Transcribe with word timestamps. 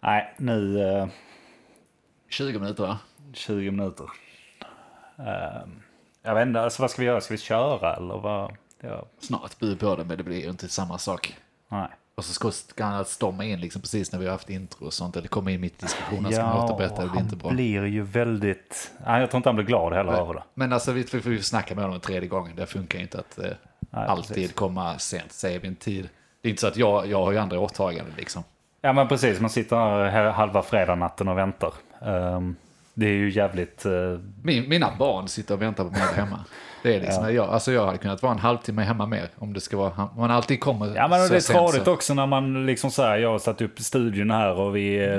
Nej, 0.00 0.34
nu 0.36 0.88
eh, 0.88 1.08
20 2.28 2.58
minuter 2.58 2.82
va? 2.86 2.98
20 3.32 3.70
minuter. 3.70 4.06
Eh, 5.18 5.68
jag 6.22 6.34
vet 6.34 6.46
inte, 6.46 6.60
alltså 6.60 6.82
vad 6.82 6.90
ska 6.90 7.02
vi 7.02 7.06
göra? 7.06 7.20
Ska 7.20 7.34
vi 7.34 7.38
köra 7.38 7.96
eller 7.96 8.18
vad? 8.18 8.52
Ja, 8.80 9.06
Snart 9.18 9.58
blir 9.58 9.76
på 9.76 9.96
det, 9.96 10.04
men 10.04 10.16
det 10.16 10.24
blir 10.24 10.42
ju 10.42 10.50
inte 10.50 10.68
samma 10.68 10.98
sak. 10.98 11.36
nej. 11.68 11.88
Och 12.14 12.24
så 12.24 12.50
ska 12.50 12.84
han 12.84 13.04
storma 13.04 13.44
in 13.44 13.60
liksom 13.60 13.82
precis 13.82 14.12
när 14.12 14.18
vi 14.18 14.24
har 14.24 14.32
haft 14.32 14.50
intro 14.50 14.86
och 14.86 14.92
sånt, 14.92 15.16
eller 15.16 15.28
komma 15.28 15.50
in 15.50 15.60
mitt 15.60 15.82
i 15.82 15.86
diskussionen, 15.86 16.32
ska 16.32 16.44
man 16.44 16.64
återberätta, 16.64 17.02
det 17.02 17.08
blir 17.08 17.08
han 17.08 17.24
inte 17.24 17.36
bra. 17.36 17.50
blir 17.50 17.86
ju 17.86 18.02
väldigt... 18.02 18.92
Nej, 19.06 19.20
jag 19.20 19.30
tror 19.30 19.38
inte 19.38 19.48
han 19.48 19.56
blir 19.56 19.66
glad 19.66 19.92
heller 19.92 20.12
över 20.12 20.34
det. 20.34 20.42
Men 20.54 20.72
alltså 20.72 20.92
vi 20.92 21.04
får 21.04 21.32
ju 21.32 21.42
snacka 21.42 21.74
med 21.74 21.84
honom 21.84 21.94
en 21.94 22.00
tredje 22.00 22.28
gången, 22.28 22.56
det 22.56 22.66
funkar 22.66 22.98
inte 22.98 23.18
att 23.18 23.38
eh, 23.38 23.50
alltid 23.90 24.34
precis. 24.34 24.52
komma 24.52 24.98
sent, 24.98 25.32
säger 25.32 25.60
vi 25.60 25.68
en 25.68 25.76
tid. 25.76 26.08
Det 26.42 26.48
är 26.48 26.50
inte 26.50 26.60
så 26.60 26.66
att 26.66 26.76
jag, 26.76 27.06
jag 27.06 27.24
har 27.24 27.32
ju 27.32 27.38
andra 27.38 27.60
åtaganden 27.60 28.14
liksom. 28.16 28.44
Ja 28.82 28.92
men 28.92 29.08
precis, 29.08 29.40
man 29.40 29.50
sitter 29.50 29.76
här 30.10 30.30
halva 30.30 30.62
fredagsnatten 30.62 31.28
och 31.28 31.38
väntar. 31.38 31.72
Ehm, 32.06 32.56
det 32.94 33.06
är 33.06 33.12
ju 33.12 33.30
jävligt... 33.30 33.84
eh, 33.86 33.92
Min, 34.42 34.68
mina 34.68 34.88
barn 34.98 35.28
sitter 35.28 35.54
och 35.54 35.62
väntar 35.62 35.84
på 35.84 35.90
mig 35.90 36.00
hemma. 36.16 36.44
Det 36.82 36.96
är 36.96 37.00
liksom, 37.00 37.34
jag, 37.34 37.48
alltså 37.48 37.72
jag 37.72 37.86
hade 37.86 37.98
kunnat 37.98 38.22
vara 38.22 38.32
en 38.32 38.38
halvtimme 38.38 38.82
hemma 38.82 39.06
mer 39.06 39.28
om 39.38 39.52
det 39.52 39.60
ska 39.60 39.76
vara, 39.76 39.92
om 40.14 40.20
man 40.20 40.30
alltid 40.30 40.60
kommer 40.60 40.86
Ja 40.96 41.08
men 41.08 41.28
det 41.28 41.36
är 41.36 41.40
tradigt 41.40 41.84
så. 41.84 41.92
också 41.92 42.14
när 42.14 42.26
man 42.26 42.66
liksom 42.66 42.90
så 42.90 43.02
här, 43.02 43.18
jag 43.18 43.30
har 43.30 43.38
satt 43.38 43.60
upp 43.60 43.80
studion 43.80 44.30
här 44.30 44.58
och 44.60 44.76
vi, 44.76 45.04
eh, 45.08 45.16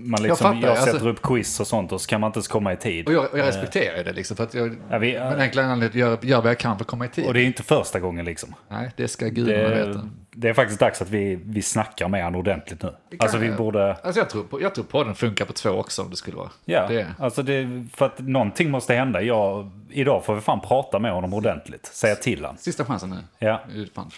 man 0.00 0.22
liksom, 0.22 0.22
jag, 0.22 0.38
fattar, 0.38 0.74
sätter 0.74 0.92
alltså- 0.92 1.08
upp 1.08 1.22
quiz 1.22 1.60
och 1.60 1.66
sånt 1.66 1.92
och 1.92 2.00
så 2.00 2.08
kan 2.08 2.20
man 2.20 2.28
inte 2.28 2.38
ens 2.38 2.48
komma 2.48 2.72
i 2.72 2.76
tid. 2.76 3.06
Och 3.06 3.12
jag, 3.14 3.32
och 3.32 3.38
jag 3.38 3.46
respekterar 3.46 3.96
ju 3.98 4.02
det 4.04 4.12
liksom, 4.12 4.36
för 4.36 4.44
att 4.44 4.54
jag, 4.54 4.76
Ja, 4.90 4.98
vi, 4.98 5.12
men 5.18 5.40
enkla 5.40 5.62
anledningen 5.62 6.08
gör, 6.08 6.18
gör 6.22 6.40
vad 6.40 6.50
jag 6.50 6.58
kan 6.58 6.76
för 6.76 6.84
att 6.84 6.88
komma 6.90 7.04
i 7.04 7.08
tid. 7.08 7.26
och 7.26 7.34
det 7.34 7.40
är 7.40 7.44
inte 7.46 7.62
första 7.62 8.00
gången 8.00 8.24
liksom. 8.24 8.54
Nej, 8.68 8.90
det 8.96 9.08
ska 9.08 9.26
gudarna 9.28 9.68
Det, 9.68 9.86
veta. 9.86 10.08
Det 10.34 10.48
är 10.48 10.54
faktiskt 10.54 10.80
dags 10.80 11.02
att 11.02 11.10
vi, 11.10 11.34
vi 11.44 11.62
snackar 11.62 12.08
med 12.08 12.24
han 12.24 12.34
ordentligt 12.34 12.82
nu. 12.82 12.94
Alltså 13.18 13.38
vi 13.38 13.46
jag. 13.48 13.56
borde... 13.56 13.94
Alltså 13.94 14.20
jag 14.20 14.30
tror, 14.30 14.44
på, 14.44 14.62
jag 14.62 14.74
tror 14.74 14.84
podden 14.84 15.14
funkar 15.14 15.44
på 15.44 15.52
två 15.52 15.70
också 15.70 16.02
om 16.02 16.10
det 16.10 16.16
skulle 16.16 16.36
vara. 16.36 16.50
Ja, 16.64 16.86
Det, 16.88 17.06
alltså 17.18 17.42
det, 17.42 17.86
för 17.94 18.06
att 18.06 18.18
någonting 18.18 18.70
måste 18.70 18.94
hända. 18.94 19.22
Jag, 19.22 19.70
idag 19.90 20.24
får 20.24 20.34
vi 20.34 20.40
fan 20.40 20.60
prata 20.60 20.98
med 20.98 21.12
honom 21.12 21.34
ordentligt. 21.34 21.86
Säga 21.86 22.14
till 22.14 22.44
han. 22.44 22.56
sista 22.58 22.84
chansen 22.84 23.10
nu. 23.10 23.16
Ja, 23.46 23.60
Fan. 23.94 24.10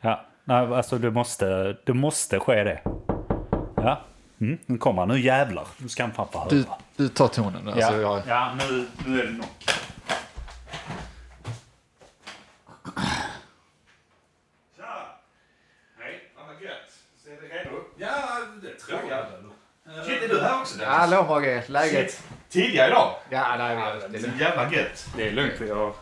ja. 0.00 0.24
Nej, 0.44 0.56
alltså 0.74 0.98
det 0.98 1.10
måste, 1.10 1.76
det 1.84 1.94
måste 1.94 2.38
ske 2.40 2.64
det. 2.64 2.80
Ja, 3.76 4.00
mm, 4.40 4.58
nu 4.66 4.78
kommer 4.78 5.02
han. 5.02 5.08
Nu 5.08 5.20
jävlar. 5.20 5.64
Nu 5.78 5.88
ska 5.88 6.02
han 6.02 6.12
fan 6.12 6.28
få 6.32 6.38
höra. 6.38 6.48
Du, 6.50 6.64
du 6.96 7.08
tar 7.08 7.28
tonen. 7.28 7.68
Alltså 7.68 7.80
ja, 7.92 8.00
jag, 8.00 8.22
ja 8.28 8.52
nu, 8.70 8.86
nu 9.06 9.20
är 9.20 9.26
det 9.26 9.32
nog. 9.32 9.46
Tja! 14.76 15.18
Hej, 15.98 16.30
vad 16.36 16.62
gött. 16.62 16.92
Så 17.24 17.30
är 17.30 17.34
det 17.40 17.48
redo? 17.58 17.76
Det 18.88 18.94
jag. 19.10 19.26
Shit, 20.06 20.22
är 20.22 20.28
du 20.28 20.40
här 20.40 20.60
också 20.60 20.78
Dennis? 20.78 20.94
Hallå 20.94 21.22
Mogge, 21.28 21.62
läget? 21.66 22.10
Shit, 22.10 22.22
Tidigare 22.50 22.88
idag? 22.88 23.14
Ja, 23.30 23.54
nej, 23.58 23.76
Det 23.76 24.06
är 24.06 24.08
det 24.08 24.18
så 24.20 24.28
jävla 24.40 24.72
gött. 24.72 25.06
Det 25.16 25.28
är 25.28 25.32
lugnt. 25.32 25.52
Vi 25.58 25.70
har, 25.70 25.92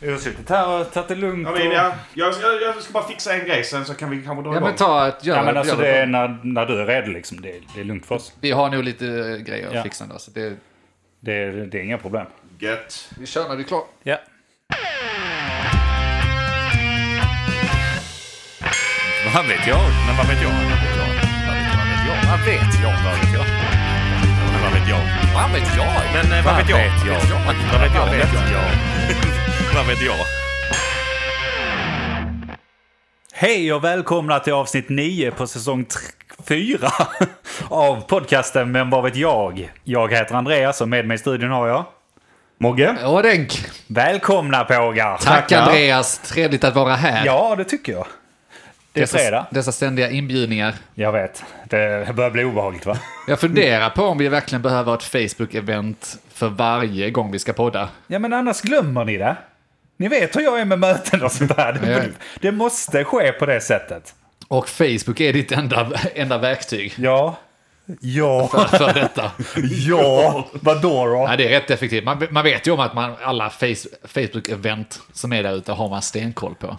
vi 0.00 0.10
har 0.10 0.18
suttit 0.18 0.48
här 0.50 0.68
och 0.68 0.92
tagit 0.92 1.08
det 1.08 1.14
lugnt. 1.14 1.48
Ja, 1.48 1.54
men 1.58 1.70
jag, 1.70 1.92
jag, 2.14 2.34
jag, 2.42 2.62
jag 2.62 2.82
ska 2.82 2.92
bara 2.92 3.08
fixa 3.08 3.34
en 3.34 3.46
grej, 3.46 3.64
sen 3.64 3.84
så 3.84 3.94
kan 3.94 4.10
vi 4.10 4.22
kanske 4.22 4.42
dra 4.42 4.50
Ja 4.50 4.56
igång. 4.56 4.68
men 4.68 4.76
ta 4.76 5.08
ett, 5.08 5.24
gör, 5.24 5.36
Ja 5.36 5.42
men 5.42 5.56
alltså 5.56 5.74
gör 5.74 5.82
det 5.82 5.88
är 5.96 6.06
när, 6.06 6.38
när 6.42 6.66
du 6.66 6.80
är 6.80 6.86
redo 6.86 7.10
liksom. 7.10 7.40
Det, 7.40 7.56
är- 7.56 7.62
det 7.74 7.80
är 7.80 7.84
lugnt 7.84 8.06
för 8.06 8.14
oss. 8.14 8.32
Vi 8.40 8.50
har 8.50 8.70
nog 8.70 8.84
lite 8.84 9.06
eh, 9.06 9.36
grejer 9.36 9.68
att 9.68 9.74
Ja. 9.74 9.82
fixa 9.82 10.04
ändå. 10.04 10.18
Så 10.18 10.30
det, 10.30 10.56
Det, 11.20 11.32
är- 11.32 11.52
det 11.52 11.78
är 11.78 11.82
inga 11.82 11.98
problem. 11.98 12.26
Gött. 12.58 13.08
vi 13.18 13.26
kör 13.26 13.48
när 13.48 13.56
du 13.56 13.62
är 13.62 13.66
klar. 13.66 13.84
Ja. 14.02 14.16
Vad 19.34 19.46
vet 19.46 19.66
jag? 19.66 19.78
Men 20.06 20.16
vad 20.16 20.26
vet 20.26 20.42
jag? 20.42 20.50
Vad 22.32 22.40
vet 22.40 22.82
jag? 22.82 22.94
Vad 23.04 23.14
vet 23.20 23.34
jag? 23.34 23.44
Vad 24.62 24.72
vet 24.72 24.88
jag? 24.88 25.00
Vad 25.34 25.50
vet 25.52 25.76
jag? 25.76 25.86
Men 26.30 26.44
vad 26.44 26.56
vet 26.56 26.68
jag? 26.68 26.76
Vad 26.76 26.94
vet 26.94 27.06
jag? 27.06 27.12
Men 27.12 27.38
eh, 27.42 27.52
vad 27.52 27.56
vet 27.56 27.58
jag? 27.58 27.70
Vad 27.72 27.80
vet 27.80 27.94
jag? 27.94 28.00
Vad 28.00 28.10
vet 28.10 28.32
jag? 28.52 29.74
Vad 29.74 29.86
vet 29.86 30.02
jag? 30.02 30.14
Hej 33.32 33.72
och 33.72 33.84
välkomna 33.84 34.38
till 34.38 34.52
avsnitt 34.52 34.88
9 34.88 35.30
på 35.30 35.46
säsong 35.46 35.86
4 36.48 36.78
av 37.68 38.00
podcasten 38.00 38.72
Men 38.72 38.90
vad 38.90 39.04
vet 39.04 39.16
jag? 39.16 39.72
Jag 39.84 40.12
heter 40.12 40.34
Andreas 40.34 40.80
och 40.80 40.88
med 40.88 41.06
mig 41.06 41.14
i 41.14 41.18
studion 41.18 41.50
har 41.50 41.68
jag 41.68 41.84
Mogge. 42.60 42.96
Ådenk! 43.06 43.66
Välkomna 43.86 44.64
pågar! 44.64 45.16
Tack 45.16 45.52
Andreas, 45.52 46.18
trevligt 46.18 46.64
att 46.64 46.74
vara 46.74 46.94
här. 46.94 47.26
Ja, 47.26 47.54
det 47.56 47.64
tycker 47.64 47.92
jag. 47.92 48.06
Det 48.92 49.02
är 49.02 49.06
fredag. 49.06 49.46
dessa 49.50 49.72
ständiga 49.72 50.10
inbjudningar. 50.10 50.74
Jag 50.94 51.12
vet. 51.12 51.44
Det 51.64 52.14
börjar 52.16 52.30
bli 52.30 52.44
obehagligt 52.44 52.86
va? 52.86 52.98
Jag 53.28 53.40
funderar 53.40 53.90
på 53.90 54.02
om 54.04 54.18
vi 54.18 54.28
verkligen 54.28 54.62
behöver 54.62 54.94
ett 54.94 55.02
Facebook-event 55.02 56.16
för 56.32 56.48
varje 56.48 57.10
gång 57.10 57.32
vi 57.32 57.38
ska 57.38 57.52
podda. 57.52 57.88
Ja, 58.06 58.18
men 58.18 58.32
annars 58.32 58.60
glömmer 58.60 59.04
ni 59.04 59.16
det. 59.16 59.36
Ni 59.96 60.08
vet 60.08 60.36
hur 60.36 60.40
jag 60.40 60.60
är 60.60 60.64
med 60.64 60.78
möten 60.78 61.22
och 61.22 61.32
sånt 61.32 61.56
där. 61.56 61.72
Det, 61.72 62.08
det 62.40 62.52
måste 62.52 63.04
ske 63.04 63.32
på 63.32 63.46
det 63.46 63.60
sättet. 63.60 64.14
Och 64.48 64.68
Facebook 64.68 65.20
är 65.20 65.32
ditt 65.32 65.52
enda, 65.52 65.90
enda 66.14 66.38
verktyg 66.38 66.94
Ja. 66.96 67.36
Ja. 68.00 68.48
för 68.70 68.94
detta. 68.94 69.30
ja. 69.88 70.46
Vadå 70.52 71.06
då? 71.06 71.26
Ja, 71.30 71.36
det 71.36 71.46
är 71.46 71.60
rätt 71.60 71.70
effektivt. 71.70 72.04
Man, 72.04 72.26
man 72.30 72.44
vet 72.44 72.66
ju 72.66 72.70
om 72.70 72.80
att 72.80 72.94
man, 72.94 73.14
alla 73.22 73.50
face, 73.50 73.88
Facebook-event 74.04 75.00
som 75.12 75.32
är 75.32 75.42
där 75.42 75.56
ute 75.56 75.72
har 75.72 75.88
man 75.88 76.02
stenkoll 76.02 76.54
på. 76.54 76.76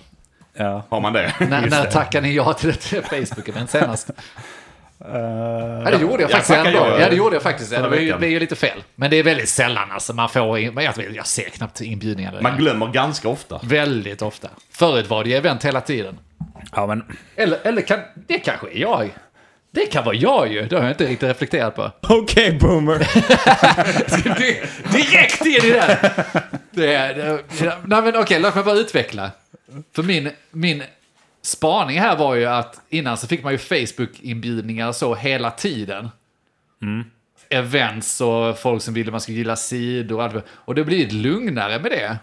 Ja. 0.57 0.83
Har 0.89 1.01
man 1.01 1.13
det? 1.13 1.33
När, 1.39 1.69
när 1.69 1.85
tackade 1.85 2.27
ni 2.27 2.35
ja 2.35 2.53
till 2.53 2.69
ett 2.69 2.83
Facebook-event 2.85 3.67
senast? 3.67 4.09
Eh, 4.09 4.15
Ja, 5.05 5.91
det 5.91 5.97
gjorde 6.01 6.21
jag 6.23 6.31
jag 6.31 6.31
faktiskt 6.31 6.57
ändå. 6.57 6.79
ja. 6.79 6.99
Ja, 6.99 7.09
det 7.09 7.15
gjorde 7.15 7.35
jag 7.35 7.43
faktiskt. 7.43 7.71
Det 7.71 7.81
var 8.19 8.25
ju, 8.25 8.39
lite 8.39 8.55
fel. 8.55 8.83
Men 8.95 9.09
det 9.11 9.17
är 9.17 9.23
väldigt 9.23 9.49
sällan 9.49 9.91
alltså. 9.91 10.13
Man 10.13 10.29
får 10.29 10.59
in, 10.59 10.73
jag, 10.75 10.97
vet, 10.97 11.15
jag 11.15 11.27
ser 11.27 11.49
knappt 11.49 11.81
inbjudningar. 11.81 12.37
Man 12.41 12.57
glömmer 12.57 12.87
ganska 12.87 13.29
ofta. 13.29 13.59
Väldigt 13.63 14.21
ofta. 14.21 14.47
Förut 14.71 15.07
var 15.07 15.23
det 15.23 15.29
ju 15.29 15.35
event 15.35 15.65
hela 15.65 15.81
tiden. 15.81 16.19
ja, 16.75 16.85
men 16.87 17.03
Eller, 17.35 17.59
eller 17.63 17.81
kan, 17.81 17.99
det 18.27 18.39
kanske 18.39 18.67
är 18.67 18.81
jag. 18.81 19.09
Det 19.71 19.85
kan 19.85 20.05
vara 20.05 20.15
jag 20.15 20.51
ju. 20.53 20.65
Det 20.65 20.75
har 20.75 20.83
jag 20.83 20.91
inte 20.91 21.05
riktigt 21.05 21.29
reflekterat 21.29 21.75
på. 21.75 21.91
Okej, 22.01 22.57
boomer. 22.61 22.99
Di- 24.39 24.61
Direkt 24.91 25.45
in 25.45 25.51
i 25.51 25.69
det! 25.69 26.11
det, 26.71 26.93
är- 26.93 27.13
det 27.13 27.73
nej 27.85 28.01
men 28.01 28.15
okej, 28.15 28.39
låt 28.39 28.55
mig 28.55 28.63
bara 28.63 28.75
utveckla. 28.75 29.31
För 29.95 30.03
min, 30.03 30.29
min 30.51 30.83
spaning 31.41 31.99
här 31.99 32.17
var 32.17 32.35
ju 32.35 32.45
att 32.45 32.81
innan 32.89 33.17
så 33.17 33.27
fick 33.27 33.43
man 33.43 33.51
ju 33.51 33.57
Facebook-inbjudningar 33.57 34.91
så 34.91 35.15
hela 35.15 35.51
tiden. 35.51 36.09
Events 37.49 38.21
och 38.21 38.59
folk 38.59 38.81
som 38.83 38.93
ville 38.93 39.11
man 39.11 39.21
skulle 39.21 39.37
gilla 39.37 39.55
sidor 39.55 40.17
och 40.17 40.23
allt. 40.23 40.45
Och 40.49 40.75
det 40.75 40.83
blir 40.83 41.09
lugnare 41.09 41.79
med 41.79 41.91
det. 41.91 42.17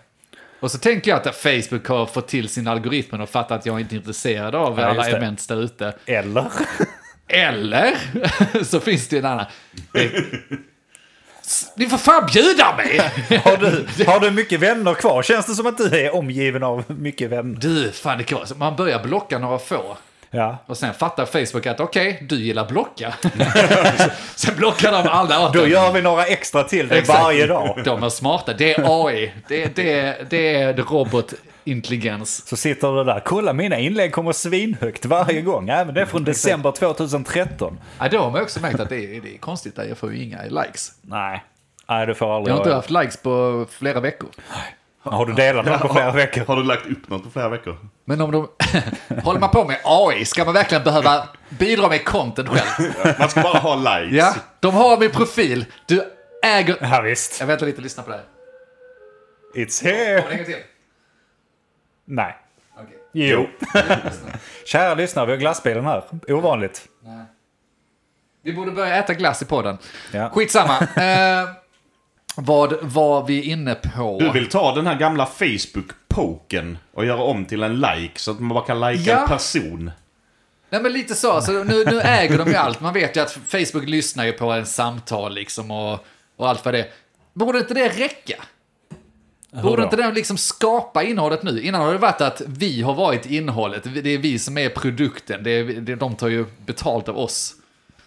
Och 0.61 0.71
så 0.71 0.79
tänker 0.79 1.11
jag 1.11 1.29
att 1.29 1.37
Facebook 1.37 1.87
har 1.87 2.07
fått 2.07 2.29
till 2.29 2.49
sin 2.49 2.69
algoritmen 2.69 3.21
och 3.21 3.29
fattat 3.29 3.59
att 3.59 3.67
jag 3.67 3.81
inte 3.81 3.95
är 3.95 3.97
intresserad 3.97 4.55
av 4.55 4.79
Ja, 4.79 4.85
alla 4.87 5.09
events 5.09 5.47
där 5.47 5.63
ute. 5.63 5.95
eller? 6.07 6.47
Eller 7.29 7.95
så 8.65 8.81
finns 8.81 9.09
det 9.09 9.19
en 9.19 9.25
annan. 9.25 9.47
Ni 11.75 11.87
får 11.89 11.99
fan 11.99 12.27
bjuda 12.33 12.77
mig! 12.77 12.99
Har 13.45 13.57
du, 13.57 14.05
har 14.05 14.21
du 14.21 14.31
mycket 14.31 14.61
vänner 14.61 14.95
kvar? 14.95 15.23
Känns 15.23 15.47
det 15.47 15.55
som 15.55 15.67
att 15.67 15.79
du 15.79 15.85
är 15.99 16.15
omgiven 16.15 16.63
av 16.63 16.85
mycket 16.87 17.31
vänner? 17.31 17.57
Du, 17.61 17.93
fan 17.93 18.19
det 18.19 18.25
kan 18.25 18.37
vara 18.39 18.47
så. 18.47 18.55
Man 18.55 18.77
börjar 18.77 19.03
blocka 19.03 19.39
några 19.39 19.59
få. 19.59 19.97
Ja. 20.31 20.59
Och 20.67 20.77
sen 20.77 20.95
fattar 20.95 21.27
Facebook 21.27 21.67
att 21.67 21.81
okej, 21.81 22.23
du 22.29 22.37
gillar 22.37 22.69
blocka. 22.69 23.15
sen 24.35 24.57
blockar 24.57 24.93
de 24.93 25.09
alla 25.09 25.47
åt 25.47 25.55
Då 25.55 25.67
gör 25.67 25.93
vi 25.93 26.03
några 26.03 26.25
extra 26.25 26.65
till 26.65 26.89
dig 26.89 27.03
varje 27.09 27.47
dag. 27.47 27.83
De 27.85 28.03
är 28.03 28.09
smarta. 28.09 28.53
Det 28.53 28.75
är 28.75 29.07
AI. 29.07 29.33
Det, 29.49 29.77
det, 29.77 30.17
det 30.31 30.55
är 30.55 30.75
robotintelligens. 30.75 32.47
Så 32.47 32.57
sitter 32.57 32.93
du 32.93 33.05
där. 33.05 33.23
Kolla 33.25 33.53
mina 33.53 33.79
inlägg 33.79 34.13
kommer 34.13 34.33
svinhögt 34.33 35.05
varje 35.05 35.43
gång. 35.43 35.69
Även 35.69 35.95
det 35.95 36.01
är 36.01 36.07
från 36.07 36.25
december 36.25 36.73
2013. 36.73 37.81
Ja, 37.99 38.09
då 38.09 38.19
har 38.19 38.31
man 38.31 38.43
också 38.43 38.61
märkt 38.61 38.81
att 38.81 38.89
det 38.89 39.17
är, 39.17 39.21
det 39.21 39.35
är 39.35 39.39
konstigt. 39.39 39.79
Att 39.79 39.89
jag 39.89 39.99
får 39.99 40.13
ju 40.15 40.23
inga 40.23 40.43
likes. 40.43 40.93
Nej. 41.03 41.45
Nej, 41.89 42.07
du 42.07 42.15
får 42.15 42.29
Jag 42.29 42.37
aldrig 42.37 42.55
har 42.55 42.63
inte 42.63 42.75
haft 42.75 42.91
likes 42.91 43.17
på 43.17 43.67
flera 43.71 44.01
veckor. 44.01 44.29
Har 45.03 45.27
du 45.27 45.33
delat 45.33 45.65
den 45.67 45.79
på 45.79 45.89
flera 45.89 46.13
veckor? 46.13 46.45
Har 46.45 46.57
du 46.57 46.63
lagt 46.63 46.87
upp 46.87 47.09
något 47.09 47.25
på 47.25 47.31
flera 47.31 47.49
veckor? 47.49 47.77
Men 48.05 48.21
om 48.21 48.31
de... 48.31 48.49
Håller 49.25 49.41
man 49.41 49.51
på 49.51 49.65
med 49.65 49.79
AI, 49.85 50.25
ska 50.25 50.45
man 50.45 50.55
verkligen 50.55 50.85
behöva 50.85 51.29
bidra 51.49 51.89
med 51.89 52.05
content 52.05 52.49
själv? 52.49 52.93
Man 53.19 53.31
ska 53.31 53.43
bara 53.43 53.59
ha 53.59 53.75
likes. 53.75 54.17
Ja, 54.17 54.35
de 54.61 54.75
har 54.75 54.99
min 54.99 55.11
profil. 55.11 55.65
Du 55.87 56.03
äger... 56.45 56.77
Ja, 56.81 57.01
visst. 57.01 57.41
Jag 57.41 57.47
väntar 57.47 57.67
lite, 57.67 57.81
lyssna 57.81 58.03
på 58.03 58.11
det 58.11 58.17
här. 58.17 58.25
It's 59.65 59.85
here. 59.85 60.23
En 60.31 60.37
gång 60.37 60.47
till. 60.47 60.57
Nej. 62.05 62.37
Okej. 62.75 62.99
Jo. 63.13 63.49
Kära 64.67 64.95
lyssnare, 64.95 65.27
vi 65.27 65.33
har 65.33 65.39
glassbilen 65.39 65.85
här. 65.85 66.05
Ovanligt. 66.29 66.89
Vi 68.43 68.53
borde 68.53 68.71
börja 68.71 68.97
äta 68.97 69.15
glass 69.15 69.43
i 69.43 69.45
podden. 69.45 69.79
Ja. 70.13 70.31
Skitsamma. 70.31 70.89
Vad 72.37 72.73
var 72.83 73.27
vi 73.27 73.43
inne 73.43 73.75
på? 73.75 74.19
Du 74.21 74.31
vill 74.33 74.49
ta 74.49 74.75
den 74.75 74.87
här 74.87 74.95
gamla 74.99 75.27
Facebook-poken 75.27 76.79
och 76.95 77.05
göra 77.05 77.23
om 77.23 77.45
till 77.45 77.63
en 77.63 77.81
like 77.81 78.19
så 78.21 78.31
att 78.31 78.41
man 78.41 78.49
bara 78.49 78.65
kan 78.65 78.81
likea 78.81 79.15
Ja. 79.15 79.23
en 79.23 79.29
person. 79.29 79.91
Nej 80.71 80.83
men 80.83 80.93
lite 80.93 81.15
så, 81.15 81.33
alltså, 81.33 81.53
nu, 81.53 81.85
nu 81.85 82.01
äger 82.01 82.39
de 82.39 82.49
ju 82.49 82.55
allt. 82.57 82.81
Man 82.81 82.95
vet 82.95 83.17
ju 83.17 83.21
att 83.21 83.33
Facebook 83.47 83.89
lyssnar 83.89 84.25
ju 84.27 84.33
på 84.33 84.51
en 84.53 84.67
samtal 84.67 85.35
liksom 85.35 85.71
och, 85.71 86.07
och 86.37 86.49
allt 86.49 86.65
vad 86.65 86.75
det 86.75 86.81
är. 86.81 86.89
Borde 87.35 87.59
inte 87.59 87.75
det 87.75 87.89
räcka? 87.89 88.37
Borde 89.63 89.83
inte 89.83 89.97
den 89.97 90.15
liksom 90.15 90.37
skapa 90.37 91.03
innehållet 91.03 91.43
nu? 91.43 91.63
Innan 91.63 91.81
har 91.81 91.93
det 91.93 91.99
varit 91.99 92.21
att 92.21 92.43
vi 92.47 92.83
har 92.83 92.95
varit 92.95 93.27
innehållet, 93.27 93.83
det 94.05 94.11
är 94.11 94.19
vi 94.19 94.39
som 94.39 94.59
är 94.59 94.69
produkten, 94.69 95.43
det 95.43 95.51
är, 95.51 95.65
det, 95.65 95.95
de 95.95 96.17
tar 96.17 96.29
ju 96.29 96.45
betalt 96.67 97.09
av 97.09 97.19
oss, 97.19 97.55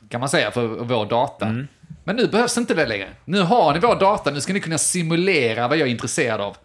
kan 0.09 0.19
man 0.19 0.29
säga, 0.29 0.51
för 0.51 0.67
vår 0.67 1.05
data. 1.05 1.45
Mm. 1.45 1.67
Men 2.03 2.15
nu 2.15 2.27
behövs 2.27 2.57
inte 2.57 2.73
det 2.73 2.85
längre. 2.85 3.09
Nu 3.25 3.41
har 3.41 3.73
ni 3.73 3.79
vår 3.79 3.95
data, 3.95 4.31
nu 4.31 4.41
ska 4.41 4.53
ni 4.53 4.59
kunna 4.59 4.77
simulera 4.77 5.67
vad 5.67 5.77
jag 5.77 5.87
är 5.87 5.91
intresserad 5.91 6.41
av. 6.41 6.57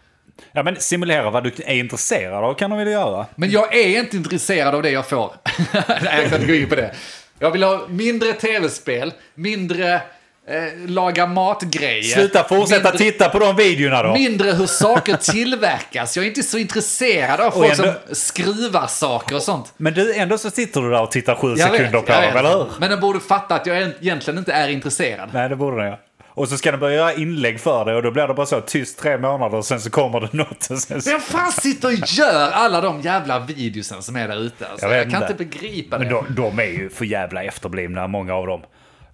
Ja, 0.52 0.62
men 0.62 0.76
simulera 0.76 1.30
vad 1.30 1.44
du 1.44 1.52
är 1.64 1.74
intresserad 1.74 2.44
av 2.44 2.54
kan 2.54 2.70
de 2.70 2.78
väl 2.78 2.88
göra? 2.88 3.26
Men 3.34 3.50
jag 3.50 3.74
är 3.76 3.98
inte 4.00 4.16
intresserad 4.16 4.74
av 4.74 4.82
det 4.82 4.90
jag 4.90 5.08
får. 5.08 5.32
Nej, 5.72 6.22
jag 6.22 6.30
kan 6.30 6.40
inte 6.40 6.46
gå 6.46 6.54
in 6.54 6.68
på 6.68 6.74
det. 6.74 6.94
Jag 7.38 7.50
vill 7.50 7.62
ha 7.62 7.86
mindre 7.88 8.32
tv-spel, 8.32 9.12
mindre 9.34 10.02
eh, 10.48 10.88
laga 10.90 11.26
mat-grejer. 11.26 12.02
Sluta 12.14 12.44
fortsätta 12.44 12.90
mindre, 12.90 12.98
titta 13.10 13.28
på 13.28 13.38
de 13.38 13.56
videorna 13.56 14.02
då. 14.02 14.12
Mindre 14.12 14.50
hur 14.52 14.66
saker 14.66 15.16
tillverkas. 15.16 16.16
Jag 16.16 16.24
är 16.24 16.28
inte 16.28 16.42
så 16.42 16.58
intresserad 16.58 17.40
av 17.40 17.50
folk 17.50 17.70
ändå- 17.78 17.92
som 18.06 18.14
skruvar 18.14 18.86
saker 18.86 19.36
och 19.36 19.42
sånt. 19.42 19.72
Men 19.76 19.94
du, 19.94 20.14
ändå 20.14 20.38
så 20.38 20.50
sitter 20.50 20.80
du 20.80 20.90
där 20.90 21.02
och 21.02 21.10
tittar 21.10 21.34
sju 21.34 21.48
Jag 21.48 21.58
sekunder 21.58 21.84
vet, 21.92 22.06
på 22.06 22.12
dem, 22.12 22.22
eller 22.36 22.50
hur? 22.50 22.66
Men 22.80 22.90
den 22.90 23.00
borde 23.00 23.20
fatta 23.20 23.54
att 23.54 23.66
jag 23.66 23.76
egentligen 24.00 24.38
inte 24.38 24.52
är 24.52 24.68
intresserad. 24.68 25.28
Nej, 25.32 25.48
det 25.48 25.56
borde 25.56 25.76
den 25.76 25.86
ja. 25.86 25.98
Och 26.28 26.48
så 26.48 26.56
ska 26.56 26.70
den 26.70 26.80
börja 26.80 26.94
göra 26.96 27.12
inlägg 27.14 27.60
för 27.60 27.84
dig 27.84 27.94
och 27.94 28.02
då 28.02 28.10
blir 28.10 28.26
det 28.28 28.34
bara 28.34 28.46
så 28.46 28.60
tyst 28.60 28.98
tre 28.98 29.18
månader 29.18 29.58
och 29.58 29.64
sen 29.64 29.80
så 29.80 29.90
kommer 29.90 30.20
det 30.20 30.28
något. 30.32 30.70
Och 30.70 30.78
sen 30.78 31.02
så... 31.02 31.10
Vem 31.10 31.20
fan 31.20 31.52
sitter 31.52 31.88
och 31.88 31.94
gör 32.06 32.50
alla 32.50 32.80
de 32.80 33.00
jävla 33.00 33.38
videosen 33.38 34.02
som 34.02 34.16
är 34.16 34.28
där 34.28 34.36
ute? 34.40 34.66
Alltså, 34.68 34.86
Jag 34.86 34.96
jag, 34.96 35.10
kan 35.10 35.22
inte. 35.22 35.34
begripa 35.34 35.98
Men 35.98 36.08
det. 36.08 36.14
de, 36.14 36.34
de 36.34 36.58
är 36.58 36.64
ju 36.64 36.90
för 36.90 37.04
jävla 37.04 37.42
efterblivna, 37.42 38.06
många 38.06 38.34
av 38.34 38.46
dem. 38.46 38.60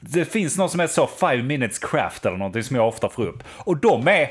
Det 0.08 0.24
finns 0.24 0.58
något 0.58 0.70
som 0.70 0.80
heter 0.80 0.94
så 0.94 1.06
Five 1.06 1.42
Minutes 1.42 1.78
Craft 1.78 2.26
eller 2.26 2.36
någonting 2.36 2.62
som 2.62 2.76
jag 2.76 2.88
ofta 2.88 3.08
får 3.08 3.26
upp. 3.26 3.42
Och 3.48 3.76
de 3.76 4.08
är, 4.08 4.30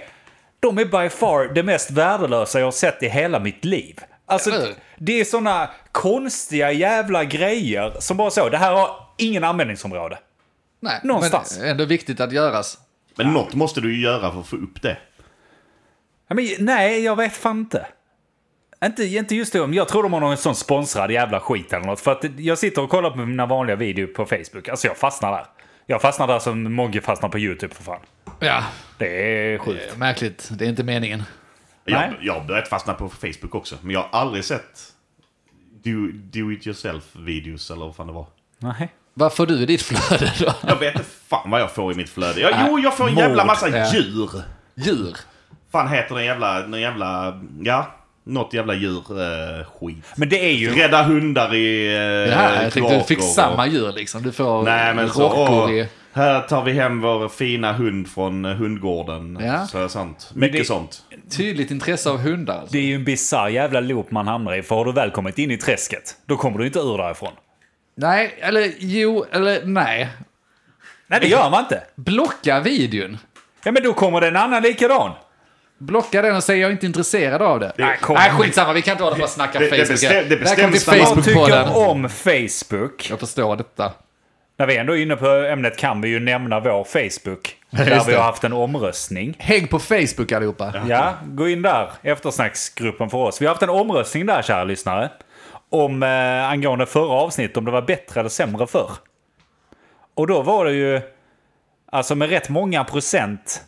de 0.60 0.78
är 0.78 0.86
by 0.86 1.10
far 1.10 1.54
det 1.54 1.64
mest 1.64 1.92
värdelösa 1.92 2.60
jag 2.60 2.68
har 2.68 2.72
sett 2.72 3.04
i 3.04 3.08
hela 3.08 3.40
mitt 3.40 3.66
liv. 3.66 4.00
Alltså, 4.26 4.52
hur? 4.52 4.76
det 4.98 5.20
är 5.20 5.26
såna 5.26 5.70
konstiga 5.92 6.72
jävla 6.72 7.24
grejer 7.24 7.94
som 8.00 8.18
bara 8.18 8.30
så, 8.30 8.50
det 8.50 8.58
här 8.58 8.74
har 8.74 8.90
ingen 9.18 9.44
användningsområde. 9.44 10.18
Nej, 10.80 11.00
någonstans. 11.04 11.58
Men 11.60 11.70
ändå 11.70 11.86
viktigt 11.86 12.20
att 12.20 12.32
göras. 12.32 12.78
Men 13.16 13.34
något 13.34 13.54
måste 13.54 13.82
du 13.82 13.96
ju 13.96 14.02
göra 14.02 14.32
för 14.32 14.40
att 14.40 14.48
få 14.48 14.56
upp 14.56 14.82
det. 14.82 14.98
Ja, 16.28 16.36
Men, 16.36 16.48
nej, 16.60 17.04
jag 17.04 17.16
vet 17.16 17.34
fan 17.34 17.60
inte. 17.60 17.88
Inte, 18.86 19.04
inte 19.04 19.36
just 19.36 19.54
det, 19.54 19.60
men 19.60 19.74
jag 19.74 19.88
tror 19.88 20.04
de 20.04 20.14
har 20.14 20.20
någon 20.20 20.38
sån 20.38 20.56
sponsrad 20.56 21.12
jävla 21.12 21.40
skit 21.40 21.74
eller 21.74 21.86
något. 21.86 22.00
För 22.00 22.12
att 22.12 22.26
jag 22.38 22.58
sitter 22.58 22.82
och 22.82 22.90
kollar 22.90 23.10
på 23.10 23.18
mina 23.18 23.46
vanliga 23.46 23.76
videor 23.76 24.08
på 24.08 24.26
Facebook. 24.26 24.68
Alltså 24.68 24.88
jag 24.88 24.98
fastnar 24.98 25.32
där. 25.32 25.46
Jag 25.86 26.02
fastnar 26.02 26.28
där 26.28 26.40
som 26.40 26.74
Mogge 26.74 27.02
fastnar 27.02 27.30
på 27.30 27.40
YouTube 27.40 27.76
för 27.76 27.84
fan. 27.84 28.00
Ja, 28.40 28.64
Det 28.98 29.08
är 29.54 29.58
sjukt. 29.58 29.92
eh, 29.92 29.98
märkligt. 29.98 30.50
Det 30.52 30.66
är 30.66 30.70
inte 30.70 30.84
meningen. 30.84 31.24
Jag, 31.86 32.00
Nej. 32.00 32.12
jag 32.22 32.34
har 32.34 32.42
börjat 32.48 32.68
fastna 32.68 32.94
på 32.94 33.10
Facebook 33.10 33.56
också, 33.56 33.76
men 33.82 33.92
jag 33.92 34.00
har 34.02 34.20
aldrig 34.20 34.46
sett 34.46 34.80
do, 35.84 36.08
do 36.14 36.52
it 36.52 36.68
yourself-videos 36.68 37.72
eller 37.74 37.86
vad 37.86 37.96
fan 37.96 38.08
det 38.08 38.14
var. 38.14 38.28
Nej. 38.60 38.94
Vad 39.14 39.34
får 39.34 39.46
du 39.46 39.54
i 39.62 39.66
ditt 39.66 39.82
flöde 39.82 40.34
då? 40.40 40.54
Jag 40.68 40.76
vet 40.80 40.96
inte 40.96 41.10
fan 41.28 41.50
vad 41.50 41.62
jag 41.62 41.72
får 41.72 41.92
i 41.92 41.96
mitt 41.96 42.10
flöde. 42.10 42.40
Jag, 42.42 42.54
jo, 42.68 42.80
jag 42.80 42.98
får 42.98 43.08
en 43.08 43.14
Mord. 43.14 43.24
jävla 43.24 43.46
massa 43.46 43.94
djur. 43.94 44.30
Djur. 44.76 45.18
fan 45.72 45.88
heter 45.88 46.16
den 46.16 46.26
jävla, 46.26 46.62
den 46.62 46.82
jävla, 46.82 47.42
ja, 47.62 47.96
något 48.26 48.54
jävla 48.54 48.74
djur 48.74 48.98
eh, 49.22 49.66
skit. 49.66 50.06
Men 50.16 50.30
det 50.30 50.46
är 50.46 50.54
ju... 50.54 50.76
Rädda 50.76 51.04
hundar 51.04 51.54
i 51.56 51.88
eh, 51.88 52.00
Det 52.00 52.36
här, 52.36 52.64
jag 52.64 52.74
tänkte 52.74 52.98
du 52.98 53.04
fick 53.04 53.18
och- 53.18 53.24
samma 53.24 53.68
djur 53.68 53.92
liksom. 53.92 54.24
Du 54.24 54.32
får 54.32 54.64
Nej 54.64 54.94
men 54.94 55.10
så, 55.10 55.34
åh, 55.34 55.72
i... 55.72 55.88
här 56.14 56.42
tar 56.42 56.64
vi 56.64 56.72
hem 56.72 57.02
vår 57.02 57.30
fina 57.30 57.74
hund 57.74 58.08
från 58.10 58.46
eh, 58.46 58.52
hundgården. 58.56 59.40
Ja. 59.42 59.68
Så 59.68 59.90
sånt. 59.90 60.32
Mycket 60.34 60.58
det- 60.58 60.66
sånt. 60.66 61.02
Tydligt 61.38 61.72
intresse 61.72 62.10
av 62.10 62.18
hundar. 62.18 62.54
Alltså. 62.54 62.74
Det 62.74 62.78
är 62.80 62.84
ju 62.86 62.96
en 62.96 63.04
bisarr 63.04 63.50
jävla 63.50 63.80
loop 63.80 64.12
man 64.12 64.28
hamnar 64.28 64.54
i. 64.56 64.64
För 64.64 64.76
har 64.76 64.86
du 64.86 64.92
väl 64.92 65.12
kommit 65.12 65.40
in 65.40 65.52
i 65.52 65.58
träsket, 65.58 66.16
då 66.26 66.38
kommer 66.38 66.58
du 66.60 66.66
inte 66.66 66.80
ur 66.80 66.98
därifrån. 66.98 67.32
Nej, 67.96 68.36
eller 68.40 68.72
jo, 68.80 69.26
eller 69.32 69.66
nej. 69.66 70.10
Nej, 71.08 71.20
det 71.20 71.28
gör 71.28 71.50
man 71.50 71.60
inte. 71.64 71.84
Blocka 71.96 72.60
videon. 72.60 73.18
Ja, 73.64 73.72
men 73.72 73.84
då 73.84 73.94
kommer 73.94 74.22
det 74.22 74.28
en 74.28 74.36
annan 74.36 74.64
likadan. 74.64 75.12
Blocka 75.86 76.22
den 76.22 76.36
och 76.36 76.44
säg 76.44 76.60
jag 76.60 76.68
är 76.68 76.72
inte 76.72 76.86
intresserad 76.86 77.42
av 77.42 77.60
det. 77.60 77.74
Nej, 77.78 77.98
kom. 78.02 78.16
Nej, 78.16 78.32
skitsamma. 78.32 78.74
Vi 78.74 78.82
kan 78.82 78.92
inte 78.92 79.04
hålla 79.04 79.16
på 79.16 79.24
och 79.24 79.30
snacka 79.30 79.60
Det- 79.60 79.70
det 79.70 79.86
Facebook. 79.86 80.30
det 80.30 80.38
bestäms 80.38 80.88
när 80.88 81.16
man 81.16 81.24
tycker 81.24 81.78
om 81.78 82.10
Facebook? 82.10 83.10
Jag 83.10 83.20
förstår 83.20 83.56
detta. 83.56 83.92
När 84.58 84.68
vi 84.68 84.78
ändå 84.78 84.98
är 84.98 85.02
inne 85.02 85.16
på 85.16 85.28
ämnet 85.28 85.78
kan 85.78 86.02
vi 86.02 86.10
ju 86.10 86.20
nämna 86.20 86.60
vår 86.60 86.84
Facebook. 86.84 87.56
Där 87.70 87.86
vi 88.06 88.12
det. 88.12 88.18
har 88.18 88.24
haft 88.24 88.44
en 88.44 88.54
omröstning. 88.54 89.36
Häng 89.40 89.68
på 89.68 89.80
Facebook 89.80 90.32
allihopa. 90.32 90.74
Ja, 90.88 91.14
gå 91.26 91.50
in 91.50 91.62
där. 91.62 91.92
Eftersnacksgruppen 92.02 93.10
för 93.10 93.18
oss. 93.18 93.42
Vi 93.42 93.46
har 93.46 93.54
haft 93.54 93.64
en 93.64 93.70
omröstning 93.70 94.26
där, 94.26 94.42
kära 94.42 94.64
lyssnare. 94.64 95.10
Om 95.70 96.04
eh, 96.04 96.50
angående 96.50 96.86
förra 96.86 97.14
avsnittet, 97.14 97.58
om 97.58 97.66
det 97.66 97.72
var 97.72 97.82
bättre 97.82 98.20
eller 98.20 98.30
sämre 98.30 98.68
förr. 98.68 98.92
Och 100.16 100.28
då 100.28 100.42
var 100.42 100.66
det 100.66 100.72
ju, 100.74 101.02
alltså 101.92 102.16
med 102.16 102.30
rätt 102.30 102.50
många 102.50 102.84
procent, 102.84 103.62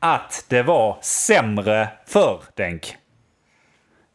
att 0.00 0.44
det 0.48 0.62
var 0.62 0.98
sämre 1.02 1.88
förr, 2.06 2.42
Denk. 2.54 2.96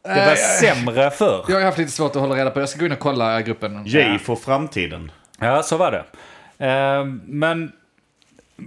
Det 0.02 0.08
var 0.08 0.16
Nej, 0.16 0.36
sämre 0.36 1.10
förr. 1.10 1.44
Jag 1.48 1.56
har 1.56 1.62
haft 1.64 1.78
lite 1.78 1.92
svårt 1.92 2.16
att 2.16 2.22
hålla 2.22 2.34
reda 2.36 2.50
på. 2.50 2.60
Jag 2.60 2.68
ska 2.68 2.78
gå 2.78 2.86
in 2.86 2.92
och 2.92 2.98
kolla 2.98 3.42
gruppen. 3.42 3.84
J 3.86 4.18
för 4.18 4.36
framtiden. 4.36 5.12
Ja, 5.38 5.62
så 5.62 5.76
var 5.76 5.90
det. 5.92 6.04
Eh, 6.66 7.04
men... 7.24 7.72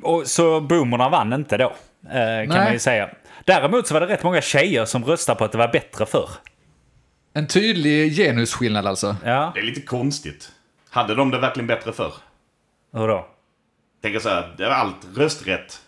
Och, 0.04 0.28
så 0.28 0.62
boomerna 0.62 1.10
vann 1.10 1.34
inte 1.34 1.58
då, 1.58 1.66
eh, 1.66 1.72
kan 2.10 2.48
Nej. 2.48 2.48
man 2.48 2.74
ju 2.74 2.80
säga. 2.80 3.10
Däremot 3.46 3.88
så 3.88 3.94
var 3.94 4.02
det 4.02 4.08
rätt 4.08 4.24
många 4.24 4.42
tjejer 4.42 4.86
som 4.86 5.06
röstade 5.06 5.38
på 5.38 5.46
att 5.46 5.52
det 5.52 5.58
var 5.58 5.68
bättre 5.68 6.06
förr. 6.06 6.30
En 7.34 7.48
tydlig 7.48 8.16
genusskillnad 8.16 8.86
alltså. 8.88 9.16
Ja, 9.26 9.52
Det 9.54 9.60
är 9.60 9.64
lite 9.64 9.82
konstigt. 9.82 10.52
Hade 10.90 11.16
de 11.16 11.32
det 11.32 11.40
verkligen 11.40 11.68
bättre 11.68 11.94
förr? 11.94 12.14
hur 12.94 13.08
då? 13.08 13.28
Tänker 14.02 14.20
så 14.20 14.30
här, 14.30 14.56
det 14.58 14.66
är 14.66 14.70
allt 14.70 15.08
rösträtt. 15.16 15.82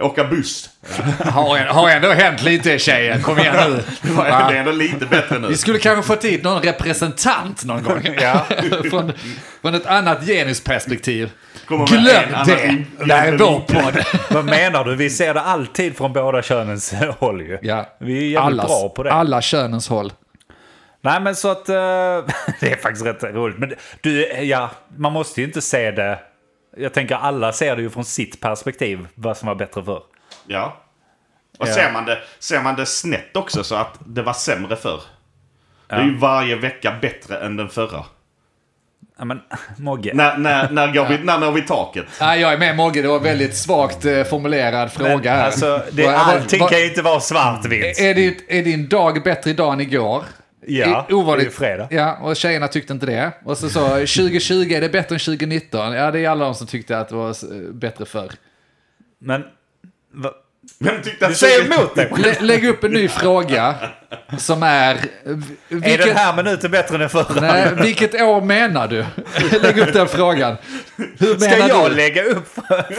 Åka 0.00 0.24
buss. 0.24 0.70
Har, 1.24 1.58
har 1.58 1.90
ändå 1.90 2.08
hänt 2.12 2.42
lite 2.42 2.78
tjejer. 2.78 3.20
Kom 3.20 3.38
igen 3.38 3.54
nu. 3.70 3.82
Det 4.02 4.10
var- 4.12 4.30
Va? 4.30 4.46
det 4.50 4.54
är 4.56 4.58
ändå 4.58 4.72
lite 4.72 5.06
bättre 5.06 5.38
nu. 5.38 5.48
Vi 5.48 5.56
skulle 5.56 5.78
kanske 5.78 6.02
fått 6.02 6.24
hit 6.24 6.42
någon 6.44 6.62
representant 6.62 7.64
någon 7.64 7.82
gång. 7.82 8.02
Ja. 8.20 8.46
från, 8.90 9.12
från 9.62 9.74
ett 9.74 9.86
annat 9.86 10.26
genusperspektiv. 10.26 11.30
Glöm 11.68 11.84
det! 12.46 12.66
in- 12.66 12.86
Det 13.06 13.14
här 13.14 13.32
är 13.32 13.38
vår 13.38 13.60
podd. 13.60 14.04
Vad 14.30 14.44
menar 14.44 14.84
du? 14.84 14.96
Vi 14.96 15.10
ser 15.10 15.34
det 15.34 15.40
alltid 15.40 15.96
från 15.96 16.12
båda 16.12 16.42
könens 16.42 16.92
håll 17.18 17.40
ju. 17.40 17.58
Ja. 17.62 17.96
Vi 18.00 18.12
är 18.18 18.22
jävligt 18.22 18.38
Allas- 18.60 18.66
bra 18.66 18.88
på 18.88 19.02
det. 19.02 19.12
Alla 19.12 19.42
könens 19.42 19.88
håll. 19.88 20.12
Nej 21.02 21.20
men 21.20 21.36
så 21.36 21.48
att... 21.50 21.68
eh, 21.68 21.74
det 22.60 22.72
är 22.72 22.76
faktiskt 22.82 23.06
rätt 23.06 23.22
roligt. 23.24 23.58
Men 23.58 23.72
du, 24.00 24.26
ja, 24.32 24.70
man 24.96 25.12
måste 25.12 25.40
ju 25.40 25.46
inte 25.46 25.60
se 25.62 25.90
det... 25.90 26.18
Jag 26.76 26.94
tänker 26.94 27.14
alla 27.14 27.52
ser 27.52 27.76
det 27.76 27.82
ju 27.82 27.90
från 27.90 28.04
sitt 28.04 28.40
perspektiv, 28.40 29.06
vad 29.14 29.36
som 29.36 29.46
var 29.48 29.54
bättre 29.54 29.84
förr. 29.84 30.02
Ja. 30.46 30.76
Och 31.58 31.68
Ja. 31.68 31.74
ser, 31.74 31.92
man 31.92 32.04
det, 32.04 32.18
ser 32.38 32.60
man 32.62 32.76
det 32.76 32.86
snett 32.86 33.36
också 33.36 33.64
så 33.64 33.74
att 33.74 33.98
det 34.06 34.22
var 34.22 34.32
sämre 34.32 34.76
förr. 34.76 35.00
Det 35.86 35.94
är 35.94 36.02
ju 36.04 36.16
varje 36.16 36.56
vecka 36.56 36.94
bättre 37.00 37.36
än 37.38 37.56
den 37.56 37.68
förra. 37.68 38.04
Ja 39.18 39.24
men, 39.24 39.40
Mogge. 39.76 40.14
När, 40.14 40.38
när, 40.38 40.70
när, 40.70 40.92
går 40.92 41.06
vi, 41.06 41.18
när 41.18 41.38
når 41.38 41.52
vi 41.52 41.62
taket? 41.62 42.06
Nej, 42.20 42.40
jag 42.40 42.52
är 42.52 42.58
med 42.58 42.76
Mogge. 42.76 43.02
Det 43.02 43.08
var 43.08 43.16
en 43.16 43.22
väldigt 43.22 43.56
svagt 43.56 44.04
eh, 44.04 44.24
formulerad 44.24 44.92
fråga 44.92 45.32
här. 45.32 45.46
Alltså, 45.46 45.82
det, 45.92 46.06
allting 46.06 46.66
kan 46.66 46.78
ju 46.78 46.88
inte 46.88 47.02
vara 47.02 47.20
svartvitt. 47.20 48.00
Är, 48.00 48.14
din, 48.14 48.40
är 48.48 48.62
din 48.62 48.88
dag 48.88 49.22
bättre 49.22 49.50
idag 49.50 49.72
än 49.72 49.80
igår? 49.80 50.24
Ja, 50.66 51.06
I- 51.10 51.12
ovanligt. 51.12 51.44
det 51.44 51.48
är 51.48 51.50
ju 51.50 51.56
fredag. 51.76 51.88
Ja, 51.90 52.16
och 52.22 52.36
tjejerna 52.36 52.68
tyckte 52.68 52.92
inte 52.92 53.06
det. 53.06 53.32
Och 53.44 53.58
så 53.58 53.68
så 53.68 53.88
2020 53.88 54.72
är 54.72 54.80
det 54.80 54.88
bättre 54.88 55.14
än 55.14 55.18
2019. 55.20 55.92
Ja, 55.92 56.10
det 56.10 56.24
är 56.24 56.28
alla 56.28 56.44
de 56.44 56.54
som 56.54 56.66
tyckte 56.66 56.98
att 56.98 57.08
det 57.08 57.14
var 57.14 57.72
bättre 57.72 58.04
förr. 58.04 58.30
Men... 59.18 59.44
Va? 60.12 60.30
Vem 60.78 61.02
tyckte 61.02 61.26
Du 61.26 61.32
att 61.32 61.38
säger 61.38 61.64
emot! 61.64 62.18
Lä, 62.18 62.36
lägg 62.40 62.64
upp 62.64 62.84
en 62.84 62.90
ny 62.92 63.08
fråga 63.08 63.74
som 64.38 64.62
är... 64.62 64.94
Är 64.94 65.04
Vilket, 65.68 66.06
den 66.06 66.16
här 66.16 66.36
minuten 66.36 66.70
bättre 66.70 66.94
än 66.94 67.00
den 67.00 67.10
förra? 67.10 67.40
nej, 67.40 67.68
vilket 67.82 68.14
år 68.22 68.40
menar 68.40 68.88
du? 68.88 69.04
Lägg 69.62 69.78
upp 69.78 69.92
den 69.92 70.08
frågan. 70.08 70.56
Hur 71.18 71.38
Ska 71.38 71.50
menar 71.50 71.68
jag 71.68 71.90
du? 71.90 71.96
lägga 71.96 72.24
upp 72.24 72.48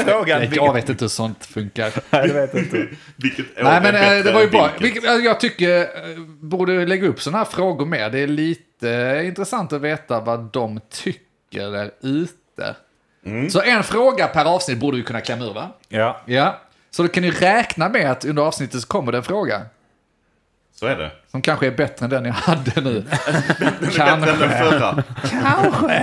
frågan? 0.06 0.48
Jag 0.54 0.74
vet 0.74 0.90
inte 0.90 1.04
hur 1.04 1.10
sånt 1.10 1.46
funkar. 1.46 1.92
Nej, 2.10 2.28
det 2.28 2.34
vet 2.34 2.54
jag 2.54 2.64
inte. 2.64 2.88
Vilket 3.16 3.46
år 3.60 3.64
Nej, 3.64 3.74
är 3.78 3.82
men 3.82 3.96
eh, 3.96 4.02
bättre 4.02 4.24
det 4.24 4.32
var 4.32 4.42
ju 4.42 4.50
bra. 4.50 4.70
vilket? 4.80 5.04
Jag 5.04 5.40
tycker 5.40 5.80
eh, 5.80 5.86
borde 6.42 6.86
lägga 6.86 7.08
upp 7.08 7.22
sådana 7.22 7.38
här 7.38 7.46
frågor 7.46 7.86
mer. 7.86 8.10
Det 8.10 8.20
är 8.20 8.28
lite 8.28 8.90
eh, 8.92 9.28
intressant 9.28 9.74
att 9.74 9.82
veta 9.82 10.20
vad 10.20 10.40
de 10.54 10.80
tycker 10.90 11.72
där 11.72 11.92
ute. 12.02 12.76
Så 13.52 13.62
en 13.62 13.84
fråga 13.84 14.28
per 14.28 14.46
avsnitt 14.46 14.78
borde 14.78 14.98
vi 14.98 15.04
kunna 15.04 15.22
klämma 15.22 15.46
ur, 15.46 15.54
va? 15.54 15.70
Ja. 15.90 16.22
Ja. 16.26 16.60
Så 16.92 17.04
då 17.04 17.10
kan 17.10 17.24
ni 17.24 17.32
räkna 17.32 17.90
med 17.90 18.12
att 18.12 18.26
under 18.26 18.44
avsnittet 18.44 18.82
så 18.82 18.88
kommer 18.88 19.12
det 19.12 19.18
en 19.18 19.24
fråga. 19.24 19.62
Så 20.80 20.86
är 20.86 20.96
det. 20.96 21.12
Som 21.32 21.42
kanske 21.42 21.68
är 21.68 21.72
bättre 21.72 22.04
än 22.04 22.10
den 22.10 22.26
jag 22.26 22.34
hade 22.34 22.82
nu. 22.82 22.94
Den 23.98 24.50
förra. 24.50 25.04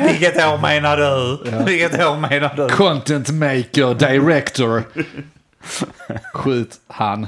Vilket 0.07 0.37
år 0.37 0.59
menar 0.59 0.97
du? 0.97 1.38
Vilket 1.64 2.07
år 2.07 2.16
menar 2.16 2.54
du? 2.57 2.68
Content 2.68 3.30
maker, 3.30 3.95
director. 3.95 4.83
Skjut 6.33 6.76
han. 6.87 7.26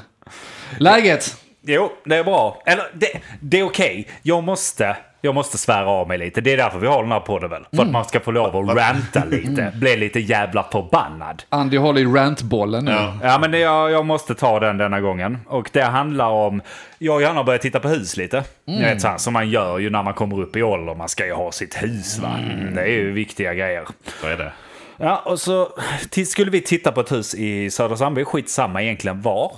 Läget? 0.78 1.36
Jo, 1.62 1.92
det 2.04 2.16
är 2.16 2.24
bra. 2.24 2.62
Eller, 2.66 2.84
det, 2.94 3.06
det 3.40 3.58
är 3.60 3.64
okej. 3.64 4.08
Jag 4.22 4.42
måste... 4.42 4.96
Jag 5.22 5.34
måste 5.34 5.58
svära 5.58 5.86
av 5.88 6.08
mig 6.08 6.18
lite. 6.18 6.40
Det 6.40 6.52
är 6.52 6.56
därför 6.56 6.78
vi 6.78 6.86
har 6.86 7.02
den 7.02 7.12
här 7.12 7.20
podden 7.20 7.50
väl? 7.50 7.66
För 7.76 7.82
att 7.82 7.90
man 7.90 8.04
ska 8.04 8.20
få 8.20 8.30
lov 8.30 8.70
att 8.70 8.76
ranta 8.76 9.24
lite. 9.24 9.72
Bli 9.74 9.96
lite 9.96 10.20
jävla 10.20 10.62
förbannad. 10.62 11.42
Andy 11.48 11.76
håller 11.76 12.00
i 12.00 12.04
rantbollen 12.04 12.84
nu. 12.84 12.90
Ja. 12.90 13.14
Ja, 13.22 13.38
men 13.38 13.52
jag, 13.60 13.90
jag 13.90 14.06
måste 14.06 14.34
ta 14.34 14.60
den 14.60 14.78
denna 14.78 15.00
gången. 15.00 15.38
Och 15.46 15.70
det 15.72 15.82
handlar 15.82 16.28
om... 16.28 16.62
Jag 16.98 17.14
och 17.14 17.22
Johanna 17.22 17.38
har 17.38 17.44
börjat 17.44 17.62
titta 17.62 17.80
på 17.80 17.88
hus 17.88 18.16
lite. 18.16 18.44
Ni 18.64 18.82
vet 18.82 19.00
så 19.00 19.08
här, 19.08 19.18
som 19.18 19.32
man 19.32 19.50
gör 19.50 19.78
ju 19.78 19.90
när 19.90 20.02
man 20.02 20.14
kommer 20.14 20.40
upp 20.40 20.56
i 20.56 20.62
ålder. 20.62 20.94
Man 20.94 21.08
ska 21.08 21.26
ju 21.26 21.32
ha 21.32 21.52
sitt 21.52 21.82
hus 21.82 22.18
va. 22.18 22.30
Det 22.74 22.80
är 22.80 22.86
ju 22.86 23.12
viktiga 23.12 23.54
grejer. 23.54 23.84
Så 24.20 24.26
är 24.26 24.36
det. 24.36 24.52
Ja, 24.96 25.22
och 25.24 25.40
så 25.40 25.68
t- 26.10 26.24
skulle 26.26 26.50
vi 26.50 26.60
titta 26.60 26.92
på 26.92 27.00
ett 27.00 27.12
hus 27.12 27.34
i 27.34 27.70
Södra 27.70 27.96
Sandby. 27.96 28.24
Skitsamma 28.24 28.82
egentligen 28.82 29.22
var. 29.22 29.52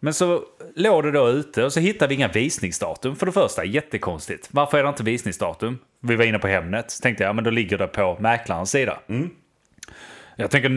Men 0.00 0.14
så 0.14 0.40
låg 0.80 1.04
det 1.04 1.10
då 1.10 1.28
ute 1.28 1.64
och 1.64 1.72
så 1.72 1.80
hittade 1.80 2.08
vi 2.08 2.14
inga 2.14 2.28
visningsdatum. 2.28 3.16
För 3.16 3.26
det 3.26 3.32
första, 3.32 3.64
jättekonstigt. 3.64 4.48
Varför 4.50 4.78
är 4.78 4.82
det 4.82 4.88
inte 4.88 5.02
visningsdatum? 5.02 5.78
Vi 6.00 6.16
var 6.16 6.24
inne 6.24 6.38
på 6.38 6.46
Hemnet. 6.46 6.90
Så 6.90 7.02
tänkte 7.02 7.22
jag, 7.22 7.28
ja, 7.28 7.32
men 7.32 7.44
då 7.44 7.50
ligger 7.50 7.78
det 7.78 7.86
på 7.86 8.16
mäklarens 8.20 8.70
sida. 8.70 8.98
Jag 10.36 10.50
tänker 10.50 10.68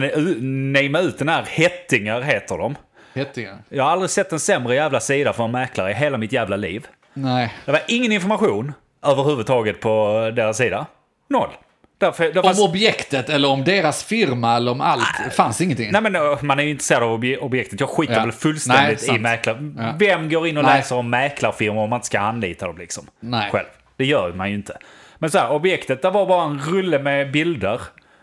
namea 0.72 1.02
ut 1.02 1.18
den 1.18 1.28
här 1.28 1.42
Hettinger 1.42 2.20
heter 2.20 2.58
de. 2.58 2.76
Hettingen. 3.14 3.58
Jag 3.68 3.84
har 3.84 3.90
aldrig 3.90 4.10
sett 4.10 4.32
en 4.32 4.40
sämre 4.40 4.74
jävla 4.74 5.00
sida 5.00 5.32
för 5.32 5.44
en 5.44 5.50
mäklare 5.50 5.90
i 5.90 5.94
hela 5.94 6.18
mitt 6.18 6.32
jävla 6.32 6.56
liv. 6.56 6.86
Nej. 7.14 7.54
Det 7.64 7.72
var 7.72 7.80
ingen 7.88 8.12
information 8.12 8.72
överhuvudtaget 9.02 9.80
på 9.80 10.30
deras 10.36 10.56
sida. 10.56 10.86
Noll. 11.28 11.48
Därför, 11.98 12.42
fanns- 12.42 12.58
Om 12.60 12.68
objektet 12.70 13.28
eller 13.30 13.48
om 13.50 13.64
deras 13.64 14.04
firma 14.04 14.56
eller 14.56 14.72
om 14.72 14.80
allt. 14.80 15.04
Det 15.24 15.30
fanns 15.30 15.60
ingenting. 15.60 15.88
Nej 15.92 16.00
men 16.02 16.16
ö, 16.16 16.36
man 16.42 16.58
är 16.58 16.62
ju 16.64 16.70
intresserad 16.70 17.02
av 17.02 17.10
obje- 17.10 17.36
objektet. 17.38 17.80
Jag 17.80 17.88
skiter 17.88 18.14
Ja. 18.14 18.20
väl 18.20 18.32
fullständigt 18.32 19.04
Nej, 19.08 19.16
i 19.16 19.20
mäklare. 19.20 19.72
Ja. 19.78 19.94
Vem 19.98 20.28
går 20.28 20.46
in 20.48 20.56
och 20.56 20.64
Nej. 20.64 20.76
läser 20.76 20.96
om 20.96 21.10
mäklarfirmor 21.10 21.82
om 21.82 21.90
man 21.90 21.96
inte 21.96 22.06
ska 22.06 22.20
anlita 22.20 22.66
dem 22.66 22.78
liksom? 22.78 23.06
Nej. 23.20 23.50
Själv. 23.50 23.66
Det 23.96 24.04
gör 24.04 24.32
man 24.32 24.48
ju 24.50 24.54
inte. 24.56 24.78
Men 25.18 25.30
så 25.30 25.38
här, 25.38 25.50
objektet, 25.50 26.02
där 26.02 26.10
var 26.10 26.26
bara 26.26 26.44
en 26.44 26.60
rulle 26.60 26.98
med 26.98 27.30
bilder. 27.32 27.80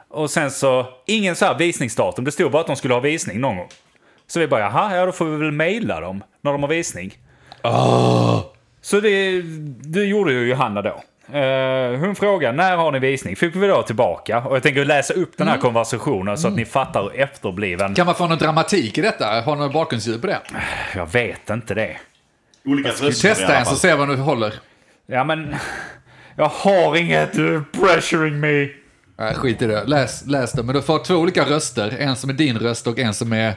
Och 0.09 0.29
sen 0.29 0.51
så, 0.51 0.85
ingen 1.07 1.35
så 1.35 1.45
här 1.45 1.57
visningsdatum. 1.57 2.25
Det 2.25 2.31
stod 2.31 2.51
bara 2.51 2.61
att 2.61 2.67
de 2.67 2.75
skulle 2.75 2.93
ha 2.93 3.01
visning 3.01 3.39
någon 3.41 3.57
gång. 3.57 3.69
Så 4.27 4.39
vi 4.39 4.47
bara, 4.47 4.59
jaha, 4.61 4.95
ja 4.95 5.05
då 5.05 5.11
får 5.11 5.25
vi 5.25 5.37
väl 5.37 5.51
mejla 5.51 5.99
dem 5.99 6.23
när 6.41 6.51
de 6.51 6.61
har 6.63 6.69
visning. 6.69 7.13
Så 8.81 8.99
det, 8.99 9.41
det 9.81 10.03
gjorde 10.03 10.33
ju 10.33 10.49
Johanna 10.49 10.81
då. 10.81 11.01
Eh, 11.33 11.99
hon 11.99 12.15
frågade 12.15 12.57
när 12.57 12.77
har 12.77 12.91
ni 12.91 12.99
visning? 12.99 13.35
Fick 13.35 13.55
vi 13.55 13.67
då 13.67 13.83
tillbaka. 13.83 14.39
Och 14.39 14.55
jag 14.55 14.63
tänker 14.63 14.85
läsa 14.85 15.13
upp 15.13 15.37
den 15.37 15.47
här 15.47 15.57
konversationen 15.57 16.37
så 16.37 16.47
att 16.47 16.53
ni 16.53 16.65
fattar 16.65 17.03
hur 17.03 17.19
efterbliven. 17.19 17.95
Kan 17.95 18.05
man 18.05 18.15
få 18.15 18.27
någon 18.27 18.37
dramatik 18.37 18.97
i 18.97 19.01
detta? 19.01 19.41
Har 19.41 19.55
någon 19.55 19.71
bakgrundsljud 19.71 20.21
på 20.21 20.27
det? 20.27 20.39
Jag 20.95 21.11
vet 21.11 21.49
inte 21.49 21.73
det. 21.73 21.97
Olika 22.65 22.89
röster 22.89 23.45
alla 23.45 23.59
en 23.59 23.65
så 23.65 23.75
ser 23.75 23.95
vi 23.95 24.03
om 24.03 24.09
du 24.09 24.15
håller. 24.15 24.53
Ja 25.05 25.23
men... 25.23 25.55
Jag 26.35 26.49
har 26.49 26.95
inget 26.95 27.39
uh, 27.39 27.61
pressuring 27.63 28.39
me. 28.39 28.69
Nej, 29.19 29.35
skit 29.35 29.61
i 29.61 29.67
det. 29.67 29.83
Läs, 29.83 30.25
läs 30.27 30.51
det. 30.51 30.63
Men 30.63 30.75
du 30.75 30.81
får 30.81 30.99
två 30.99 31.15
olika 31.15 31.43
röster. 31.43 31.95
En 31.99 32.15
som 32.15 32.29
är 32.29 32.33
din 32.33 32.59
röst 32.59 32.87
och 32.87 32.99
en 32.99 33.13
som 33.13 33.33
är 33.33 33.55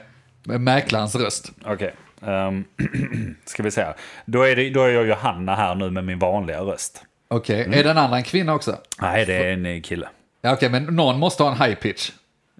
är 0.48 0.58
mäklarens 0.58 1.14
röst. 1.14 1.52
Okej. 1.64 1.94
ehm, 2.26 2.64
ska 3.44 3.62
vi 3.62 3.70
se. 3.70 3.82
här. 3.82 3.94
Då 4.24 4.42
är, 4.42 4.56
det, 4.56 4.70
då 4.70 4.82
är 4.82 4.88
jag 4.88 5.06
Johanna 5.06 5.54
här 5.54 5.74
nu 5.74 5.90
med 5.90 6.04
min 6.04 6.18
vanliga 6.18 6.60
röst. 6.60 7.04
Okej, 7.36 7.68
är 7.72 7.84
den 7.84 7.98
andra 7.98 8.16
en 8.16 8.22
kvinna 8.22 8.54
också? 8.54 8.76
Nej, 9.00 9.24
det 9.26 9.34
är 9.34 9.52
en 9.66 9.82
kille. 9.82 10.08
Ja, 10.42 10.52
okej, 10.52 10.68
men 10.70 10.84
någon 10.84 11.18
måste 11.18 11.42
ha 11.42 11.50
en 11.50 11.62
high 11.62 11.74
pitch. 11.74 12.10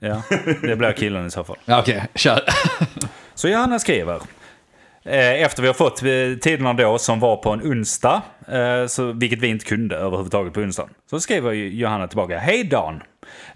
Ja, 0.00 0.22
det 0.62 0.76
blir 0.76 0.92
killen 0.92 1.26
i 1.26 1.30
så 1.30 1.44
fall. 1.44 1.56
Ja, 1.64 1.80
okej, 1.80 2.02
kör. 2.14 2.40
Så 3.34 3.48
Johanna 3.48 3.78
skriver. 3.78 4.20
eh, 5.04 5.42
Efter 5.42 5.62
vi 5.62 5.66
har 5.68 5.74
fått 5.74 6.02
eh, 6.02 6.08
tiderna 6.40 6.72
då 6.72 6.98
som 6.98 7.20
var 7.20 7.36
på 7.36 7.50
en 7.50 7.60
onsdag, 7.62 8.22
eh, 8.48 8.86
så, 8.86 9.12
vilket 9.12 9.38
vi 9.38 9.48
inte 9.48 9.64
kunde 9.64 9.96
överhuvudtaget 9.96 10.52
på 10.52 10.60
onsdagen. 10.60 10.90
Så 11.10 11.20
skriver 11.20 11.52
Johanna 11.52 12.06
tillbaka. 12.08 12.38
Hej 12.38 12.64
Dan! 12.64 13.02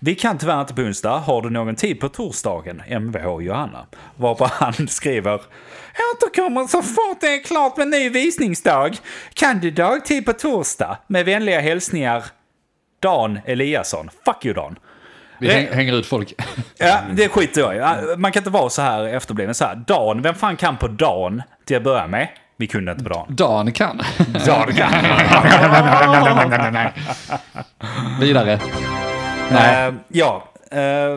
Vi 0.00 0.14
kan 0.14 0.38
tyvärr 0.38 0.60
inte 0.60 0.74
på 0.74 0.82
onsdag. 0.82 1.10
Har 1.18 1.42
du 1.42 1.50
någon 1.50 1.74
tid 1.74 2.00
på 2.00 2.08
torsdagen? 2.08 2.82
Mvh 2.88 3.26
Johanna. 3.40 3.86
Varpå 4.16 4.48
han 4.52 4.88
skriver. 4.88 5.40
Återkommer 6.14 6.66
så 6.66 6.82
fort 6.82 7.20
det 7.20 7.34
är 7.34 7.44
klart 7.44 7.76
med 7.76 7.88
ny 7.88 8.10
visningsdag. 8.10 8.96
Kan 9.34 9.58
du 9.58 9.70
dagtid 9.70 10.26
på 10.26 10.32
torsdag? 10.32 10.98
Med 11.06 11.24
vänliga 11.24 11.60
hälsningar 11.60 12.24
Dan 13.00 13.40
Eliasson. 13.46 14.10
Fuck 14.24 14.44
you 14.44 14.54
Dan. 14.54 14.78
Vi 15.40 15.48
häng, 15.48 15.68
hänger 15.72 15.92
ut 15.92 16.06
folk. 16.06 16.32
Ja, 16.78 16.98
det 17.12 17.28
skiter 17.28 17.60
jag 17.60 17.76
i. 17.76 17.80
Man 18.16 18.32
kan 18.32 18.40
inte 18.40 18.50
vara 18.50 18.70
så 18.70 18.82
här 18.82 19.04
efterbliven. 19.04 19.54
Så 19.54 19.64
här, 19.64 19.74
Dan, 19.86 20.22
vem 20.22 20.34
fan 20.34 20.56
kan 20.56 20.76
på 20.76 20.88
Dan 20.88 21.42
till 21.64 21.76
att 21.76 21.82
börja 21.82 22.06
med? 22.06 22.28
Vi 22.56 22.66
kunde 22.66 22.92
inte 22.92 23.04
på 23.04 23.10
Dan. 23.10 23.26
Dan 23.28 23.72
kan. 23.72 24.02
Dan 24.46 24.72
kan. 24.74 24.90
Vidare. 28.20 28.60
Nej. 29.50 29.86
Eh, 29.88 29.94
ja, 30.08 30.47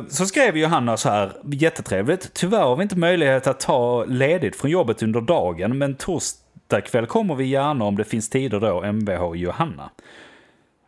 så 0.09 0.25
skrev 0.25 0.57
Johanna 0.57 0.97
så 0.97 1.09
här, 1.09 1.31
jättetrevligt. 1.51 2.33
Tyvärr 2.33 2.63
har 2.63 2.75
vi 2.75 2.83
inte 2.83 2.97
möjlighet 2.97 3.47
att 3.47 3.59
ta 3.59 4.05
ledigt 4.05 4.55
från 4.55 4.71
jobbet 4.71 5.03
under 5.03 5.21
dagen, 5.21 5.77
men 5.77 5.95
torsdag 5.95 6.81
kväll 6.81 7.05
kommer 7.05 7.35
vi 7.35 7.45
gärna 7.45 7.85
om 7.85 7.97
det 7.97 8.03
finns 8.03 8.29
tider 8.29 8.59
då, 8.59 8.81
Mvh 8.83 9.35
Johanna. 9.35 9.89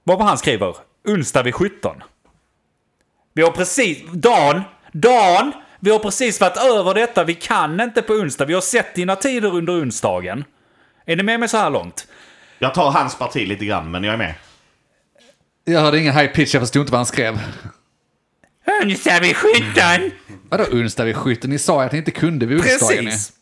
Varpå 0.04 0.24
han 0.24 0.38
skriver, 0.38 0.76
onsdag 1.08 1.44
vid 1.44 1.56
17. 1.56 2.04
Vi 3.34 3.42
har 3.42 3.52
precis, 3.52 4.04
Dan, 4.12 4.62
Dan, 4.92 5.52
vi 5.80 5.92
har 5.92 6.00
precis 6.00 6.42
varit 6.42 6.58
över 6.58 6.94
detta, 6.94 7.24
vi 7.24 7.36
kan 7.36 7.82
inte 7.82 8.02
på 8.02 8.14
onsdag, 8.14 8.46
vi 8.46 8.54
har 8.54 8.62
sett 8.62 8.96
dina 8.96 9.16
tider 9.16 9.56
under 9.56 9.74
onsdagen. 9.74 10.44
Är 11.06 11.16
ni 11.16 11.24
med 11.24 11.40
mig 11.40 11.50
så 11.50 11.58
här 11.58 11.70
långt? 11.70 12.08
Jag 12.60 12.74
tar 12.74 12.92
hans 12.92 13.18
parti 13.18 13.48
lite 13.48 13.66
grann, 13.66 13.92
men 13.92 14.04
jag 14.04 14.14
är 14.14 14.18
med. 14.18 14.34
Jag 15.66 15.80
hörde 15.80 16.00
ingen 16.00 16.14
high 16.14 16.32
pitch, 16.32 16.54
jag 16.54 16.62
förstod 16.62 16.80
inte 16.80 16.92
vad 16.92 17.00
han 17.00 17.06
skrev. 17.06 17.40
Onsdag 18.82 19.20
vid 19.20 19.36
17! 19.36 20.12
Vadå 20.50 20.64
onsdag 20.64 21.04
vid 21.04 21.16
skytten? 21.16 21.50
Ni 21.50 21.60
sa 21.60 21.82
ju 21.82 21.86
att 21.86 21.92
ni 21.92 21.98
inte 21.98 22.12
kunde 22.12 22.46
vid 22.46 22.58
onsdagen. 22.58 23.06
Precis. 23.06 23.34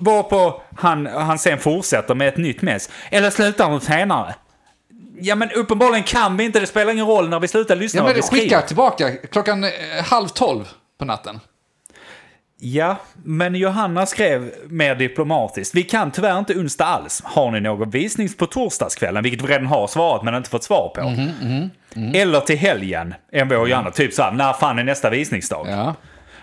Varpå 0.00 0.62
han, 0.76 1.06
han 1.06 1.38
sen 1.38 1.58
fortsätter 1.58 2.14
med 2.14 2.28
ett 2.28 2.36
nytt 2.36 2.62
mess. 2.62 2.90
Eller 3.10 3.30
slutar 3.30 3.70
de 3.70 3.80
senare? 3.80 4.34
Ja 5.20 5.34
men 5.34 5.50
uppenbarligen 5.50 6.04
kan 6.04 6.36
vi 6.36 6.44
inte, 6.44 6.60
det 6.60 6.66
spelar 6.66 6.92
ingen 6.92 7.06
roll 7.06 7.28
när 7.28 7.40
vi 7.40 7.48
slutar 7.48 7.76
lyssna. 7.76 8.00
Ja, 8.00 8.12
men 8.14 8.22
skicka 8.22 8.62
tillbaka 8.62 9.10
klockan 9.16 9.64
eh, 9.64 9.70
halv 10.04 10.28
tolv 10.28 10.68
på 10.98 11.04
natten. 11.04 11.40
Ja, 12.58 12.96
men 13.24 13.54
Johanna 13.54 14.06
skrev 14.06 14.50
mer 14.68 14.94
diplomatiskt. 14.94 15.74
Vi 15.74 15.82
kan 15.82 16.10
tyvärr 16.10 16.38
inte 16.38 16.54
onsdag 16.54 16.84
alls. 16.84 17.22
Har 17.24 17.50
ni 17.50 17.60
någon 17.60 17.90
visning 17.90 18.28
på 18.28 18.46
torsdagskvällen? 18.46 19.22
Vilket 19.22 19.42
vi 19.42 19.46
redan 19.52 19.66
har 19.66 19.86
svarat 19.86 20.22
men 20.22 20.34
inte 20.34 20.50
fått 20.50 20.64
svar 20.64 20.88
på. 20.94 21.08
Mhm, 21.08 21.70
Eller 22.14 22.40
till 22.40 22.58
helgen, 22.58 23.14
MV 23.32 23.56
och 23.56 23.68
Johanna. 23.68 23.90
Typ 23.90 24.12
så 24.12 24.22
här, 24.22 24.32
när 24.32 24.52
fan 24.52 24.78
är 24.78 24.84
nästa 24.84 25.10
visningsdag? 25.10 25.66
Ja. 25.70 25.94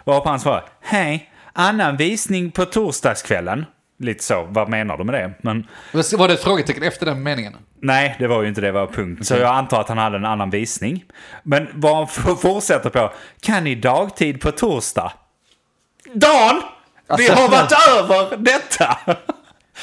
Varpå 0.04 0.30
han 0.30 0.40
svarar, 0.40 0.64
hej, 0.82 1.30
annan 1.54 1.98
visning 1.98 2.52
på 2.52 2.66
torsdagskvällen. 2.66 3.66
Lite 4.00 4.24
så, 4.24 4.48
vad 4.50 4.70
menar 4.70 4.98
du 4.98 5.04
med 5.04 5.14
det? 5.16 5.32
Men 5.42 5.68
Var 5.92 6.28
det 6.28 6.34
ett 6.34 6.44
frågetecken 6.44 6.84
efter 6.84 7.06
den 7.06 7.24
meningen? 7.24 7.54
nej, 7.82 8.16
det 8.20 8.28
var 8.28 8.42
ju 8.42 8.48
inte 8.48 8.62
det, 8.62 8.72
var 8.72 8.88
punkt. 8.88 9.26
Så 9.26 9.36
jag 9.36 9.56
antar 9.56 9.82
att 9.82 9.90
han 9.90 9.98
hade 9.98 10.18
en 10.18 10.26
annan 10.26 10.50
visning. 10.50 11.04
Men 11.44 11.68
vad 11.74 11.96
han 11.96 12.08
fortsätter 12.38 12.90
på, 12.90 13.12
kan 13.42 13.64
ni 13.64 13.76
dagtid 13.76 14.42
på 14.42 14.52
torsdag? 14.52 15.12
Dan! 16.14 16.62
Vi 17.18 17.30
Alltså- 17.30 17.34
har 17.34 17.50
varit 17.50 17.72
över 17.90 18.38
detta! 18.38 18.98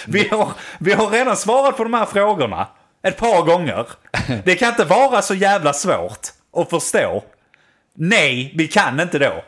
Vi 0.07 0.29
har, 0.29 0.49
vi 0.79 0.93
har 0.93 1.07
redan 1.11 1.37
svarat 1.37 1.77
på 1.77 1.83
de 1.85 1.95
här 1.95 2.07
frågorna 2.07 2.67
ett 3.03 3.17
par 3.17 3.43
gånger. 3.43 3.87
Det 4.45 4.55
kan 4.55 4.69
inte 4.69 4.85
vara 4.85 5.23
så 5.23 5.35
jävla 5.35 5.73
svårt 5.73 6.29
att 6.57 6.71
förstå. 6.71 7.25
Nej, 7.95 8.53
vi 8.57 8.69
kan 8.69 9.01
inte 9.01 9.19
då. 9.19 9.45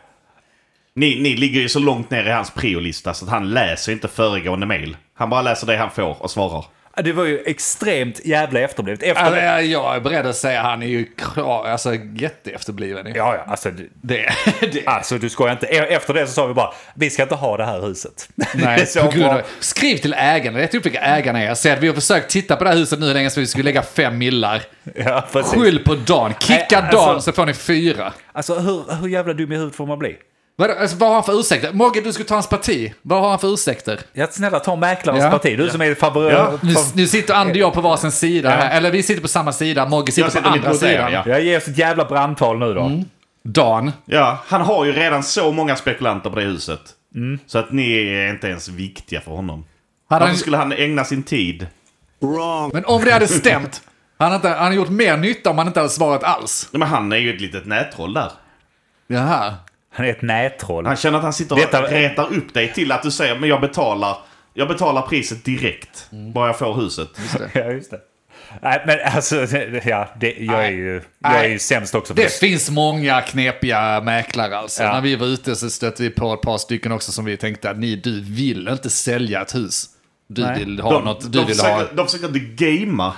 Ni, 0.95 1.21
ni 1.23 1.37
ligger 1.37 1.61
ju 1.61 1.69
så 1.69 1.79
långt 1.79 2.11
ner 2.11 2.25
i 2.25 2.31
hans 2.31 2.51
priolista 2.51 3.15
så 3.15 3.25
att 3.25 3.31
han 3.31 3.51
läser 3.51 3.93
inte 3.93 4.09
föregående 4.09 4.67
mail. 4.67 4.97
Han 5.15 5.31
bara 5.31 5.43
läser 5.43 5.67
det 5.67 5.77
han 5.77 5.91
får 5.91 6.23
och 6.23 6.31
svarar. 6.31 6.65
Det 6.97 7.13
var 7.13 7.25
ju 7.25 7.43
extremt 7.47 8.21
jävla 8.25 8.61
efterblivet. 8.61 9.03
Efter 9.03 9.23
Alltså, 9.25 9.41
jag 9.71 9.97
är 9.97 10.01
beredd 10.01 10.27
att 10.27 10.37
säga 10.37 10.61
att 10.61 10.67
han 10.67 10.83
är 10.83 10.87
ju 10.87 11.05
klar, 11.05 11.67
alltså, 11.67 11.95
jätteefterbliven. 12.15 13.07
ja, 13.15 13.35
ja, 13.37 13.45
alltså, 13.47 13.71
det, 13.71 13.83
Det, 14.03 14.33
det. 14.73 14.87
alltså 14.87 15.19
du 15.19 15.29
skojar 15.29 15.53
inte. 15.53 15.67
E- 15.67 15.87
Efter 15.95 16.15
det 16.15 16.27
så 16.27 16.33
sa 16.33 16.47
vi 16.47 16.55
bara, 16.55 16.73
vi 16.95 17.11
ska 17.11 17.23
inte 17.23 17.35
ha 17.35 17.57
det 17.57 17.65
här 17.65 17.81
huset. 17.83 18.29
Nej, 18.55 18.87
på 19.03 19.09
grund 19.11 19.25
av, 19.31 19.43
skriv 19.61 19.97
till 19.97 20.15
ägarna, 20.19 20.59
rätt 20.59 20.75
upp 20.75 20.87
vilka 20.87 21.01
ägarna 21.01 21.43
är. 21.43 21.55
Säg 21.55 21.73
att 21.73 21.81
vi 21.81 21.87
har 21.87 21.95
försökt 21.95 22.31
titta 22.31 22.57
på 22.57 22.65
det 22.65 22.71
här 22.71 22.77
huset 22.77 22.99
nu 23.01 23.13
länge 23.15 23.31
så 23.31 23.41
vi 23.41 23.47
skulle 23.47 23.65
lägga 23.65 23.83
fem 23.83 24.19
millar. 24.19 24.63
Ja, 24.95 25.25
precis. 25.33 25.53
Skyll 25.63 25.79
på 25.85 25.95
Dan, 25.95 26.35
kicka 26.39 26.57
Nej, 26.71 26.81
alltså- 26.81 27.07
Dan 27.07 27.23
så 27.23 27.33
får 27.33 27.47
ni 27.47 27.55
fyra. 27.55 28.13
Alltså 28.33 28.55
hur, 28.55 29.01
hur 29.01 29.09
jävla 29.09 29.33
dum 29.33 29.53
i 29.53 29.55
huvudet 29.55 29.77
får 29.77 29.87
man 29.87 29.99
bli? 29.99 30.17
Vad, 30.57 30.71
alltså, 30.71 30.97
vad 30.97 31.09
har 31.09 31.15
han 31.15 31.25
för 31.25 31.41
ursäkter? 31.41 31.73
Mogge, 31.73 32.01
du 32.01 32.13
skulle 32.13 32.29
ta 32.29 32.35
hans 32.35 32.49
parti. 32.49 32.93
Vad 33.03 33.21
har 33.23 33.31
han 33.31 33.39
för 33.39 33.53
ursäkter? 33.55 34.01
Ja, 34.13 34.27
snälla 34.31 34.61
ta 34.61 34.77
mäklarens 34.77 35.25
Ja. 35.25 35.31
parti. 35.31 35.59
Du 35.59 35.69
som 35.71 35.81
är 35.81 35.95
favorit. 35.95 36.33
Ja. 36.33 36.53
Nu, 36.63 36.75
nu 36.95 37.07
sitter 37.07 37.35
Andy 37.35 37.53
och 37.53 37.57
jag 37.57 37.73
på 37.75 37.81
varsin 37.81 38.13
sida 38.13 38.51
Ja. 38.51 38.57
här. 38.57 38.77
Eller 38.77 38.91
vi 38.91 39.03
sitter 39.03 39.23
på 39.23 39.29
samma 39.29 39.53
sida, 39.53 39.87
Mogge 39.87 40.13
sitter 40.13 40.29
på 40.29 40.31
sitter 40.37 40.51
mitt 40.53 40.65
andra 40.65 40.75
sidan. 40.79 41.13
ja. 41.13 41.23
Jag 41.27 41.43
ger 41.45 41.57
oss 41.59 41.69
ett 41.69 41.79
jävla 41.79 42.05
brandtal 42.05 42.59
nu 42.59 42.75
då. 42.75 43.03
Dan. 43.45 43.93
Ja, 44.05 44.39
han 44.47 44.61
har 44.61 44.85
ju 44.85 44.93
redan 44.93 45.23
så 45.23 45.53
många 45.53 45.77
spekulanter 45.77 46.31
på 46.31 46.37
det 46.39 46.45
huset. 46.45 46.81
Så 47.47 47.59
att 47.59 47.73
ni 47.73 47.93
är 48.09 48.31
inte 48.31 48.47
ens 48.49 48.69
viktiga 48.69 49.21
för 49.21 49.31
honom. 49.31 49.65
Hade 50.11 50.21
Varför 50.21 50.27
han, 50.27 50.37
skulle 50.37 50.57
han 50.57 50.73
ägna 50.73 51.05
sin 51.05 51.23
tid? 51.23 51.67
men 52.73 52.85
om 52.85 53.05
det 53.05 53.11
hade 53.13 53.29
stämt, 53.29 53.83
han 54.19 54.33
hade, 54.33 54.49
han 54.49 54.59
hade 54.59 54.75
gjort 54.77 54.89
mer 54.89 55.17
nytta 55.17 55.51
om 55.51 55.59
han 55.59 55.67
inte 55.67 55.81
hade 55.81 55.91
svarat 55.91 56.25
alls. 56.25 56.69
Men 56.73 56.83
han 56.83 57.13
är 57.13 57.17
ju 57.17 57.35
ett 57.35 57.41
litet 57.41 57.67
nättroll 57.67 58.15
där. 58.15 58.31
Jaha. 59.07 59.55
Han 59.93 60.07
är 60.07 60.11
ett 60.11 60.23
nättroll. 60.23 60.87
Han 60.87 60.97
känner 60.97 61.19
att 61.19 61.25
han 61.25 61.33
sitter 61.33 61.55
och 61.55 61.61
Detta- 61.61 61.83
retar 61.83 62.33
upp 62.35 62.55
dig 62.55 62.73
till 62.73 62.93
att 62.93 63.03
du 63.03 63.11
säger 63.11 63.39
men 63.39 63.49
jag 63.49 63.61
betalar, 63.61 64.17
jag 64.55 64.69
betalar 64.69 65.03
priset 65.03 65.45
direkt. 65.45 66.07
Bara 66.35 66.47
jag 66.47 66.59
får 66.59 66.75
huset. 66.75 67.09
Ja, 67.55 67.65
just 67.71 67.91
det. 67.91 68.01
Nej, 68.63 68.83
men 68.87 68.99
alltså, 69.15 69.37
ja, 69.85 70.09
det, 70.21 70.37
jag, 70.39 70.67
är 70.67 70.71
ju, 70.71 71.03
jag 71.23 71.45
är 71.45 71.49
ju 71.49 71.59
sämst 71.59 71.95
också 71.95 72.15
det. 72.15 72.23
Det 72.23 72.33
finns 72.33 72.71
många 72.71 73.21
knepiga 73.21 74.01
mäklare 74.01 74.57
alltså. 74.59 74.83
Ja. 74.83 74.93
När 74.93 75.01
vi 75.01 75.17
var 75.17 75.27
ute 75.27 75.57
så 75.57 75.71
stötte 75.71 76.03
vi 76.03 76.11
på 76.11 76.35
ett 76.35 76.41
par 76.41 76.59
stycken 76.59 76.93
också 76.93 77.13
som 77.13 77.25
vi 77.25 77.37
tänkte 77.37 77.71
att 77.71 77.79
ni, 77.79 77.97
du 77.97 78.21
vill 78.21 78.69
inte 78.69 78.91
sälja 78.91 79.43
ett 79.43 79.55
hus. 79.55 79.87
Du 80.29 80.43
Nej. 80.43 80.59
vill 80.59 80.81
ha 80.81 80.93
De, 80.93 81.05
något, 81.05 81.21
du 81.23 81.29
de, 81.29 81.39
vill 81.47 81.55
försöker, 81.57 81.75
ha... 81.75 81.85
de 81.95 82.07
försöker 82.07 82.27
inte 82.27 82.65
gamea. 82.65 83.13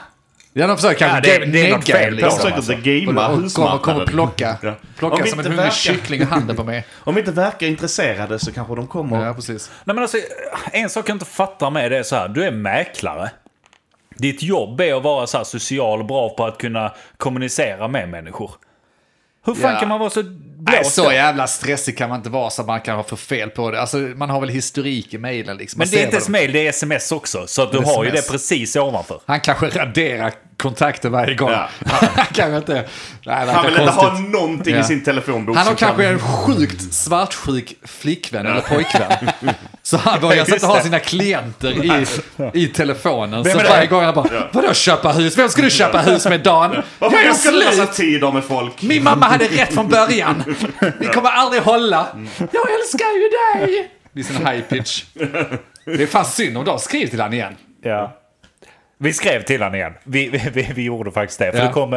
Ja, 0.56 0.66
de 0.66 0.76
försöker 0.76 0.98
kanske 1.08 1.32
Ja, 1.32 1.38
det- 1.38 1.44
det 1.52 1.66
är 1.70 1.76
något 1.76 1.86
fel 1.86 2.10
De 2.16 2.22
liksom. 2.22 2.30
försöker 2.38 2.56
alltså. 2.56 2.72
inte 2.72 2.90
gamea 2.90 3.08
Och 3.08 3.14
kommer, 3.32 3.42
husmarknaden. 3.42 3.80
kommer 3.82 4.06
plocka, 4.06 4.56
Ja. 4.62 4.74
Plocka 4.98 5.26
som 5.26 5.40
en 5.40 5.46
hungrig 5.46 5.72
kyckling 5.72 6.20
i 6.20 6.24
handen 6.24 6.56
på 6.56 6.64
mig. 6.64 6.86
Om 6.98 7.14
vi 7.14 7.20
inte 7.20 7.32
verkar 7.32 7.66
intresserade 7.66 8.38
så 8.38 8.52
kanske 8.52 8.74
de 8.74 8.86
kommer. 8.86 9.26
Ja, 9.26 9.34
precis. 9.34 9.70
Nej, 9.84 9.94
men 9.94 10.02
alltså, 10.02 10.18
en 10.72 10.90
sak 10.90 11.08
jag 11.08 11.14
inte 11.14 11.24
fattar 11.26 11.70
med 11.70 11.90
det 11.90 11.98
är 11.98 12.02
så 12.02 12.16
här. 12.16 12.28
Du 12.28 12.44
är 12.44 12.50
mäklare. 12.50 13.30
Ditt 14.16 14.42
jobb 14.42 14.80
är 14.80 14.94
att 14.96 15.02
vara 15.02 15.26
så 15.26 15.36
här 15.36 15.44
social 15.44 16.00
och 16.00 16.06
bra 16.06 16.28
på 16.36 16.46
att 16.46 16.58
kunna 16.58 16.92
kommunicera 17.16 17.88
med 17.88 18.08
människor. 18.08 18.50
Hur 19.46 19.54
fan 19.54 19.72
Ja. 19.72 19.80
kan 19.80 19.88
man 19.88 19.98
vara 20.00 20.10
så 20.10 20.22
Nej, 20.66 20.80
blåst 20.80 20.94
så 20.94 21.12
jävla 21.12 21.46
stressig 21.46 21.98
kan 21.98 22.08
man 22.08 22.18
inte 22.18 22.30
vara 22.30 22.50
så 22.50 22.62
att 22.62 22.68
man 22.68 22.80
kan 22.80 22.96
ha 22.96 23.02
för 23.02 23.16
fel 23.16 23.50
på 23.50 23.70
det. 23.70 23.80
Alltså, 23.80 23.96
man 23.96 24.30
har 24.30 24.40
väl 24.40 24.48
historik 24.48 25.14
i 25.14 25.18
mejlen 25.18 25.56
liksom. 25.56 25.78
Man 25.78 25.86
Men 25.86 25.90
det 25.90 26.00
är 26.00 26.04
inte 26.04 26.16
ens 26.16 26.28
mail, 26.28 26.52
det 26.52 26.66
är 26.66 26.68
sms 26.68 27.12
också. 27.12 27.46
Så 27.46 27.70
du 27.70 27.78
har 27.78 28.04
ju 28.04 28.10
SMS. 28.10 28.26
det 28.26 28.32
precis 28.32 28.76
ovanför. 28.76 29.20
Han 29.26 29.40
kanske 29.40 29.68
raderar 29.68 30.32
kontakter 30.56 31.08
varje 31.08 31.34
gång. 31.34 31.50
Ja. 31.50 31.68
Kanske 32.32 32.56
inte... 32.56 32.84
Nej, 33.26 33.46
Han 33.46 33.64
vill 33.66 33.80
inte 33.80 33.92
ha 33.92 34.08
konstigt. 34.08 34.30
någonting 34.30 34.74
Ja. 34.74 34.80
i 34.80 34.84
sin 34.84 35.04
telefonbok. 35.04 35.56
Han 35.56 35.66
har 35.66 35.70
som 35.72 35.76
kan- 35.76 35.88
kanske 35.88 36.06
en 36.06 36.18
sjukt 36.18 36.92
svartsjuk 36.94 37.74
flickvän 37.84 38.46
eller 38.46 38.60
påjkvän. 38.60 39.30
Så 39.82 39.96
han 39.96 40.20
vågar 40.20 40.52
inte 40.52 40.66
ha 40.66 40.80
sina 40.82 40.98
klienter 40.98 41.84
i, 41.84 42.06
i 42.54 42.66
telefonen. 42.68 43.44
Så 43.44 43.50
är 43.58 43.62
det? 43.62 43.68
varje 43.70 43.86
gång 43.86 44.04
han 44.04 44.14
bara, 44.14 44.48
vadå 44.52 44.74
köpa 44.74 45.12
hus? 45.12 45.38
Vem 45.38 45.48
ska 45.48 45.62
du 45.62 45.70
köpa 45.70 45.98
hus 46.00 46.26
med 46.26 46.40
Dan? 46.40 46.76
Varför 46.98 47.16
Jag 47.18 47.28
massa 47.28 47.50
slut! 47.50 47.92
tider 47.92 48.32
med 48.32 48.44
folk? 48.44 48.82
Min 48.82 49.04
mamma 49.04 49.26
hade 49.26 49.44
rätt 49.44 49.74
från 49.74 49.88
början. 49.88 50.44
Vi 50.98 51.06
kommer 51.06 51.30
aldrig 51.30 51.62
hålla. 51.62 52.06
Jag 52.38 52.70
älskar 52.80 53.06
ju 53.14 53.28
dig! 53.64 53.90
Det 54.12 54.20
är 54.20 54.24
sån 54.24 54.46
high 54.46 54.60
pitch. 54.62 55.04
Det 55.84 56.02
är 56.02 56.06
fan 56.06 56.24
synd 56.24 56.58
om 56.58 56.64
de 56.64 56.78
skriv 56.78 57.06
till 57.06 57.20
han 57.20 57.32
igen. 57.32 57.56
Ja. 57.82 58.16
Vi 58.98 59.12
skrev 59.12 59.42
till 59.42 59.60
honom 59.62 59.74
igen. 59.74 59.92
Vi, 60.04 60.28
vi, 60.52 60.68
vi, 60.74 60.82
gjorde 60.82 61.10
faktiskt 61.10 61.38
det. 61.38 61.52
För 61.52 61.58
Ja. 61.58 61.64
det 61.66 61.72
kom, 61.72 61.92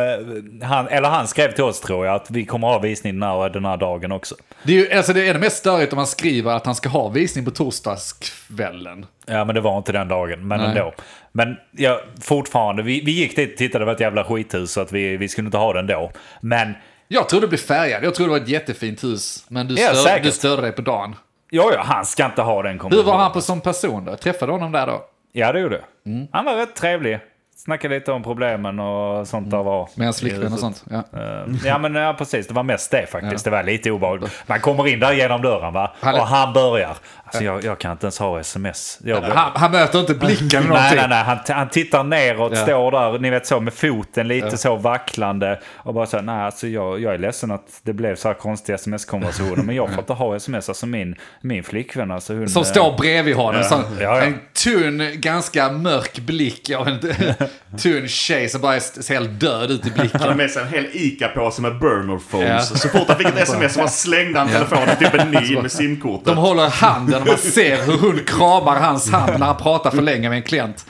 han, 0.64 0.88
eller 0.88 1.10
han 1.10 1.28
skrev 1.28 1.52
till 1.52 1.64
oss 1.64 1.82
tror 1.82 2.06
jag 2.06 2.16
att 2.16 2.32
vi 2.32 2.46
kommer 2.46 2.68
ha 2.68 2.80
visning 2.80 3.20
den 3.20 3.24
här, 3.30 3.50
den 3.50 3.66
här 3.66 3.78
dagen 3.78 4.12
också. 4.12 4.36
Det 4.64 4.72
är 4.74 4.78
ju 4.78 4.98
alltså 4.98 5.14
det 5.14 5.28
är 5.28 5.34
det 5.34 5.40
mest 5.40 5.58
störigt 5.58 5.94
om 5.94 5.98
man 5.98 6.08
skriver 6.08 6.52
att 6.52 6.66
han 6.66 6.76
ska 6.76 6.90
ha 6.90 7.08
visning 7.10 7.46
på 7.46 7.52
torsdagskvällen. 7.52 9.06
Ja 9.26 9.46
men 9.46 9.56
det 9.56 9.62
var 9.62 9.78
inte 9.78 9.92
den 9.92 10.08
dagen, 10.08 10.48
men 10.48 10.60
Nej. 10.60 10.70
ändå. 10.70 10.94
Men 11.32 11.56
ja, 11.72 12.02
fortfarande, 12.22 12.84
vi, 12.84 13.02
vi 13.06 13.12
gick 13.12 13.36
dit 13.36 13.52
och 13.52 13.58
tittade, 13.58 13.82
det 13.82 13.86
var 13.86 13.94
ett 13.94 14.00
jävla 14.00 14.24
skithus 14.24 14.72
så 14.72 14.82
att 14.82 14.92
vi, 14.92 15.18
vi 15.18 15.28
skulle 15.28 15.46
inte 15.46 15.58
ha 15.58 15.74
den 15.74 15.88
då. 15.88 16.12
Men 16.42 16.74
Jag 17.08 17.30
trodde 17.30 17.46
det 17.46 17.50
blev 17.50 17.58
färgad. 17.60 18.04
Jag 18.04 18.16
trodde 18.16 18.30
det 18.34 18.40
var 18.40 18.44
ett 18.46 18.50
jättefint 18.50 19.04
hus. 19.04 19.46
Men 19.50 19.68
du, 19.68 19.76
Ja, 19.76 19.94
stör, 19.94 20.20
du 20.24 20.32
störde 20.32 20.62
dig 20.62 20.72
på 20.72 20.82
dagen. 20.82 21.16
ja, 21.50 21.72
ja, 21.74 21.82
han 21.86 22.06
ska 22.06 22.26
inte 22.26 22.42
ha 22.42 22.62
den 22.64 22.72
Hur 22.72 22.80
kombinationen. 22.80 23.12
var 23.18 23.24
han 23.24 23.32
på 23.32 23.42
som 23.42 23.62
person 23.62 24.06
då? 24.06 24.16
Träffade 24.16 24.52
du 24.52 24.54
honom 24.54 24.72
där 24.72 24.88
då? 24.88 25.06
Ja 25.32 25.52
det 25.52 25.60
gjorde. 25.60 25.82
Mm. 26.06 26.28
Han 26.32 26.46
var 26.46 26.56
rätt 26.56 26.76
trevlig. 26.76 27.20
Snackade 27.56 27.96
lite 27.96 28.12
om 28.12 28.24
problemen 28.24 28.80
och 28.80 29.28
sånt 29.28 29.52
där 29.52 29.64
var. 29.64 29.90
Med 29.96 30.08
hans 30.08 30.20
flickvän 30.20 30.54
och 30.54 30.60
sånt? 30.60 30.86
Ja. 30.90 30.98
Eh, 31.20 31.46
Ja 31.66 31.78
men 31.78 31.96
ja, 31.96 32.14
precis, 32.18 32.48
det 32.48 32.54
var 32.54 32.64
mest 32.64 32.92
det 32.92 33.06
faktiskt. 33.08 33.46
Det 33.46 33.52
var 33.52 33.64
lite 33.64 33.92
obehagligt. 33.92 34.44
Man 34.48 34.60
kommer 34.60 34.88
in 34.88 35.00
där 35.00 35.14
genom 35.14 35.42
dörren 35.42 35.74
va? 35.74 35.92
Han 36.00 36.16
är- 36.16 36.20
Och 36.22 36.28
han 36.28 36.54
börjar. 36.54 36.98
Alltså 37.28 37.44
jag, 37.44 37.64
jag 37.64 37.80
kan 37.80 37.92
inte 37.92 38.06
ens 38.06 38.20
ha 38.20 38.40
sms. 38.40 39.00
Jag, 39.04 39.22
Han, 39.22 39.52
han 39.56 39.72
möter 39.72 40.00
inte 40.00 40.14
blicken 40.14 40.48
eller 40.50 40.60
Nej, 40.60 40.68
någonting. 40.70 40.98
nej, 40.98 41.08
nej. 41.10 41.24
Han, 41.24 41.38
han 41.58 41.70
tittar 41.70 42.04
neråt, 42.04 42.52
Ja. 42.56 42.64
står 42.64 42.92
där, 42.92 43.20
ni 43.20 43.30
vet 43.30 43.48
så 43.48 43.60
med 43.60 43.74
foten 43.74 44.28
lite 44.28 44.48
Ja. 44.52 44.58
så 44.58 44.76
vacklande. 44.76 45.60
Och 45.76 45.94
bara 45.94 46.06
så 46.06 46.18
här, 46.18 46.24
nej 46.24 46.42
alltså 46.46 46.68
jag, 46.68 47.02
jag 47.02 47.14
är 47.14 47.18
ledsen 47.18 47.52
att 47.52 47.80
det 47.84 47.94
blev 47.94 48.16
så 48.16 48.28
här 48.28 48.36
konstiga 48.36 48.76
sms-konversationer. 48.76 49.64
men 49.64 49.76
jag 49.76 49.90
får 49.90 50.00
inte 50.00 50.14
ha 50.14 50.36
sms. 50.36 50.70
Alltså 50.70 50.86
min, 50.86 51.16
min 51.42 51.64
flickvän 51.64 52.12
alltså 52.12 52.34
hon... 52.34 52.50
Som 52.50 52.62
eh, 52.62 52.68
står 52.68 52.98
bredvid 52.98 53.36
honom. 53.36 53.64
Ja, 53.72 53.84
ja. 54.00 54.22
En 54.22 54.40
tunn, 54.64 55.04
ganska 55.14 55.72
mörk 55.72 56.20
blick 56.20 56.70
av 56.78 56.88
en 56.88 57.00
tunn 57.78 58.08
tjej 58.08 58.50
som 58.50 58.62
bara 58.62 58.80
ser 58.80 59.14
helt 59.14 59.40
död 59.40 59.72
ut 59.72 59.86
i 59.86 59.90
Han 59.90 59.98
hade 59.98 60.10
blicken. 60.20 60.38
med 60.38 60.52
sig 60.52 60.62
en 60.62 60.68
hel 60.70 60.86
ICA-påse 60.94 61.62
med 61.62 61.80
burner 61.80 62.20
phones. 62.32 62.50
Ja. 62.72 62.78
Så 62.78 62.90
fort 62.90 63.08
han 63.08 63.18
fick 63.18 63.28
ett 63.28 63.38
sms 63.38 63.74
så 63.74 63.88
slängde 63.88 64.40
han 64.40 64.48
telefonen 64.50 64.96
typ 65.00 65.14
en 65.14 65.32
ny 65.32 65.58
med 65.62 65.72
simkortet. 65.72 66.26
De 66.26 66.38
håller 66.38 66.70
handen 66.70 67.17
och 67.22 67.28
man 67.28 67.38
ser 67.38 67.82
hur 67.86 67.98
hon 67.98 68.20
kramar 68.26 68.76
hans 68.80 69.12
hand 69.12 69.40
när 69.40 69.46
han 69.46 69.58
pratar 69.58 69.92
för 69.92 70.02
länge 70.02 70.30
med 70.30 70.36
en 70.38 70.44
klient. 70.44 70.86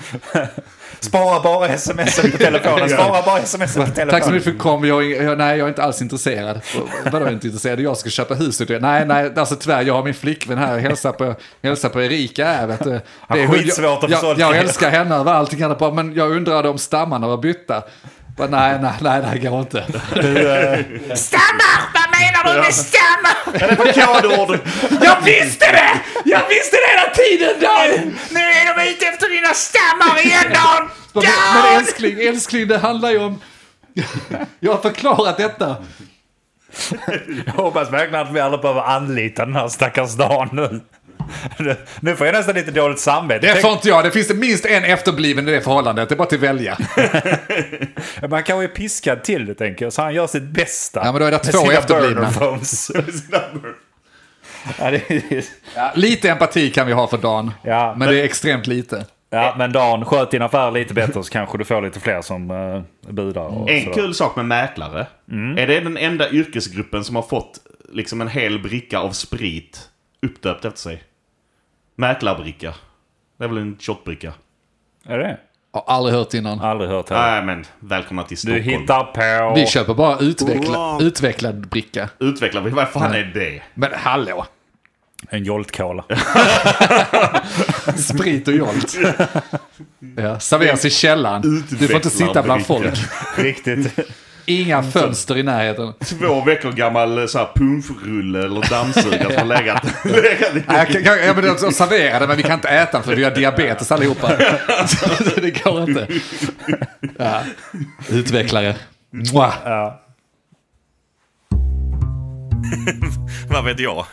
Spara 1.00 1.40
bara 1.44 1.68
sms 1.68 2.22
på 2.22 2.38
telefonen. 2.38 2.90
Spara 2.90 3.22
bara 3.26 3.40
sms 3.40 3.74
på 3.76 3.82
telefonen. 3.82 4.10
Tack 4.10 4.24
så 4.24 4.30
mycket 4.32 4.44
för 4.44 4.52
att 4.52 4.58
du 4.58 4.62
kom. 4.62 4.86
Jag, 4.86 5.12
jag, 5.12 5.38
nej, 5.38 5.58
jag 5.58 5.66
är 5.66 5.70
inte 5.70 5.84
alls 5.84 6.02
intresserad. 6.02 6.62
Vadå 7.12 7.30
inte 7.30 7.48
intresserad? 7.48 7.80
Jag 7.80 7.98
ska 7.98 8.10
köpa 8.10 8.34
huset. 8.34 8.82
Nej, 8.82 9.06
nej, 9.06 9.32
alltså 9.36 9.56
tyvärr, 9.56 9.82
jag 9.84 9.94
har 9.94 10.04
min 10.04 10.14
flickvän 10.14 10.58
här 10.58 10.74
och 10.76 10.82
hälsar 10.82 11.12
på, 11.12 11.36
hälsar 11.64 11.90
på 11.90 12.02
Erika. 12.02 12.46
Här, 12.46 12.68
vet 12.68 12.84
du. 12.84 12.90
Det 13.30 13.42
är- 13.44 13.48
skitsvårt 13.48 14.04
att 14.04 14.10
jag, 14.10 14.24
jag, 14.24 14.40
jag 14.40 14.58
älskar 14.58 14.90
henne 14.90 15.16
över 15.16 15.34
allting 15.34 15.62
annat 15.64 15.94
men 15.94 16.14
jag 16.16 16.32
undrade 16.32 16.70
om 16.70 16.78
stammarna 16.78 17.28
var 17.28 17.38
bytta. 17.38 17.84
Bara, 18.38 18.48
nej, 18.48 18.80
nej, 18.82 18.94
nej, 19.02 19.22
det 19.34 19.50
går 19.50 19.60
inte. 19.60 19.84
Stammar! 21.16 21.78
Vad 21.94 22.08
menar 22.20 22.54
du 22.54 22.62
med 22.62 22.74
stammar? 22.74 23.60
Det 23.60 23.76
var 23.76 24.22
kodord! 24.22 24.60
Jag 25.02 25.22
visste 25.22 25.72
det! 25.72 26.00
Jag 26.26 26.42
visste 26.50 26.78
det 26.78 26.88
hela 26.98 27.10
tiden, 27.14 27.62
Dan! 27.62 28.16
Nu 28.30 28.40
är 28.40 28.78
de 28.78 28.90
ute 28.90 29.06
efter 29.06 29.30
dina 29.30 29.54
stammar 29.54 30.26
igen 30.26 30.54
Dan! 30.54 30.90
Men, 31.14 31.24
men 31.54 31.76
älskling, 31.80 32.20
älskling, 32.28 32.68
det 32.68 32.78
handlar 32.78 33.10
ju 33.12 33.20
om... 33.20 33.42
Jag 34.60 34.72
har 34.72 34.82
förklarat 34.82 35.38
detta. 35.38 35.76
Jag 37.46 37.54
hoppas 37.54 37.92
verkligen 37.92 38.28
att 38.28 38.34
vi 38.34 38.40
alla 38.40 38.58
behöver 38.58 38.82
anlita 38.82 39.46
den 39.46 39.56
här 39.56 39.68
stackars 39.68 40.14
Dan 40.14 40.50
nu. 40.52 40.82
Nu 42.00 42.16
får 42.16 42.28
jag 42.28 42.34
nästan 42.34 42.56
lite 42.56 42.72
dåligt 42.72 43.00
samvete. 43.00 43.54
Det 43.54 43.62
får 43.62 43.72
inte 43.72 43.88
jag. 43.88 44.04
Det 44.04 44.12
finns 44.12 44.28
det 44.28 44.34
minst 44.34 44.66
en 44.66 44.84
efterbliven 44.84 45.48
i 45.48 45.52
det 45.52 45.62
förhållandet. 45.62 46.10
Det 46.10 46.16
är 46.16 46.18
bara 46.18 46.28
till 46.28 46.38
att 46.38 46.44
välja. 46.44 46.78
Man 48.30 48.44
kanske 48.44 48.64
är 48.64 48.68
piskad 48.68 49.24
till 49.24 49.46
det 49.46 49.54
tänker 49.54 49.86
jag, 49.86 49.94
så 49.94 50.02
han 50.02 50.14
gör 50.14 50.28
sitt 50.28 50.44
bästa. 50.44 51.02
Ja, 51.06 51.12
men 51.12 51.22
då 51.22 51.28
är 51.28 51.32
det 51.32 51.40
två 51.40 51.58
sina 51.58 51.74
efterblivna. 51.74 52.32
ja, 54.80 54.86
är, 54.86 55.44
Ja, 55.76 55.92
lite 55.96 56.30
empati 56.30 56.70
kan 56.70 56.88
vi 56.88 56.94
ha 56.94 57.08
för 57.08 57.18
Dan. 57.18 57.52
Ja, 57.64 57.96
men 57.98 58.10
det 58.10 58.20
är 58.20 58.24
extremt 58.24 58.68
lite. 58.68 59.06
ja, 59.30 59.56
men 59.58 59.72
Dan, 59.72 60.06
sköt 60.06 60.32
din 60.32 60.42
affär 60.42 60.72
lite 60.72 60.94
bättre 60.94 61.24
så 61.24 61.32
kanske 61.32 61.58
du 61.58 61.66
får 61.66 61.82
lite 61.82 62.00
fler 62.00 62.22
som 62.22 62.52
uh, 62.52 62.82
budar. 63.10 63.42
Och 63.46 63.70
En 63.70 63.84
sådär. 63.84 63.96
kul 63.96 64.14
sak 64.14 64.36
med 64.36 64.46
mäklare. 64.46 65.08
Är 65.58 65.68
det 65.68 65.80
den 65.80 65.98
enda 65.98 66.30
yrkesgruppen 66.30 67.04
som 67.04 67.16
har 67.16 67.24
fått 67.24 67.60
liksom 67.94 68.22
en 68.22 68.28
hel 68.28 68.60
bricka 68.60 69.00
av 69.00 69.12
sprit 69.12 69.90
uppdöpt 70.22 70.66
efter 70.66 70.80
sig? 70.80 71.04
Mäklarbricka. 72.00 72.74
Det 73.38 73.44
är 73.44 73.48
väl 73.48 73.58
en 73.58 73.78
shotbricka? 73.80 74.34
Är 75.06 75.18
det? 75.18 75.38
Har 75.74 75.84
aldrig 75.88 76.16
hört 76.16 76.34
innan. 76.34 76.60
Aldrig 76.62 76.90
hört 76.90 77.10
heller. 77.10 77.32
Nej, 77.32 77.44
men 77.44 77.66
välkomna 77.80 78.24
till 78.24 78.36
Du 78.36 78.40
Stockholm. 78.42 78.64
hittar 78.64 79.04
på... 79.04 79.56
Vi 79.56 79.66
köper 79.68 79.94
bara 79.94 80.18
utveckla, 80.20 80.98
utvecklad 81.02 81.68
bricka. 81.68 82.10
Utvecklar 82.20 82.62
vi. 82.62 82.70
Vad 82.70 82.90
fan 82.90 83.14
är 83.14 83.24
det? 83.34 83.62
Men 83.74 83.90
hallå! 83.94 84.46
En 85.30 85.44
Jolt-cola. 85.44 86.04
Sprit 87.98 88.48
och 88.48 88.54
jolt. 88.54 88.96
Ja, 90.18 90.40
serveras 90.40 90.86
i 90.86 90.90
källaren. 90.90 91.42
Du 91.70 91.88
får 91.88 91.96
inte 91.96 92.10
sitta 92.10 92.44
bland 92.44 92.66
folk. 92.66 92.94
Riktigt. 93.38 94.00
Inga 94.50 94.84
fönster 94.84 95.38
i 95.38 95.44
närheten. 95.44 95.94
Två 96.00 96.42
veckor 96.42 96.72
gammal 96.72 97.18
eh, 97.18 97.26
så 97.26 97.38
här 97.38 97.50
pumprulle 97.56 98.40
eller 98.40 98.70
dammsugare 98.70 99.24
som 99.24 99.50
har 99.50 99.58
legat, 99.58 99.84
legat 100.04 100.56
i. 100.56 100.64
Nej, 100.68 100.78
jag 100.78 100.88
kan, 100.88 101.04
kan, 101.04 101.18
ja, 101.18 101.34
men 101.34 101.44
de 101.44 101.72
serverar 101.72 102.20
det, 102.20 102.28
men 102.28 102.38
vi 102.38 102.44
kan 102.44 102.54
inte 102.54 102.68
äta 102.68 102.92
den 102.92 103.04
för 103.04 103.16
vi 103.16 103.24
har 103.24 103.32
diabetes 103.32 103.92
allihopa. 103.92 104.32
Så 104.88 105.40
det 105.42 105.64
går 105.64 105.82
inte. 105.82 106.08
Ja. 107.18 107.42
Utvecklare. 108.10 108.76
Mwah. 109.12 109.54
Ja. 109.66 110.02
Vad 113.50 113.66
vet 113.66 113.80
jag? 113.80 114.06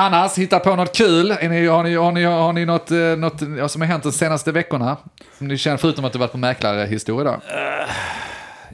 Annars, 0.00 0.38
hitta 0.38 0.58
på 0.60 0.76
något 0.76 0.96
kul. 0.96 1.30
Är 1.30 1.48
ni, 1.48 1.66
har, 1.66 1.82
ni, 1.82 1.94
har, 1.94 2.12
ni, 2.12 2.24
har 2.24 2.52
ni 2.52 2.64
något, 2.64 2.90
eh, 2.90 2.98
något 2.98 3.40
ja, 3.58 3.68
som 3.68 3.80
har 3.82 3.88
hänt 3.88 4.02
de 4.02 4.12
senaste 4.12 4.52
veckorna? 4.52 4.96
Som 5.38 5.48
ni 5.48 5.58
känner, 5.58 5.76
förutom 5.76 6.04
att 6.04 6.12
du 6.12 6.18
varit 6.18 6.32
på 6.32 6.38
mäklarhistoria 6.38 7.24
då? 7.32 7.40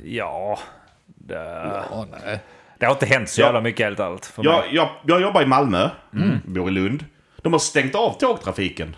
Ja, 0.05 0.59
det, 1.07 1.83
Åh, 1.93 2.05
nej. 2.25 2.41
det 2.79 2.87
har 2.87 2.93
inte 2.93 3.07
hänt 3.07 3.29
så 3.29 3.41
Ja. 3.41 3.45
jävla 3.47 3.61
mycket 3.61 3.87
helt 3.87 4.01
allt. 4.01 4.27
För 4.27 4.45
Jag, 4.45 4.61
mig. 4.61 4.75
jag, 4.75 4.89
jag 5.07 5.21
jobbar 5.23 5.43
i 5.43 5.47
Malmö, 5.47 5.91
Mm. 6.15 6.39
bor 6.45 6.69
i 6.69 6.73
Lund. 6.73 7.05
De 7.43 7.53
har 7.53 7.61
stängt 7.61 7.95
av 7.95 8.19
tågtrafiken 8.19 8.97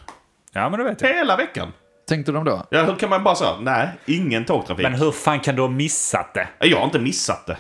Ja, 0.52 0.68
men 0.68 0.78
det 0.78 0.84
vet 0.84 1.00
jag. 1.02 1.08
hela 1.14 1.36
veckan. 1.36 1.72
Tänkte 2.08 2.32
de 2.32 2.44
då? 2.44 2.66
Ja, 2.70 2.82
hur 2.84 2.94
kan 2.94 3.10
man 3.10 3.24
bara 3.24 3.34
säga, 3.34 3.54
nej, 3.60 3.88
ingen 4.06 4.44
tågtrafik. 4.44 4.82
Men 4.82 4.94
hur 4.94 5.10
fan 5.10 5.40
kan 5.40 5.56
du 5.56 5.62
ha 5.62 5.68
missat 5.68 6.34
det? 6.34 6.48
Jag 6.60 6.76
har 6.78 6.84
inte 6.84 6.98
missat 6.98 7.46
det. 7.46 7.56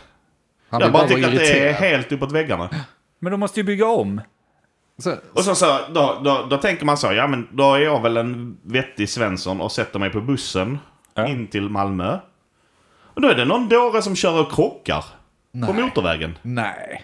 Han 0.70 0.80
Jag 0.80 0.92
bara 0.92 1.08
tycker 1.08 1.28
att 1.28 1.34
det 1.34 1.68
är 1.68 1.72
helt 1.72 2.12
uppåt 2.12 2.32
väggarna. 2.32 2.70
Men 3.18 3.30
du 3.32 3.36
måste 3.36 3.60
ju 3.60 3.64
bygga 3.64 3.86
om. 3.86 4.20
Så, 4.98 5.14
Och 5.32 5.44
så, 5.44 5.54
så 5.54 5.78
då, 5.94 6.20
då, 6.24 6.46
då 6.50 6.56
tänker 6.56 6.84
man 6.86 6.96
så, 6.98 7.12
ja 7.12 7.26
men 7.26 7.48
då 7.50 7.74
är 7.74 7.78
jag 7.78 8.02
väl 8.02 8.16
en 8.16 8.56
vettig 8.62 9.08
Svensson 9.08 9.60
och 9.60 9.72
sätter 9.72 9.98
mig 9.98 10.10
på 10.10 10.20
bussen 10.20 10.78
Ja. 11.14 11.26
in 11.26 11.46
till 11.46 11.68
Malmö. 11.68 12.18
Och 13.14 13.20
då 13.20 13.28
är 13.28 13.34
det 13.34 13.44
någon 13.44 13.68
dåre 13.68 14.02
som 14.02 14.16
kör 14.16 14.40
och 14.40 14.52
krockar 14.52 15.00
på 15.66 15.72
Nej. 15.72 15.82
motorvägen. 15.82 16.38
nej. 16.42 17.02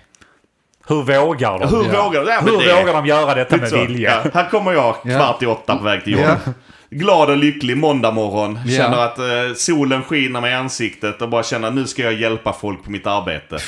Hur 0.87 1.02
vågar 1.02 1.59
de? 1.59 1.68
Hur 1.68 1.92
Ja. 1.94 2.05
vågar, 2.05 2.24
ja, 2.28 2.40
Hur 2.40 2.50
det, 2.66 2.81
vågar 2.81 2.92
de 2.92 3.07
göra 3.07 3.35
detta 3.35 3.57
med 3.57 3.68
Så, 3.68 3.76
vilja? 3.78 4.20
Ja, 4.24 4.31
här 4.35 4.48
kommer 4.50 4.72
jag 4.72 5.02
kvart 5.02 5.42
i 5.42 5.46
åtta 5.46 5.76
på 5.76 5.85
väg 5.85 6.05
till 6.05 6.12
jobbet. 6.12 6.38
Ja. 6.46 6.52
Glad 6.90 7.31
och 7.31 7.37
lycklig 7.37 7.76
måndag 7.76 8.11
morgon. 8.11 8.59
Ja. 8.66 8.76
Känner 8.78 8.98
att 8.98 9.18
eh, 9.18 9.24
solen 9.57 10.02
skiner 10.02 10.40
mig 10.40 10.50
i 10.52 10.55
ansiktet 10.55 11.22
och 11.22 11.28
bara 11.28 11.42
känner 11.42 11.68
att 11.68 11.74
nu 11.74 11.87
ska 11.87 12.02
jag 12.02 12.12
hjälpa 12.12 12.52
folk 12.52 12.85
på 12.85 12.90
mitt 12.90 13.07
arbete. 13.07 13.59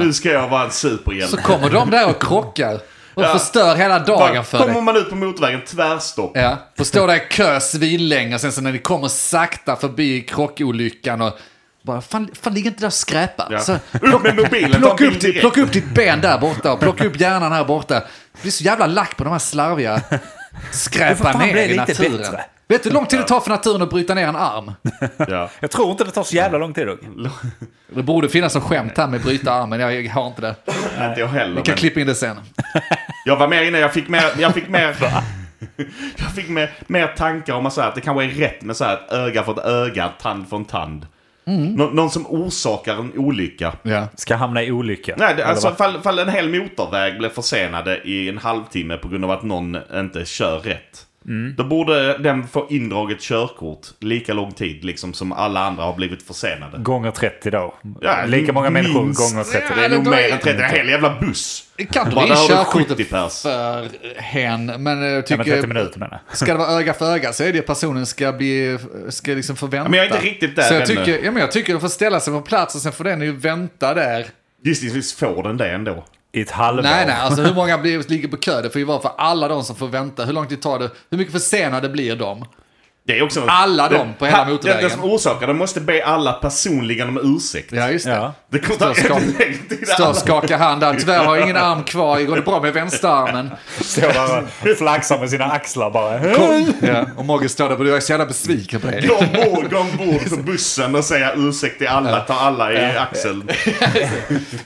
Nu 0.00 0.12
ska 0.12 0.28
jag 0.30 0.48
vara 0.48 0.62
en 0.64 0.70
superhjälte. 0.70 1.36
Så 1.36 1.42
kommer 1.42 1.70
de 1.70 1.90
där 1.90 2.10
och 2.10 2.22
krockar 2.22 2.78
och 3.18 3.24
Ja. 3.24 3.32
förstör 3.38 3.74
hela 3.76 3.98
dagen 3.98 4.18
Bara 4.34 4.42
för 4.44 4.58
kommer 4.58 4.72
dig. 4.74 4.82
man 4.82 4.96
ut 4.96 5.10
på 5.10 5.16
motorvägen, 5.16 5.60
tvärstopp. 5.66 6.30
Ja, 6.34 6.56
får 6.76 6.84
stå 6.84 7.06
där 7.06 7.14
i 7.16 7.22
kö 7.30 7.60
svinlänge 7.60 8.34
och 8.34 8.40
sen 8.40 8.52
så 8.52 8.60
när 8.60 8.72
ni 8.72 8.78
kommer 8.78 9.08
sakta 9.08 9.76
förbi 9.76 10.20
krockolyckan 10.22 11.20
och 11.22 11.38
bara, 11.82 12.00
fan, 12.00 12.28
fan 12.42 12.54
ligger 12.54 12.70
inte 12.70 12.80
där 12.82 12.86
och 12.86 12.92
skräpar. 12.92 13.46
Ja. 13.50 13.58
Så, 13.60 13.72
Upp 14.02 14.22
med 14.22 14.36
mobilen, 14.36 14.80
plocka, 14.80 15.04
upp, 15.04 15.12
ditt- 15.12 15.20
direkt. 15.20 15.40
plocka 15.40 15.60
upp 15.60 15.72
ditt 15.72 15.94
ben 15.94 16.20
där 16.20 16.38
borta 16.38 16.72
och 16.72 16.80
plocka 16.80 17.04
upp 17.04 17.20
hjärnan 17.20 17.52
här 17.52 17.64
borta. 17.64 17.94
Det 18.32 18.42
blir 18.42 18.52
så 18.52 18.64
jävla 18.64 18.86
lack 18.86 19.16
på 19.16 19.24
de 19.24 19.30
här 19.32 19.38
slarviga. 19.38 20.00
Skräpa 20.72 21.32
ner 21.38 21.52
bli 21.52 21.62
i 21.62 21.68
lite 21.68 21.80
naturen. 21.80 22.12
bättre. 22.18 22.44
Vet 22.68 22.82
du 22.82 22.88
hur 22.88 22.94
lång 22.94 23.06
tid 23.06 23.18
det 23.18 23.22
tar 23.24 23.40
för 23.40 23.50
naturen 23.50 23.82
att 23.82 23.90
bryta 23.90 24.14
ner 24.14 24.26
en 24.28 24.36
arm? 24.36 24.72
Ja. 25.28 25.50
Jag 25.60 25.70
tror 25.70 25.90
inte 25.90 26.04
det 26.04 26.10
tar 26.10 26.22
så 26.24 26.36
jävla 26.36 26.58
lång 26.58 26.74
tid 26.74 26.86
dock. 26.86 27.00
Det 27.94 28.02
borde 28.02 28.28
finnas 28.28 28.54
en 28.56 28.60
skämt 28.62 28.92
här 28.96 29.06
med 29.06 29.20
bryta 29.22 29.52
armen, 29.52 29.80
jag, 29.80 30.02
jag 30.04 30.12
har 30.12 30.26
inte 30.26 30.40
det. 30.42 30.54
Inte 31.08 31.20
jag 31.20 31.26
heller. 31.28 31.56
Vi 31.56 31.62
kan 31.62 31.72
Men 31.72 31.76
klippa 31.78 32.00
in 32.00 32.06
det 32.06 32.14
sen. 32.14 32.36
jag 33.28 33.36
var 33.36 33.48
med 33.48 33.66
innan, 33.66 33.80
jag 33.80 33.92
fick 33.92 34.08
mer... 34.08 34.24
Jag 34.38 34.54
fick 34.54 34.68
mer... 34.68 34.96
Jag 36.16 36.30
fick 36.34 36.48
mer, 36.48 36.70
mer 36.86 37.06
tankar 37.06 37.54
om 37.54 37.66
att, 37.66 37.72
så 37.72 37.80
här, 37.80 37.88
att 37.88 37.94
det 37.94 38.00
kanske 38.00 38.24
är 38.24 38.28
rätt 38.28 38.62
med 38.62 38.76
så 38.76 38.84
här, 38.84 38.98
öga 39.10 39.42
för 39.42 39.52
ett 39.52 39.66
öga, 39.66 40.08
tand 40.08 40.48
för 40.48 40.56
en 40.56 40.64
tand. 40.64 41.06
Nå- 41.44 41.90
någon 41.90 42.10
som 42.10 42.26
orsakar 42.26 42.94
en 42.94 43.12
olycka. 43.18 43.72
Ja. 43.82 44.08
Ska 44.16 44.36
hamna 44.36 44.62
i 44.62 44.72
olycka. 44.72 45.14
Nej, 45.18 45.34
det, 45.36 45.46
alltså 45.46 45.70
fall, 45.70 46.00
fall 46.00 46.18
en 46.18 46.28
hel 46.28 46.48
motorväg 46.48 47.18
blev 47.18 47.28
försenade 47.28 48.00
i 48.04 48.28
en 48.28 48.38
halvtimme 48.38 48.96
på 48.96 49.08
grund 49.08 49.24
av 49.24 49.30
att 49.30 49.42
någon 49.42 49.78
inte 49.94 50.24
kör 50.24 50.58
rätt. 50.58 51.06
Mm. 51.28 51.54
Då 51.56 51.64
borde 51.64 52.18
den 52.18 52.46
få 52.48 52.66
indraget 52.70 53.20
körkort 53.20 53.86
lika 54.00 54.34
lång 54.34 54.52
tid 54.52 54.84
liksom 54.84 55.12
som 55.14 55.32
alla 55.32 55.60
andra 55.60 55.82
har 55.84 55.94
blivit 55.94 56.22
försenade. 56.22 56.78
Gånger 56.78 57.10
30 57.10 57.50
då. 57.50 57.74
Ja, 58.00 58.24
Lika 58.26 58.52
många 58.52 58.70
människor 58.70 59.04
minst. 59.04 59.32
gånger 59.32 59.44
30. 59.44 59.66
Det 59.76 59.80
är 59.84 59.90
Ja, 59.90 59.96
nog 59.96 60.06
mer 60.06 60.16
är- 60.18 60.32
än 60.32 60.38
30. 60.38 60.62
En 60.62 60.70
hel 60.70 60.88
jävla 60.88 61.16
buss. 61.20 61.64
Kan 61.92 62.06
in 62.12 62.14
du 62.14 62.20
70 62.20 62.48
körkortet 62.48 63.08
för 63.08 63.88
hen, 64.20 64.66
men 64.66 64.98
jag 65.02 65.10
Ja, 65.10 65.14
men 65.14 65.22
tycker... 65.22 65.44
30 65.44 65.66
minuter 65.66 65.98
menar 65.98 66.20
jag. 66.28 66.36
Ska 66.36 66.52
det 66.52 66.58
vara 66.58 66.70
öga 66.78 66.94
för 66.94 67.12
öga 67.14 67.32
så 67.32 67.44
är 67.44 67.52
det 67.52 67.62
personen 67.62 68.06
ska 68.06 68.32
bli, 68.32 68.78
ska 69.08 69.30
liksom 69.32 69.56
få 69.56 69.66
vänta. 69.66 69.88
men 69.90 69.98
jag 69.98 70.06
är 70.06 70.14
inte 70.14 70.26
riktigt 70.26 70.56
där 70.56 70.62
så 70.62 70.74
jag 70.74 70.82
ännu. 70.90 71.04
tycker, 71.04 71.24
ja, 71.24 71.30
men 71.30 71.40
jag 71.40 71.52
tycker 71.52 71.72
de 71.72 71.80
får 71.80 71.88
ställa 71.88 72.20
sig 72.20 72.32
på 72.32 72.40
plats 72.40 72.74
och 72.74 72.80
sen 72.80 72.92
får 72.92 73.04
den 73.04 73.20
ju 73.20 73.32
vänta 73.32 73.94
där. 73.94 74.26
Gissningsvis 74.64 75.14
får 75.14 75.42
den 75.42 75.56
det 75.56 75.70
ändå. 75.70 76.04
I 76.32 76.40
ett 76.40 76.50
halvår. 76.50 76.82
Nej, 76.82 77.06
nej, 77.06 77.16
alltså 77.16 77.42
hur 77.42 77.54
många 77.54 77.78
blir, 77.78 78.10
ligger 78.10 78.28
på 78.28 78.36
kö? 78.36 78.62
Det 78.62 78.70
får 78.70 78.78
ju 78.78 78.84
vara 78.84 79.00
för 79.00 79.10
alla 79.16 79.48
de 79.48 79.64
som 79.64 79.76
får 79.76 79.88
vänta. 79.88 80.24
Hur 80.24 80.32
lång 80.32 80.46
tid 80.46 80.62
tar 80.62 80.78
det? 80.78 80.90
Hur 81.10 81.18
mycket 81.18 81.32
försenade 81.32 81.88
blir 81.88 82.16
de? 82.16 82.44
Det 83.08 83.18
är 83.18 83.22
också... 83.22 83.44
Alla 83.48 83.88
de 83.88 84.14
på 84.18 84.26
hela 84.26 84.44
motorvägen. 84.44 84.82
Den 84.82 84.90
som 84.90 85.04
orsakar 85.04 85.46
det 85.46 85.54
måste 85.54 85.80
be 85.80 86.04
alla 86.04 86.32
personligen 86.32 87.08
om 87.08 87.36
ursäkt. 87.36 87.72
Ja, 87.72 87.90
just 87.90 88.04
det. 88.06 88.12
Ja. 88.12 88.34
Det 88.52 88.58
kostar 88.58 88.94
Står 88.94 89.10
och 89.10 89.16
en 89.16 89.22
skak- 89.22 89.38
längre 89.38 89.58
tid. 89.68 89.88
Står 89.88 90.04
och 90.04 90.08
Alla- 90.10 90.14
skakar 90.14 90.58
hand 90.58 90.80
där. 90.80 90.94
Tyvärr 90.94 91.24
har 91.24 91.36
jag 91.36 91.44
ingen 91.44 91.56
arm 91.56 91.84
kvar. 91.84 92.20
Går 92.20 92.36
det 92.36 92.42
bra 92.42 92.60
med 92.62 92.72
vänsterarmen? 92.72 93.50
Står 93.80 94.02
där 94.02 94.46
och 94.72 94.78
flaxar 94.78 95.18
med 95.18 95.30
sina 95.30 95.44
axlar 95.44 95.90
bara. 95.90 96.26
Ja, 96.80 97.04
och 97.16 97.24
Mogge 97.24 97.48
står 97.48 97.68
där 97.68 97.80
och 97.80 97.86
jag 97.88 97.96
är 97.96 98.00
så 98.00 98.12
jävla 98.12 98.26
besviken 98.26 98.80
på 98.80 98.86
dig. 98.86 99.06
Gå 99.06 99.14
ombord, 99.14 99.70
gå 99.70 99.78
ombord 99.78 100.30
på 100.30 100.36
bussen 100.36 100.94
och 100.94 101.04
säga 101.04 101.32
ursäkt 101.36 101.78
till 101.78 101.88
alla, 101.88 102.20
ta 102.20 102.34
alla 102.34 102.72
i 102.72 102.96
axeln. 102.96 103.48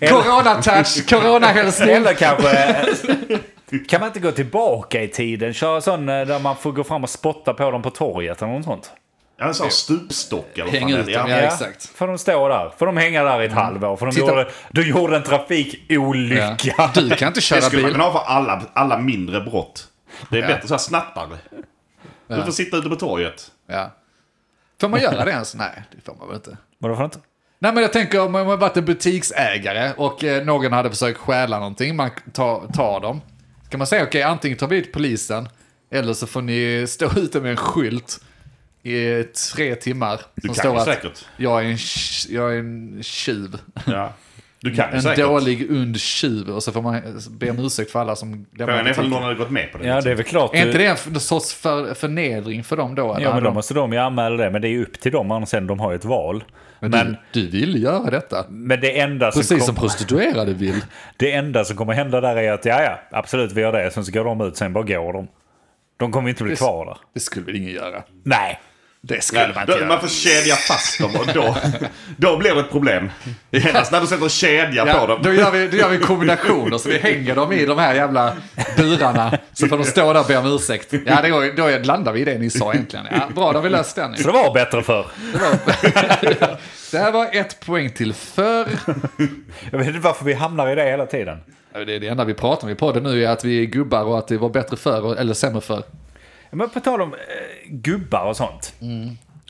Corona-touch, 0.00 1.06
corona-hälsning. 1.08 1.90
Eller 1.90 2.14
kanske... 2.14 2.76
Kan 3.88 4.00
man 4.00 4.06
inte 4.06 4.20
gå 4.20 4.32
tillbaka 4.32 5.02
i 5.02 5.08
tiden? 5.08 5.52
Köra 5.54 5.80
sån 5.80 6.08
eh, 6.08 6.26
där 6.26 6.38
man 6.38 6.56
får 6.56 6.72
gå 6.72 6.84
fram 6.84 7.02
och 7.04 7.10
spotta 7.10 7.54
på 7.54 7.70
dem 7.70 7.82
på 7.82 7.90
torget 7.90 8.42
eller 8.42 8.52
något 8.52 8.64
sånt? 8.64 8.90
Ja, 9.38 9.44
en 9.46 9.54
sån 9.54 9.70
stupstock 9.70 10.46
eller 10.54 10.64
vad 10.64 10.74
Häng 10.74 10.90
ut 10.90 11.06
det 11.06 11.12
är. 11.14 11.18
dem, 11.18 11.30
Ja. 11.30 11.36
ja. 11.36 11.42
exakt. 11.42 11.86
Får 11.86 12.06
de 12.06 12.18
stå 12.18 12.48
där? 12.48 12.72
Får 12.78 12.86
de 12.86 12.96
hänga 12.96 13.22
där 13.24 13.42
i 13.42 13.46
ett 13.46 13.52
halvår? 13.52 13.96
För 13.96 14.06
de 14.06 14.12
Titta- 14.12 14.26
gjorde, 14.28 14.50
du 14.70 14.88
gjorde 14.88 15.16
en 15.16 15.22
trafikolycka. 15.22 16.56
Ja. 16.78 16.90
Du 16.94 17.10
kan 17.10 17.28
inte 17.28 17.38
Det 17.38 17.42
köra 17.42 17.60
skulle 17.60 17.82
man 17.82 17.88
bil. 17.88 17.94
kunna 17.94 18.04
ha 18.04 18.12
för 18.24 18.32
alla, 18.32 18.62
alla 18.74 18.98
mindre 18.98 19.40
brott. 19.40 19.84
Det 20.30 20.38
är 20.38 20.42
Ja. 20.42 20.48
bättre 20.48 20.68
så 20.68 20.74
här 20.74 20.78
snattare. 20.78 21.36
Du 22.28 22.42
får 22.42 22.52
sitta 22.52 22.76
ute 22.76 22.88
på 22.88 22.96
torget. 22.96 23.50
Ja. 23.66 23.90
Får 24.80 24.88
man 24.88 25.00
göra 25.00 25.24
det 25.24 25.30
ens? 25.30 25.54
Nej, 25.54 25.82
det 25.96 26.00
får 26.04 26.14
man 26.14 26.28
väl 26.28 26.36
inte. 26.36 26.56
Vadå 26.78 26.94
för 26.96 27.02
något? 27.02 27.18
Nej, 27.58 27.72
men 27.72 27.82
jag 27.82 27.92
tänker 27.92 28.20
om 28.20 28.32
man 28.32 28.46
varit 28.46 28.76
en 28.76 28.84
butiksägare 28.84 29.92
och 29.96 30.24
eh, 30.24 30.44
någon 30.44 30.72
hade 30.72 30.90
försökt 30.90 31.18
stjäla 31.18 31.58
någonting, 31.58 31.96
man 31.96 32.10
tar, 32.32 32.66
tar 32.74 33.00
dem. 33.00 33.20
Kan 33.72 33.78
man 33.78 33.86
säga, 33.86 34.02
okej, 34.02 34.22
antingen 34.22 34.58
tar 34.58 34.66
vi 34.68 34.76
ut 34.76 34.92
polisen, 34.92 35.48
eller 35.90 36.14
så 36.14 36.26
får 36.26 36.42
ni 36.42 36.84
stå 36.88 37.10
ute 37.16 37.40
med 37.40 37.50
en 37.50 37.56
skylt 37.56 38.20
i 38.82 39.24
tre 39.54 39.74
timmar. 39.74 40.20
Du 40.34 40.48
som 40.48 40.54
kan 40.54 40.62
står 40.62 40.76
att 40.76 40.84
säkert. 40.84 41.26
jag 41.36 41.64
är 41.64 41.68
en, 41.68 41.78
jag 42.28 42.54
är 42.54 42.58
en 42.58 43.02
tjuv. 43.02 43.58
Ja. 43.86 44.12
Du 44.62 44.74
kan 44.74 44.92
En 44.92 45.02
säkert. 45.02 45.24
dålig 45.24 45.70
und 45.70 46.00
tjuv. 46.00 46.48
Och 46.50 46.62
så 46.62 46.72
får 46.72 46.82
man 46.82 47.00
be 47.30 47.50
om 47.50 47.58
ursäkt 47.58 47.90
för 47.90 48.00
alla 48.00 48.16
som 48.16 48.46
Frågan 48.58 48.86
är 48.86 48.90
ifall 48.90 49.08
någon 49.08 49.22
hade 49.22 49.34
gått 49.34 49.50
med 49.50 49.72
på 49.72 49.78
det. 49.78 49.86
Ja, 49.86 49.94
liksom. 49.94 50.08
det 50.08 50.12
är 50.12 50.16
väl 50.16 50.24
klart. 50.24 50.54
Är 50.54 50.66
inte 50.66 50.78
det 50.78 50.86
en 51.14 51.20
sorts 51.20 51.54
för, 51.54 51.94
förnedring 51.94 52.64
för 52.64 52.76
dem 52.76 52.94
då? 52.94 53.16
Ja, 53.20 53.34
men 53.34 53.42
då 53.42 53.48
De- 53.48 53.54
måste 53.54 53.74
de 53.74 53.92
ju 53.92 53.98
anmäla 53.98 54.36
det. 54.36 54.50
Men 54.50 54.62
det 54.62 54.68
är 54.68 54.70
ju 54.70 54.82
upp 54.82 55.00
till 55.00 55.12
dem 55.12 55.30
annars 55.30 55.48
sen. 55.48 55.66
De 55.66 55.80
har 55.80 55.90
ju 55.90 55.96
ett 55.96 56.04
val. 56.04 56.44
Men, 56.80 56.90
Men, 56.90 57.16
du, 57.32 57.42
du 57.42 57.50
vill 57.50 57.82
göra 57.82 58.10
detta. 58.10 58.44
men 58.48 58.80
det, 58.80 59.00
enda 59.00 59.32
som 59.32 59.40
Precis 59.40 59.64
som 59.64 59.74
kommer, 59.74 59.88
prostituerade 59.88 60.52
vill. 60.54 60.80
det 61.16 61.32
enda 61.32 61.64
som 61.64 61.76
kommer 61.76 61.92
hända 61.92 62.20
där 62.20 62.36
är 62.36 62.52
att 62.52 62.64
ja, 62.64 62.82
ja, 62.82 62.98
absolut 63.18 63.52
vi 63.52 63.60
gör 63.60 63.72
det. 63.72 63.90
Sen 63.90 64.04
så 64.04 64.12
går 64.12 64.24
de 64.24 64.40
ut, 64.40 64.56
sen 64.56 64.72
bara 64.72 64.84
går 64.84 65.12
de. 65.12 65.28
De 65.96 66.12
kommer 66.12 66.28
inte 66.28 66.42
bli 66.42 66.52
Det- 66.52 66.56
kvar 66.58 66.86
där. 66.86 66.96
Det 67.14 67.20
skulle 67.20 67.46
väl 67.46 67.56
ingen 67.56 67.72
göra. 67.72 68.02
Nej. 68.24 68.60
Det 69.04 69.22
skulle 69.24 69.42
Nej, 69.42 69.52
man 69.54 69.62
inte 69.62 69.72
då, 69.72 69.78
göra. 69.78 69.88
man 69.88 70.00
får 70.00 70.08
kedja 70.08 70.54
fast 70.56 71.00
dem 71.00 71.16
och 71.16 71.26
då, 71.34 71.56
då 72.16 72.36
blir 72.36 72.54
det 72.54 72.60
ett 72.60 72.70
problem. 72.70 73.10
Genast 73.50 73.92
när 73.92 74.00
du 74.00 74.06
sätter 74.06 74.28
kedja 74.28 74.82
på 74.84 74.88
Ja, 74.90 75.06
dem. 75.06 75.20
då, 75.22 75.32
gör 75.32 75.50
vi, 75.50 75.68
då 75.68 75.76
gör 75.76 75.88
vi 75.88 75.98
kombinationer 75.98 76.78
så 76.78 76.88
vi 76.88 76.98
hänger 76.98 77.34
dem 77.34 77.52
i 77.52 77.66
de 77.66 77.78
här 77.78 77.94
jävla 77.94 78.36
burarna. 78.76 79.38
Så 79.52 79.66
får 79.68 79.78
de 79.78 79.84
stå 79.84 80.12
där 80.12 80.20
och 80.20 80.26
be 80.26 80.36
om 80.36 80.46
ursäkt. 80.46 80.92
Ja, 81.06 81.22
då, 81.28 81.44
då 81.56 81.78
landar 81.82 82.12
vi 82.12 82.20
i 82.20 82.24
det 82.24 82.38
ni 82.38 82.50
sa 82.50 82.72
egentligen. 82.72 83.06
Ja, 83.10 83.28
bra, 83.34 83.52
då 83.52 83.58
har 83.58 83.62
vi 83.62 83.68
löst 83.70 83.96
den. 83.96 84.16
Så 84.16 84.26
det 84.26 84.32
var 84.32 84.54
bättre 84.54 84.82
för. 84.82 85.06
Det 86.90 86.98
här 86.98 87.12
var 87.12 87.28
ett 87.32 87.66
poäng 87.66 87.90
till 87.90 88.14
för. 88.14 88.66
Jag 89.70 89.78
vet 89.78 89.86
inte 89.86 89.98
varför 90.00 90.24
vi 90.24 90.32
hamnar 90.34 90.72
i 90.72 90.74
det 90.74 90.84
hela 90.84 91.06
tiden. 91.06 91.38
Det 91.72 91.94
är 91.96 92.00
det 92.00 92.08
enda 92.08 92.24
vi 92.24 92.34
pratar 92.34 92.64
om 92.66 92.70
i 92.70 92.74
podden 92.74 93.02
nu 93.02 93.24
är 93.24 93.28
att 93.28 93.44
vi 93.44 93.62
är 93.62 93.66
gubbar 93.66 94.04
och 94.04 94.18
att 94.18 94.28
det 94.28 94.38
var 94.38 94.48
bättre 94.48 94.76
för 94.76 95.04
och- 95.04 95.18
eller 95.18 95.34
sämre 95.34 95.60
för. 95.60 95.82
Men 96.52 96.70
på 96.70 96.80
tal 96.80 97.02
om 97.02 97.14
eh, 97.14 97.18
gubbar 97.68 98.24
och 98.24 98.36
sånt. 98.36 98.74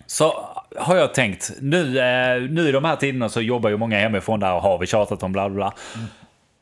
Så 0.06 0.48
har 0.76 0.96
jag 0.96 1.14
tänkt, 1.14 1.52
nu, 1.60 1.98
eh, 1.98 2.42
nu 2.42 2.68
i 2.68 2.72
de 2.72 2.84
här 2.84 2.96
tiderna 2.96 3.28
så 3.28 3.40
jobbar 3.40 3.70
ju 3.70 3.76
många 3.76 3.98
hemifrån 3.98 4.40
där 4.40 4.54
och 4.54 4.62
har 4.62 4.78
vi 4.78 4.86
tjatat 4.86 5.22
om 5.22 5.32
bla 5.32 5.48
bla 5.50 5.54
bla. 5.54 5.74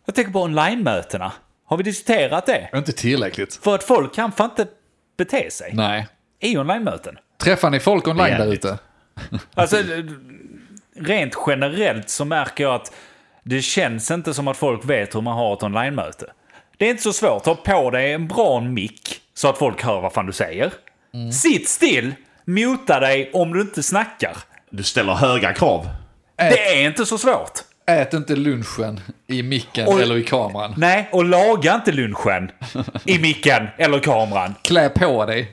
Jag 0.06 0.14
tänker 0.14 0.32
på 0.32 0.42
online-mötena. 0.42 1.32
Har 1.64 1.76
vi 1.76 1.82
diskuterat 1.82 2.46
det? 2.46 2.70
Inte 2.74 2.92
tillräckligt. 2.92 3.54
För 3.54 3.74
att 3.74 3.84
folk 3.84 4.14
kan 4.14 4.32
fan 4.32 4.50
inte 4.50 4.66
bete 5.16 5.50
sig 5.50 5.70
Nej. 5.74 6.08
i 6.40 6.58
online-möten. 6.58 7.18
Träffar 7.38 7.70
ni 7.70 7.80
folk 7.80 8.08
online 8.08 8.38
där 8.38 8.52
ute? 8.52 8.78
Alltså, 9.54 9.76
rent 10.96 11.34
generellt 11.46 12.10
så 12.10 12.24
märker 12.24 12.64
jag 12.64 12.74
att 12.74 12.92
det 13.42 13.62
känns 13.62 14.10
inte 14.10 14.34
som 14.34 14.48
att 14.48 14.56
folk 14.56 14.84
vet 14.84 15.14
hur 15.14 15.20
man 15.20 15.36
har 15.36 15.54
ett 15.54 15.62
online-möte. 15.62 16.26
Det 16.76 16.86
är 16.86 16.90
inte 16.90 17.02
så 17.02 17.12
svårt. 17.12 17.44
Ta 17.44 17.54
på 17.54 17.90
dig 17.90 18.12
en 18.12 18.28
bra 18.28 18.60
mick 18.60 19.20
så 19.40 19.48
att 19.48 19.58
folk 19.58 19.82
hör 19.82 20.00
vad 20.00 20.12
fan 20.12 20.26
du 20.26 20.32
säger. 20.32 20.72
Sitt 21.32 21.68
still, 21.68 22.14
muta 22.44 23.00
dig 23.00 23.30
om 23.32 23.52
du 23.52 23.60
inte 23.60 23.82
snackar. 23.82 24.36
Du 24.70 24.82
ställer 24.82 25.12
höga 25.12 25.52
krav. 25.52 25.88
Det 26.36 26.74
är 26.82 26.86
inte 26.86 27.06
så 27.06 27.18
svårt. 27.18 27.52
ät 27.86 28.14
inte 28.14 28.36
lunchen 28.36 29.00
i 29.26 29.42
micken 29.42 29.86
Och- 29.88 30.00
eller 30.00 30.16
i 30.18 30.24
kameran. 30.24 30.74
Nej, 30.76 31.08
och 31.12 31.24
laga 31.24 31.74
inte 31.74 31.92
lunchen 31.92 32.50
i 33.04 33.18
micken 33.18 33.68
eller 33.78 33.98
kameran. 33.98 34.54
Klä 34.62 34.88
på 34.88 35.26
dig. 35.26 35.52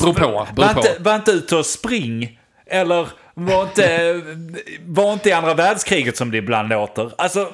Beror 0.00 0.14
på. 0.14 0.28
Var 0.30 0.46
Beror 0.54 0.72
på. 0.74 0.80
inte, 0.80 0.96
var 0.98 1.14
inte 1.16 1.30
ute 1.30 1.56
och 1.56 1.66
spring. 1.66 2.38
Eller 2.66 3.08
var 3.34 3.62
inte, 3.62 4.20
var 4.86 5.12
inte 5.12 5.28
i 5.28 5.32
andra 5.32 5.54
världskriget 5.54 6.16
som 6.16 6.30
det 6.30 6.36
ibland 6.38 6.68
låter. 6.68 7.10
Alltså, 7.18 7.52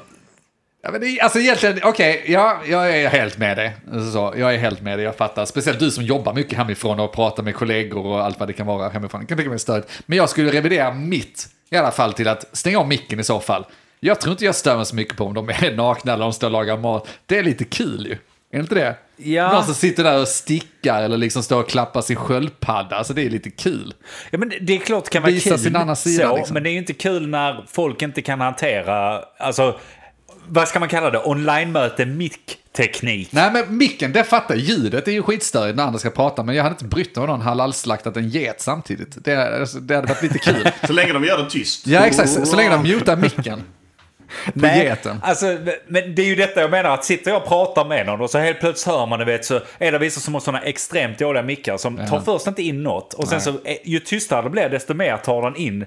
Ja, 0.84 0.90
men 0.90 1.00
det, 1.00 1.20
alltså 1.20 1.38
egentligen, 1.38 1.80
okej, 1.82 2.24
ja, 2.26 2.60
jag 2.68 2.96
är 2.98 3.08
helt 3.08 3.38
med 3.38 3.56
dig. 3.56 3.76
Så, 4.12 4.34
jag 4.36 4.54
är 4.54 4.58
helt 4.58 4.82
med 4.82 4.98
dig, 4.98 5.04
jag 5.04 5.16
fattar. 5.16 5.44
Speciellt 5.44 5.78
du 5.78 5.90
som 5.90 6.04
jobbar 6.04 6.32
mycket 6.34 6.58
hemifrån 6.58 7.00
och 7.00 7.12
pratar 7.12 7.42
med 7.42 7.54
kollegor 7.54 8.06
och 8.06 8.24
allt 8.24 8.38
vad 8.38 8.48
det 8.48 8.52
kan 8.52 8.66
vara 8.66 8.88
hemifrån. 8.88 9.20
Jag 9.20 9.28
kan 9.28 9.38
tycka 9.38 9.50
mig 9.50 9.58
störigt. 9.58 10.02
Men 10.06 10.18
jag 10.18 10.28
skulle 10.28 10.52
revidera 10.52 10.92
mitt, 10.92 11.48
i 11.70 11.76
alla 11.76 11.90
fall 11.90 12.12
till 12.12 12.28
att 12.28 12.56
stänga 12.56 12.78
av 12.78 12.88
micken 12.88 13.20
i 13.20 13.24
så 13.24 13.40
fall. 13.40 13.66
Jag 14.00 14.20
tror 14.20 14.32
inte 14.32 14.44
jag 14.44 14.54
stör 14.54 14.76
mig 14.76 14.86
så 14.86 14.94
mycket 14.96 15.16
på 15.16 15.24
om 15.24 15.34
de 15.34 15.48
är 15.48 15.72
nakna 15.76 16.12
eller 16.12 16.24
om 16.24 16.30
de 16.30 16.34
står 16.34 16.46
och 16.46 16.52
lagar 16.52 16.76
mat. 16.76 17.08
Det 17.26 17.38
är 17.38 17.42
lite 17.42 17.64
kul 17.64 18.06
ju. 18.06 18.12
Är 18.12 18.18
det 18.58 18.60
inte 18.60 18.74
det? 18.74 18.96
Ja. 19.16 19.52
Någon 19.52 19.64
som 19.64 19.74
sitter 19.74 20.04
där 20.04 20.20
och 20.20 20.28
stickar 20.28 21.02
eller 21.02 21.16
liksom 21.16 21.42
står 21.42 21.60
och 21.60 21.68
klappar 21.68 22.02
sin 22.02 22.16
sköldpadda. 22.16 22.96
Alltså 22.96 23.14
det 23.14 23.22
är 23.22 23.30
lite 23.30 23.50
kul. 23.50 23.94
ja, 24.30 24.38
men 24.38 24.52
det 24.60 24.72
är 24.72 24.78
klart 24.78 25.04
det 25.04 25.10
kan 25.10 25.22
vara 25.22 25.32
Visa 25.32 25.50
kul. 25.50 25.58
sin 25.58 25.76
andra 25.76 25.96
sida, 25.96 26.28
så, 26.28 26.36
liksom. 26.36 26.54
Men 26.54 26.62
det 26.62 26.68
är 26.68 26.72
ju 26.72 26.78
inte 26.78 26.92
kul 26.92 27.28
när 27.28 27.64
folk 27.68 28.02
inte 28.02 28.22
kan 28.22 28.40
hantera, 28.40 29.22
alltså, 29.38 29.78
vad 30.48 30.68
ska 30.68 30.80
man 30.80 30.88
kalla 30.88 31.10
det? 31.10 31.22
Online-möte, 31.24 32.06
mic-teknik. 32.06 33.28
Nej 33.32 33.50
men 33.52 33.76
micken, 33.76 34.12
det 34.12 34.24
fattar 34.24 34.54
jag. 34.54 34.64
Ljudet 34.64 35.08
är 35.08 35.12
ju 35.12 35.22
skitstörigt 35.22 35.76
när 35.76 35.84
andra 35.84 35.98
ska 35.98 36.10
prata. 36.10 36.42
Men 36.42 36.54
jag 36.54 36.62
hade 36.62 36.72
inte 36.72 36.84
brytt 36.84 37.16
mig 37.16 37.22
om 37.22 37.28
någon 37.28 37.40
halalslaktat 37.40 38.16
en 38.16 38.28
get 38.28 38.60
samtidigt. 38.60 39.24
Det, 39.24 39.60
alltså, 39.60 39.78
det 39.78 39.94
hade 39.94 40.06
varit 40.06 40.22
lite 40.22 40.38
kul. 40.38 40.68
Så 40.86 40.92
länge 40.92 41.12
de 41.12 41.24
gör 41.24 41.38
det 41.38 41.50
tyst. 41.50 41.86
Ja 41.86 42.06
exakt, 42.06 42.30
så, 42.30 42.46
så 42.46 42.56
länge 42.56 42.70
de 42.70 42.82
mutar 42.82 43.16
micken. 43.16 43.62
På 44.54 44.66
geten. 44.66 45.20
Alltså, 45.22 45.46
men 45.88 46.14
det 46.14 46.22
är 46.22 46.26
ju 46.26 46.34
detta 46.34 46.60
jag 46.60 46.70
menar, 46.70 46.90
att 46.90 47.04
sitter 47.04 47.30
jag 47.30 47.42
och 47.42 47.48
pratar 47.48 47.84
med 47.84 48.06
någon 48.06 48.20
och 48.20 48.30
så 48.30 48.38
helt 48.38 48.60
plötsligt 48.60 48.94
hör 48.94 49.06
man 49.06 49.18
det, 49.18 49.24
vet, 49.24 49.44
så 49.44 49.60
är 49.78 49.92
det 49.92 49.98
vissa 49.98 50.20
som 50.20 50.34
har 50.34 50.40
sådana 50.40 50.60
extremt 50.60 51.18
dåliga 51.18 51.42
mickar 51.42 51.76
som 51.76 51.96
tar 51.96 52.20
först 52.20 52.46
inte 52.46 52.62
in 52.62 52.82
något 52.82 53.14
och 53.14 53.28
sen 53.28 53.40
så, 53.40 53.50
eh, 53.50 53.76
ju 53.84 54.00
tystare 54.00 54.42
det 54.42 54.50
blir 54.50 54.68
desto 54.68 54.94
mer 54.94 55.16
tar 55.16 55.42
den 55.42 55.56
in 55.56 55.84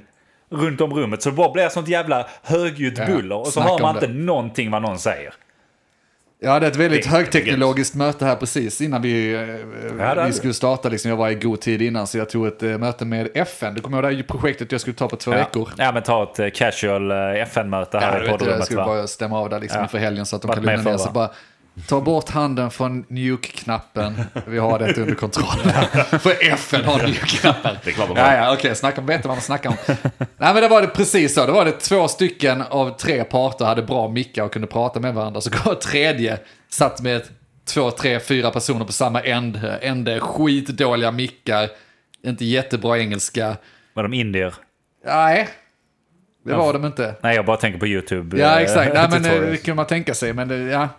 runt 0.51 0.81
om 0.81 0.93
rummet. 0.93 1.21
Så 1.21 1.29
det 1.29 1.35
bara 1.35 1.51
blir 1.51 1.69
sånt 1.69 1.87
jävla 1.87 2.27
högljutt 2.43 2.97
Ja, 2.97 3.05
buller 3.05 3.35
och 3.37 3.47
så 3.47 3.61
hör 3.61 3.79
man 3.79 3.95
inte 3.95 4.07
det. 4.07 4.13
någonting 4.13 4.71
vad 4.71 4.81
någon 4.81 4.99
säger. 4.99 5.33
Jag 6.39 6.51
hade 6.51 6.67
ett 6.67 6.75
väldigt 6.75 7.03
Det 7.03 7.09
högteknologiskt 7.09 7.95
möte 7.95 8.25
här 8.25 8.35
precis 8.35 8.81
innan 8.81 9.01
vi, 9.01 9.33
eh, 9.99 10.05
hade 10.07 10.25
vi 10.25 10.33
skulle 10.33 10.53
starta. 10.53 10.89
Liksom, 10.89 11.09
jag 11.09 11.17
var 11.17 11.29
i 11.29 11.35
god 11.35 11.61
tid 11.61 11.81
innan 11.81 12.07
så 12.07 12.17
jag 12.17 12.29
tog 12.29 12.47
ett 12.47 12.63
eh, 12.63 12.77
möte 12.77 13.05
med 13.05 13.29
FN. 13.33 13.73
Du 13.73 13.81
kommer 13.81 13.97
ihåg 13.97 14.11
det 14.11 14.15
här 14.17 14.23
projektet 14.23 14.71
jag 14.71 14.81
skulle 14.81 14.93
ta 14.95 15.07
på 15.07 15.15
två 15.15 15.31
Ja. 15.31 15.37
veckor? 15.37 15.69
ja, 15.77 15.91
men 15.91 16.03
ta 16.03 16.23
ett 16.23 16.39
eh, 16.39 16.49
casual 16.49 17.11
FN-möte 17.11 17.97
här 17.99 18.11
Ja, 18.11 18.17
i 18.17 18.19
vet, 18.21 18.29
jag 18.29 18.39
poddrummet 18.39 18.65
skulle 18.65 18.79
va? 18.79 18.85
bara 18.85 19.07
stämma 19.07 19.39
av 19.39 19.49
där 19.49 19.59
liksom 19.59 19.77
Ja. 19.77 19.83
inför 19.83 19.97
helgen 19.97 20.25
så 20.25 20.35
att 20.35 20.41
de 20.41 20.47
Varit 20.47 20.55
kan 20.65 20.75
lugna 20.75 20.91
ner 20.91 20.97
sig. 20.97 21.11
Ta 21.87 22.01
bort 22.01 22.29
handen 22.29 22.71
från 22.71 23.05
nuke-knappen. 23.07 24.21
Vi 24.47 24.57
har 24.57 24.79
det 24.79 24.97
under 24.97 25.15
kontroll. 25.15 25.71
För 26.19 26.51
FN 26.51 26.85
har 26.85 27.07
nuke-knappen. 27.07 27.75
Det 27.83 27.89
är 27.89 27.93
klart 27.93 28.07
de 28.07 28.17
har. 28.17 28.33
Ja, 28.33 28.37
ja, 28.37 28.53
okej, 28.53 28.75
snacka 28.75 29.01
vet 29.01 29.25
vad 29.25 29.35
man 29.35 29.41
snackar 29.41 29.69
om. 29.69 29.75
Nej, 30.17 30.53
men 30.53 30.55
det 30.55 30.67
var 30.67 30.81
det 30.81 30.87
precis 30.87 31.33
så. 31.33 31.45
Det 31.45 31.51
var 31.51 31.65
det 31.65 31.71
två 31.71 32.07
stycken 32.07 32.61
av 32.61 32.97
tre 32.97 33.23
parter 33.23 33.65
hade 33.65 33.81
bra 33.81 34.07
mickar 34.07 34.43
och 34.43 34.51
kunde 34.53 34.67
prata 34.67 34.99
med 34.99 35.13
varandra. 35.13 35.41
Så 35.41 35.49
går 35.49 35.75
tredje, 35.75 36.39
satt 36.69 37.01
med 37.01 37.21
två, 37.65 37.91
tre, 37.91 38.19
fyra 38.19 38.51
personer 38.51 38.85
på 38.85 38.91
samma 38.91 39.21
ände. 39.21 39.77
ände 39.81 40.19
skitdåliga 40.19 41.11
mickar, 41.11 41.69
inte 42.25 42.45
jättebra 42.45 42.99
engelska. 42.99 43.57
Var 43.93 44.03
de 44.03 44.13
indier? 44.13 44.53
Nej, 45.05 45.49
det 46.45 46.53
var 46.53 46.73
de 46.73 46.85
inte. 46.85 47.15
Nej, 47.21 47.35
jag 47.35 47.45
bara 47.45 47.57
tänker 47.57 47.79
på 47.79 47.87
YouTube. 47.87 48.39
Ja, 48.39 48.55
eh, 48.55 48.57
exakt. 48.57 48.93
Nej, 48.93 49.07
men 49.09 49.25
eh, 49.25 49.41
det 49.51 49.57
kunde 49.57 49.75
man 49.75 49.87
tänka 49.87 50.13
sig. 50.13 50.33
Men 50.33 50.47
det, 50.47 50.57
ja. 50.57 50.89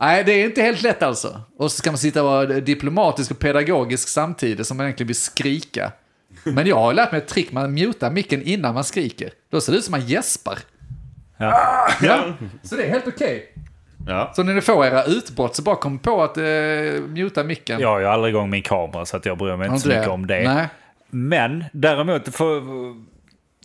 Nej, 0.00 0.24
det 0.24 0.32
är 0.32 0.44
inte 0.44 0.62
helt 0.62 0.82
lätt 0.82 1.02
alltså. 1.02 1.40
Och 1.58 1.72
så 1.72 1.76
ska 1.78 1.90
man 1.90 1.98
sitta 1.98 2.22
och 2.22 2.30
vara 2.30 2.46
diplomatisk 2.46 3.30
och 3.30 3.38
pedagogisk 3.38 4.08
samtidigt 4.08 4.66
som 4.66 4.76
man 4.76 4.86
egentligen 4.86 5.06
vill 5.06 5.16
skrika. 5.16 5.92
Men 6.44 6.66
jag 6.66 6.76
har 6.76 6.94
lärt 6.94 7.12
mig 7.12 7.20
ett 7.20 7.28
trick, 7.28 7.52
man 7.52 7.74
mutar 7.74 8.10
micken 8.10 8.42
innan 8.42 8.74
man 8.74 8.84
skriker. 8.84 9.30
Då 9.50 9.60
ser 9.60 9.72
det 9.72 9.78
ut 9.78 9.84
som 9.84 9.92
man 9.92 10.06
gäspar. 10.06 10.58
Ja. 11.36 11.88
Ja, 12.02 12.24
så 12.62 12.76
det 12.76 12.82
är 12.84 12.90
helt 12.90 13.06
okej. 13.08 13.54
Ja. 14.06 14.32
Så 14.36 14.42
när 14.42 14.54
ni 14.54 14.60
får 14.60 14.86
era 14.86 15.04
utbrott 15.04 15.56
så 15.56 15.62
bara 15.62 15.76
kom 15.76 15.98
på 15.98 16.22
att 16.22 16.36
eh, 16.36 16.44
muta 17.08 17.44
micken. 17.44 17.80
Jag 17.80 17.88
har 17.88 18.00
ju 18.00 18.06
aldrig 18.06 18.34
igång 18.34 18.50
min 18.50 18.62
kamera 18.62 19.06
så 19.06 19.16
att 19.16 19.26
jag 19.26 19.38
bryr 19.38 19.56
mig 19.56 19.68
inte 19.68 19.80
så 19.80 19.88
mycket 19.88 20.08
om 20.08 20.26
det. 20.26 20.54
Nej. 20.54 20.68
Men 21.10 21.64
däremot, 21.72 22.34
för, 22.34 22.62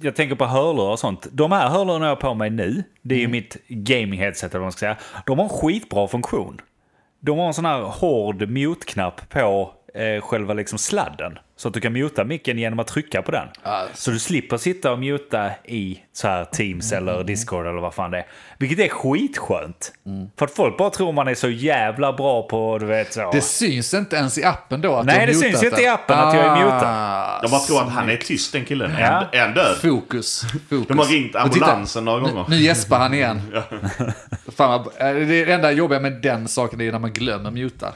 jag 0.02 0.16
tänker 0.16 0.36
på 0.36 0.46
hörlurar 0.46 0.92
och 0.92 1.00
sånt. 1.00 1.28
De 1.32 1.52
här 1.52 1.70
hörlurarna 1.70 2.06
jag 2.06 2.12
har 2.16 2.22
på 2.22 2.34
mig 2.34 2.50
nu, 2.50 2.84
det 3.02 3.16
är 3.16 3.20
Mm. 3.20 3.34
ju 3.34 3.42
mitt 3.42 3.58
gaming-headset 3.68 4.44
eller 4.50 4.60
vad 4.60 4.62
man 4.62 4.72
ska 4.72 4.80
säga. 4.80 4.98
De 5.26 5.38
har 5.40 5.44
en 5.46 5.50
skitbra 5.50 6.08
funktion. 6.08 6.62
De 7.20 7.38
har 7.40 7.48
en 7.48 7.54
sån 7.54 7.66
här 7.66 7.82
hård 7.82 8.50
mute-knapp 8.50 9.30
på 9.30 9.72
eh, 9.94 10.22
själva 10.22 10.54
liksom 10.54 10.78
sladden. 10.78 11.40
Så 11.58 11.68
att 11.68 11.74
du 11.74 11.80
kan 11.82 11.94
muta 11.94 12.24
micken 12.24 12.58
genom 12.58 12.80
att 12.80 12.88
trycka 12.88 13.22
på 13.22 13.32
den. 13.32 13.48
Alltså. 13.64 13.96
Så 13.96 14.12
du 14.12 14.20
slipper 14.20 14.58
sitta 14.58 14.92
och 14.92 15.00
muta 15.00 15.52
i 15.64 16.00
så 16.14 16.28
här 16.28 16.46
Teams 16.46 16.92
eller 16.92 17.24
Discord 17.24 17.68
eller 17.68 17.82
vad 17.82 17.94
fan 17.94 18.12
det 18.12 18.18
är. 18.18 18.26
Vilket 18.58 18.80
är 18.80 18.90
skitskönt. 18.90 19.94
För 20.40 20.46
att 20.46 20.56
folk 20.56 20.78
bara 20.78 20.90
tror 20.90 21.12
man 21.14 21.28
är 21.28 21.36
så 21.36 21.50
jävla 21.50 22.14
bra 22.14 22.44
på, 22.48 22.78
du 22.78 22.86
vet 22.86 23.14
så. 23.14 23.32
Det 23.32 23.42
syns 23.42 23.94
inte 23.94 24.16
ens 24.16 24.38
i 24.38 24.44
appen 24.44 24.82
då 24.82 24.96
att 24.96 25.06
Nej, 25.06 25.26
det 25.28 25.34
syns 25.34 25.64
inte 25.64 25.82
i 25.82 25.88
appen 25.88 26.20
att 26.20 26.36
jag 26.36 26.46
är 26.46 26.64
mutad. 26.64 26.84
Ah, 26.86 27.42
De 27.42 27.52
bara 27.52 27.62
tror 27.62 27.82
att 27.82 27.90
han 27.90 28.10
är 28.10 28.18
tyst 28.18 28.54
den 28.54 28.66
killen. 28.66 28.92
Ja. 29.00 29.26
Är, 29.32 29.40
han 29.42 29.54
död? 29.54 29.78
Fokus. 29.82 30.42
Fokus. 30.70 30.88
De 30.88 30.98
har 31.00 31.06
ringt 31.06 31.36
Och 31.36 31.54
titta, 31.54 31.66
ambulansen 31.66 32.06
några 32.06 32.20
gånger. 32.20 32.46
Nu, 32.50 32.56
gäspar 32.56 33.00
han 33.00 33.14
igen. 33.14 33.42
Fan, 34.56 34.86
eh, 34.98 35.14
det 35.14 35.52
enda 35.52 35.72
jobbiga 35.72 36.00
med 36.00 36.14
den 36.22 36.48
saken 36.48 36.82
är 36.82 36.92
när 36.92 37.00
man 37.00 37.14
glömmer 37.14 37.52
muta. 37.52 37.94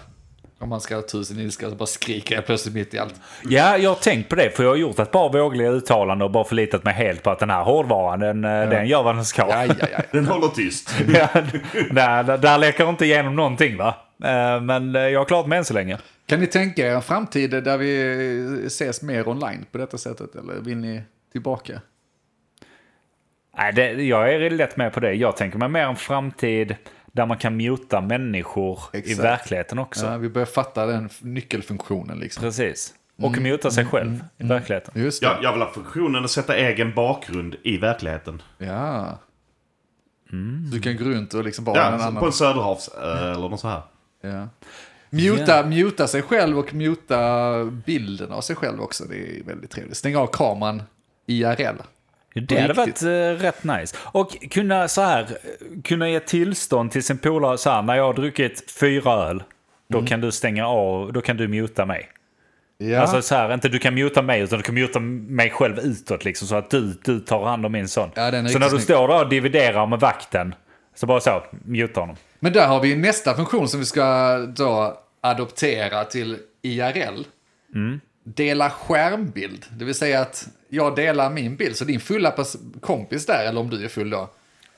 Om 0.61 0.69
man 0.69 0.81
ska 0.81 0.95
ha 0.95 1.01
tusen 1.01 1.39
ilska 1.39 1.69
så 1.69 1.75
bara 1.75 1.85
skriker 1.85 2.35
jag 2.35 2.45
plötsligt 2.45 2.75
mitt 2.75 2.93
i 2.93 2.99
allt. 2.99 3.15
Ja, 3.43 3.77
jag 3.77 3.89
har 3.89 3.95
tänkt 3.95 4.29
på 4.29 4.35
det, 4.35 4.49
för 4.49 4.63
jag 4.63 4.69
har 4.69 4.77
gjort 4.77 4.99
ett 4.99 5.11
par 5.11 5.29
vågliga 5.29 5.69
uttalanden 5.69 6.25
och 6.25 6.31
bara 6.31 6.43
förlitat 6.43 6.83
mig 6.83 6.93
helt 6.93 7.23
på 7.23 7.29
att 7.29 7.39
den 7.39 7.49
här 7.49 7.63
hårdvaran, 7.63 8.19
den, 8.19 8.43
eh, 8.45 8.69
den 8.69 8.87
gör 8.87 9.03
vad 9.03 9.15
den 9.15 9.25
ska. 9.25 9.41
Ja, 9.49 9.65
ja, 9.65 9.87
ja. 9.91 10.01
Den 10.11 10.25
håller 10.27 10.47
tyst. 10.47 10.95
Ja, 11.13 11.29
där, 11.91 12.23
där, 12.23 12.37
där 12.37 12.57
läcker 12.57 12.89
inte 12.89 13.05
igenom 13.05 13.35
någonting 13.35 13.77
va? 13.77 13.95
Eh, 14.23 14.61
Men 14.61 14.95
eh, 14.95 15.01
jag 15.01 15.19
har 15.19 15.25
klarat 15.25 15.47
mig 15.47 15.57
än 15.57 15.65
så 15.65 15.73
länge. 15.73 15.97
Kan 16.25 16.39
ni 16.39 16.47
tänka 16.47 16.87
er 16.87 16.95
en 16.95 17.01
framtid 17.01 17.49
där 17.49 17.77
vi 17.77 18.63
ses 18.67 19.01
mer 19.01 19.27
online 19.27 19.65
på 19.71 19.77
detta 19.77 19.97
sättet? 19.97 20.35
Eller 20.35 20.53
vill 20.53 20.77
ni 20.77 21.01
tillbaka? 21.31 21.81
Nej, 23.57 23.73
det, 23.73 23.91
jag 23.91 24.33
är 24.33 24.49
lätt 24.49 24.77
med 24.77 24.93
på 24.93 24.99
det. 24.99 25.13
Jag 25.13 25.37
tänker 25.37 25.57
mig 25.57 25.69
mer 25.69 25.83
en 25.83 25.95
framtid 25.95 26.75
där 27.11 27.25
man 27.25 27.37
kan 27.37 27.57
muta 27.57 28.01
människor 28.01 28.79
i 28.93 28.97
Exakt. 28.97 29.19
verkligheten 29.19 29.79
också. 29.79 30.05
Ja, 30.05 30.17
vi 30.17 30.29
börjar 30.29 30.45
fatta 30.45 30.85
den 30.85 31.09
nyckelfunktionen 31.21 32.19
liksom. 32.19 32.41
Precis. 32.41 32.93
Och 33.17 33.37
muta 33.37 33.71
sig 33.71 33.85
själv 33.85 34.23
i 34.37 34.43
verkligheten. 34.43 35.01
Just 35.03 35.21
det. 35.21 35.27
Jag, 35.27 35.43
jag 35.43 35.53
vill 35.53 35.61
ha 35.61 35.71
funktionen 35.71 36.23
att 36.23 36.31
sätta 36.31 36.55
egen 36.55 36.93
bakgrund 36.93 37.55
i 37.63 37.77
verkligheten. 37.77 38.41
Ja. 38.57 39.19
Så 40.29 40.75
du 40.75 40.81
kan 40.81 40.97
gå 40.97 41.03
runt 41.03 41.33
och 41.33 41.43
liksom 41.43 41.65
bara 41.65 41.77
Ja, 41.77 41.87
en 41.87 41.93
annan... 42.01 42.15
på 42.15 42.25
en 42.25 42.31
söderhavsö 42.33 43.31
eller 43.31 43.49
något 43.49 43.59
så 43.59 43.67
här. 43.67 43.81
Ja. 44.21 44.47
Muta, 45.09 45.65
muta 45.65 46.07
sig 46.07 46.21
själv 46.21 46.59
och 46.59 46.73
muta 46.73 47.63
bilden 47.65 48.31
av 48.31 48.41
sig 48.41 48.55
själv 48.55 48.81
också. 48.81 49.03
Det 49.03 49.15
är 49.15 49.43
väldigt 49.43 49.71
trevligt. 49.71 49.97
Stänga 49.97 50.19
av 50.19 50.27
kameran 50.27 50.83
IRL. 51.27 51.81
Det 52.47 52.61
hade 52.61 52.73
varit 52.73 53.01
eh, 53.01 53.43
rätt 53.43 53.63
nice. 53.63 53.97
Och 54.01 54.51
kunna 54.51 54.87
så 54.87 55.01
här, 55.01 55.21
eh, 55.21 55.81
kunna 55.83 56.09
ge 56.09 56.19
tillstånd 56.19 56.91
till 56.91 57.03
sin 57.03 57.17
polare 57.17 57.57
så 57.57 57.69
här, 57.69 57.81
när 57.81 57.95
jag 57.95 58.03
har 58.03 58.13
druckit 58.13 58.71
fyra 58.71 59.11
öl, 59.11 59.43
då 59.89 60.05
kan 60.05 60.21
du 60.21 60.31
stänga 60.31 60.67
av, 60.67 61.13
då 61.13 61.21
kan 61.21 61.37
du 61.37 61.47
muta 61.47 61.85
mig. 61.85 62.09
Ja. 62.77 63.01
Alltså 63.01 63.21
så 63.21 63.35
här, 63.35 63.53
inte 63.53 63.69
du 63.69 63.79
kan 63.79 63.93
muta 63.93 64.21
mig, 64.21 64.41
utan 64.41 64.59
du 64.59 64.63
kan 64.63 64.75
muta 64.75 64.99
mig 64.99 65.49
själv 65.49 65.79
utåt 65.79 66.25
liksom, 66.25 66.47
så 66.47 66.55
att 66.55 66.69
du, 66.69 66.93
du 67.03 67.19
tar 67.19 67.45
hand 67.45 67.65
om 67.65 67.71
min 67.71 67.87
son. 67.87 68.09
Ja, 68.15 68.31
så 68.31 68.37
när 68.37 68.59
du 68.59 68.69
snygg. 68.69 68.81
står 68.81 69.07
där 69.07 69.23
och 69.23 69.29
dividerar 69.29 69.85
med 69.85 69.99
vakten, 69.99 70.55
så 70.95 71.05
bara 71.05 71.19
så, 71.19 71.43
muta 71.65 71.99
honom. 71.99 72.15
Men 72.39 72.53
där 72.53 72.67
har 72.67 72.79
vi 72.79 72.95
nästa 72.95 73.35
funktion 73.35 73.67
som 73.67 73.79
vi 73.79 73.85
ska 73.85 74.37
då 74.37 74.97
adoptera 75.21 76.03
till 76.03 76.37
IRL. 76.61 77.23
Dela 78.23 78.69
skärmbild. 78.69 79.65
Det 79.71 79.85
vill 79.85 79.95
säga 79.95 80.21
att 80.21 80.47
jag 80.69 80.95
delar 80.95 81.29
min 81.29 81.55
bild, 81.55 81.75
så 81.75 81.85
din 81.85 81.99
fulla 81.99 82.35
kompis 82.81 83.25
där, 83.25 83.45
eller 83.45 83.59
om 83.61 83.69
du 83.69 83.85
är 83.85 83.89
full 83.89 84.09
då, 84.09 84.29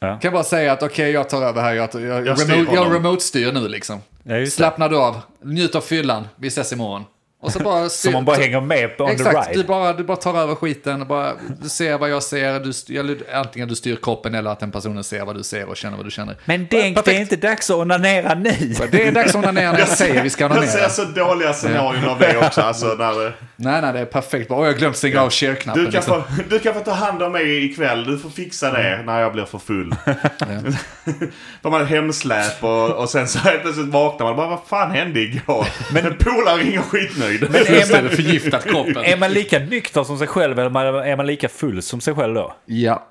Ja. 0.04 0.20
kan 0.22 0.34
bara 0.34 0.44
säga 0.44 0.72
att 0.74 0.84
okej, 0.84 1.12
jag 1.12 1.30
tar 1.30 1.42
över 1.44 1.62
här, 1.62 1.74
jag, 1.74 1.90
jag, 1.94 2.02
jag, 2.28 2.40
Jag 2.74 2.96
remote-styr 2.96 3.52
nu 3.52 3.68
liksom. 3.68 4.00
Ja. 4.24 4.46
Slappna 4.46 4.88
du 4.88 4.98
av, 4.98 5.22
njut 5.42 5.76
av 5.76 5.82
fyllan, 5.82 6.28
vi 6.36 6.48
ses 6.48 6.74
imorgon. 6.74 7.04
Och 7.44 7.52
så 7.52 7.60
bara 7.60 7.90
Så 7.90 8.12
man 8.12 8.26
bara 8.26 8.36
hänger 8.38 8.62
med 8.62 8.98
på 8.98 9.04
on 9.04 9.10
the 9.10 9.16
Exakt, 9.16 9.50
ride. 9.50 9.62
du 9.62 9.68
bara, 9.68 9.94
du 9.94 10.04
bara 10.04 10.18
tar 10.18 10.38
över 10.40 10.56
skiten 10.56 11.02
och 11.02 11.08
bara, 11.08 11.34
du 11.62 11.70
ser 11.70 11.98
vad 11.98 12.10
jag 12.10 12.24
ser, 12.24 12.60
du, 12.60 12.70
styr- 12.74 13.00
eller 13.00 13.18
antingen 13.34 13.68
du 13.68 13.76
styr 13.76 13.96
kroppen 14.02 14.36
eller 14.36 14.52
att 14.52 14.60
den 14.60 14.72
personen 14.72 15.04
ser 15.04 15.26
vad 15.26 15.36
du 15.36 15.44
ser 15.44 15.66
och 15.70 15.78
känner 15.78 15.98
vad 15.98 16.06
du 16.06 16.12
känner. 16.12 16.36
Men 16.46 16.68
Denk, 16.72 17.06
det 17.06 17.16
är 17.16 17.20
inte 17.22 17.36
dags 17.36 17.70
att 17.70 17.76
onanera 17.76 18.34
nu. 18.36 18.52
Det 18.92 19.08
är 19.08 19.12
dags 19.12 19.30
att 19.30 19.36
onanera 19.36 19.72
när 19.72 19.80
jag 19.80 19.88
säger 19.88 20.24
vi 20.24 20.30
ska 20.30 20.44
Jag 20.44 20.52
ser 20.54 20.60
onanera. 20.62 20.90
så 20.90 21.04
dåliga 21.04 21.54
scenarion 21.54 22.10
av 22.10 22.20
det 22.20 22.38
också. 22.38 22.62
Alltså, 22.62 22.86
när, 22.86 23.36
Nej, 23.56 23.82
nej, 23.82 23.94
det 23.94 24.00
är 24.00 24.06
perfekt. 24.06 24.50
Bara, 24.50 24.66
jag 24.66 24.74
har 24.74 24.80
glömt 24.80 24.98
stänga 24.98 25.22
av 25.22 25.30
share-knappen. 25.30 25.86
du, 25.86 25.92
kan 25.92 26.00
liksom. 26.00 26.24
få, 26.24 26.44
du 26.50 26.60
kan 26.60 26.74
få 26.74 26.80
ta 26.80 26.92
hand 26.92 27.24
om 27.24 27.32
mig 27.32 27.66
ikväll. 27.66 28.04
Du 28.06 28.18
får 28.18 28.30
fixa 28.30 28.72
det 28.72 29.04
när 29.06 29.22
jag 29.22 29.34
blir 29.34 29.46
för 29.46 29.58
full. 29.58 29.96
De 31.62 31.74
hade 31.74 31.86
hemsläp 31.86 32.64
och, 32.64 32.90
och 32.92 33.10
sen 33.10 33.28
så 33.28 33.40
helt 33.40 33.62
plötsligt 33.62 33.88
vaknar 33.88 34.26
man 34.26 34.30
och 34.32 34.38
bara 34.38 34.48
vad 34.50 34.60
fan 34.70 34.92
hände 34.92 35.20
igår? 35.20 35.68
Men 35.94 36.06
en 36.06 36.18
polare 36.18 36.58
ringer 36.58 36.82
skitnöjd. 36.82 37.31
Men 37.40 37.56
är 37.56 38.02
man, 38.02 38.10
förgiftat 38.10 38.64
kroppen. 38.64 38.98
är 38.98 39.18
man 39.18 39.34
lika 39.34 39.60
nykter 39.60 40.04
som 40.04 40.18
sig 40.18 40.28
själv 40.28 40.60
eller 40.60 41.04
är 41.04 41.18
man 41.18 41.26
lika 41.26 41.50
full 41.50 41.82
som 41.82 42.02
sig 42.02 42.16
själv 42.16 42.34
då? 42.34 42.56
Ja. 42.66 43.08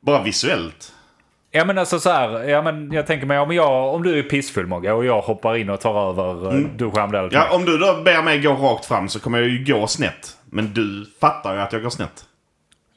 Bara 0.00 0.22
visuellt. 0.22 0.92
Ja 1.54 1.64
men 1.64 1.78
alltså 1.78 2.00
så 2.00 2.10
här, 2.10 2.48
ja, 2.48 2.62
men 2.62 2.92
jag 2.92 3.06
tänker 3.06 3.26
mig 3.26 3.38
om, 3.38 3.54
jag, 3.54 3.94
om 3.94 4.02
du 4.02 4.18
är 4.18 4.22
pissfull 4.22 4.66
Mogge 4.66 4.92
och 4.92 5.04
jag 5.04 5.20
hoppar 5.20 5.56
in 5.56 5.70
och 5.70 5.80
tar 5.80 6.10
över 6.10 6.50
mm. 6.50 6.76
duschhandelsn. 6.76 7.36
Ja, 7.36 7.54
om 7.56 7.64
du 7.64 7.78
då 7.78 8.02
ber 8.04 8.22
mig 8.22 8.40
gå 8.40 8.52
rakt 8.52 8.84
fram 8.84 9.08
så 9.08 9.20
kommer 9.20 9.38
jag 9.38 9.48
ju 9.48 9.64
gå 9.64 9.86
snett. 9.86 10.36
Men 10.44 10.74
du 10.74 11.06
fattar 11.20 11.54
ju 11.54 11.60
att 11.60 11.72
jag 11.72 11.82
går 11.82 11.90
snett. 11.90 12.24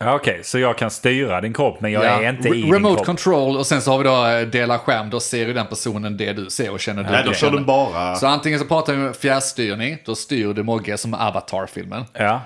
Ja, 0.05 0.15
Okej, 0.15 0.39
så 0.43 0.59
jag 0.59 0.77
kan 0.77 0.91
styra 0.91 1.41
din 1.41 1.53
kropp 1.53 1.81
men 1.81 1.91
jag 1.91 2.05
ja. 2.05 2.09
är 2.09 2.29
inte 2.29 2.47
i 2.47 2.51
Re- 2.51 2.55
din 2.55 2.73
Remote 2.73 2.95
kropp. 2.95 3.05
control 3.05 3.57
och 3.57 3.67
sen 3.67 3.81
så 3.81 3.91
har 3.91 3.97
vi 3.97 4.03
då 4.03 4.25
eh, 4.27 4.47
dela 4.47 4.79
skärm. 4.79 5.09
Då 5.09 5.19
ser 5.19 5.47
ju 5.47 5.53
den 5.53 5.67
personen 5.67 6.17
det 6.17 6.33
du 6.33 6.49
ser 6.49 6.71
och 6.71 6.79
känner 6.79 7.03
Nej, 7.03 7.23
du 7.23 7.29
då 7.29 7.33
kör 7.35 7.51
du 7.51 7.59
bara... 7.59 8.15
Så 8.15 8.27
antingen 8.27 8.59
så 8.59 8.65
pratar 8.65 8.93
vi 8.93 9.07
om 9.07 9.13
fjärrstyrning, 9.13 9.97
då 10.05 10.15
styr 10.15 10.53
du 10.53 10.63
Mogge 10.63 10.97
som 10.97 11.13
Avatar-filmen. 11.13 12.03
Ja. 12.13 12.41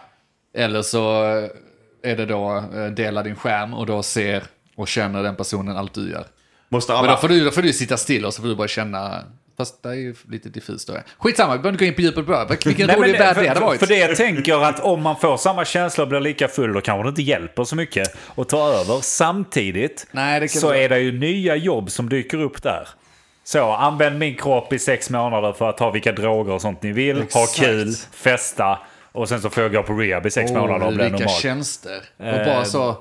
Eller 0.58 0.82
så 0.82 1.24
eh, 1.24 2.12
är 2.12 2.16
det 2.18 2.26
då 2.26 2.64
eh, 2.76 2.86
dela 2.86 3.24
din 3.24 3.36
skärm 3.36 3.74
och 3.74 3.86
då 3.86 4.04
ser 4.04 4.44
och 4.76 4.88
känner 4.88 5.24
den 5.24 5.36
personen 5.36 5.78
allt 5.78 5.94
du 5.94 6.12
gör. 6.12 6.26
Måste 6.70 6.94
Men 6.94 7.00
alla... 7.00 7.12
då 7.12 7.18
får, 7.18 7.28
du, 7.30 7.46
då 7.46 7.52
får 7.52 7.62
du 7.62 7.74
sitta 7.74 7.98
still 7.98 8.26
och 8.26 8.34
så 8.34 8.42
får 8.42 8.50
du 8.50 8.56
bara 8.56 8.68
känna, 8.68 9.24
fast 9.60 9.84
det 9.84 9.90
är 9.90 9.94
ju 9.94 10.16
lite 10.32 10.50
diffust 10.50 10.88
då. 10.88 10.94
Skitsamma, 11.18 11.54
vi 11.54 11.60
behöver 11.60 11.70
inte 11.74 11.86
gå 11.86 11.88
in 11.90 11.96
på 11.96 12.02
djupet 12.02 12.50
det. 12.50 12.66
Vilken 12.66 12.88
Nej, 12.88 12.96
rolig 12.96 13.20
värld 13.20 13.36
det 13.40 13.48
hade 13.48 13.60
varit. 13.60 13.80
för 13.80 13.88
det 13.88 13.98
jag 13.98 14.16
tänker 14.16 14.64
att 14.66 14.80
om 14.80 15.02
man 15.02 15.16
får 15.16 15.38
samma 15.38 15.66
känsla 15.66 16.04
och 16.04 16.08
blir 16.08 16.20
lika 16.20 16.48
full 16.48 16.74
då 16.74 16.82
kanske 16.82 17.04
det 17.04 17.10
inte 17.10 17.22
hjälper 17.22 17.64
så 17.64 17.76
mycket 17.76 18.16
att 18.38 18.50
ta 18.50 18.70
över. 18.74 19.02
Samtidigt 19.02 20.08
Nej, 20.12 20.40
det 20.40 20.50
så 20.50 20.68
vara- 20.68 20.78
är 20.78 20.90
det 20.90 21.00
ju 21.00 21.12
nya 21.20 21.56
jobb 21.56 21.92
som 21.92 22.10
dyker 22.10 22.42
upp 22.42 22.64
där. 22.64 22.88
Så, 23.44 23.72
använd 23.72 24.20
min 24.20 24.36
kropp 24.36 24.74
i 24.74 24.80
sex 24.80 25.10
månader 25.10 25.54
för 25.54 25.70
att 25.70 25.78
ta 25.78 25.92
vilka 25.92 26.12
droger 26.12 26.54
och 26.54 26.62
sånt 26.62 26.84
ni 26.84 26.92
vill. 26.92 27.16
Ha 27.18 27.24
Exakt. 27.24 27.56
kul, 27.56 27.94
festa 28.14 28.80
och 29.12 29.30
sen 29.30 29.42
så 29.42 29.50
får 29.50 29.64
jag 29.64 29.72
gå 29.74 29.84
på 29.84 29.94
rehab 29.94 30.26
i 30.26 30.32
sex 30.32 30.52
månader 30.52 30.82
och 30.86 30.88
Åh, 30.92 30.94
bli 30.96 31.04
vilka 31.04 31.18
normal. 31.18 31.30
tjänster. 31.42 32.02
Och 32.18 32.26
Eh, 32.26 32.46
bara 32.46 32.66
så 32.66 32.98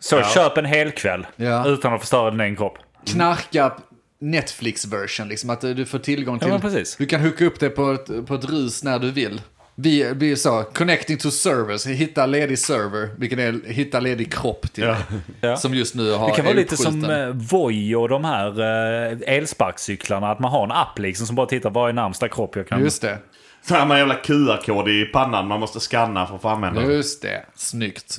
Så 0.00 0.22
köp 0.22 0.56
en 0.58 0.64
hel 0.64 0.90
kväll 0.90 1.26
Ja. 1.36 1.66
utan 1.66 1.94
att 1.94 2.00
förstöra 2.00 2.30
din 2.30 2.40
egen 2.40 2.56
kropp. 2.56 2.78
knarka 3.06 3.72
Netflix-version, 4.18 5.28
liksom 5.28 5.50
att 5.50 5.60
du 5.60 5.86
får 5.86 5.98
tillgång 5.98 6.38
till... 6.38 6.48
men 6.48 6.60
precis. 6.60 6.96
Du 6.96 7.06
kan 7.06 7.20
hooka 7.20 7.44
upp 7.44 7.60
det 7.60 7.70
på 7.70 7.90
ett, 7.92 8.26
på 8.26 8.34
ett 8.34 8.44
rus 8.44 8.84
när 8.84 8.98
du 8.98 9.10
vill. 9.10 9.40
Vi, 9.78 10.12
vi 10.14 10.36
så, 10.36 10.62
connecting 10.62 11.16
to 11.18 11.30
servers, 11.30 11.86
hitta 11.86 12.26
ledig 12.26 12.58
server, 12.58 13.08
vilken 13.18 13.38
är 13.38 13.68
hitta 13.72 14.00
ledig 14.00 14.32
kropp 14.32 14.72
till 14.72 14.84
Ja. 14.84 14.96
Ja. 15.40 15.56
Som 15.56 15.74
just 15.74 15.94
nu 15.94 16.12
har 16.12 16.28
Det 16.28 16.36
kan 16.36 16.44
vara 16.44 16.54
lite 16.54 16.76
som 16.76 17.04
eh, 17.04 17.28
Voi 17.28 17.94
och 17.94 18.08
de 18.08 18.24
här 18.24 18.60
eh, 18.60 19.18
elsparkcyklarna. 19.36 20.30
Att 20.30 20.38
man 20.38 20.50
har 20.50 20.64
en 20.64 20.72
app 20.72 20.98
liksom 20.98 21.26
som 21.26 21.36
bara 21.36 21.46
tittar 21.46 21.70
vad 21.70 21.88
är 21.88 21.92
närmsta 21.92 22.28
kropp 22.28 22.56
jag 22.56 22.68
kan... 22.68 22.80
Just 22.80 23.02
det, 23.02 23.18
Så 23.62 23.74
här 23.74 23.86
med 23.86 23.98
jävla 23.98 24.14
QR-kod 24.14 24.88
i 24.88 25.04
pannan 25.04 25.46
man 25.46 25.60
måste 25.60 25.80
skanna 25.80 26.26
för 26.26 26.34
att 26.36 26.42
få 26.42 26.48
använda 26.48 26.80
den. 26.80 26.90
just 26.92 27.22
det. 27.22 27.44
Snyggt. 27.54 28.18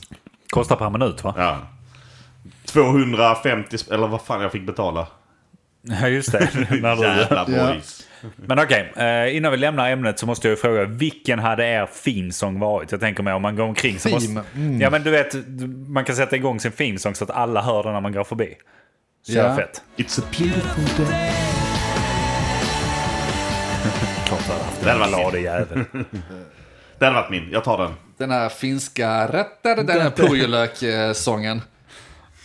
Kostar 0.50 0.76
per 0.76 0.90
minut 0.90 1.24
va? 1.24 1.34
Ja. 1.38 1.58
250 2.66 3.76
sp- 3.78 3.94
eller 3.94 4.08
vad 4.08 4.22
fan 4.22 4.42
jag 4.42 4.52
fick 4.52 4.66
betala. 4.66 5.08
Ja 6.02 6.08
just 6.08 6.32
det. 6.32 6.50
När 6.82 6.96
du... 6.96 7.02
Jävla 7.04 7.46
Ja. 7.50 7.66
boys. 7.74 8.04
Men 8.36 8.60
okej, 8.60 8.94
eh, 8.98 9.36
innan 9.38 9.52
vi 9.52 9.58
lämnar 9.58 9.90
ämnet 9.92 10.20
så 10.20 10.26
måste 10.26 10.50
jag 10.50 10.60
fråga. 10.60 10.86
Vilken 10.86 11.40
hade 11.40 11.66
er 11.66 11.90
theme-song 12.04 12.60
varit? 12.60 12.92
Jag 12.92 13.02
tänker 13.02 13.24
mig 13.24 13.34
om 13.34 13.42
man 13.42 13.56
går 13.56 13.64
omkring 13.64 14.00
så 14.00 14.10
måste... 14.10 14.42
Mm. 14.56 14.82
Ja 14.82 14.90
men 14.90 15.04
du 15.04 15.12
vet, 15.12 15.34
man 15.88 16.06
kan 16.06 16.16
sätta 16.16 16.36
igång 16.36 16.60
sin 16.60 16.72
theme-song 16.72 17.16
så 17.16 17.24
att 17.24 17.30
alla 17.32 17.62
hör 17.62 17.84
den 17.84 17.94
när 17.94 18.02
man 18.02 18.12
går 18.14 18.24
förbi. 18.24 18.54
Så 19.28 19.32
Ja. 19.34 19.38
jävla 19.38 19.56
fett. 19.56 19.82
It's 19.98 20.22
a 20.22 20.24
beautiful 20.40 21.06
day. 21.08 21.32
Klart 24.26 24.42
hade 24.42 24.64
haft 24.64 24.84
Det 24.84 24.92
hade 24.92 25.04
den 25.04 25.12
varit 25.12 25.32
glade 25.32 25.40
jävel. 25.40 25.84
Det 27.00 27.06
hade 27.06 27.16
varit 27.22 27.30
min. 27.30 27.50
Jag 27.52 27.64
tar 27.64 27.78
den. 27.78 27.92
Den 28.18 28.32
här 28.32 28.50
finska, 28.50 29.28
rätta 29.28 29.76
den 29.76 29.90
här 30.02 30.10
purjolök-sången. 30.16 31.62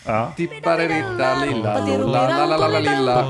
Ja. 0.06 0.32
Dippariditta 0.36 1.34
lilla 1.34 1.78
lola 1.78 2.28
la 2.28 2.46
la 2.46 2.56
la 2.56 2.68
la 2.68 2.78
lilla. 2.78 3.22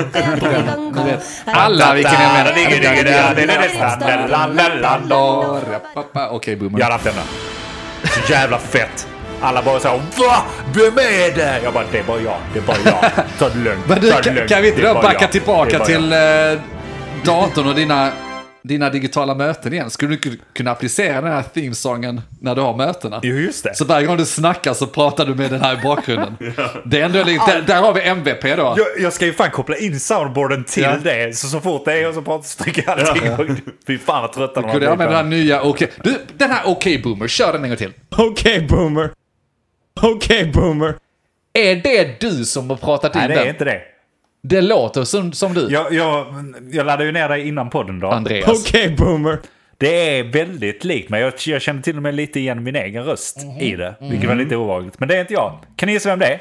Du 0.94 1.02
vet, 1.04 1.20
alla 1.46 1.94
vilken 1.94 2.12
jag 2.12 2.32
menar. 2.32 2.52
Okej, 6.30 6.56
boomer. 6.56 6.78
Jag 6.78 6.84
hade 6.84 6.94
haft 6.94 7.04
den 7.04 7.14
där. 7.14 7.24
Så 8.26 8.32
jävla 8.32 8.58
fett. 8.58 9.08
Alla 9.42 9.62
bara 9.62 9.80
så 9.80 9.88
här, 9.88 9.96
va? 9.96 10.42
Vem 10.74 10.98
är 10.98 11.36
det? 11.36 11.60
Jag 11.64 11.72
bara, 11.74 11.84
det 11.92 12.06
bara 12.06 12.20
jag. 12.20 12.36
Det 12.54 12.60
bara 12.60 12.76
jag. 12.84 12.94
Ta 13.38 13.48
det 13.48 13.58
lugnt. 13.58 13.86
Men 13.88 14.00
du, 14.00 14.10
Ta 14.10 14.16
det 14.16 14.22
kan, 14.22 14.34
lugnt. 14.34 14.50
kan 14.50 14.62
vi 14.62 14.68
inte 14.68 14.82
då 14.82 14.94
backa 14.94 15.26
tillbaka 15.28 15.78
till 15.84 16.12
eh, 16.12 16.18
datorn 17.24 17.68
och 17.68 17.74
dina, 17.74 18.10
dina 18.64 18.90
digitala 18.90 19.34
möten 19.34 19.72
igen? 19.72 19.90
Skulle 19.90 20.16
du 20.16 20.38
kunna 20.54 20.70
applicera 20.70 21.20
den 21.20 21.32
här 21.32 21.42
themesången 21.42 22.20
när 22.40 22.54
du 22.54 22.60
har 22.60 22.76
mötena? 22.76 23.20
Jo, 23.22 23.36
just 23.36 23.64
det. 23.64 23.74
Så 23.74 23.84
varje 23.84 24.06
gång 24.06 24.16
du 24.16 24.26
snackar 24.26 24.74
så 24.74 24.86
pratar 24.86 25.26
du 25.26 25.34
med 25.34 25.50
den 25.50 25.60
här 25.60 25.78
i 25.78 25.82
bakgrunden. 25.82 26.36
Det 26.84 27.00
är 27.00 27.04
ändå 27.04 27.24
lite, 27.24 27.46
där, 27.46 27.62
där 27.62 27.80
har 27.82 27.92
vi 27.94 28.00
MVP 28.02 28.42
då. 28.42 28.48
Jag, 28.76 28.86
jag 28.98 29.12
ska 29.12 29.26
ju 29.26 29.32
fan 29.32 29.50
koppla 29.50 29.76
in 29.76 30.00
soundboarden 30.00 30.64
till 30.64 30.82
Ja. 30.82 30.96
det. 31.02 31.36
Så 31.36 31.46
så 31.48 31.60
fort 31.60 31.84
det 31.84 31.92
är 31.92 32.02
jag 32.02 32.14
så 32.14 32.22
pratar 32.22 32.44
stryker 32.44 32.84
jag 32.86 33.00
allting 33.00 33.32
igång. 33.32 33.60
Fy 33.86 33.98
fan 33.98 34.22
vad 34.22 34.32
trötta 34.32 34.60
de 34.60 34.64
har 34.64 34.72
Kunde 34.72 34.86
jag 34.86 34.96
blivit. 34.98 35.10
den 35.12 35.16
här 35.24 35.30
nya 35.30 35.62
okej. 35.62 35.90
Du, 36.04 36.14
den 36.36 36.50
här 36.50 36.62
okej 36.66 37.02
boomer, 37.02 37.28
kör 37.28 37.52
den 37.52 37.62
en 37.64 37.68
gång 37.70 37.76
till. 37.76 37.92
Okay, 38.16 38.66
boomer. 38.66 39.10
Okay, 40.02 40.52
boomer. 40.52 40.94
Är 41.54 41.76
det 41.76 42.20
du 42.20 42.44
som 42.44 42.70
har 42.70 42.76
pratat 42.76 43.14
in 43.14 43.18
Nej, 43.20 43.28
det 43.28 43.34
den? 43.34 43.44
är 43.46 43.50
inte 43.50 43.64
det. 43.64 43.80
Det 44.42 44.60
låter 44.60 45.04
som, 45.04 45.32
som 45.32 45.54
du, 45.54 45.68
Jag, 45.70 45.92
jag, 45.92 46.26
jag 46.72 46.86
laddade 46.86 47.04
ju 47.04 47.12
ner 47.12 47.28
dig 47.28 47.48
innan 47.48 47.70
podden 47.70 48.00
då. 48.00 48.08
Andreas. 48.10 48.48
Okay, 48.60 48.96
boomer. 48.96 49.38
Det 49.78 50.18
är 50.18 50.24
väldigt 50.24 50.84
likt 50.84 51.10
mig. 51.10 51.20
Jag, 51.20 51.32
jag 51.46 51.62
känner 51.62 51.82
till 51.82 51.96
och 51.96 52.02
med 52.02 52.14
lite 52.14 52.40
igen 52.40 52.62
min 52.62 52.76
egen 52.76 53.04
röst 53.04 53.38
i 53.60 53.76
det. 53.76 53.94
Vilket 54.00 54.28
var 54.28 54.36
lite 54.36 54.56
ovanligt. 54.56 55.00
Men 55.00 55.08
det 55.08 55.16
är 55.16 55.20
inte 55.20 55.32
jag. 55.32 55.58
Kan 55.76 55.86
ni 55.86 55.92
gissa 55.92 56.08
vem 56.08 56.18
det 56.18 56.26
är? 56.26 56.40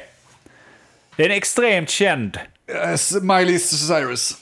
Det 1.16 1.24
är 1.26 1.30
en 1.30 1.36
extremt 1.36 1.90
känd... 1.90 2.40
Yes, 2.88 3.14
Miley 3.22 3.60
Cyrus. 3.60 4.38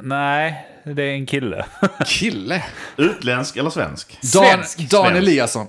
Nej, 0.00 0.66
det 0.84 1.02
är 1.02 1.12
en 1.14 1.26
kille. 1.26 1.64
Kille. 2.06 2.64
Utländsk 2.96 3.56
eller 3.56 3.70
svensk? 3.70 4.18
Dan, 4.22 4.44
Svensk. 4.44 4.78
Dan 4.78 5.04
Svensk. 5.04 5.18
Eliasson. 5.18 5.66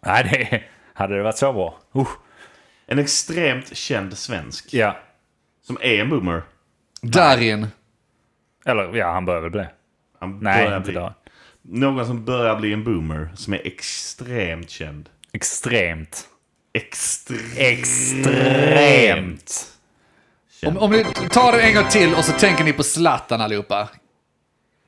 Nej, 0.00 0.24
det 0.50 0.62
hade 0.94 1.16
det 1.16 1.22
varit 1.22 1.38
så 1.38 1.52
bra. 1.52 1.78
Uh, 1.96 2.08
En 2.86 2.98
extremt 2.98 3.76
känd 3.76 4.18
svensk. 4.18 4.74
ja. 4.74 4.96
Som 5.66 5.78
är 5.80 6.00
en 6.00 6.08
boomer. 6.08 6.42
Darin. 7.02 7.66
Eller 8.64 8.94
ja, 8.96 9.12
han 9.12 9.24
bör 9.24 9.40
väl 9.40 9.50
bli 9.50 9.60
det. 9.60 9.70
Han 10.20 10.38
Nej, 10.40 10.64
börjar 10.64 10.76
inte 10.78 10.90
bli- 10.90 11.00
där. 11.00 11.14
Någon 11.62 12.06
som 12.06 12.24
börjar 12.24 12.56
bli 12.56 12.72
en 12.72 12.84
boomer. 12.84 13.28
Som 13.34 13.54
är 13.54 13.66
extremt 13.66 14.70
känd. 14.70 15.08
Extremt. 15.32 16.24
Extremt. 16.72 17.56
Extremt. 17.56 19.66
Om, 20.66 20.78
om 20.78 20.90
ni 20.90 21.04
tar 21.30 21.52
den 21.52 21.60
en 21.60 21.74
gång 21.74 21.88
till 21.90 22.14
och 22.14 22.24
så 22.24 22.32
tänker 22.32 22.64
ni 22.64 22.72
på 22.72 22.82
Zlatan 22.82 23.40
allihopa. 23.40 23.88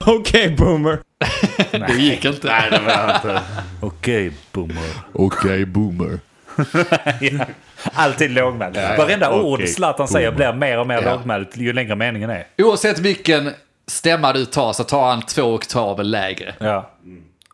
Okay, 0.07 0.57
boomer. 0.57 1.01
Det 1.71 1.95
gick 1.95 2.25
inte. 2.25 2.47
Nej, 2.47 2.71
det 2.71 2.81
var 2.81 3.15
inte. 3.15 3.43
Okej, 3.81 4.33
boomer. 4.53 4.91
Okej, 5.13 5.67
boomer. 5.67 6.19
Alltid 7.95 8.31
lågmäld. 8.31 8.77
Varenda 8.99 9.31
Okej, 9.31 9.41
ord 9.43 9.69
Zlatan 9.69 10.09
säger 10.09 10.31
blir 10.33 10.53
mer 10.53 10.79
och 10.79 10.87
mer 10.87 11.03
Ja. 11.03 11.13
lågmält 11.15 11.57
ju 11.57 11.73
längre 11.73 11.95
meningen 11.97 12.31
är. 12.31 12.47
Oavsett 12.59 12.99
vilken 12.99 13.53
stämma 13.87 14.33
du 14.33 14.45
tar 14.45 14.73
så 14.73 14.85
tar 14.85 15.09
han 15.11 15.23
två 15.23 15.43
oktaver 15.43 16.05
lägre. 16.05 16.55
Ja. 16.59 16.91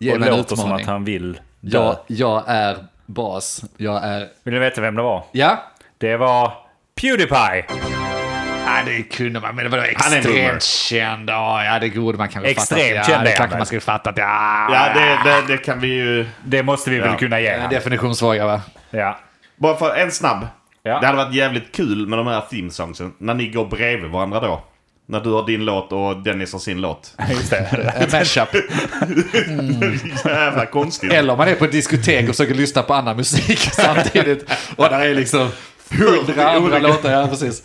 Ge 0.01 0.13
och 0.13 0.21
låter 0.21 0.57
som 0.57 0.73
att 0.73 0.87
han 0.87 1.05
vill 1.05 1.33
dö. 1.61 1.79
Jag, 1.79 1.97
jag 2.07 2.45
är 2.47 2.77
bas. 3.07 3.65
Jag 3.77 4.05
är... 4.05 4.29
Vill 4.45 4.55
ni 4.55 4.61
veta 4.61 4.81
vem 4.81 4.95
det 4.95 5.03
var? 5.03 5.25
Ja? 5.33 5.63
Det 5.99 6.17
var 6.17 6.53
Pewdiepie. 7.01 7.65
Ja, 8.67 8.83
det 8.87 9.03
kunde 9.03 9.41
man, 9.41 9.55
men 9.57 9.65
det 9.71 9.77
var 9.77 9.85
extremt 9.85 10.63
känd. 10.63 11.31
Ja, 11.31 11.65
ja, 11.65 11.79
det 11.79 11.91
borde 11.91 12.19
man 12.19 12.29
kanske 12.29 12.51
Extremt 12.51 12.81
fattat. 12.83 12.97
Ja, 12.97 13.15
känd 13.15 13.25
det 13.25 13.31
är 13.33 13.33
han 13.33 13.37
kanske 13.37 13.51
väl? 13.55 13.59
man 13.59 13.67
skulle 13.67 13.81
fattat. 13.81 14.15
Ja, 14.19 14.69
Ja, 14.73 14.89
det, 14.95 15.31
det, 15.31 15.53
det 15.53 15.59
kan 15.65 15.81
vi 15.81 15.89
ju... 15.89 16.27
Det 16.45 16.63
måste 16.63 16.91
vi 16.91 16.99
väl 16.99 17.11
Ja. 17.11 17.17
kunna 17.19 17.41
ge 17.41 17.57
definitionsfråga, 17.71 18.47
va? 18.47 18.61
Ja. 18.91 19.19
Bara 19.57 19.77
för 19.77 19.95
en 19.95 20.13
snabb. 20.13 20.47
Ja. 20.83 21.01
Det 21.01 21.07
hade 21.07 21.19
varit 21.19 21.35
jävligt 21.35 21.73
kul 21.73 22.07
med 22.07 22.19
de 22.19 22.27
här 22.27 22.41
themesongsen. 22.51 23.13
När 23.19 23.35
ni 23.35 23.47
går 23.47 23.65
bredvid 23.65 24.11
varandra 24.11 24.41
då. 24.41 24.65
När 25.07 25.21
du 25.21 25.31
har 25.31 25.47
din 25.47 25.65
låt 25.65 25.93
och 25.93 26.23
Dennis 26.23 26.53
har 26.53 26.61
sin 26.61 26.81
låt. 26.81 27.15
Just 27.31 27.51
det. 27.51 28.09
Mashup. 28.13 28.49
Jävla 30.25 30.67
konstigt. 30.67 31.13
Eller 31.13 31.33
om 31.33 31.39
man 31.39 31.49
är 31.49 31.55
på 31.55 31.65
ett 31.65 31.73
diskotek 31.73 32.29
och 32.29 32.35
försöker 32.35 32.55
lyssna 32.55 32.83
på 32.83 32.95
annan 32.95 33.17
musik 33.17 33.59
samtidigt. 33.73 34.51
Och 34.77 34.85
där 34.85 35.01
är 35.01 35.15
liksom 35.15 35.49
hundra 35.91 36.51
andra 36.51 36.79
låtar. 36.79 37.13
Ja, 37.13 37.27
precis. 37.27 37.63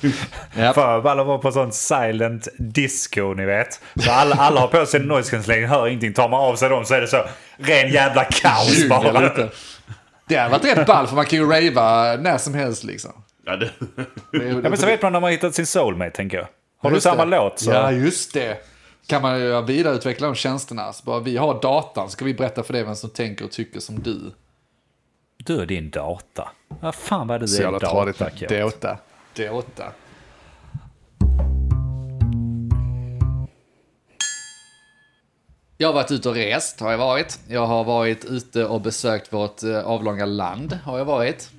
Ja. 0.58 0.74
För 0.74 1.10
alla 1.10 1.24
var 1.24 1.38
på 1.38 1.52
sån 1.52 1.72
silent 1.72 2.48
disco, 2.58 3.34
ni 3.34 3.46
vet. 3.46 3.82
Så 3.96 4.12
alla, 4.12 4.36
alla 4.36 4.62
har 4.62 4.68
på 4.68 4.86
sig 4.86 5.00
noise 5.00 5.32
cancellation, 5.32 5.70
hör 5.70 5.88
ingenting. 5.88 6.14
Tar 6.14 6.30
man 6.30 6.40
av 6.40 6.56
sig 6.56 6.70
dem 6.70 6.86
så 6.86 6.94
är 6.94 7.02
det 7.02 7.08
så 7.08 7.26
ren 7.58 7.92
jävla 7.92 8.24
kaos 8.24 8.90
bara. 8.90 9.32
Det 10.30 10.36
hade 10.38 10.52
varit 10.52 10.78
rätt 10.78 10.88
ball 10.88 11.08
för 11.08 11.16
man 11.16 11.26
kan 11.26 11.40
ju 11.40 11.46
ravea 11.46 12.18
när 12.22 12.38
som 12.38 12.54
helst 12.54 12.84
liksom. 12.84 13.12
Ja, 13.46 13.56
det... 13.56 13.66
Är- 13.66 14.62
Ja, 14.64 14.70
men 14.70 14.78
så 14.78 14.86
vet 14.86 15.02
man 15.02 15.12
när 15.14 15.20
man 15.20 15.28
har 15.28 15.32
hittat 15.32 15.56
sin 15.56 15.66
soulmate, 15.66 16.12
tänker 16.12 16.38
jag. 16.38 16.48
Har 16.78 16.90
du 16.90 16.96
Just 16.96 17.04
samma 17.04 17.26
det. 17.26 17.32
låt 17.38 17.60
så... 17.60 17.72
Ja, 17.72 17.92
just 17.92 18.34
det. 18.34 18.58
Kan 19.08 19.22
man 19.22 19.40
ju 19.40 19.62
vidareutveckla 19.62 20.28
de 20.28 20.36
tjänsterna. 20.36 20.94
Så 20.94 21.04
bara, 21.04 21.20
vi 21.20 21.38
har 21.38 21.62
datan, 21.62 22.10
ska 22.10 22.26
vi 22.26 22.34
berätta 22.34 22.64
för 22.64 22.74
dig 22.74 22.84
vem 22.84 22.96
som 22.96 23.10
tänker 23.10 23.46
och 23.46 23.52
tycker 23.52 23.80
som 23.80 24.00
du. 24.00 24.20
Du 25.38 25.60
och 25.60 25.68
din 25.68 25.90
data. 25.90 26.50
Vad 26.82 26.96
fan 26.96 27.28
vad 27.28 27.40
du 27.40 27.48
Så 27.48 27.60
är 27.62 27.64
jävla 27.64 27.80
tradigt. 27.80 28.18
datakåt. 28.20 28.50
Dota. 28.50 28.98
Dota. 29.36 29.84
Jag 35.82 35.88
har 35.88 35.94
varit 35.94 36.12
ute 36.12 36.30
och 36.30 36.36
rest, 36.36 36.80
har 36.80 36.92
jag 36.92 36.98
varit. 36.98 37.40
Jag 37.48 37.66
har 37.66 37.84
varit 37.84 38.26
ute 38.26 38.66
och 38.66 38.82
besökt 38.82 39.34
vårt 39.34 39.64
eh, 39.64 39.80
avlånga 39.80 40.26
land, 40.26 40.80
har 40.84 40.98
jag 40.98 41.06
varit. 41.06 41.50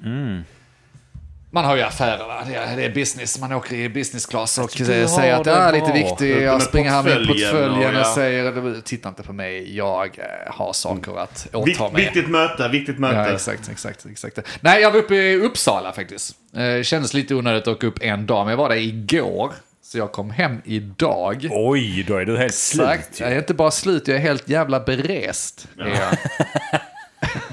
Man 1.51 1.65
har 1.65 1.77
ju 1.77 1.83
affärer, 1.83 2.27
va? 2.27 2.45
Det 2.49 2.55
är, 2.55 2.77
det 2.77 2.95
business. 2.95 3.41
Man 3.41 3.53
åker 3.53 3.77
i 3.77 3.89
business 3.89 4.27
class 4.27 4.59
och 4.59 4.71
säger 4.71 5.35
att 5.35 5.45
det 5.45 5.51
det 5.51 5.57
är 5.57 5.73
lite 5.73 5.93
viktigt. 5.93 6.43
Jag 6.43 6.63
springer 6.63 6.91
här 6.91 7.03
med 7.03 7.27
portföljen 7.27 7.95
och, 7.95 8.01
och 8.01 8.07
säger, 8.07 8.81
titta 8.81 9.09
inte 9.09 9.23
på 9.23 9.33
mig, 9.33 9.77
jag 9.77 10.19
eh, 10.19 10.55
har 10.55 10.73
saker 10.73 11.19
att 11.23 11.49
åta 11.53 11.65
Vikt, 11.65 11.81
mig. 11.81 12.05
viktigt 12.05 12.29
möte, 12.29 12.69
viktigt 12.69 12.99
möte. 12.99 13.17
Ja, 13.17 13.35
exakt, 13.35 13.69
exakt, 13.69 14.07
exakt. 14.07 14.39
Nej, 14.61 14.83
jag 14.83 14.91
var 14.91 14.99
uppe 14.99 15.15
i 15.15 15.37
Uppsala 15.37 15.93
faktiskt. 15.93 16.35
Eh, 16.57 16.83
kändes 16.83 17.15
lite 17.15 17.35
onödigt 17.35 17.63
att 17.63 17.75
åka 17.75 17.87
upp 17.87 17.99
en 18.03 18.27
dag, 18.27 18.45
men 18.45 18.51
jag 18.51 18.59
var 18.59 18.69
där 18.69 18.77
igår. 18.77 19.53
Så 19.93 19.99
jag 19.99 20.13
kom 20.13 20.31
hem 20.31 20.63
idag. 20.65 21.49
Oj, 21.51 22.05
då 22.09 22.17
är 22.17 22.25
du 22.25 22.37
helt 22.37 22.49
Exakt. 22.53 23.15
slut 23.15 23.21
Jag 23.21 23.33
är 23.33 23.39
inte 23.39 23.55
bara 23.55 23.71
slut, 23.71 24.09
jag 24.09 24.17
är 24.17 24.21
helt 24.21 24.49
jävla 24.49 24.81
berest. 24.81 25.69
är 25.79 25.87
jag. 25.89 26.17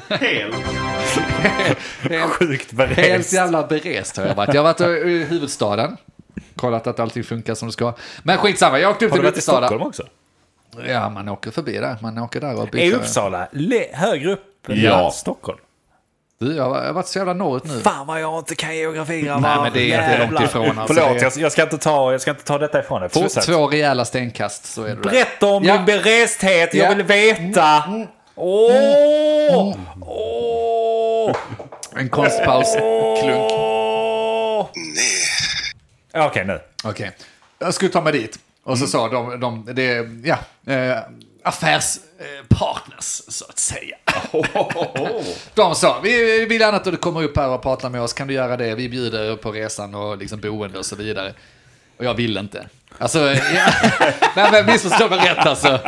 Helt. 0.20 0.56
Helt, 2.10 2.32
Sjukt 2.32 2.72
berest. 2.72 3.00
helt 3.00 3.34
jävla 3.34 3.68
berest 3.68 4.18
har 4.18 4.26
jag 4.26 4.36
varit. 4.36 4.54
Jag 4.54 4.64
har 4.64 4.74
varit 4.86 5.06
i 5.06 5.24
huvudstaden. 5.24 5.98
Kollat 6.56 6.88
att 6.88 7.00
allting 7.00 7.24
funkar 7.24 7.56
som 7.56 7.68
det 7.68 7.72
ska. 7.72 7.94
Men 8.24 8.38
skitsamma, 8.38 8.80
jag 8.80 8.92
åkte 8.92 9.06
upp 9.06 9.12
Har 9.12 9.18
till 9.18 9.24
du 9.24 9.28
varit 9.32 9.38
i 9.38 9.40
Uppsala. 9.40 9.68
Stockholm 9.68 9.88
också? 9.90 10.04
Ja, 10.88 11.10
man 11.10 11.30
åker 11.30 11.52
förbi 11.52 11.78
där. 11.78 11.98
Man 12.02 12.18
åker 12.18 12.42
där 12.42 12.56
och 12.56 12.68
Är 12.68 12.72
byter. 12.72 12.96
Uppsala 12.96 13.48
le- 13.52 13.90
högre 13.94 14.32
upp 14.34 14.70
än 14.70 14.82
Ja. 14.82 15.12
Stockholm? 15.12 15.60
Du, 16.40 16.56
jag 16.56 16.64
har 16.70 16.94
varit 16.94 17.08
så 17.08 17.18
jävla 17.18 17.34
norrut 17.34 17.64
nu. 17.66 17.80
Fan 17.80 18.08
vad 18.08 18.22
jag 18.22 18.40
inte 18.40 18.56
kan 18.56 18.76
geografi 18.76 19.22
grabbar. 19.22 19.42
Nej, 19.42 19.58
men 19.62 19.74
det 19.74 19.94
är 19.94 20.12
inte 20.24 20.32
långt 20.32 20.44
ifrån, 20.50 20.80
alltså. 20.80 20.94
Förlåt, 20.94 21.22
jag, 21.22 21.34
jag, 21.38 21.52
ska 21.52 21.64
inte 21.64 21.78
ta, 21.78 22.12
jag 22.12 22.22
ska 22.22 22.32
inte 22.32 22.44
ta 22.44 22.58
detta 22.58 22.80
ifrån 22.80 23.02
dig. 23.02 23.10
Två, 23.10 23.22
Fortsätt. 23.22 23.44
två 23.46 23.68
rejäla 23.68 24.06
stenkast 24.06 24.66
så 24.66 24.84
är 24.84 24.90
det. 24.90 24.96
Berätta 24.96 25.46
om 25.48 25.64
Ja. 25.64 25.74
din 25.78 25.86
beresthet, 25.86 26.74
jag 26.74 26.92
Ja. 26.92 26.96
vill 26.96 27.06
veta. 27.06 27.84
Åh! 28.36 29.76
Åh! 30.02 31.36
En 31.96 32.10
konstpaus. 32.10 32.76
Klunk. 33.22 33.52
Åh! 33.52 34.68
Okej, 36.14 36.46
nu. 36.46 36.60
Okej. 36.84 37.12
Jag 37.60 37.74
skulle 37.74 37.92
ta 37.92 38.02
mig 38.02 38.14
dit. 38.14 38.40
Och 38.64 38.78
så 38.78 38.88
sa 38.88 39.08
de, 39.08 39.40
de 39.40 39.66
det, 39.74 40.08
ja, 40.24 40.38
eh, 40.74 40.98
affärspartners 41.48 43.22
så 43.28 43.46
att 43.50 43.60
säga. 43.60 43.98
De 45.54 45.76
sa, 45.76 46.00
vi 46.04 46.46
vill 46.46 46.62
gärna 46.62 46.78
att 46.78 46.84
du 46.84 46.98
kommer 46.98 47.24
upp 47.24 47.38
här 47.38 47.50
och 47.50 47.62
pratar 47.62 47.90
med 47.90 48.02
oss, 48.02 48.14
kan 48.14 48.28
du 48.28 48.34
göra 48.34 48.58
det? 48.58 48.76
Vi 48.76 48.90
bjuder 48.90 49.36
på 49.36 49.52
resan 49.52 49.96
och 49.96 50.18
liksom 50.18 50.40
boende 50.40 50.80
och 50.80 50.86
så 50.86 50.96
vidare. 50.96 51.34
Och 51.98 52.06
jag 52.06 52.14
vill 52.14 52.38
inte. 52.38 52.68
Alltså, 52.98 53.20
ja. 53.20 53.70
nej 54.36 54.52
men 54.52 54.66
missförstå 54.66 55.10
mig 55.10 55.20
rätt 55.20 55.46
alltså. 55.46 55.80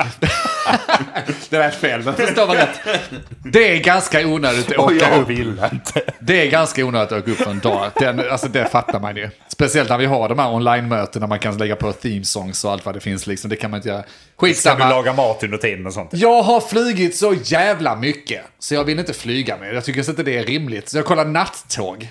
Det 1.49 1.57
lät 1.57 1.75
fel, 1.75 2.03
men 2.03 2.13
förstå 2.13 2.47
mig 2.47 2.57
rätt. 2.57 3.01
Det 3.43 3.75
är 3.75 3.83
ganska 3.83 4.27
onödigt 4.27 4.71
att 4.71 4.77
åka 4.77 5.15
upp. 5.15 5.29
vill 5.29 5.61
inte. 5.71 6.01
Det 6.19 6.41
är 6.47 6.51
ganska 6.51 6.85
onödigt 6.85 7.11
att 7.11 7.21
åka 7.23 7.31
upp 7.31 7.37
för 7.37 7.51
en 7.51 7.59
dag. 7.59 7.91
Den, 7.95 8.31
alltså 8.31 8.47
det 8.47 8.65
fattar 8.65 8.99
man 8.99 9.15
ju. 9.15 9.29
Speciellt 9.47 9.89
när 9.89 9.97
vi 9.97 10.05
har 10.05 10.29
de 10.29 10.39
här 10.39 10.53
online-möten 10.53 11.19
där 11.21 11.27
man 11.27 11.39
kan 11.39 11.57
lägga 11.57 11.75
på 11.75 11.91
theme 11.91 12.23
songs 12.23 12.65
och 12.65 12.71
allt 12.71 12.85
vad 12.85 12.95
det 12.95 12.99
finns. 12.99 13.27
Liksom. 13.27 13.49
Det 13.49 13.55
kan 13.55 13.71
man 13.71 13.77
inte 13.77 13.89
göra. 13.89 14.01
Ska 14.01 14.09
du 14.45 14.47
Skitsamma. 14.47 14.89
laga 14.89 15.13
mat 15.13 15.43
under 15.43 15.57
tiden 15.57 15.87
och 15.87 15.93
sånt? 15.93 16.09
Jag 16.13 16.41
har 16.41 16.61
flugit 16.61 17.15
så 17.15 17.33
jävla 17.43 17.95
mycket. 17.95 18.41
Så 18.59 18.75
jag 18.75 18.83
vill 18.83 18.99
inte 18.99 19.13
flyga 19.13 19.57
mer. 19.57 19.73
Jag 19.73 19.83
tycker 19.85 20.09
inte 20.09 20.23
det 20.23 20.37
är 20.37 20.43
rimligt. 20.43 20.89
Så 20.89 20.97
jag 20.97 21.05
kollar 21.05 21.25
nattåg. 21.25 22.09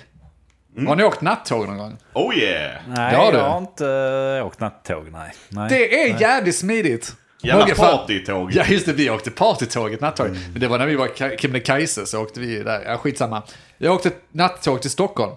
Har 0.87 0.95
ni 0.95 1.03
åkt 1.03 1.21
nattåg 1.21 1.67
någon 1.67 1.77
gång? 1.77 1.97
Oh 2.13 2.37
yeah. 2.37 2.71
Nej, 2.87 3.31
du. 3.31 3.37
jag 3.37 3.49
har 3.49 3.57
inte 3.57 4.41
åkt 4.45 4.59
nattåg. 4.59 5.11
Nej. 5.11 5.31
nej. 5.49 5.69
Det 5.69 6.01
är 6.01 6.21
jävligt 6.21 6.55
smidigt. 6.55 7.13
Jävla 7.43 7.75
fan- 7.75 7.97
partytåg. 7.97 8.51
Ja, 8.53 8.63
just 8.65 8.85
det. 8.85 8.93
Vi 8.93 9.09
åkte 9.09 9.31
partytåget, 9.31 10.01
nattåg. 10.01 10.27
Men 10.51 10.59
det 10.61 10.67
var 10.67 10.77
när 10.77 10.85
vi 10.85 10.95
var 10.95 11.07
i 11.33 11.37
Kebnekaise 11.37 12.05
så 12.05 12.21
åkte 12.21 12.39
vi 12.39 12.63
där. 12.63 12.81
Ja, 12.85 12.97
skitsamma. 12.97 13.43
Jag 13.77 13.93
åkte 13.95 14.11
nattåg 14.31 14.81
till 14.81 14.91
Stockholm. 14.91 15.31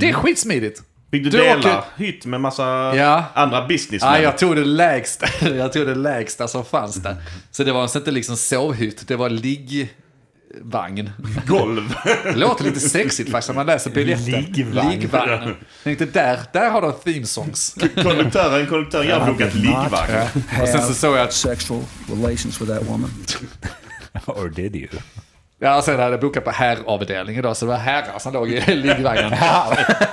Det 0.00 0.08
är 0.08 0.12
skitsmidigt. 0.12 0.82
Fick 1.10 1.24
du, 1.24 1.30
Du 1.30 1.38
dela 1.38 1.58
åker- 1.58 1.82
hytt 1.96 2.26
med 2.26 2.40
massa 2.40 2.62
Ja. 2.96 3.24
andra 3.34 3.66
businessmän? 3.66 4.12
Ja, 4.14 4.20
jag 4.20 4.38
tog 4.38 4.56
det 4.56 4.64
lägsta, 4.64 5.26
jag 5.56 5.72
tog 5.72 5.86
det 5.86 5.94
lägsta 5.94 6.48
som 6.48 6.64
fanns 6.64 6.94
där. 6.96 7.16
Så 7.50 7.64
det 7.64 7.72
var 7.72 7.82
alltså 7.82 7.98
inte 7.98 8.10
liksom 8.10 8.36
sovhytt, 8.36 9.08
det 9.08 9.16
var 9.16 9.28
liggvagn. 10.54 11.10
Golv. 11.46 11.94
Det 12.24 12.36
låter 12.36 12.64
lite 12.64 12.80
sexigt 12.80 13.30
faktiskt 13.30 13.48
när 13.48 13.54
man 13.54 13.66
läser 13.66 13.90
biljetten. 13.90 14.24
Liggvagn. 14.24 14.90
Liggvagn. 14.90 15.54
Tänkte 15.84 16.04
där, 16.04 16.40
där 16.52 16.70
har 16.70 16.82
de 16.82 16.92
theme 16.92 17.26
songs. 17.26 17.74
Konduktören, 18.02 18.66
konduktören, 18.66 19.08
jag 19.08 19.20
har 19.20 19.32
bokat 19.32 19.54
liggvagn. 19.54 20.28
Och 20.62 20.68
sen 20.68 20.82
så 20.82 20.94
såg 20.94 21.16
jag 21.16 21.22
att, 21.22 21.32
sexual 21.32 21.80
relations 22.08 22.60
with 22.60 22.72
that 22.72 22.88
woman. 22.88 23.10
Or 24.26 24.48
did 24.48 24.76
you? 24.76 24.88
Ja 25.62 25.82
sen 25.82 25.98
hade 25.98 26.10
jag 26.10 26.20
bokat 26.20 26.44
på 26.44 26.50
herravdelning 26.50 27.36
idag 27.36 27.56
så 27.56 27.64
det 27.64 27.70
var 27.70 27.78
herrar 27.78 28.18
som 28.18 28.32
låg 28.32 28.50
i 28.50 28.60
liggvagnen. 28.74 29.30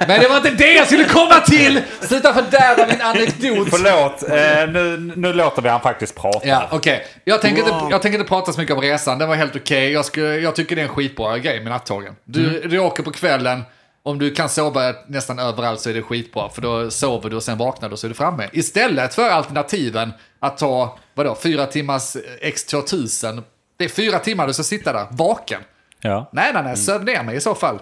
Men 0.08 0.20
det 0.22 0.28
var 0.28 0.38
inte 0.38 0.50
det 0.52 0.74
jag 0.74 0.86
skulle 0.88 1.06
komma 1.06 1.39
till! 1.39 1.82
Sluta 2.02 2.34
fördärva 2.34 2.88
min 2.88 3.02
anekdot. 3.02 3.68
Förlåt, 3.70 4.24
eh, 4.24 4.74
nu, 4.74 5.14
nu 5.16 5.34
låter 5.34 5.62
vi 5.62 5.70
han 5.70 5.82
faktiskt 5.82 6.16
prata. 6.16 6.47
Ja, 6.47 6.68
okej. 6.72 7.06
Jag, 7.24 7.41
tänker 7.41 7.62
inte, 7.64 7.76
jag 7.91 8.02
tänker 8.02 8.20
inte 8.20 8.30
prata 8.30 8.54
så 8.54 8.60
mycket 8.60 8.76
om 8.76 8.82
resan, 8.82 9.18
den 9.20 9.28
var 9.30 9.36
helt 9.36 9.56
okej. 9.56 9.91
Jag, 9.91 10.06
skulle- 10.06 10.36
jag 10.36 10.56
tycker 10.56 10.76
det 10.76 10.82
är 10.82 10.84
en 10.88 10.89
skitbra 10.95 11.38
grej 11.38 11.60
med 11.64 11.72
nattågen. 11.72 12.16
Du, 12.26 12.60
du 12.68 12.80
åker 12.80 13.04
på 13.04 13.12
kvällen, 13.12 13.64
om 14.04 14.20
du 14.20 14.32
kan 14.32 14.50
sova 14.50 14.93
nästan 15.08 15.39
överallt 15.39 15.80
så 15.82 15.89
är 15.89 15.93
det 15.93 16.02
skitbra. 16.02 16.50
För 16.50 16.62
då 16.62 16.91
sover 16.91 17.30
du 17.30 17.36
och 17.36 17.43
sen 17.43 17.58
vaknar 17.58 17.89
du 17.89 17.93
och 17.93 18.00
så 18.00 18.08
är 18.08 18.10
du 18.10 18.16
framme. 18.16 18.50
Istället 18.52 19.16
för 19.16 19.30
alternativen 19.30 20.14
att 20.39 20.58
ta, 20.58 20.97
vadå, 21.14 21.38
fyra 21.43 21.66
timmars 21.66 22.16
X2000. 22.43 23.43
Det 23.80 23.86
är 23.86 23.90
fyra 23.90 24.20
timmar 24.20 24.48
du 24.48 24.54
ska 24.54 24.64
sitta 24.64 24.94
där, 24.94 25.08
vaken. 25.12 25.62
Ja. 26.02 26.30
Nej, 26.34 26.52
nej, 26.54 26.64
nej, 26.64 26.78
söv 26.78 27.04
ner 27.04 27.24
mig 27.24 27.36
i 27.36 27.42
så 27.42 27.56
fall. 27.56 27.80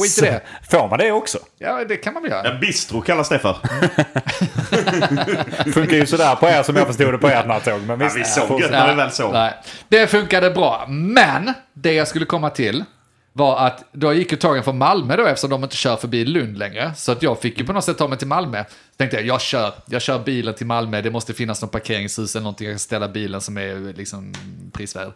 Skit 0.00 0.18
i 0.18 0.20
det. 0.20 0.40
Får 0.70 0.88
man 0.88 0.98
det 0.98 1.12
också? 1.12 1.38
Ja, 1.58 1.84
det 1.88 1.96
kan 1.96 2.14
man 2.14 2.22
väl 2.22 2.32
göra. 2.32 2.48
Ja, 2.48 2.54
bistro 2.60 3.00
kallas 3.00 3.28
det 3.28 3.38
för. 3.38 3.54
Funkar 5.72 5.96
ju 5.96 6.06
sådär 6.06 6.34
på 6.36 6.46
er 6.46 6.62
som 6.62 6.76
jag 6.76 6.86
förstod 6.86 7.14
det 7.14 7.18
på 7.18 7.28
ert 7.28 7.46
nattåg. 7.46 7.80
Men 7.80 8.00
Ja, 8.00 8.04
visst, 8.06 8.16
vi 8.16 8.24
sov 8.24 8.46
fortsätt. 8.46 8.70
gött 8.70 8.80
när 8.80 8.88
vi 8.88 8.94
väl 8.94 9.10
sov. 9.10 9.32
Nej, 9.32 9.54
det 9.88 10.06
funkade 10.06 10.50
bra. 10.50 10.84
Men 10.88 11.52
det 11.74 11.92
jag 11.92 12.08
skulle 12.08 12.24
komma 12.24 12.50
till 12.50 12.84
var 13.38 13.66
att 13.66 13.84
då 13.92 14.12
gick 14.12 14.32
ju 14.32 14.38
tågen 14.38 14.64
från 14.64 14.78
Malmö 14.78 15.16
då 15.16 15.26
eftersom 15.26 15.50
de 15.50 15.62
inte 15.64 15.76
kör 15.76 15.96
förbi 15.96 16.24
Lund 16.24 16.58
längre. 16.58 16.94
Så 16.94 17.12
att 17.12 17.22
jag 17.22 17.40
fick 17.40 17.58
ju 17.58 17.66
på 17.66 17.72
något 17.72 17.84
sätt 17.84 17.98
ta 17.98 18.08
mig 18.08 18.18
till 18.18 18.26
Malmö. 18.26 18.64
Så 18.64 18.96
tänkte 18.96 19.16
jag, 19.16 19.26
jag 19.26 19.40
kör, 19.40 19.72
jag 19.86 20.02
kör 20.02 20.18
bilen 20.18 20.54
till 20.54 20.66
Malmö. 20.66 21.02
Det 21.02 21.10
måste 21.10 21.34
finnas 21.34 21.62
någon 21.62 21.70
parkeringshus 21.70 22.36
eller 22.36 22.42
någonting 22.42 22.66
jag 22.66 22.74
kan 22.74 22.78
ställa 22.78 23.08
bilen 23.08 23.40
som 23.40 23.58
är 23.58 23.92
liksom 23.96 24.34
prisvärd. 24.72 25.12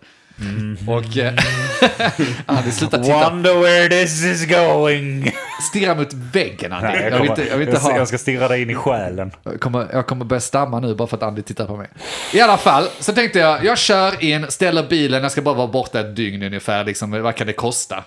Och 0.87 1.17
eh, 1.17 1.35
Andy, 2.47 2.71
sluta 2.71 2.99
titta. 2.99 3.31
Wonder 3.31 3.55
where 3.55 3.89
this 3.89 4.25
is 4.25 4.47
going. 4.47 5.33
Stirra 5.71 5.95
mot 5.95 6.13
väggen 6.13 6.73
Andy. 6.73 6.87
Nej, 6.87 7.09
jag, 7.11 7.21
vill 7.21 7.31
inte, 7.31 7.49
jag 7.49 7.57
vill 7.57 7.69
inte 7.69 7.81
ha... 7.81 7.97
jag 7.97 8.09
ska 8.09 8.19
stirra 8.19 8.49
dig 8.49 8.63
in 8.63 8.71
i 8.71 8.75
själen. 8.75 9.31
Jag 9.43 9.61
kommer, 9.61 9.89
jag 9.93 10.07
kommer 10.07 10.25
börja 10.25 10.41
stamma 10.41 10.81
nu 10.81 10.95
bara 10.95 11.09
för 11.09 11.17
att 11.17 11.23
Andy 11.23 11.43
tittar 11.43 11.67
på 11.67 11.77
mig. 11.77 11.89
I 12.33 12.41
alla 12.41 12.57
fall, 12.57 12.89
så 13.01 13.13
tänkte 13.13 13.39
jag, 13.39 13.65
jag 13.65 13.79
kör 13.79 14.25
in, 14.25 14.47
ställer 14.49 14.89
bilen, 14.89 15.23
jag 15.23 15.33
ska 15.33 15.43
bara 15.43 15.55
vara 15.55 15.67
borta 15.67 16.01
ett 16.01 16.17
dygn 16.17 16.43
ungefär, 16.43 16.85
liksom, 16.85 17.23
vad 17.23 17.35
kan 17.35 17.47
det 17.47 17.53
kosta? 17.53 18.05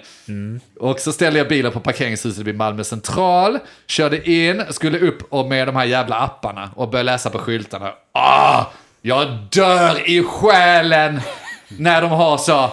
Och 0.80 1.00
så 1.00 1.12
ställer 1.12 1.38
jag 1.38 1.48
bilen 1.48 1.72
på 1.72 1.80
parkeringshuset 1.80 2.46
vid 2.46 2.56
Malmö 2.56 2.84
central, 2.84 3.58
körde 3.86 4.30
in, 4.30 4.62
skulle 4.70 4.98
upp 4.98 5.22
och 5.32 5.48
med 5.48 5.68
de 5.68 5.76
här 5.76 5.84
jävla 5.84 6.16
apparna 6.16 6.70
och 6.74 6.90
börja 6.90 7.02
läsa 7.02 7.30
på 7.30 7.38
skyltarna. 7.38 7.92
Ah, 8.12 8.64
jag 9.02 9.28
dör 9.50 10.10
i 10.10 10.22
själen 10.22 11.20
när 11.68 12.02
de 12.02 12.10
har 12.10 12.38
så, 12.38 12.70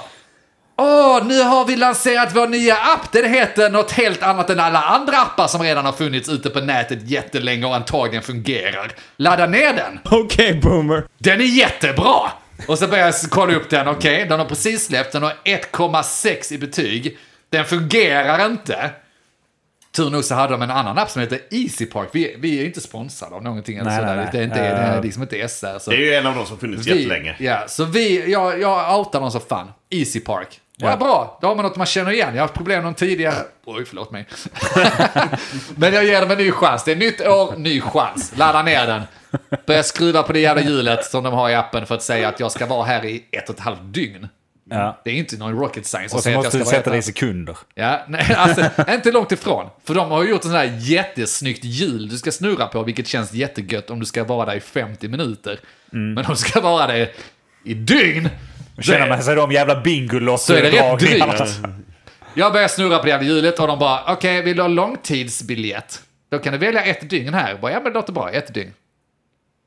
Åh, 0.78 1.26
nu 1.26 1.44
har 1.44 1.66
vi 1.66 1.76
lanserat 1.76 2.36
vår 2.36 2.48
nya 2.48 2.76
app. 2.76 3.12
Den 3.12 3.34
heter 3.34 3.70
något 3.70 3.92
helt 3.92 4.24
annat 4.24 4.50
än 4.50 4.60
alla 4.60 4.82
andra 4.82 5.18
appar 5.18 5.48
som 5.48 5.62
redan 5.62 5.86
har 5.86 5.92
funnits 5.92 6.30
ute 6.30 6.50
på 6.50 6.60
nätet 6.60 7.10
jättelänge 7.10 7.66
och 7.66 7.76
antagligen 7.76 8.24
fungerar. 8.24 8.92
Ladda 9.18 9.46
ner 9.46 9.74
den. 9.74 10.20
Okay, 10.20 10.54
boomer. 10.54 11.06
Den 11.18 11.42
är 11.42 11.46
jättebra! 11.46 12.32
Och 12.68 12.80
så 12.80 12.88
börjar 12.88 13.06
jag 13.06 13.16
kolla 13.30 13.56
upp 13.56 13.70
den, 13.70 13.88
okej, 13.88 14.26
den 14.30 14.40
har 14.40 14.46
precis 14.46 14.86
släppt, 14.86 15.12
den 15.12 15.24
har 15.24 15.34
1,6 15.44 16.54
i 16.54 16.58
betyg. 16.58 17.18
Den 17.50 17.66
fungerar 17.66 18.46
inte. 18.46 18.90
Tur 19.96 20.10
nog 20.10 20.24
så 20.24 20.36
hade 20.36 20.54
de 20.54 20.62
en 20.62 20.72
annan 20.72 20.98
app 20.98 21.10
som 21.10 21.22
heter 21.22 21.40
Easy 21.52 21.86
Park. 21.86 22.10
Vi, 22.12 22.36
vi 22.40 22.62
är 22.62 22.66
inte 22.66 22.82
sponsrade 22.82 23.36
av 23.36 23.44
någonting 23.44 23.78
eller 23.78 23.90
Nej, 23.90 24.00
sådär. 24.00 24.16
nej, 24.16 24.26
nej. 24.26 24.30
Det 24.32 24.40
är 24.40 24.44
inte, 24.44 24.60
det 24.62 24.66
är 24.68 25.02
liksom 25.04 25.22
inte 25.22 25.48
SR. 25.48 25.80
Så 25.80 25.92
Det 25.92 25.96
är 25.98 26.00
ju 26.00 26.14
en 26.14 26.28
av 26.28 26.36
de 26.36 26.46
som 26.46 26.58
funnits 26.60 26.88
jättelänge. 26.88 27.36
vi, 27.40 27.46
ja, 27.46 27.64
så 27.68 27.84
vi, 27.86 28.32
jag, 28.32 28.62
jag 28.62 29.00
outar 29.00 29.20
dem 29.22 29.32
som 29.32 29.42
fan. 29.42 29.72
Easy 29.90 30.20
Park. 30.20 30.62
Ja. 30.78 30.98
bra, 30.98 31.38
då 31.42 31.48
har 31.48 31.56
man 31.56 31.66
något 31.66 31.76
man 31.76 31.86
känner 31.88 32.12
igen. 32.12 32.28
Jag 32.28 32.36
har 32.36 32.42
haft 32.42 32.54
problem 32.54 32.78
med 32.78 32.86
dem 32.86 32.94
tidigare. 32.94 33.36
Oj, 33.66 33.86
förlåt 33.86 34.12
mig. 34.12 34.26
Men 35.76 35.94
jag 35.94 36.06
ger 36.06 36.22
dem 36.22 36.32
en 36.32 36.38
ny 36.38 36.52
chans. 36.52 36.84
Det 36.84 36.92
är 36.92 36.96
nytt 36.96 37.22
år, 37.22 37.58
ny 37.58 37.82
chans. 37.82 38.34
Ladda 38.38 38.64
ner 38.64 38.88
den. 38.88 39.02
Börja 39.66 39.84
skruva 39.84 40.24
på 40.24 40.34
det 40.34 40.40
jävla 40.40 40.64
hjulet 40.64 41.06
som 41.06 41.24
de 41.24 41.34
har 41.34 41.50
i 41.50 41.56
appen 41.56 41.86
för 41.86 41.96
att 41.96 42.04
säga 42.04 42.28
att 42.30 42.40
jag 42.40 42.52
ska 42.52 42.66
vara 42.66 42.84
här 42.86 43.06
i 43.06 43.26
ett 43.32 43.50
och 43.50 43.56
ett 43.56 43.62
halvt 43.62 43.80
dygn. 43.84 44.28
Ja. 44.70 45.02
Det 45.04 45.10
är 45.10 45.14
inte 45.14 45.38
någon 45.38 45.60
rocket 45.60 45.86
science 45.86 46.16
Och 46.16 46.20
så 46.20 46.24
säga 46.24 46.40
att 46.40 46.44
jag 46.44 46.54
måste 46.54 46.58
ska 46.58 46.72
du 46.72 46.78
sätta 46.78 46.92
det 46.92 46.98
i 46.98 47.02
sekunder. 47.02 47.58
Ja, 47.76 48.06
nej, 48.08 48.34
alltså 48.38 48.70
inte 48.92 49.12
långt 49.12 49.32
ifrån. 49.32 49.70
För 49.84 49.96
de 49.96 50.12
har 50.12 50.24
ju 50.24 50.30
gjort 50.30 50.44
en 50.44 50.50
sån 50.50 50.60
här 50.60 50.78
jättesnyggt 50.80 51.64
hjul 51.64 52.10
du 52.10 52.18
ska 52.18 52.32
snurra 52.32 52.68
på, 52.68 52.84
vilket 52.84 53.08
känns 53.08 53.34
jättegött 53.34 53.90
om 53.90 54.00
du 54.00 54.06
ska 54.06 54.24
vara 54.24 54.46
där 54.46 54.56
i 54.56 54.60
50 54.60 55.08
minuter. 55.08 55.60
Mm. 55.94 56.14
Men 56.14 56.26
du 56.30 56.36
ska 56.36 56.62
vara 56.62 56.88
där 56.88 57.10
i 57.64 57.74
dygn, 57.74 58.30
Känner 58.82 59.10
man 59.10 59.24
sig 59.24 59.36
de 59.36 59.52
jävla 59.52 59.84
så 60.38 60.54
är 60.54 60.62
det 60.62 60.70
rätt 60.70 61.00
drygt. 61.00 61.60
Jag 62.34 62.54
börjar 62.54 62.68
snurra 62.68 62.98
på 62.98 63.04
det 63.04 63.10
jävla 63.10 63.28
hjulet 63.28 63.60
och 63.60 63.68
de 63.68 63.80
bara, 63.80 64.14
okej, 64.14 64.42
vill 64.42 64.56
du 64.56 64.62
ha 64.62 64.68
långtidsbiljett? 64.68 66.02
Då 66.30 66.40
kan 66.40 66.54
du 66.54 66.60
välja 66.60 66.84
ett 66.84 67.10
dygn 67.10 67.34
här. 67.34 67.50
Jag 67.50 67.60
Bara, 67.60 67.72
ja, 67.72 67.80
men 67.84 67.94
det 67.94 68.00
låter 68.00 68.14
bra, 68.14 68.32
ett 68.32 68.54
dygn. 68.54 68.74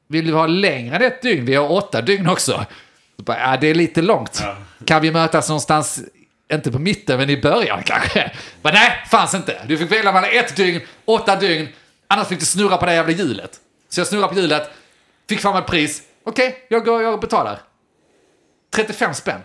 Vill 0.09 0.26
du 0.26 0.34
ha 0.34 0.46
längre 0.46 0.96
än 0.96 1.03
ett 1.03 1.22
dygn? 1.22 1.44
Vi 1.44 1.55
har 1.55 1.72
åtta 1.72 2.03
dygn 2.03 2.28
också. 2.28 2.66
Bara, 3.22 3.38
ja, 3.40 3.56
det 3.56 3.66
är 3.66 3.74
lite 3.74 4.02
långt. 4.02 4.42
Kan 4.84 5.02
vi 5.02 5.10
mötas 5.12 5.48
någonstans, 5.48 6.00
inte 6.52 6.72
på 6.72 6.78
mitten, 6.78 7.18
men 7.18 7.30
i 7.30 7.40
början 7.40 7.82
kanske? 7.82 8.32
Men 8.62 8.74
nej, 8.74 9.04
fanns 9.10 9.34
inte. 9.34 9.62
Du 9.66 9.78
fick 9.78 9.92
välja 9.92 10.12
mellan 10.12 10.30
ett 10.30 10.56
dygn, 10.56 10.80
åtta 11.04 11.36
dygn, 11.36 11.68
annars 12.08 12.28
fick 12.28 12.40
du 12.40 12.46
snurra 12.46 12.76
på 12.76 12.86
det 12.86 12.94
jävla 12.94 13.12
hjulet. 13.12 13.60
Så 13.88 14.00
jag 14.00 14.06
snurrar 14.06 14.28
på 14.28 14.34
hjulet, 14.34 14.70
fick 15.28 15.40
fram 15.40 15.56
ett 15.56 15.66
pris. 15.66 16.02
Okej, 16.24 16.66
jag 16.68 16.84
går 16.84 17.02
jag 17.02 17.20
betalar. 17.20 17.60
35 18.74 19.14
spänn. 19.14 19.40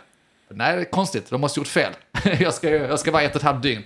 Nej, 0.50 0.76
det 0.76 0.82
är 0.82 0.86
konstigt. 0.92 1.30
De 1.30 1.42
måste 1.42 1.60
gjort 1.60 1.68
fel. 1.68 1.94
Jag 2.40 2.54
ska, 2.54 2.70
jag 2.70 3.00
ska 3.00 3.12
vara 3.12 3.22
ett 3.22 3.32
och 3.32 3.36
ett 3.36 3.44
halvt 3.44 3.64
dygn. 3.64 3.84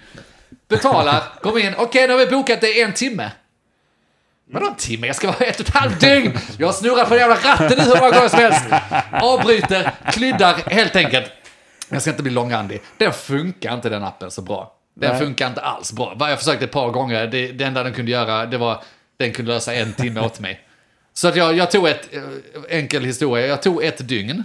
Betalar, 0.67 1.23
kommer 1.41 1.59
in. 1.65 1.73
Okej, 1.77 2.07
nu 2.07 2.13
har 2.13 2.19
vi 2.19 2.31
bokat 2.31 2.61
det 2.61 2.81
en 2.81 2.93
timme. 2.93 3.31
Vadå 4.51 4.67
en 4.67 4.75
timme? 4.75 5.07
Jag 5.07 5.15
ska 5.15 5.27
vara 5.27 5.45
ett 5.45 5.59
och 5.59 5.67
ett 5.67 5.75
halvt 5.75 5.99
dygn! 5.99 6.37
Jag 6.57 6.75
snurrar 6.75 7.03
på 7.03 7.09
den 7.09 7.19
jävla 7.19 7.35
ratten 7.35 7.77
nu 7.77 7.83
hur 7.83 7.95
många 7.95 8.11
gånger 8.11 8.27
som 8.29 8.39
helst. 8.39 8.65
Avbryter, 9.11 9.91
kryddar, 10.11 10.53
helt 10.53 10.95
enkelt. 10.95 11.31
Jag 11.89 12.01
ska 12.01 12.11
inte 12.11 12.23
bli 12.23 12.31
långrandig. 12.31 12.81
Den 12.97 13.13
funkar 13.13 13.73
inte 13.73 13.89
den 13.89 14.03
appen 14.03 14.31
så 14.31 14.41
bra. 14.41 14.73
Den 14.95 15.09
Nej. 15.09 15.19
funkar 15.19 15.47
inte 15.47 15.61
alls 15.61 15.93
bra. 15.93 16.15
Jag 16.19 16.39
försökte 16.39 16.65
ett 16.65 16.71
par 16.71 16.89
gånger. 16.89 17.27
Det, 17.27 17.51
det 17.51 17.63
enda 17.63 17.83
den 17.83 17.93
kunde 17.93 18.11
göra, 18.11 18.45
det 18.45 18.57
var 18.57 18.83
den 19.17 19.33
kunde 19.33 19.51
lösa 19.51 19.73
en 19.73 19.93
timme 19.93 20.19
åt 20.21 20.39
mig. 20.39 20.61
Så 21.13 21.27
att 21.27 21.35
jag, 21.35 21.57
jag 21.57 21.71
tog 21.71 21.87
ett, 21.87 22.09
eh, 22.13 22.21
enkel 22.77 23.03
historia, 23.05 23.47
jag 23.47 23.61
tog 23.61 23.83
ett 23.83 24.07
dygn. 24.07 24.43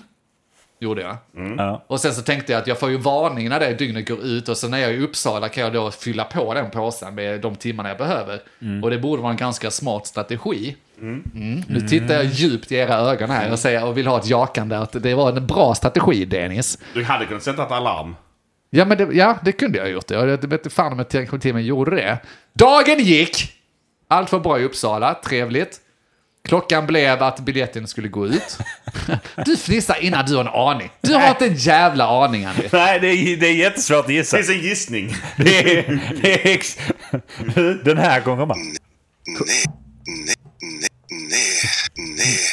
Gjorde 0.83 1.03
jag. 1.03 1.17
Ja. 1.59 1.85
Och 1.87 2.01
sen 2.01 2.15
så 2.15 2.23
tänkte 2.23 2.53
jag 2.53 2.61
att 2.61 2.67
jag 2.67 2.79
får 2.79 2.91
ju 2.91 2.97
varning 2.97 3.49
när 3.49 3.61
det 3.61 3.75
dygnet 3.75 4.09
går 4.09 4.25
ut 4.25 4.49
och 4.49 4.57
så 4.57 4.69
när 4.69 4.79
jag 4.79 4.91
är 4.91 4.95
i 4.95 5.03
Uppsala 5.03 5.49
kan 5.49 5.63
jag 5.65 5.73
då 5.73 5.91
fylla 5.91 6.25
på 6.25 6.55
den 6.55 6.71
påsen 6.71 7.15
med 7.15 7.41
de 7.41 7.57
timmarna 7.57 7.89
jag 7.89 7.99
behöver. 7.99 8.41
Och 8.83 8.91
det 8.91 8.99
borde 8.99 9.23
vara 9.23 9.33
en 9.33 9.37
ganska 9.37 9.71
smart 9.71 10.07
strategi. 10.07 10.77
Mm. 11.01 11.63
Nu 11.69 11.81
tittar 11.81 12.15
jag 12.15 12.25
djupt 12.25 12.73
i 12.73 12.75
era 12.75 12.97
ögon 12.97 13.31
här 13.31 13.53
och 13.53 13.59
säger 13.59 13.85
och 13.87 13.99
vill 13.99 14.07
ha 14.07 14.19
ett 14.19 14.27
jakande 14.27 14.77
att 14.77 15.03
det 15.03 15.15
var 15.15 15.37
en 15.37 15.47
bra 15.47 15.75
strategi, 15.75 16.25
Dennis. 16.25 16.79
Du 16.95 17.05
hade 17.05 17.27
kunnat 17.27 17.43
sätta 17.43 17.63
ett 17.63 17.73
alarm. 17.73 18.17
Ja, 18.71 18.85
men 18.85 18.99
det, 18.99 19.09
ja, 19.13 19.39
det 19.45 19.53
kunde 19.53 19.79
jag 19.79 19.85
ha 19.85 19.91
gjort. 19.91 20.11
Jag 20.11 20.27
vet 20.27 20.45
inte 20.45 20.71
fan 20.71 20.93
om 20.93 20.99
jag 20.99 21.09
till 21.09 21.41
till 21.41 21.55
mig 21.55 21.67
gjorde 21.67 21.97
det. 21.97 22.19
Dagen 22.53 22.99
gick! 22.99 23.53
Allt 24.09 24.33
var 24.33 24.41
bra 24.41 24.61
i 24.61 24.65
Uppsala, 24.65 25.15
trevligt. 25.15 25.81
Klockan 26.45 26.87
blev 26.87 27.23
att 27.23 27.41
biljetten 27.41 27.87
skulle 27.89 28.09
gå 28.09 28.27
ut. 28.27 28.59
Du 29.47 29.57
fnissar 29.57 29.97
innan 30.05 30.27
du 30.27 30.35
har 30.37 30.41
en 30.45 30.49
aning. 30.77 30.91
Du 31.01 31.15
har 31.15 31.29
inte 31.29 31.47
en 31.47 31.55
jävla 31.55 32.25
aning, 32.25 32.45
Andy. 32.45 32.63
Nej, 32.73 33.01
det 33.01 33.07
är, 33.09 33.37
det 33.37 33.47
är 33.47 33.55
jättesvårt 33.55 34.05
att 34.05 34.13
gissa. 34.13 34.37
Det 34.37 34.43
finns 34.45 34.59
en 34.59 34.65
gissning. 34.69 35.15
Det 35.37 35.79
är, 35.79 36.01
det 36.23 36.49
är 36.51 36.55
ex... 36.55 36.79
Den 37.85 37.99
här 37.99 38.21
gången 38.21 38.49
bara. 38.49 38.59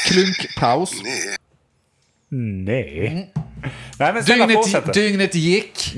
Klunkpaus. 0.07 0.91
Nej. 2.31 3.31
Nej, 3.99 4.13
men 4.13 4.23
snälla 4.23 4.47
Dygnet, 4.47 4.63
fortsätt. 4.65 4.93
dygnet 4.93 5.35
gick. 5.35 5.95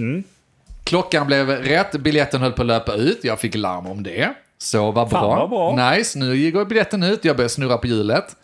Klockan 0.84 1.28
blev 1.28 1.50
rätt, 1.50 1.92
biljetten 1.92 2.42
höll 2.42 2.52
på 2.52 2.62
att 2.62 2.68
löpa 2.68 2.94
ut. 2.94 3.20
Jag 3.24 3.40
fick 3.40 3.56
larm 3.56 3.86
om 3.86 4.04
det. 4.04 4.34
Så 4.62 4.92
vad 4.92 5.10
Fan, 5.10 5.22
bra. 5.28 5.36
vad 5.48 5.50
bra. 5.50 5.92
Nice, 5.92 6.20
nu 6.20 6.52
går 6.52 6.66
biljetten 6.66 7.04
ut. 7.04 7.26
Jag 7.26 7.36
började 7.36 7.50
snurra 7.54 7.78
på 7.78 7.88
hjulet. 7.88 8.36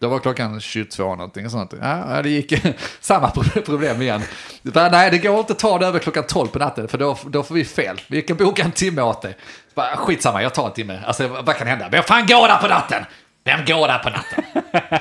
Då 0.00 0.08
var 0.08 0.18
klockan 0.18 0.60
22 0.60 1.14
någonting 1.14 1.50
sånt. 1.50 1.74
Ja, 1.82 2.22
det 2.22 2.28
gick 2.30 2.52
samma 3.00 3.30
pro- 3.30 3.62
problem 3.62 4.02
igen. 4.02 4.22
Bara, 4.62 4.88
nej, 4.88 5.10
det 5.10 5.18
går 5.18 5.38
inte 5.38 5.52
att 5.52 5.58
ta 5.58 5.78
det 5.78 5.86
över 5.86 5.98
klockan 5.98 6.24
12 6.28 6.48
på 6.48 6.58
natten, 6.58 6.88
för 6.88 6.98
då, 6.98 7.18
då 7.26 7.42
får 7.42 7.54
vi 7.54 7.64
fel. 7.64 8.00
Vi 8.06 8.22
kan 8.22 8.36
boka 8.36 8.62
en 8.62 8.72
timme 8.72 9.02
åt 9.02 9.22
dig. 9.22 9.36
Bara, 9.74 9.96
skitsamma, 9.96 10.42
jag 10.42 10.54
tar 10.54 10.66
en 10.66 10.72
timme. 10.72 10.98
Alltså, 11.06 11.28
vad 11.28 11.56
kan 11.56 11.66
hända? 11.66 11.88
Vem 11.90 12.02
fan 12.02 12.26
går 12.26 12.48
där 12.48 12.56
på 12.56 12.68
natten? 12.68 13.04
Vem 13.44 13.64
går 13.64 13.88
där 13.88 13.98
på 13.98 14.10
natten? 14.10 14.44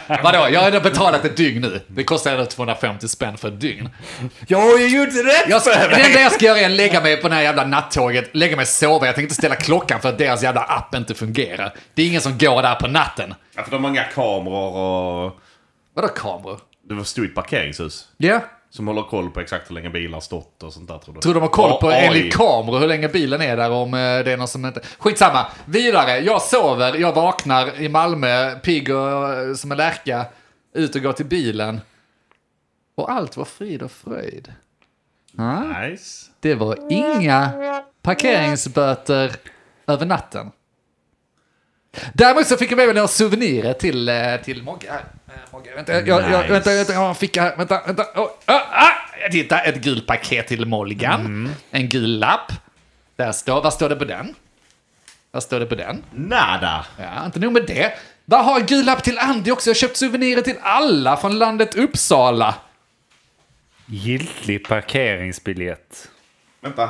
Vadå, 0.23 0.47
jag 0.51 0.61
har 0.61 0.79
betalat 0.79 1.25
ett 1.25 1.37
dygn 1.37 1.61
nu. 1.61 1.81
Det 1.87 2.03
kostar 2.03 2.31
ändå 2.31 2.45
250 2.45 3.07
spänn 3.07 3.37
för 3.37 3.47
ett 3.47 3.59
dygn. 3.61 3.89
Jag 4.47 4.57
har 4.61 4.77
ju 4.77 4.87
gjort 4.87 5.09
rätt 5.09 5.45
Jag 5.49 5.61
ska, 5.61 5.71
för 5.71 5.89
det 5.89 5.95
mig! 5.95 6.05
enda 6.05 6.21
jag 6.21 6.31
ska 6.31 6.45
göra 6.45 6.59
är 6.59 6.65
att 6.65 6.71
lägga 6.71 7.01
mig 7.01 7.17
på 7.17 7.29
det 7.29 7.35
här 7.35 7.41
jävla 7.41 7.65
nattåget, 7.65 8.29
lägga 8.35 8.55
mig 8.55 8.63
och 8.63 8.67
sova. 8.67 9.05
Jag 9.05 9.15
tänker 9.15 9.25
inte 9.25 9.35
ställa 9.35 9.55
klockan 9.55 10.01
för 10.01 10.09
att 10.09 10.17
deras 10.17 10.43
jävla 10.43 10.61
app 10.61 10.95
inte 10.95 11.15
fungerar. 11.15 11.73
Det 11.93 12.01
är 12.01 12.07
ingen 12.07 12.21
som 12.21 12.37
går 12.37 12.61
där 12.61 12.75
på 12.75 12.87
natten. 12.87 13.33
Ja, 13.55 13.63
för 13.63 13.71
de 13.71 13.75
har 13.83 13.89
många 13.89 14.03
kameror 14.03 14.75
och... 15.25 15.39
Vadå 15.93 16.07
kameror? 16.07 16.59
Det 16.89 16.93
var 16.95 17.03
stod 17.03 17.25
ett 17.25 17.35
parkeringshus. 17.35 18.07
Ja. 18.17 18.39
Som 18.71 18.87
håller 18.87 19.03
koll 19.03 19.29
på 19.29 19.39
exakt 19.39 19.69
hur 19.69 19.75
länge 19.75 19.89
bilar 19.89 20.19
stått 20.19 20.63
och 20.63 20.73
sånt 20.73 20.87
där 20.87 20.97
tror 20.97 21.13
du? 21.13 21.19
Tror 21.19 21.33
de 21.33 21.39
har 21.39 21.49
koll 21.49 21.79
på 21.81 21.87
AI. 21.87 22.05
enligt 22.05 22.33
kameror 22.33 22.79
hur 22.79 22.87
länge 22.87 23.07
bilen 23.07 23.41
är 23.41 23.57
där 23.57 23.71
om 23.71 23.93
eh, 23.93 23.99
det 23.99 24.31
är 24.31 24.37
någon 24.37 24.47
som 24.47 24.65
inte... 24.65 24.81
Skitsamma. 24.97 25.47
Vidare. 25.65 26.19
Jag 26.19 26.41
sover, 26.41 26.95
jag 26.95 27.13
vaknar 27.13 27.81
i 27.81 27.89
Malmö, 27.89 28.55
pigg 28.55 28.89
och 28.89 29.33
eh, 29.33 29.53
som 29.53 29.71
en 29.71 29.77
lärka. 29.77 30.25
Ut 30.73 30.95
och 30.95 31.01
går 31.01 31.13
till 31.13 31.25
bilen. 31.25 31.81
Och 32.95 33.11
allt 33.11 33.37
var 33.37 33.45
frid 33.45 33.81
och 33.81 33.91
fröjd. 33.91 34.53
Nice. 35.31 36.25
Det 36.39 36.55
var 36.55 36.77
inga 36.89 37.51
parkeringsböter 38.01 39.31
över 39.87 40.05
natten. 40.05 40.51
Däremot 42.13 42.47
så 42.47 42.57
fick 42.57 42.71
jag 42.71 42.77
med 42.77 42.85
mig 42.85 42.95
några 42.95 43.07
souvenirer 43.07 43.73
till, 43.73 44.09
eh, 44.09 44.35
till 44.43 44.63
Mogge 44.63 44.91
här. 44.91 45.03
Eh, 45.29 45.35
Mogge, 45.51 45.75
vänta, 45.75 45.93
jag, 45.93 46.07
jag, 46.07 46.21
jag, 46.21 46.41
Nice. 46.41 46.53
vänta, 46.53 46.69
vänta, 46.69 46.93
jag 46.93 46.99
har 46.99 47.09
en 47.09 47.15
ficka 47.15 47.41
här. 47.41 47.55
Vänta, 47.57 47.81
vänta. 47.85 48.03
Oh, 48.15 48.29
ah, 48.45 48.53
ah, 48.71 49.29
titta, 49.31 49.59
ett 49.59 49.75
gult 49.75 50.07
paket 50.07 50.47
till 50.47 50.65
Molgan. 50.65 51.55
En 51.71 51.89
gul 51.89 52.19
lapp. 52.19 52.51
Där 53.15 53.31
står, 53.31 53.61
vad 53.61 53.73
står 53.73 53.89
det 53.89 53.95
på 53.95 54.05
den? 54.05 54.35
Vad 55.31 55.43
står 55.43 55.59
det 55.59 55.65
på 55.65 55.75
den? 55.75 56.03
Nada. 56.11 56.85
Ja, 56.97 57.25
inte 57.25 57.39
nog 57.39 57.53
med 57.53 57.63
det. 57.67 57.93
Vad 58.25 58.45
har 58.45 58.59
en 58.59 58.65
gul 58.65 58.85
lapp 58.85 59.03
till 59.03 59.19
Andy 59.19 59.51
också? 59.51 59.69
Jag 59.69 59.73
har 59.75 59.79
köpt 59.79 59.97
souvenirer 59.97 60.41
till 60.41 60.55
alla 60.61 61.17
från 61.17 61.39
landet 61.39 61.75
Uppsala. 61.75 62.55
Giltig 63.85 64.67
parkeringsbiljett. 64.67 66.09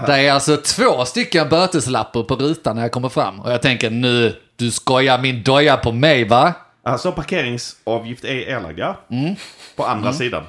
Det 0.07 0.13
är 0.27 0.31
alltså 0.31 0.57
två 0.57 1.05
stycken 1.05 1.49
böteslappar 1.49 2.23
på 2.23 2.35
rutan 2.35 2.75
när 2.75 2.81
jag 2.81 2.91
kommer 2.91 3.09
fram. 3.09 3.39
Och 3.39 3.51
jag 3.51 3.61
tänker 3.61 3.89
nu, 3.89 4.35
du 4.55 4.71
skojar 4.71 5.17
min 5.21 5.43
doja 5.43 5.77
på 5.77 5.91
mig 5.91 6.23
va? 6.23 6.53
Alltså 6.83 7.11
parkeringsavgift 7.11 8.23
är 8.23 8.49
erlagd, 8.49 8.79
ja. 8.79 8.97
Mm. 9.11 9.35
På 9.75 9.85
andra 9.85 10.13
sidan. 10.13 10.43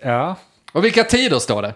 Ja. 0.00 0.36
Och 0.72 0.84
vilka 0.84 1.04
tider 1.04 1.38
står 1.38 1.62
det? 1.62 1.74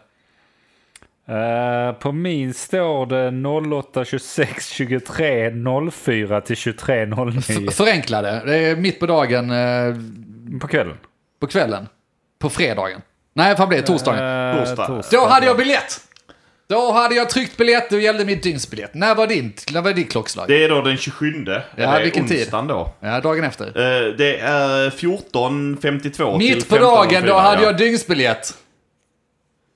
Eh, 1.26 1.92
på 1.92 2.12
min 2.12 2.54
står 2.54 3.06
det 3.06 3.76
08, 3.78 4.04
26, 4.04 4.68
23, 4.68 5.50
04 5.92 6.40
till 6.40 6.56
23, 6.56 7.06
09 7.06 7.70
Förenklade. 7.70 8.42
Det 8.46 8.56
är 8.56 8.76
mitt 8.76 9.00
på 9.00 9.06
dagen, 9.06 9.50
eh, 9.50 9.94
på 10.60 10.68
kvällen. 10.68 10.96
på 11.40 11.46
kvällen. 11.46 11.88
På 12.38 12.50
fredagen. 12.50 13.00
Nej, 13.32 13.54
vad 13.58 13.68
blir 13.68 13.78
det? 13.78 13.86
Torsdagen. 13.86 14.50
Eh, 14.58 14.64
Torsdag. 14.64 15.02
Då 15.10 15.26
hade 15.26 15.46
jag 15.46 15.56
biljett! 15.56 16.00
Då 16.68 16.92
hade 16.92 17.14
jag 17.14 17.30
tryckt 17.30 17.56
biljett, 17.56 17.90
då 17.90 17.98
gällde 17.98 18.24
mitt 18.24 18.42
dygnsbiljett. 18.42 18.94
När 18.94 19.14
var 19.14 19.26
din, 19.26 19.52
när 19.72 19.82
var 19.82 19.92
ditt 19.92 20.10
klockslag? 20.12 20.48
Det 20.48 20.64
är 20.64 20.68
då 20.68 20.82
den 20.82 20.96
27. 20.96 21.44
Ja, 21.76 21.98
vilken 21.98 22.28
tid? 22.28 22.48
då. 22.52 22.92
Ja, 23.00 23.20
dagen 23.20 23.44
efter. 23.44 23.66
Eh, 23.66 24.12
Det 24.16 24.38
är 24.40 24.90
14.52 24.90 26.38
till 26.38 26.38
Mitt 26.54 26.68
på 26.68 26.78
dagen, 26.78 27.22
då 27.26 27.32
15.04, 27.34 27.40
hade 27.40 27.62
ja. 27.62 27.68
jag 27.68 27.76
dygnsbiljett. 27.76 28.54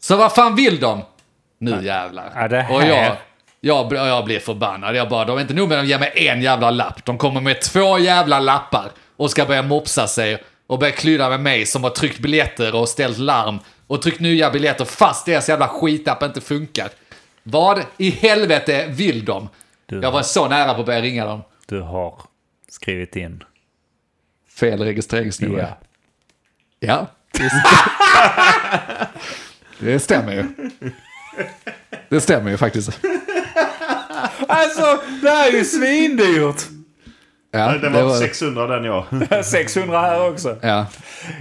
Så 0.03 0.17
vad 0.17 0.35
fan 0.35 0.57
vill 0.57 0.81
de? 0.81 1.03
Nu 1.61 1.85
jävlar. 1.85 2.33
Ja, 2.35 2.49
det 2.49 2.61
här- 2.61 2.75
Och 2.75 2.83
jag, 2.83 3.17
jag, 3.61 3.89
blir- 3.89 4.07
jag 4.07 4.25
blir 4.25 4.39
förbannad. 4.39 4.97
Jag 4.97 5.09
bara, 5.09 5.25
de 5.25 5.37
är 5.37 5.41
inte 5.41 5.55
nog 5.55 5.69
med 5.69 5.79
att 5.79 5.85
de 5.85 5.91
ger 5.91 5.99
mig 5.99 6.13
en 6.15 6.43
jävla 6.43 6.71
lapp. 6.71 7.05
De 7.05 7.19
kommer 7.19 7.41
med 7.41 7.61
två 7.61 7.99
jävla 7.99 8.41
lappar 8.41 8.91
och 9.17 9.31
ska 9.31 9.45
börja 9.45 9.63
mopsa 9.63 10.07
sig 10.07 10.43
och 10.67 10.79
börja 10.79 10.93
klydda 10.93 11.29
med 11.29 11.41
mig 11.41 11.67
som 11.67 11.83
har 11.85 11.91
tryckt 11.91 12.19
biljetter 12.19 12.75
och 12.75 12.89
ställt 12.89 13.19
larm 13.19 13.59
och 13.89 14.03
tryckt 14.03 14.21
nya 14.21 14.51
biljetter 14.51 14.85
fast 14.85 15.27
deras 15.27 15.49
jävla 15.49 15.69
skitapp 15.69 16.23
inte 16.23 16.41
funkar. 16.41 16.89
Vad 17.43 17.83
i 17.97 18.11
helvete 18.11 18.87
vill 18.89 19.25
de? 19.25 19.49
Du- 19.87 20.01
Jag 20.03 20.13
var 20.13 20.23
så 20.23 20.49
nära 20.49 20.75
på 20.75 20.81
att 20.81 20.87
börja 20.87 21.01
ringa 21.03 21.25
dem. 21.27 21.43
Du 21.67 21.81
har 21.81 22.21
skrivit 22.69 23.17
in. 23.17 23.45
Fel 24.61 24.83
registreringsnummer. 24.83 25.59
Ja. 25.59 25.79
Ja. 26.81 27.07
Det 29.79 29.99
stämmer 30.01 30.33
ju. 30.35 30.45
Det 32.09 32.21
stämmer 32.21 32.51
ju 32.51 32.57
faktiskt. 32.57 32.91
Alltså, 34.49 35.03
det 35.23 35.31
här 35.31 35.49
är 35.49 35.53
ju 35.53 35.65
svindyrt! 35.65 36.63
Ja, 37.51 37.73
Det 37.83 37.89
var 37.89 38.15
600 38.17 38.67
den 38.67 38.85
jag. 38.85 39.05
600 39.45 40.01
här 40.01 40.29
också. 40.29 40.57
Ja. 40.61 40.87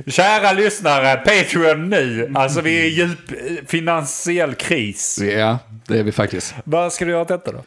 Kära 0.08 0.52
lyssnare, 0.54 1.16
Patreon 1.18 1.90
nu. 1.90 2.32
Alltså 2.36 2.62
vi 2.62 2.80
är 2.80 2.84
i 2.84 2.88
djup 2.88 3.32
eh, 3.32 3.66
finansiell 3.68 4.54
kris. 4.56 5.20
ja, 5.22 5.60
det 5.88 6.00
är 6.00 6.04
vi 6.04 6.12
faktiskt. 6.12 6.56
Vad 6.64 6.94
ska 6.94 7.06
du 7.06 7.12
göra 7.12 7.22
åt 7.22 7.28
detta 7.28 7.52
då? 7.52 7.64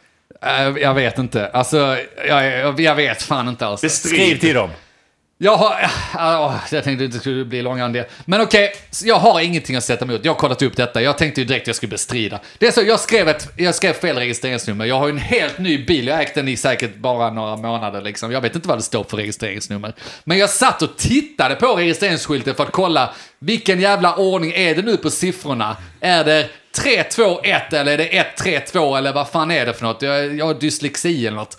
Eh, 0.47 0.77
Jag 0.81 0.93
vet 0.93 1.17
inte. 1.17 1.47
Alltså, 1.47 1.97
jag, 2.27 2.79
jag 2.79 2.95
vet 2.95 3.21
fan 3.23 3.47
inte 3.47 3.65
alls. 3.65 3.93
Skriv 3.93 4.39
till 4.39 4.55
dem. 4.55 4.69
Jag 5.43 5.57
har... 5.57 5.71
Äh, 5.81 6.55
jag 6.71 6.83
tänkte 6.83 7.05
att 7.05 7.11
det 7.11 7.19
skulle 7.19 7.45
bli 7.45 7.61
långare 7.61 7.85
än 7.85 7.93
det. 7.93 8.09
Men 8.25 8.41
okej, 8.41 8.67
okay, 8.67 9.09
jag 9.09 9.15
har 9.15 9.41
ingenting 9.41 9.75
att 9.75 9.83
sätta 9.83 10.05
emot. 10.05 10.25
Jag 10.25 10.31
har 10.31 10.39
kollat 10.39 10.61
upp 10.61 10.75
detta. 10.75 11.01
Jag 11.01 11.17
tänkte 11.17 11.41
ju 11.41 11.47
direkt 11.47 11.63
att 11.63 11.67
jag 11.67 11.75
skulle 11.75 11.89
bestrida. 11.89 12.39
Det 12.57 12.67
är 12.67 12.71
så, 12.71 12.81
jag 12.81 12.99
skrev, 12.99 13.29
ett, 13.29 13.53
jag 13.55 13.75
skrev 13.75 13.93
fel 13.93 14.17
registreringsnummer. 14.17 14.85
Jag 14.85 14.99
har 14.99 15.07
ju 15.07 15.11
en 15.11 15.17
helt 15.17 15.57
ny 15.57 15.85
bil. 15.85 16.07
Jag 16.07 16.15
har 16.15 16.21
ägt 16.21 16.35
den 16.35 16.47
i 16.47 16.57
säkert 16.57 16.95
bara 16.95 17.29
några 17.29 17.55
månader 17.55 18.01
liksom. 18.01 18.31
Jag 18.31 18.41
vet 18.41 18.55
inte 18.55 18.67
vad 18.67 18.77
det 18.77 18.81
står 18.81 19.03
för 19.03 19.17
registreringsnummer. 19.17 19.93
Men 20.23 20.37
jag 20.37 20.49
satt 20.49 20.81
och 20.81 20.97
tittade 20.97 21.55
på 21.55 21.75
registreringsskylten 21.75 22.55
för 22.55 22.63
att 22.63 22.71
kolla 22.71 23.13
vilken 23.39 23.79
jävla 23.79 24.15
ordning 24.15 24.51
är 24.55 24.75
det 24.75 24.81
nu 24.81 24.97
på 24.97 25.09
siffrorna? 25.09 25.77
Är 25.99 26.23
det 26.23 26.49
321 26.75 27.73
eller 27.73 27.91
är 27.91 27.97
det 27.97 28.17
132 28.17 28.95
eller 28.95 29.13
vad 29.13 29.29
fan 29.29 29.51
är 29.51 29.65
det 29.65 29.73
för 29.73 29.85
något? 29.85 30.01
Jag, 30.01 30.35
jag 30.35 30.45
har 30.45 30.53
dyslexi 30.53 31.27
eller 31.27 31.37
något. 31.37 31.57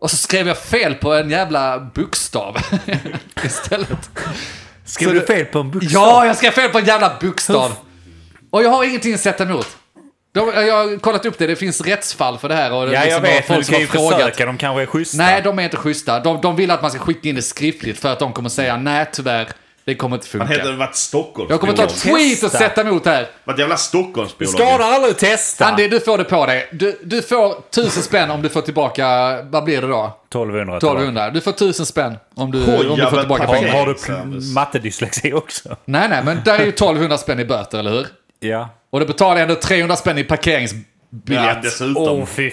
Och 0.00 0.10
så 0.10 0.16
skrev 0.16 0.48
jag 0.48 0.58
fel 0.58 0.94
på 0.94 1.14
en 1.14 1.30
jävla 1.30 1.78
bokstav 1.94 2.56
istället. 3.44 4.10
Skrev 4.84 5.08
Så 5.08 5.14
du 5.14 5.20
fel 5.20 5.44
på 5.44 5.58
en 5.58 5.70
bokstav? 5.70 5.92
Ja, 5.92 6.26
jag 6.26 6.36
skrev 6.36 6.50
fel 6.50 6.70
på 6.70 6.78
en 6.78 6.84
jävla 6.84 7.18
bokstav. 7.20 7.72
Och 8.50 8.62
jag 8.62 8.70
har 8.70 8.84
ingenting 8.84 9.14
att 9.14 9.20
sätta 9.20 9.44
emot. 9.44 9.68
De, 10.34 10.48
jag 10.66 10.74
har 10.74 10.98
kollat 10.98 11.26
upp 11.26 11.38
det, 11.38 11.46
det 11.46 11.56
finns 11.56 11.80
rättsfall 11.80 12.38
för 12.38 12.48
det 12.48 12.54
här. 12.54 12.72
Och 12.72 12.86
det 12.86 12.92
Ja, 12.92 13.00
liksom 13.04 13.24
jag 13.24 13.30
vet. 13.30 13.48
Men 13.48 13.58
du 13.60 13.64
kan 13.64 13.80
ju 13.80 13.86
frågat. 13.86 14.18
försöka. 14.18 14.46
De 14.46 14.56
kanske 14.58 14.82
är 14.82 14.86
schyssta. 14.86 15.16
Nej, 15.16 15.42
de 15.42 15.58
är 15.58 15.62
inte 15.62 15.76
schyssta. 15.76 16.20
De, 16.20 16.40
de 16.40 16.56
vill 16.56 16.70
att 16.70 16.82
man 16.82 16.90
ska 16.90 17.00
skicka 17.00 17.28
in 17.28 17.34
det 17.34 17.42
skriftligt 17.42 17.98
för 17.98 18.12
att 18.12 18.18
de 18.18 18.32
kommer 18.32 18.48
säga 18.48 18.76
nej, 18.76 19.06
tyvärr, 19.12 19.48
det 19.88 19.94
kommer 19.94 20.16
inte 20.16 20.38
Han 20.38 20.48
heter 20.48 20.62
funka. 20.62 20.78
varit 20.78 20.96
Stockholmsbiolog. 20.96 21.52
Jag 21.52 21.60
kommer 21.60 21.72
ta 21.72 21.84
ett 21.84 22.02
tweet 22.02 22.42
och 22.42 22.50
sätta 22.50 22.80
emot 22.80 23.06
här. 23.06 23.26
Varit 23.44 23.58
jävla 23.58 23.76
Stockholmsbiolog. 23.76 24.54
Skadar 24.54 24.92
aldrig 24.92 25.16
testa. 25.16 25.66
Andy, 25.66 25.88
du 25.88 26.00
får 26.00 26.18
det 26.18 26.24
på 26.24 26.46
dig. 26.46 26.68
Du, 26.72 26.98
du 27.02 27.22
får 27.22 27.70
tusen 27.70 28.02
spänn 28.02 28.30
om 28.30 28.42
du 28.42 28.48
får 28.48 28.60
tillbaka, 28.62 29.06
vad 29.42 29.64
blir 29.64 29.80
det 29.80 29.86
då? 29.86 30.18
1200. 30.28 30.76
1200. 30.76 31.30
Du 31.30 31.40
får 31.40 31.52
tusen 31.52 31.86
spänn 31.86 32.16
om 32.34 32.50
du, 32.50 32.58
Oj, 32.58 32.88
om 32.88 32.98
du 32.98 33.06
får 33.06 33.18
tillbaka 33.18 33.46
tack. 33.46 33.54
pengarna. 33.54 33.78
Har, 33.78 34.24
du 34.24 34.54
mattedyslexi 34.54 35.32
också? 35.32 35.76
Nej, 35.84 36.08
nej, 36.08 36.24
men 36.24 36.40
där 36.44 36.58
är 36.58 36.64
ju 36.64 36.68
1200 36.68 37.18
spänn 37.18 37.40
i 37.40 37.44
böter, 37.44 37.78
eller 37.78 37.90
hur? 37.90 38.06
Ja. 38.40 38.68
Och 38.90 39.00
det 39.00 39.06
betalar 39.06 39.40
ändå 39.40 39.54
300 39.54 39.96
spänn 39.96 40.18
i 40.18 40.24
parkeringsbiljett. 40.24 40.86
Ja, 41.26 41.56
dessutom. 41.62 41.96
Åh, 41.96 42.26
fy 42.26 42.50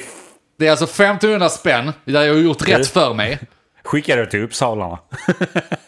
Det 0.60 0.68
är 0.68 0.72
alltså 0.72 0.86
1500 0.86 1.50
spänn, 1.50 1.92
där 2.06 2.24
jag 2.24 2.34
har 2.34 2.40
gjort 2.40 2.68
rätt 2.68 2.88
för 2.88 3.14
mig. 3.14 3.40
Skicka 3.84 4.16
det 4.16 4.26
till 4.26 4.44
Uppsala. 4.44 5.00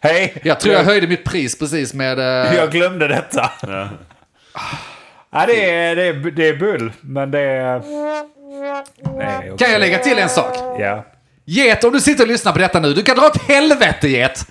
Hej! 0.00 0.34
Jag 0.42 0.60
tror 0.60 0.74
jag 0.74 0.84
höjde 0.84 1.06
mitt 1.06 1.24
pris 1.24 1.58
precis 1.58 1.94
med... 1.94 2.18
eh, 2.18 2.54
Jag 2.54 2.70
glömde 2.70 3.08
detta. 3.08 3.50
Ja, 5.32 5.46
det, 5.46 5.70
är, 5.70 5.96
det, 5.96 6.02
är, 6.06 6.12
det 6.30 6.48
är 6.48 6.56
bull, 6.56 6.92
men 7.00 7.30
det 7.30 7.40
är... 7.40 7.76
Också, 7.76 9.56
Kan 9.64 9.72
jag 9.72 9.80
lägga 9.80 9.98
till 9.98 10.18
en 10.18 10.28
sak? 10.28 10.56
Ja. 10.80 11.04
Get, 11.46 11.84
om 11.84 11.92
du 11.92 12.00
sitter 12.00 12.24
och 12.24 12.28
lyssnar 12.28 12.52
på 12.52 12.58
detta 12.58 12.80
nu, 12.80 12.92
du 12.92 13.02
kan 13.02 13.16
dra 13.16 13.26
åt 13.26 13.42
helvete 13.42 14.08
Get! 14.08 14.46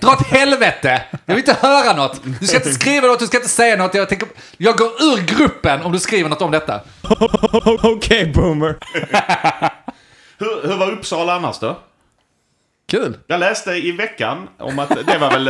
Dra 0.00 0.12
åt 0.12 0.26
helvete! 0.26 1.02
Jag 1.26 1.34
vill 1.34 1.44
inte 1.48 1.66
höra 1.66 1.92
något. 1.96 2.20
Du 2.40 2.46
ska 2.46 2.56
inte 2.56 2.72
skriva 2.72 3.06
något, 3.06 3.18
du 3.18 3.26
ska 3.26 3.36
inte 3.36 3.48
säga 3.48 3.76
något. 3.76 3.94
Jag, 3.94 4.08
tänker, 4.08 4.28
jag 4.56 4.76
går 4.76 4.86
ur 4.86 5.26
gruppen 5.38 5.82
om 5.82 5.92
du 5.92 5.98
skriver 5.98 6.30
något 6.30 6.42
om 6.42 6.50
detta. 6.50 6.80
Okay, 7.82 8.26
boomer. 8.32 8.76
Hur, 10.38 10.68
hur 10.68 10.76
var 10.76 10.90
Uppsala 10.90 11.34
annars 11.34 11.58
då? 11.58 11.78
Kul. 12.92 13.18
Jag 13.26 13.40
läste 13.40 13.70
i 13.70 13.92
veckan 13.92 14.48
om 14.58 14.78
att 14.78 15.06
det 15.06 15.18
var 15.18 15.30
väl... 15.30 15.48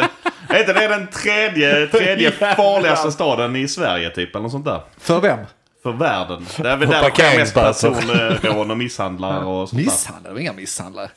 Är 0.49 0.67
det 0.75 0.89
den 0.89 1.07
tredje, 1.07 1.87
tredje 1.87 2.31
farligaste 2.57 3.13
staden 3.13 3.57
i 3.57 3.69
Sverige 3.69 4.11
typ? 4.11 4.35
Eller 4.35 4.43
något 4.43 4.53
sånt 4.53 4.65
där. 4.65 4.81
För 4.99 5.21
vem? 5.21 5.39
För 5.83 5.93
världen. 5.93 6.47
Det 6.57 6.69
är 6.69 6.77
väl 6.77 6.89
där 6.89 7.03
det 7.03 7.11
sker 7.11 7.39
mest 7.39 7.55
parkeringsböter. 7.55 8.39
personrån 8.41 8.71
och 8.71 8.79
misshandlar 8.79 9.45
och 9.45 9.69
sånt 9.69 9.79
där. 9.79 9.85
Misshandlare? 9.85 10.41
Inga 10.41 10.53
misshandlare. 10.53 11.09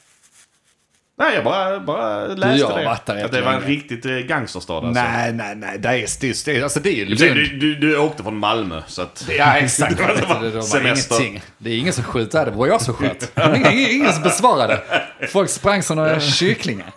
Nej, 1.18 1.36
jag 1.36 1.44
bara, 1.44 1.80
bara 1.80 2.28
läste 2.28 2.48
jag 2.60 2.78
det. 2.80 2.86
varit 2.86 3.06
där 3.06 3.26
Att 3.26 3.32
det 3.32 3.42
var 3.42 3.54
en 3.54 3.62
riktigt 3.62 4.06
eh, 4.06 4.12
gangsterstad 4.12 4.74
alltså. 4.74 5.04
Nej, 5.04 5.34
nej, 5.34 5.56
nej. 5.56 5.78
Det 5.80 5.90
är, 5.90 6.46
det 6.46 6.58
är, 6.58 6.64
alltså, 6.64 6.80
det 6.80 6.90
är 6.90 6.94
ju 6.94 7.06
Du, 7.06 7.26
Lund. 7.28 7.36
du, 7.40 7.58
du, 7.58 7.76
du 7.76 7.98
åkte 7.98 8.24
från 8.24 8.38
Malmö 8.38 8.82
så 8.88 9.02
att... 9.02 9.26
Ja, 9.38 9.54
exakt. 9.58 9.98
Det 9.98 10.04
var- 10.04 10.16
det 10.16 10.26
var 10.28 10.42
Det, 10.44 10.50
var 10.50 10.62
semester. 10.62 11.16
ingenting. 11.22 11.42
Det 11.58 11.70
är 11.70 11.78
ingen 11.78 11.94
som 11.94 12.04
skjuter 12.04 12.38
här, 12.40 12.46
det 12.46 12.52
var 12.52 12.68
jag 12.68 12.82
som 12.82 12.94
sköt. 12.94 13.32
Ingen, 13.56 13.74
ingen 13.74 14.14
som 14.14 14.24
besvarade. 14.24 14.82
Folk 15.30 15.50
sprang 15.50 15.84
som 15.84 15.96
några 15.98 16.20
kycklingar. 16.20 16.92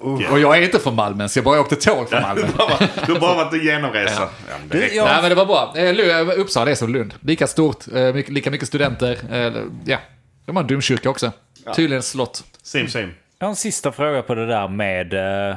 Och 0.30 0.40
jag 0.40 0.58
är 0.58 0.62
inte 0.62 0.78
från 0.78 0.94
Malmö, 0.94 1.28
så 1.28 1.38
jag 1.38 1.44
bara 1.44 1.60
åkte 1.60 1.76
tåg 1.76 2.08
från 2.10 2.22
Malmö. 2.28 2.46
Du 3.06 3.12
har 3.12 3.20
bara 3.20 3.34
varit 3.34 3.52
en 3.52 3.64
genomresa. 3.64 4.28
Ja. 4.48 4.54
det 4.70 4.80
räcker. 4.80 5.04
Nej, 5.04 5.18
men 5.20 5.28
det 5.28 5.34
var 5.34 5.46
bra. 5.46 5.72
Eh, 5.76 5.84
eh, 5.84 6.40
Uppsala 6.40 6.70
är 6.70 6.74
som 6.74 6.92
Lund. 6.92 7.14
Lika 7.20 7.46
stort, 7.46 7.84
eh, 7.94 8.14
lika 8.14 8.50
mycket 8.50 8.68
studenter. 8.68 9.18
eh, 9.32 9.62
Ja, 9.84 9.98
de 10.46 10.56
har 10.56 10.62
en 10.62 10.68
domkyrka 10.68 11.10
också. 11.10 11.32
Tydligen 11.76 11.98
ett 11.98 12.04
slott. 12.04 12.44
Same, 12.62 12.88
same. 12.88 13.08
Jag 13.40 13.46
har 13.46 13.50
en 13.50 13.56
sista 13.56 13.92
fråga 13.92 14.22
på 14.22 14.34
det 14.34 14.46
där 14.46 14.68
med 14.68 15.14
eh, 15.14 15.56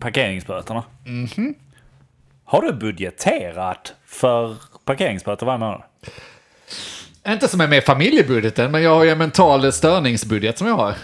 parkeringsböterna. 0.00 0.84
Mhm. 1.06 1.54
Har 2.44 2.62
du 2.62 2.72
budgeterat 2.72 3.94
för 4.06 4.56
parkeringsböter 4.84 5.46
varje 5.46 5.58
månad? 5.58 5.82
Inte 7.28 7.48
som 7.48 7.60
är 7.60 7.68
med 7.68 7.78
i 7.78 7.80
familjebudgeten, 7.80 8.70
men 8.70 8.82
jag 8.82 8.94
har 8.94 9.04
ju 9.04 9.10
en 9.10 9.18
mental 9.18 9.72
störningsbudget 9.72 10.58
som 10.58 10.66
jag 10.66 10.74
har. 10.74 10.94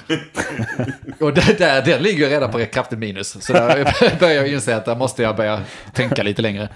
Och 1.20 1.34
där, 1.34 1.54
där, 1.58 1.82
den 1.82 2.02
ligger 2.02 2.24
ju 2.24 2.30
redan 2.30 2.52
på 2.52 2.64
kraftigt 2.66 2.98
minus. 2.98 3.44
Så 3.44 3.52
där 3.52 4.18
börjar 4.20 4.34
jag 4.34 4.48
inse 4.48 4.76
att 4.76 4.84
där 4.84 4.96
måste 4.96 5.22
jag 5.22 5.36
börja 5.36 5.60
tänka 5.92 6.22
lite 6.22 6.42
längre. 6.42 6.68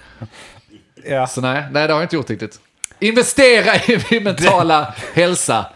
Ja. 1.05 1.27
Så 1.27 1.41
nej, 1.41 1.65
nej 1.71 1.87
det 1.87 1.93
har 1.93 2.01
jag 2.01 2.05
inte 2.05 2.17
gjort 2.17 2.31
riktigt. 2.31 2.61
Investera 3.01 3.77
i 3.77 3.99
min 4.11 4.23
mentala 4.23 4.95
hälsa. 5.15 5.67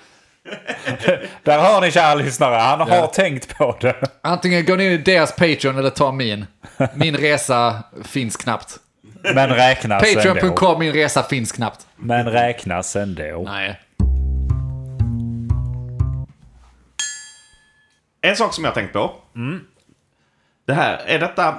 Där 1.42 1.58
har 1.58 1.80
ni 1.80 1.90
kära 1.90 2.14
lyssnare, 2.14 2.54
han 2.56 2.80
har 2.80 2.88
Ja. 2.96 3.06
tänkt 3.06 3.56
på 3.58 3.76
det. 3.80 3.96
Antingen 4.22 4.64
gå 4.64 4.76
ner 4.76 4.90
i 4.90 4.96
deras 4.98 5.36
Patreon 5.36 5.78
eller 5.78 5.90
ta 5.90 6.12
min. 6.12 6.46
Min 6.94 7.16
resa 7.16 7.82
finns 8.04 8.36
knappt. 8.36 8.76
Men 9.34 9.48
räknas 9.50 10.02
ändå. 10.16 10.34
Patreon.com, 10.34 10.78
min 10.78 10.92
resa 10.92 11.22
finns 11.22 11.52
knappt. 11.52 11.86
Men 11.96 12.26
räknas 12.30 12.96
ändå. 12.96 13.42
Nej. 13.46 13.80
En 18.20 18.36
sak 18.36 18.54
som 18.54 18.64
jag 18.64 18.70
har 18.70 18.74
tänkt 18.74 18.92
på. 18.92 19.12
Det 20.66 20.72
här, 20.74 21.00
är 21.06 21.18
detta... 21.18 21.54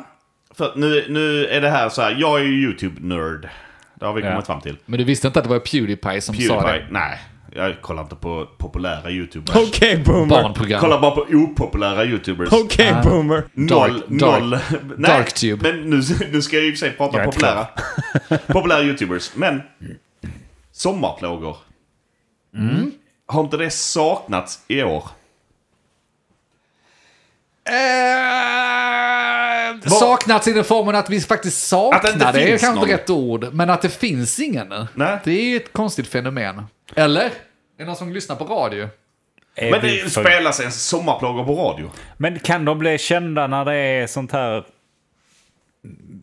För 0.57 0.73
nu, 0.75 1.05
nu 1.09 1.45
är 1.45 1.61
det 1.61 1.69
här 1.69 1.89
så 1.89 2.01
här, 2.01 2.15
jag 2.19 2.39
är 2.39 2.43
ju 2.43 2.51
YouTube-nörd. 2.63 3.49
Det 3.95 4.05
har 4.05 4.13
vi 4.13 4.21
Ja. 4.21 4.29
kommit 4.31 4.45
fram 4.45 4.61
till. 4.61 4.77
Men 4.85 4.97
du 4.97 5.03
visste 5.03 5.27
inte 5.27 5.39
att 5.39 5.45
det 5.45 5.49
var 5.49 5.59
Pewdiepie 5.59 6.21
som 6.21 6.35
sa 6.35 6.61
Pewdiepie, 6.61 6.79
det? 6.79 6.85
nej. 6.89 7.19
Jag 7.56 7.82
kollar 7.82 8.04
inte 8.04 8.16
på 8.16 8.47
populära 8.58 9.12
YouTubers. 9.12 9.56
Okay, 9.68 9.97
boomer. 9.97 10.28
Barnprogram. 10.28 10.82
Kollar 10.82 11.01
bara 11.01 11.12
på 11.12 11.22
opopulära 11.22 12.06
YouTubers. 12.06 12.54
Okay, 12.54 12.93
boomer. 13.04 13.43
Noll, 13.54 13.99
Dark- 13.99 14.04
noll. 14.10 14.49
Nej, 14.97 15.12
Darktube. 15.12 15.72
Men 15.72 15.89
nu, 15.89 16.01
nu 16.32 16.41
ska 16.41 16.56
jag 16.56 16.66
i 16.66 16.70
och 16.70 16.74
för 16.74 16.80
sig 16.80 16.91
prata 16.97 17.18
Jag 17.18 17.28
är 17.28 17.32
populära. 17.32 17.68
populära 18.47 18.82
YouTubers. 18.84 19.32
Men 19.36 19.62
sommarplågor. 20.72 21.58
Mm. 22.56 22.91
Har 23.26 23.41
inte 23.41 23.58
det 23.58 23.70
saknats 23.70 24.60
i 24.68 24.84
år? 24.84 25.04
Eh, 27.66 27.74
saknats 29.89 30.47
i 30.47 30.54
den 30.54 30.64
formen 30.64 30.95
att 30.95 31.10
vi 31.10 31.22
faktiskt 31.22 31.74
Att 31.74 32.01
det 32.01 32.08
saknar 32.12 32.34
det, 32.34 32.54
är 32.54 32.58
kanske 32.58 32.82
inte 32.82 32.93
rätt 32.93 33.10
ord. 33.10 33.49
Men 33.54 33.70
att 33.70 33.82
det 33.82 33.89
finns 33.89 34.39
ingen. 34.39 34.74
Nej. 34.93 35.20
Det 35.24 35.32
är 35.32 35.43
ju 35.43 35.58
ett 35.58 35.74
konstigt 35.74 36.08
fenomen. 36.08 36.62
Eller? 36.95 37.25
Är 37.25 37.31
det 37.77 37.86
någon 37.86 37.95
som 37.95 38.13
lyssnar 38.13 38.36
på 38.36 38.45
radio? 38.45 38.89
Är 39.55 39.71
Men 39.71 39.81
det 39.81 40.11
för- 40.11 40.21
spelas 40.23 40.59
en 40.59 40.71
sommarplågor 40.71 41.43
på 41.45 41.55
radio. 41.55 41.91
Men 42.17 42.39
kan 42.39 42.65
de 42.65 42.79
bli 42.79 42.97
kända 42.97 43.47
när 43.47 43.65
det 43.65 43.73
är 43.75 44.07
sånt 44.07 44.31
här 44.31 44.63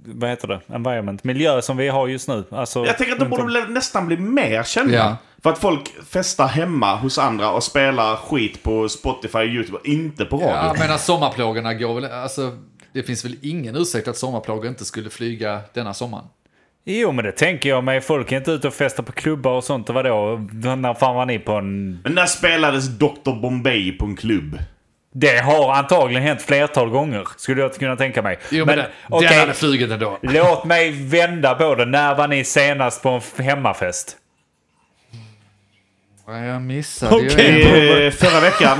vad 0.04 0.30
heter 0.30 0.48
det, 0.48 0.60
environment, 0.74 1.24
miljö 1.24 1.62
som 1.62 1.76
vi 1.76 1.88
har 1.88 2.08
just 2.08 2.28
nu. 2.28 2.44
Alltså, 2.50 2.84
Jag 2.86 2.98
tänker 2.98 3.12
att 3.12 3.18
de 3.18 3.30
borde 3.30 3.62
om. 3.62 3.74
nästan 3.74 4.06
bli 4.06 4.16
mer 4.16 4.62
kända. 4.62 4.94
Ja. 4.94 5.16
För 5.42 5.50
att 5.50 5.58
folk 5.58 6.04
festar 6.08 6.46
hemma 6.48 6.96
hos 6.96 7.18
andra 7.18 7.50
och 7.50 7.62
spelar 7.64 8.16
skit 8.16 8.62
på 8.62 8.88
Spotify 8.88 9.38
och 9.38 9.44
YouTube 9.44 9.78
och 9.78 9.86
inte 9.86 10.24
på 10.24 10.36
radio. 10.36 10.48
Ja, 10.54 10.74
men 10.78 10.98
sommarplågorna 10.98 11.74
går 11.74 11.94
väl... 11.94 12.04
Alltså, 12.04 12.58
det 12.92 13.02
finns 13.02 13.24
väl 13.24 13.36
ingen 13.42 13.76
ursäkt 13.76 14.08
att 14.08 14.16
sommarplågor 14.16 14.66
inte 14.66 14.84
skulle 14.84 15.10
flyga 15.10 15.60
denna 15.72 15.94
sommaren? 15.94 16.24
Jo, 16.92 17.12
men 17.12 17.24
det 17.24 17.32
tänker 17.32 17.68
jag 17.68 17.84
mig. 17.84 18.00
Folk 18.00 18.32
är 18.32 18.36
inte 18.36 18.50
ute 18.50 18.68
och 18.68 18.74
festar 18.74 19.02
på 19.02 19.12
klubbar 19.12 19.52
och 19.52 19.64
sånt. 19.64 19.88
Och 19.88 19.94
vadå? 19.94 20.40
När 20.76 20.94
fan 20.94 21.14
var 21.14 21.26
ni 21.26 21.38
på 21.38 21.52
en... 21.52 22.00
Men 22.04 22.14
när 22.14 22.26
spelades 22.26 22.98
Dr. 22.98 23.40
Bombay 23.42 23.92
på 23.92 24.04
en 24.04 24.16
klubb? 24.16 24.58
Det 25.12 25.38
har 25.38 25.72
antagligen 25.74 26.22
hänt 26.22 26.42
flertal 26.42 26.90
gånger, 26.90 27.28
skulle 27.36 27.60
jag 27.60 27.74
kunna 27.74 27.96
tänka 27.96 28.22
mig. 28.22 28.38
Jo, 28.50 28.64
men, 28.66 28.78
den, 28.78 28.86
okej, 29.08 29.28
den 29.28 29.38
hade 29.40 29.54
flugit 29.54 29.90
ändå. 29.90 30.18
låt 30.22 30.64
mig 30.64 30.90
vända 30.90 31.54
på 31.54 31.74
det. 31.74 31.84
När 31.84 32.14
var 32.14 32.28
ni 32.28 32.44
senast 32.44 33.02
på 33.02 33.08
en 33.36 33.44
hemmafest? 33.44 34.16
Ja, 36.26 36.38
Jag 36.38 36.62
missade 36.62 37.22
ju 37.22 37.28
Okej. 37.30 37.96
en. 37.98 38.06
Eh, 38.06 38.10
förra 38.10 38.40
veckan 38.40 38.78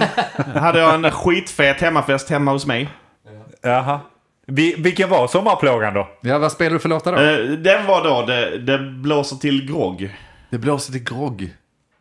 hade 0.55 0.79
jag 0.79 0.95
en 0.95 1.11
skitfet 1.11 1.81
hemmafest 1.81 2.31
hemma 2.31 2.53
hos 2.53 2.67
mig. 2.67 2.89
Jaha. 3.63 4.01
Vi, 4.51 4.75
vilken 4.79 5.09
var 5.09 5.27
sommarplågan 5.29 5.95
då? 5.95 6.09
Ja, 6.21 6.39
vad 6.39 6.53
spelar 6.53 6.71
du 6.71 6.79
för 6.79 6.89
låtar 6.89 7.13
då? 7.13 7.19
Eh, 7.19 7.59
den 7.59 7.87
var 7.87 8.05
då 8.05 8.27
det, 8.27 8.59
det 8.59 8.79
blåser 8.79 9.37
till 9.37 9.67
grogg. 9.71 10.17
Det 10.51 10.59
blåser 10.59 10.93
till 10.93 11.05
grogg. 11.05 11.51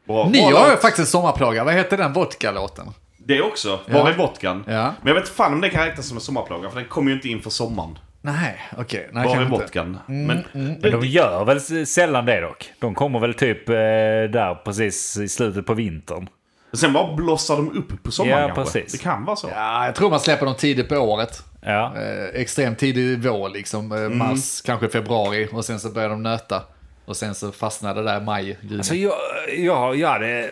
Bra, 0.08 0.28
Ni 0.32 0.42
har 0.52 0.70
ju 0.70 0.76
faktiskt 0.78 1.00
en 1.00 1.06
sommarplåga. 1.06 1.64
Vad 1.64 1.74
heter 1.74 1.98
den 1.98 2.14
vodka-låten? 2.14 2.86
Det 3.18 3.42
också. 3.42 3.70
Var 3.70 4.00
Ja. 4.00 4.10
är 4.10 4.14
vodkan? 4.18 4.64
Ja. 4.68 4.94
Men 5.02 5.14
jag 5.14 5.22
vet 5.22 5.30
fan 5.30 5.54
om 5.54 5.62
det 5.62 5.70
kan 5.70 5.86
räknas 5.86 6.08
som 6.08 6.18
en 6.18 6.22
sommarplåga 6.22 6.70
för 6.70 6.80
den 6.80 6.90
kommer 6.90 7.10
ju 7.12 7.16
inte 7.16 7.30
in 7.30 7.42
för 7.42 7.50
sommaren. 7.50 7.98
Nej, 8.22 8.58
okej. 8.78 9.10
Nej, 9.14 9.28
Var 9.28 9.38
är 9.38 9.46
vodkan? 9.46 10.00
Mm, 10.10 10.26
Men, 10.54 10.78
Men 10.82 10.92
de 10.92 11.08
gör 11.08 11.46
väl 11.46 11.86
sällan 11.88 12.26
det 12.26 12.42
dock? 12.42 12.72
De 12.80 12.96
kommer 12.96 13.20
väl 13.20 13.34
typ 13.34 13.70
eh, 13.70 13.74
där 13.76 14.56
precis 14.66 15.18
i 15.18 15.28
slutet 15.30 15.66
på 15.66 15.74
vintern. 15.74 16.28
sen 16.74 16.94
bara 16.94 17.14
blossar 17.16 17.56
de 17.56 17.78
upp 17.78 18.04
på 18.04 18.12
sommaren 18.12 18.50
Ja, 18.50 18.56
kanske. 18.56 18.80
precis. 18.80 18.92
Det 19.00 19.04
kan 19.04 19.26
vara 19.26 19.36
så. 19.36 19.50
Ja, 19.56 19.86
jag 19.86 19.96
tror 19.96 20.10
man 20.10 20.20
släpper 20.20 20.46
dem 20.46 20.56
tidigt 20.56 20.90
på 20.90 20.96
året. 20.96 21.44
Ja. 21.62 21.94
Eh, 21.98 22.42
extremt 22.42 22.80
tidig 22.80 23.24
vår, 23.24 23.50
liksom. 23.50 23.92
Eh, 23.92 24.10
mars, 24.10 24.62
kanske 24.62 24.90
februari. 24.90 25.48
Och 25.52 25.66
sen 25.66 25.80
så 25.80 25.90
börjar 25.90 26.10
de 26.10 26.24
nöta. 26.24 26.64
Och 27.06 27.18
sen 27.18 27.36
så 27.36 27.52
fastnar 27.52 27.96
det 27.96 28.04
där 28.04 28.22
maj, 28.22 28.58
juni. 28.62 28.78
Alltså 28.78 28.96
jag, 28.96 29.14
jag, 29.58 29.96
jag, 29.96 30.22
det, 30.22 30.52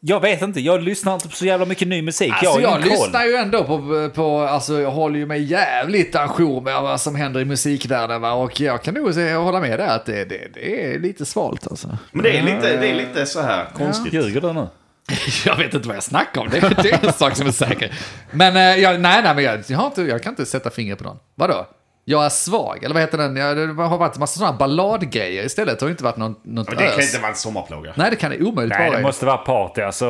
jag 0.00 0.20
vet 0.20 0.42
inte, 0.42 0.60
jag 0.60 0.82
lyssnar 0.82 1.14
inte 1.14 1.28
på 1.28 1.34
så 1.34 1.46
jävla 1.46 1.66
mycket 1.66 1.88
ny 1.88 2.02
musik. 2.02 2.32
Alltså 2.32 2.60
jag 2.60 2.72
jag 2.80 2.84
lyssnar 2.84 3.24
ju 3.24 3.34
ändå 3.34 3.64
på, 3.64 4.10
på, 4.14 4.40
alltså 4.40 4.80
jag 4.80 4.90
håller 4.90 5.18
ju 5.18 5.26
mig 5.26 5.42
jävligt 5.42 6.16
ajour 6.16 6.60
med 6.60 6.82
vad 6.82 7.00
som 7.00 7.14
händer 7.14 7.40
i 7.40 7.44
musikvärlden 7.44 8.20
va? 8.20 8.32
och 8.32 8.60
jag 8.60 8.82
kan 8.82 8.94
nog 8.94 9.14
säga, 9.14 9.38
hålla 9.38 9.60
med 9.60 9.78
där 9.78 9.96
att 9.96 10.06
det, 10.06 10.24
det, 10.24 10.54
det 10.54 10.94
är 10.94 10.98
lite 10.98 11.26
svalt 11.26 11.66
alltså. 11.66 11.98
Men 12.12 12.22
det 12.22 12.38
är 12.38 12.42
lite, 12.42 12.76
det 12.76 12.88
är 12.88 12.94
lite 12.94 13.26
så 13.26 13.40
här 13.40 13.66
konstigt. 13.76 14.12
Ljuger 14.12 14.40
du 14.40 14.52
nu? 14.52 14.66
Jag 15.46 15.56
vet 15.56 15.74
inte 15.74 15.88
vad 15.88 15.96
jag 15.96 16.02
snackar 16.02 16.40
om, 16.40 16.48
det, 16.48 16.60
det 16.82 16.90
är 16.90 17.06
en 17.06 17.12
sak 17.12 17.36
som 17.36 17.46
är 17.46 17.50
säker. 17.50 17.92
Men 18.30 18.56
eh, 18.56 18.62
jag, 18.82 19.00
nej, 19.00 19.22
nej, 19.22 19.34
men 19.34 19.44
jag, 19.44 19.60
jag, 19.66 19.78
har 19.78 19.86
inte, 19.86 20.02
jag 20.02 20.22
kan 20.22 20.32
inte 20.32 20.46
sätta 20.46 20.70
fingret 20.70 20.98
på 20.98 21.04
någon. 21.04 21.18
Vadå? 21.34 21.66
Jag 22.04 22.24
är 22.24 22.28
svag, 22.28 22.84
eller 22.84 22.94
vad 22.94 23.02
heter 23.02 23.18
den? 23.18 23.36
Jag, 23.36 23.56
det 23.56 23.82
har 23.82 23.98
varit 23.98 24.14
en 24.14 24.20
massa 24.20 24.38
sådana 24.38 24.56
balladgrejer 24.58 25.44
istället, 25.44 25.78
det 25.78 25.84
har 25.86 25.90
inte 25.90 26.04
varit 26.04 26.16
någon, 26.16 26.34
något 26.44 26.68
Men 26.68 26.76
det 26.76 26.86
kan 26.86 26.98
ös. 26.98 27.06
inte 27.14 27.22
vara 27.22 27.30
en 27.30 27.36
sommarplåga. 27.36 27.92
Nej, 27.96 28.10
det 28.10 28.16
kan 28.16 28.30
det 28.30 28.42
omöjligt 28.42 28.78
Nej, 28.78 28.88
vara. 28.88 28.98
det 28.98 29.02
måste 29.02 29.26
vara 29.26 29.36
party. 29.36 29.80
Alltså, 29.82 30.06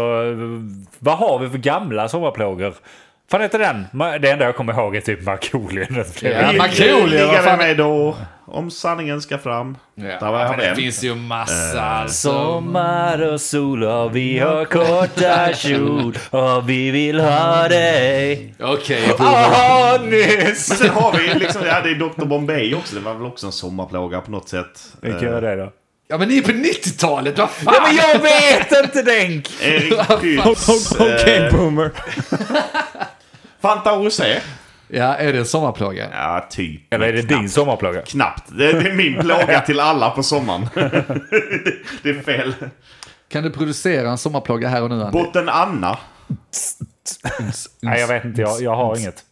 vad 0.98 1.18
har 1.18 1.38
vi 1.38 1.50
för 1.50 1.58
gamla 1.58 2.08
sommarplågor? 2.08 2.74
Fan 3.30 3.40
heter 3.40 3.58
den? 3.58 3.86
Det 4.20 4.30
enda 4.30 4.44
jag 4.44 4.56
kommer 4.56 4.72
ihåg 4.72 4.96
är 4.96 5.00
typ 5.00 5.22
Markoolio. 5.24 5.86
Ja, 6.22 6.52
Markoolio, 6.52 7.26
vad 7.26 7.44
fan- 7.44 7.58
med 7.58 7.76
då, 7.76 8.16
om 8.46 8.70
sanningen 8.70 9.20
ska 9.22 9.38
fram. 9.38 9.76
Där 9.94 10.30
var 10.32 10.40
jag 10.40 10.58
det 10.58 10.74
finns 10.74 11.04
ju 11.04 11.14
massa. 11.14 11.80
alltså. 11.82 12.28
Sommar 12.32 13.20
och 13.32 13.40
sol 13.40 13.84
och 13.84 14.16
vi 14.16 14.38
har 14.38 14.64
korta 14.64 15.52
kjol 15.54 16.18
och 16.30 16.68
vi 16.70 16.90
vill 16.90 17.20
ha 17.20 17.68
dig. 17.68 18.54
Okej, 18.60 19.12
Ah, 19.18 19.98
Men 20.00 20.10
nyss! 20.10 20.66
sen 20.66 20.88
har 20.90 21.12
vi 21.18 21.38
liksom, 21.38 21.62
ja 21.66 21.80
det 21.80 21.90
är 21.90 21.94
Dr. 21.94 22.24
Bombay 22.24 22.74
också. 22.74 22.94
Det 22.94 23.00
var 23.00 23.14
väl 23.14 23.26
också 23.26 23.46
en 23.46 23.52
sommarplåga 23.52 24.20
på 24.20 24.30
något 24.30 24.48
sätt. 24.48 24.80
Vilka 25.00 25.28
är 25.36 25.40
det 25.40 25.56
då? 25.56 25.72
Ja 26.08 26.18
men 26.18 26.28
ni 26.28 26.38
är 26.38 26.42
på 26.42 26.50
90-talet, 26.52 27.38
vad 27.38 27.50
fan! 27.50 27.74
Ja, 27.76 27.82
men 27.86 27.96
jag 27.96 28.18
vet 28.18 28.84
inte 28.84 29.02
Denk! 29.02 29.48
Erik 29.62 29.98
Prytz. 30.20 30.92
Okay, 31.00 31.36
eh, 31.36 31.52
boomer. 31.52 31.90
Fanta 33.62 33.90
Rosé. 33.96 34.40
Ja, 34.88 35.14
är 35.14 35.32
det 35.32 35.38
en 35.38 35.46
sommarplåga? 35.46 36.08
Ja, 36.12 36.46
typ. 36.50 36.94
Eller 36.94 37.06
är 37.08 37.12
det 37.12 37.22
din 37.22 37.50
sommarplåga? 37.50 38.02
Knappt. 38.02 38.42
Det 38.48 38.72
det 38.72 38.88
är 38.88 38.94
min 38.94 39.14
plåga 39.20 39.60
till 39.66 39.80
alla 39.80 40.10
på 40.10 40.22
sommaren. 40.22 40.68
Det- 40.74 40.90
det 42.02 42.10
är 42.10 42.22
fel. 42.22 42.54
Kan 43.28 43.42
du 43.42 43.50
producera 43.50 44.10
en 44.10 44.18
sommarplåga 44.18 44.68
här 44.68 44.82
och 44.82 44.90
nu 44.90 45.02
Andy? 45.02 45.12
Botten 45.12 45.48
Anna. 45.48 45.98
Nej, 47.80 48.00
jag 48.00 48.08
vet 48.08 48.24
inte. 48.24 48.40
Jag, 48.40 48.62
jag 48.62 48.76
har 48.76 48.96
inget. 48.98 49.24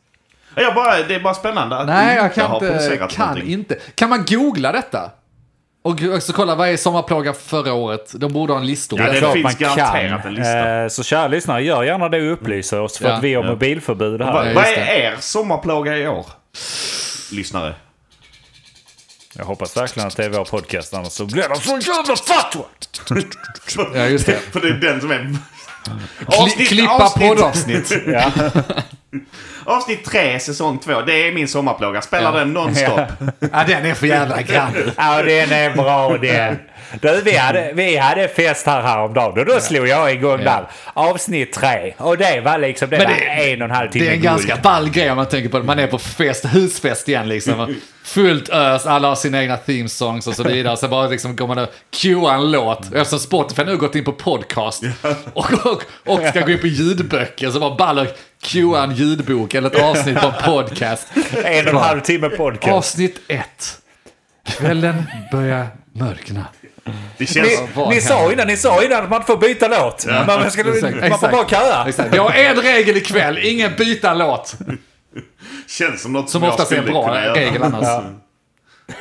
Jag 0.54 0.74
bara, 0.74 1.02
det 1.08 1.14
är 1.14 1.20
bara 1.20 1.34
spännande 1.34 1.76
att 1.76 1.86
Nej, 1.86 2.16
jag 2.16 2.34
kan 2.34 2.54
inte. 2.54 3.06
Kan 3.10 3.42
inte. 3.42 3.74
Kan 3.94 4.10
man 4.10 4.24
googla 4.28 4.72
detta? 4.72 5.10
Och 5.82 6.02
också 6.14 6.32
kolla, 6.32 6.54
vad 6.54 6.68
är 6.68 6.76
sommarplåga 6.76 7.32
förra 7.32 7.72
året? 7.72 8.12
De 8.14 8.32
borde 8.32 8.52
ha 8.52 8.60
en 8.60 8.66
listor. 8.66 9.00
Ja, 9.00 9.12
det 9.12 9.20
tror- 9.20 9.32
finns 9.32 9.56
garanterat 9.58 10.24
en 10.24 10.34
lista. 10.34 10.82
Eh, 10.82 10.88
Så 10.88 11.02
kära 11.02 11.28
lyssnare, 11.28 11.62
gör 11.62 11.82
gärna 11.82 12.08
det 12.08 12.26
och 12.26 12.32
upplyser 12.32 12.80
oss 12.80 12.98
för 12.98 13.08
Ja. 13.08 13.14
att 13.14 13.22
vi 13.24 13.34
har 13.34 13.44
Ja. 13.44 13.50
mobilförbud 13.50 14.22
här. 14.22 14.32
Vad 14.32 14.48
Ja, 14.50 14.54
vad 14.54 14.64
är 14.64 14.76
det. 14.76 14.98
er 15.02 15.16
sommarplåga 15.20 15.96
i 15.98 16.08
år? 16.08 16.26
Lyssnare. 17.32 17.74
Jag 19.36 19.44
hoppas 19.44 19.76
verkligen 19.76 20.06
att 20.08 20.16
det 20.16 20.24
är 20.24 20.28
vår 20.30 20.44
podcast, 20.44 20.94
annars 20.94 21.12
så 21.12 21.26
blir 21.26 21.48
det 21.48 21.60
så 21.60 21.70
jävla 21.90 22.16
fatwa! 22.16 22.64
Ja, 23.94 24.06
just 24.06 24.26
det. 24.26 24.32
För 24.52 24.60
det 24.60 24.68
är 24.68 24.72
den 24.92 25.00
som 25.00 25.10
är... 25.10 25.36
Kli, 26.56 26.66
klippa 26.66 26.92
avsnitt, 26.92 27.28
poddavsnitt. 27.28 27.92
Ja. 28.06 28.30
avsnitt 29.64 30.04
3, 30.04 30.40
säsong 30.40 30.78
2. 30.78 31.00
Det 31.00 31.28
är 31.28 31.32
min 31.32 31.48
sommarplåga. 31.48 32.02
Spela 32.02 32.22
Ja. 32.24 32.30
den 32.38 32.52
nonstop. 32.52 33.00
Ja, 33.52 33.64
den 33.66 33.86
är 33.86 33.94
för 33.94 34.06
jävla 34.06 34.42
grann. 34.42 34.72
ja, 34.96 35.22
den 35.22 35.52
är 35.52 35.74
bra 35.74 36.18
den. 36.18 36.58
Du, 37.00 37.20
vi, 37.24 37.36
hade, 37.36 37.70
vi 37.74 37.96
hade 37.96 38.28
fest 38.28 38.66
här 38.66 38.82
häromdagen 38.82 39.38
och 39.38 39.44
då 39.46 39.60
slog 39.60 39.88
jag 39.88 40.12
igång 40.12 40.38
Ja. 40.40 40.44
där. 40.50 40.66
Avsnitt 40.94 41.52
tre. 41.52 41.94
Och 41.98 42.18
det 42.18 42.40
var 42.40 42.58
liksom, 42.58 42.90
det, 42.90 42.98
Men 42.98 43.06
var 43.06 43.14
det- 43.14 43.52
en 43.52 43.62
och 43.62 43.68
en 43.68 43.74
halv 43.74 43.90
timme 43.90 44.04
Det 44.04 44.10
är 44.10 44.14
en 44.14 44.20
guld. 44.20 44.24
ganska 44.30 44.56
ball 44.56 44.90
grej 44.90 45.10
om 45.10 45.16
man 45.16 45.26
tänker 45.28 45.48
på 45.48 45.58
det. 45.58 45.64
Man 45.64 45.78
är 45.78 45.86
på 45.86 45.98
fest, 45.98 46.44
husfest 46.44 47.08
igen 47.08 47.28
liksom. 47.28 47.74
Fullt 48.04 48.48
ös, 48.48 48.86
alla 48.86 49.08
har 49.08 49.14
sina 49.14 49.42
egna 49.42 49.56
theme 49.56 49.88
songs 49.88 50.26
och 50.26 50.34
så 50.34 50.42
vidare. 50.48 50.76
Så 50.76 50.88
bara 50.88 51.06
liksom 51.06 51.36
går 51.36 51.46
man 51.46 51.58
och 51.58 51.68
cuear 52.02 52.34
en 52.34 52.50
låt. 52.50 52.94
Eftersom 52.94 53.18
Spotify 53.18 53.64
nu 53.64 53.76
gått 53.76 53.94
in 53.94 54.04
på 54.04 54.12
podcast 54.12 54.82
och, 55.34 55.66
och, 55.66 55.82
och 56.06 56.20
ska 56.28 56.40
gå 56.40 56.50
in 56.52 56.58
på 56.60 56.66
ljudböcker 56.66 57.50
så 57.50 57.60
bara 57.60 57.74
ballar 57.74 58.08
cuea 58.42 58.82
en 58.82 58.94
ljudbok 58.94 59.54
eller 59.54 59.66
ett 59.76 59.82
avsnitt 59.82 60.20
på 60.20 60.26
en 60.26 60.32
podcast. 60.44 61.06
En 61.44 61.66
och 61.68 61.72
en 61.74 61.76
halv 61.78 62.00
timme 62.00 62.28
podcast. 62.28 62.72
Avsnitt 62.74 63.20
ett. 63.28 63.78
Kvällen 64.48 65.02
börjar 65.32 65.66
mörkna. 65.92 66.44
Det 67.18 67.26
känns... 67.26 67.48
Ni, 67.76 67.88
ni, 67.88 68.00
sa 68.00 68.32
innan, 68.32 68.46
ni 68.46 68.56
sa 68.56 68.84
innan 68.84 69.04
att 69.04 69.10
man 69.10 69.16
inte 69.20 69.32
får 69.32 69.36
byta 69.36 69.68
låt. 69.68 70.06
Man, 70.06 70.26
man, 70.26 70.50
ska, 70.50 70.74
Exakt, 70.74 71.08
man 71.10 71.18
får 71.18 71.28
bara 71.28 71.48
köa. 71.48 71.88
Exakt. 71.88 72.14
Vi 72.14 72.18
har 72.18 72.32
en 72.32 72.56
regel 72.56 72.96
ikväll, 72.96 73.38
ingen 73.38 73.72
byta 73.78 74.14
låt. 74.14 74.56
känns 75.68 76.02
som 76.02 76.12
något 76.12 76.30
Som 76.30 76.42
jag 76.42 76.50
oftast 76.50 76.72
är 76.72 76.76
en 76.76 76.84
bra 76.84 77.34
regel 77.34 77.62
annars. 77.62 78.04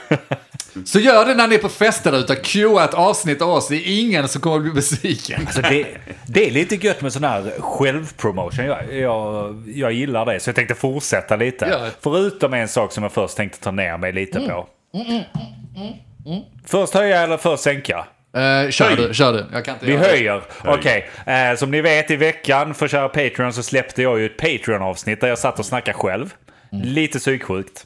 Så 0.85 0.99
gör 0.99 1.25
det 1.25 1.33
när 1.33 1.47
ni 1.47 1.55
är 1.55 1.59
på 1.59 1.69
fester 1.69 2.17
ute. 2.19 2.35
Cuea 2.35 2.83
ett 2.83 2.93
avsnitt 2.93 3.41
av 3.41 3.49
oss. 3.49 3.67
Det 3.67 3.75
är 3.75 3.99
ingen 3.99 4.27
som 4.27 4.41
kommer 4.41 4.55
att 4.57 4.63
bli 4.63 4.71
besviken. 4.71 5.41
Alltså 5.45 5.61
det, 5.61 5.87
det 6.27 6.47
är 6.47 6.51
lite 6.51 6.75
gött 6.75 7.01
med 7.01 7.13
sån 7.13 7.23
här 7.23 7.51
självpromotion. 7.59 8.65
Jag, 8.65 8.93
jag, 8.93 9.63
jag 9.75 9.91
gillar 9.91 10.25
det, 10.25 10.39
så 10.39 10.49
jag 10.49 10.55
tänkte 10.55 10.75
fortsätta 10.75 11.35
lite. 11.35 11.65
Det. 11.65 11.91
Förutom 12.01 12.53
en 12.53 12.67
sak 12.67 12.91
som 12.91 13.03
jag 13.03 13.11
först 13.11 13.37
tänkte 13.37 13.59
ta 13.59 13.71
ner 13.71 13.97
mig 13.97 14.13
lite 14.13 14.39
på. 14.39 14.67
Först 16.65 16.93
höja 16.93 17.21
eller 17.21 17.37
först 17.37 17.63
sänka? 17.63 17.97
Uh, 18.37 18.69
kör 18.71 18.95
du, 18.95 19.13
kör 19.13 19.33
du. 19.33 19.45
Jag 19.53 19.65
kan 19.65 19.73
inte 19.73 19.85
Vi 19.85 19.91
göra 19.91 20.01
det. 20.03 20.07
höjer. 20.09 20.41
Okej, 20.65 21.09
eh, 21.25 21.55
som 21.57 21.71
ni 21.71 21.81
vet 21.81 22.11
i 22.11 22.15
veckan 22.15 22.73
för 22.73 22.87
kära 22.87 23.09
Patreon 23.09 23.53
så 23.53 23.63
släppte 23.63 24.01
jag 24.01 24.19
ju 24.19 24.25
ett 24.25 24.37
Patreon-avsnitt 24.37 25.21
där 25.21 25.27
jag 25.27 25.37
satt 25.39 25.59
och 25.59 25.65
snackade 25.65 25.97
själv. 25.97 26.33
Lite 26.71 27.19
psyksjukt. 27.19 27.83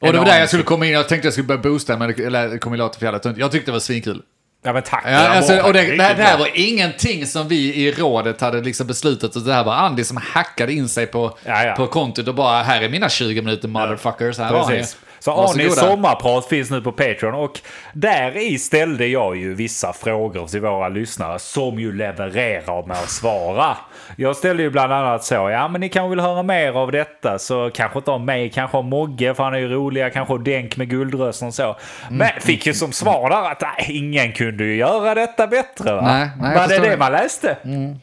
Och 0.00 0.12
det 0.12 0.18
var 0.18 0.24
där 0.24 0.38
jag 0.38 0.48
skulle 0.48 0.62
komma 0.62 0.86
in. 0.86 0.92
Jag 0.92 1.08
tänkte 1.08 1.26
jag 1.26 1.32
skulle 1.32 1.46
börja 1.46 1.60
boosta, 1.60 1.96
men 1.96 2.14
det, 2.16 2.24
eller, 2.24 2.48
det 2.48 2.58
kommer 2.58 2.76
låta 2.76 2.98
för 2.98 3.06
jävla 3.06 3.18
tunt. 3.18 3.38
Jag 3.38 3.52
tyckte 3.52 3.70
det 3.70 3.72
var 3.72 3.80
svinkul. 3.80 4.22
Ja 4.64 4.72
men 4.72 4.82
tack. 4.82 5.04
Ja, 5.06 5.16
alltså, 5.28 5.60
och 5.60 5.72
det, 5.72 5.96
det, 5.96 6.02
här, 6.02 6.14
det 6.14 6.22
här 6.22 6.38
var 6.38 6.48
ingenting 6.54 7.26
som 7.26 7.48
vi 7.48 7.74
i 7.74 7.92
rådet 7.92 8.40
hade 8.40 8.60
liksom 8.60 8.86
beslutat. 8.86 9.36
Och 9.36 9.42
det 9.42 9.54
här 9.54 9.64
var 9.64 9.74
Andy 9.74 10.04
som 10.04 10.16
hackade 10.16 10.72
in 10.72 10.88
sig 10.88 11.06
på, 11.06 11.38
Ja, 11.44 11.64
ja. 11.64 11.74
på 11.74 11.86
kontot 11.86 12.28
och 12.28 12.34
bara 12.34 12.62
här 12.62 12.82
är 12.82 12.88
mina 12.88 13.08
20 13.08 13.42
minuter 13.42 13.68
motherfuckers. 13.68 14.38
Här 14.38 14.52
har 14.54 14.70
ni. 14.70 14.76
Precis. 14.76 14.96
Så. 15.22 15.32
Anis 15.32 15.78
sommarprat 15.78 16.46
finns 16.46 16.70
nu 16.70 16.80
på 16.80 16.92
Patreon 16.92 17.34
och 17.34 17.60
där 17.92 18.36
i 18.36 18.58
ställde 18.58 19.06
jag 19.06 19.36
ju 19.36 19.54
vissa 19.54 19.92
frågor 19.92 20.46
till 20.46 20.60
våra 20.60 20.88
lyssnare 20.88 21.38
som 21.38 21.78
ju 21.78 21.92
levererar 21.92 22.86
med 22.86 22.96
att 22.96 23.10
svara. 23.10 23.76
Jag 24.16 24.36
ställde 24.36 24.62
ju 24.62 24.70
bland 24.70 24.92
annat 24.92 25.24
så, 25.24 25.34
ja 25.34 25.68
men 25.68 25.80
ni 25.80 25.88
kanske 25.88 26.10
vill 26.10 26.20
höra 26.20 26.42
mer 26.42 26.72
av 26.72 26.92
detta 26.92 27.38
så 27.38 27.70
kanske 27.74 27.98
inte 27.98 28.10
om 28.10 28.24
mig, 28.24 28.50
kanske 28.50 28.76
om 28.76 28.86
Mogge 28.86 29.34
för 29.34 29.44
han 29.44 29.54
är 29.54 29.58
ju 29.58 29.68
roligare, 29.68 30.10
kanske 30.10 30.34
om 30.34 30.44
Denk 30.44 30.76
med 30.76 30.90
guldrösten 30.90 31.48
och 31.48 31.54
så. 31.54 31.62
Mm. 31.62 31.76
Men 32.08 32.28
fick 32.40 32.66
ju 32.66 32.74
som 32.74 32.92
svar 32.92 33.30
där 33.30 33.50
att 33.50 33.60
nej, 33.60 33.96
ingen 33.98 34.32
kunde 34.32 34.64
ju 34.64 34.76
göra 34.76 35.14
detta 35.14 35.46
bättre 35.46 35.94
va? 35.94 36.02
Nej, 36.02 36.30
nej, 36.40 36.56
Var 36.56 36.68
det 36.68 36.78
det 36.78 36.96
man 36.96 37.12
läste? 37.12 37.56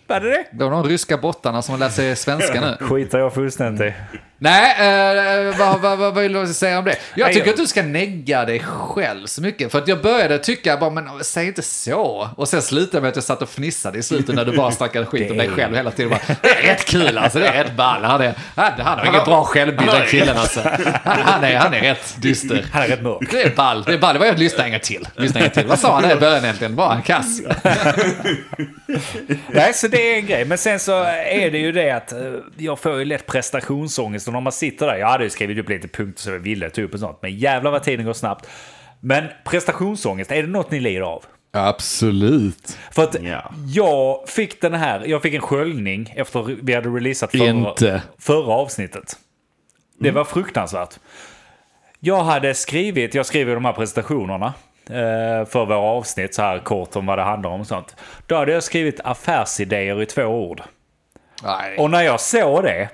Var 0.08 0.20
det 0.20 0.30
det? 0.30 0.46
Det 0.52 0.64
var 0.64 0.72
de 0.72 0.84
ryska 0.84 1.18
bottarna 1.18 1.62
som 1.62 1.80
lärt 1.80 1.92
sig 1.92 2.16
svenska 2.16 2.62
nu. 2.62 2.78
Skiter 2.86 3.20
jag 3.20 3.34
fullständigt 3.34 3.94
i. 3.94 4.20
Nej, 4.42 4.76
eh, 5.50 5.58
vad, 5.58 5.82
vad, 5.82 5.98
vad 5.98 6.16
vill 6.16 6.34
du 6.34 6.48
säga 6.48 6.80
om 6.80 6.86
det? 6.86 6.96
Jag 7.16 7.34
tycker 7.34 7.50
att 7.50 7.58
du 7.58 7.68
ska 7.68 7.82
negga 7.82 8.46
dig 8.46 8.60
själv 8.60 9.26
så 9.26 9.42
mycket. 9.42 9.72
För 9.72 9.80
att 9.80 9.88
jag 9.88 10.02
började 10.02 10.38
tycka 10.38 10.78
bara, 10.78 10.90
men 10.90 11.24
säg 11.24 11.48
inte 11.48 11.62
så. 11.62 12.30
Och 12.36 12.48
sen 12.48 12.62
slutade 12.62 13.02
med 13.02 13.10
att 13.10 13.16
jag 13.16 13.24
satt 13.24 13.42
och 13.42 13.50
fnissade 13.50 13.98
i 13.98 14.04
slutet 14.04 14.36
när 14.36 14.46
du 14.46 14.58
bara 14.58 14.72
snackade 14.72 15.06
skit 15.06 15.32
om 15.32 15.38
dig 15.38 15.50
själv 15.50 15.76
hela 15.76 15.92
tiden. 15.92 16.10
Bara, 16.10 16.36
det 16.42 16.50
är 16.50 16.62
rätt 16.62 16.86
kul 16.86 17.18
alltså, 17.18 17.40
det 17.40 17.48
är 17.48 17.64
rätt 17.64 17.76
ball. 17.76 18.04
Han, 18.04 18.22
är, 18.22 18.34
han, 18.56 18.72
han 18.78 19.00
har 19.00 19.06
ingen 19.06 19.24
bra 19.26 19.44
självbild 19.44 19.92
den 19.92 20.08
killen 20.08 20.38
alltså. 20.38 20.62
Han, 21.04 21.22
han, 21.22 21.44
är, 21.44 21.58
han 21.58 21.74
är 21.74 21.82
rätt 21.82 22.16
dyster. 22.22 22.66
Han 22.74 22.84
är 22.84 22.88
rätt 22.88 23.02
mörk. 23.02 23.32
Det 23.32 23.42
är 23.42 23.56
ball, 23.56 23.84
det 23.84 23.94
är 23.94 23.98
ball. 23.98 24.14
Det 24.14 24.20
var 24.20 24.26
jag 24.26 24.40
lyssna 24.40 24.66
en 24.66 24.72
gång 24.72 24.80
till. 24.80 25.08
Lyssna 25.16 25.40
en 25.40 25.52
till. 25.52 25.68
Vad 25.68 25.80
sa 25.80 25.94
han 25.94 26.04
där 26.04 26.18
i 26.18 26.20
början 26.20 26.44
egentligen? 26.44 26.76
Bara 26.76 26.96
en 26.96 27.02
kass. 27.02 27.42
Nej, 29.48 29.74
så 29.74 29.88
det 29.88 30.14
är 30.14 30.16
en 30.16 30.26
grej. 30.26 30.46
Men 30.46 30.58
sen 30.58 30.80
så 30.80 31.04
är 31.04 31.52
det 31.52 31.58
ju 31.58 31.72
det 31.72 31.92
att 31.92 32.12
eh, 32.12 32.20
jag 32.58 32.80
får 32.80 33.00
ju 33.00 33.06
lätt 33.06 33.26
prestationsångest. 33.26 34.29
Och 34.30 34.34
när 34.34 34.42
man 34.42 34.52
sitter 34.54 34.88
där, 34.88 34.96
jag 34.96 35.08
hade 35.08 35.24
ju 35.24 35.30
skrivit 35.30 35.58
upp 35.58 35.70
lite 35.70 35.88
punkter 35.88 36.22
så 36.22 36.30
jag 36.30 36.40
ville 36.40 36.70
ta 36.70 36.82
upp 36.82 36.94
och 36.94 37.00
sånt. 37.00 37.18
Men 37.22 37.36
jävlar 37.38 37.72
vad 37.72 37.84
tiden 37.84 38.06
går 38.06 38.14
snabbt. 38.14 38.48
Men 39.00 39.24
prestationsångest, 39.46 40.32
är 40.32 40.42
det 40.44 40.50
något 40.50 40.72
ni 40.72 40.80
lider 40.80 41.02
av? 41.02 41.24
Absolut. 41.54 42.78
För 42.92 43.04
att 43.04 43.16
Ja. 43.24 43.52
jag 43.68 44.30
fick 44.30 44.62
den 44.62 44.74
här, 44.74 45.04
jag 45.06 45.22
fick 45.22 45.34
en 45.34 45.42
sköljning 45.42 46.14
efter 46.16 46.58
vi 46.62 46.74
hade 46.74 46.90
releasat 46.90 47.32
förra, 47.32 47.44
Inte. 47.50 48.02
förra 48.20 48.54
avsnittet. 48.54 49.16
Det 50.00 50.12
var 50.12 50.24
fruktansvärt. 50.24 51.00
Jag 52.00 52.24
hade 52.24 52.54
skrivit, 52.54 53.14
jag 53.16 53.26
skriver 53.26 53.54
de 53.54 53.66
här 53.66 53.74
presentationerna 53.74 54.54
eh, 54.90 55.46
för 55.46 55.66
våra 55.66 55.78
avsnitt 55.78 56.36
så 56.36 56.42
här 56.42 56.60
kort 56.60 56.96
om 56.96 57.06
vad 57.06 57.18
det 57.18 57.24
handlar 57.24 57.50
om 57.50 57.62
och 57.62 57.68
sånt. 57.68 57.96
Då 58.28 58.36
hade 58.36 58.52
jag 58.52 58.64
skrivit 58.64 59.00
affärsidéer 59.04 60.02
i 60.02 60.06
två 60.06 60.24
ord. 60.24 60.62
Nej. 61.44 61.78
Och 61.78 61.90
när 61.92 62.02
jag 62.02 62.20
såg 62.20 62.64
det, 62.64 62.90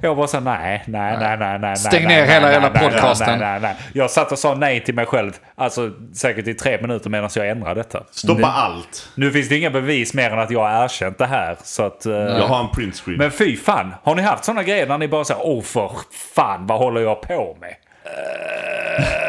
jag 0.00 0.14
var 0.14 0.26
så 0.26 0.40
nej, 0.40 0.84
nej, 0.86 1.16
nej, 1.20 1.36
nej, 1.38 1.58
nej. 1.58 1.76
Stäng 1.76 2.04
nej, 2.04 2.16
ner 2.16 2.26
nej, 2.26 2.34
hela 2.34 2.46
nej, 2.46 2.52
jävla 2.54 2.68
nej, 2.68 2.82
nej, 2.82 2.90
podcasten. 2.90 3.38
Nej, 3.38 3.50
nej, 3.50 3.60
nej. 3.60 3.76
Jag 3.92 4.10
satt 4.10 4.32
och 4.32 4.38
sa 4.38 4.54
nej 4.54 4.84
till 4.84 4.94
mig 4.94 5.06
själv, 5.06 5.32
alltså 5.54 5.90
säkert 6.14 6.46
i 6.46 6.54
tre 6.54 6.78
minuter 6.80 7.10
medan 7.10 7.30
jag 7.34 7.48
ändrade 7.48 7.74
detta. 7.80 8.02
Stoppa 8.10 8.46
allt. 8.46 9.08
Nu 9.14 9.30
finns 9.30 9.48
det 9.48 9.56
inga 9.56 9.70
bevis 9.70 10.14
mer 10.14 10.30
än 10.30 10.38
att 10.38 10.50
jag 10.50 10.60
har 10.60 10.84
erkänt 10.84 11.18
det 11.18 11.26
här. 11.26 11.56
Så 11.64 11.82
att, 11.82 12.06
eh, 12.06 12.12
Jag 12.12 12.46
har 12.48 12.60
en 12.60 12.68
print 12.70 12.96
screen. 12.96 13.18
Men 13.18 13.30
fy 13.30 13.56
fan, 13.56 13.94
har 14.02 14.14
ni 14.14 14.22
haft 14.22 14.44
sådana 14.44 14.62
grejer 14.62 14.86
när 14.86 14.98
ni 14.98 15.08
bara 15.08 15.24
säger 15.24 15.40
åh 15.44 15.62
för 15.62 15.90
fan, 16.34 16.66
vad 16.66 16.78
håller 16.78 17.00
jag 17.00 17.22
på 17.22 17.56
med? 17.60 17.74